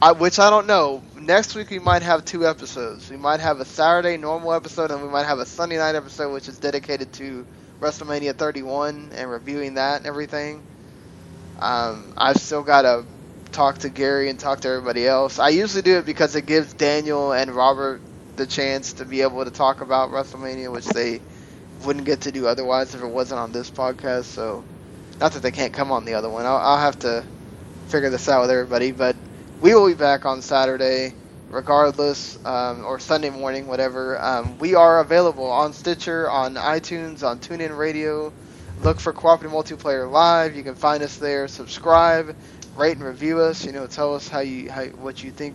I, 0.00 0.12
which 0.12 0.38
I 0.38 0.50
don't 0.50 0.66
know. 0.66 1.02
Next 1.22 1.54
week 1.54 1.70
we 1.70 1.78
might 1.78 2.02
have 2.02 2.24
two 2.24 2.44
episodes. 2.48 3.08
We 3.08 3.16
might 3.16 3.38
have 3.38 3.60
a 3.60 3.64
Saturday 3.64 4.16
normal 4.16 4.52
episode, 4.54 4.90
and 4.90 5.00
we 5.00 5.08
might 5.08 5.24
have 5.24 5.38
a 5.38 5.46
Sunday 5.46 5.76
night 5.76 5.94
episode, 5.94 6.32
which 6.32 6.48
is 6.48 6.58
dedicated 6.58 7.12
to 7.12 7.46
WrestleMania 7.80 8.34
31 8.34 9.10
and 9.14 9.30
reviewing 9.30 9.74
that 9.74 9.98
and 9.98 10.06
everything. 10.06 10.62
Um, 11.60 12.12
I've 12.16 12.38
still 12.38 12.64
got 12.64 12.82
to 12.82 13.04
talk 13.52 13.78
to 13.78 13.88
Gary 13.88 14.30
and 14.30 14.38
talk 14.40 14.62
to 14.62 14.68
everybody 14.68 15.06
else. 15.06 15.38
I 15.38 15.50
usually 15.50 15.82
do 15.82 15.98
it 15.98 16.06
because 16.06 16.34
it 16.34 16.44
gives 16.44 16.72
Daniel 16.72 17.32
and 17.32 17.52
Robert 17.52 18.00
the 18.34 18.46
chance 18.46 18.94
to 18.94 19.04
be 19.04 19.22
able 19.22 19.44
to 19.44 19.52
talk 19.52 19.80
about 19.80 20.10
WrestleMania, 20.10 20.72
which 20.72 20.86
they 20.86 21.20
wouldn't 21.84 22.04
get 22.04 22.22
to 22.22 22.32
do 22.32 22.48
otherwise 22.48 22.96
if 22.96 23.00
it 23.00 23.06
wasn't 23.06 23.38
on 23.38 23.52
this 23.52 23.70
podcast. 23.70 24.24
So, 24.24 24.64
not 25.20 25.34
that 25.34 25.42
they 25.44 25.52
can't 25.52 25.72
come 25.72 25.92
on 25.92 26.04
the 26.04 26.14
other 26.14 26.28
one. 26.28 26.46
I'll, 26.46 26.56
I'll 26.56 26.78
have 26.78 26.98
to 27.00 27.24
figure 27.86 28.10
this 28.10 28.28
out 28.28 28.40
with 28.40 28.50
everybody. 28.50 28.90
But 28.90 29.14
we 29.62 29.74
will 29.76 29.86
be 29.86 29.94
back 29.94 30.26
on 30.26 30.42
Saturday, 30.42 31.14
regardless, 31.48 32.36
um, 32.44 32.84
or 32.84 32.98
Sunday 32.98 33.30
morning, 33.30 33.68
whatever. 33.68 34.20
Um, 34.20 34.58
we 34.58 34.74
are 34.74 34.98
available 34.98 35.48
on 35.48 35.72
Stitcher, 35.72 36.28
on 36.28 36.56
iTunes, 36.56 37.22
on 37.22 37.38
TuneIn 37.38 37.76
Radio. 37.78 38.32
Look 38.82 38.98
for 38.98 39.12
Cooperative 39.12 39.56
Multiplayer 39.56 40.10
Live. 40.10 40.56
You 40.56 40.64
can 40.64 40.74
find 40.74 41.00
us 41.04 41.16
there. 41.16 41.46
Subscribe, 41.46 42.34
rate 42.76 42.96
and 42.96 43.06
review 43.06 43.38
us. 43.40 43.64
You 43.64 43.70
know, 43.70 43.86
tell 43.86 44.16
us 44.16 44.26
how 44.26 44.40
you 44.40 44.68
how, 44.68 44.86
what 44.86 45.22
you 45.22 45.30
think, 45.30 45.54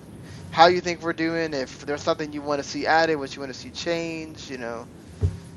how 0.51 0.67
you 0.67 0.79
think 0.79 1.01
we're 1.01 1.11
doing. 1.11 1.53
If 1.53 1.85
there's 1.85 2.01
something 2.01 2.31
you 2.31 2.41
want 2.41 2.63
to 2.63 2.67
see 2.67 2.87
added, 2.87 3.17
what 3.17 3.35
you 3.35 3.41
want 3.41 3.53
to 3.53 3.59
see 3.59 3.71
changed, 3.71 4.49
you 4.49 4.57
know, 4.57 4.87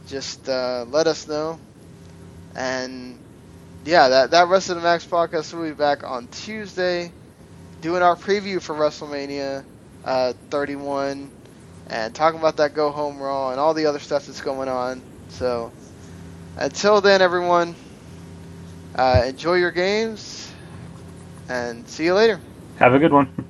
just 0.09 0.49
uh, 0.49 0.87
let 0.89 1.07
us 1.07 1.29
know. 1.29 1.61
And 2.57 3.17
yeah, 3.85 4.09
that 4.09 4.33
that 4.33 4.49
rest 4.49 4.71
of 4.71 4.77
the 4.77 4.83
Max 4.83 5.07
podcast 5.07 5.55
will 5.55 5.63
be 5.63 5.73
back 5.73 6.03
on 6.03 6.27
Tuesday, 6.27 7.13
doing 7.81 8.03
our 8.03 8.17
preview 8.17 8.61
for 8.61 8.75
WrestleMania 8.75 9.65
uh, 10.05 10.33
31, 10.51 11.31
and 11.89 12.15
talking 12.15 12.39
about 12.39 12.57
that 12.59 12.75
Go 12.75 12.91
Home 12.91 13.19
Raw 13.19 13.51
and 13.51 13.61
all 13.61 13.75
the 13.75 13.87
other 13.87 13.99
stuff 13.99 14.27
that's 14.27 14.41
going 14.41 14.69
on. 14.69 15.03
So 15.29 15.73
until 16.57 17.01
then, 17.01 17.23
everyone, 17.23 17.75
uh, 18.95 19.25
enjoy 19.27 19.55
your 19.55 19.73
games, 19.73 20.51
and 21.49 21.89
see 21.89 22.05
you 22.05 22.15
later. 22.15 22.41
Have 22.77 22.95
a 22.95 22.99
good 22.99 23.13
one. 23.13 23.50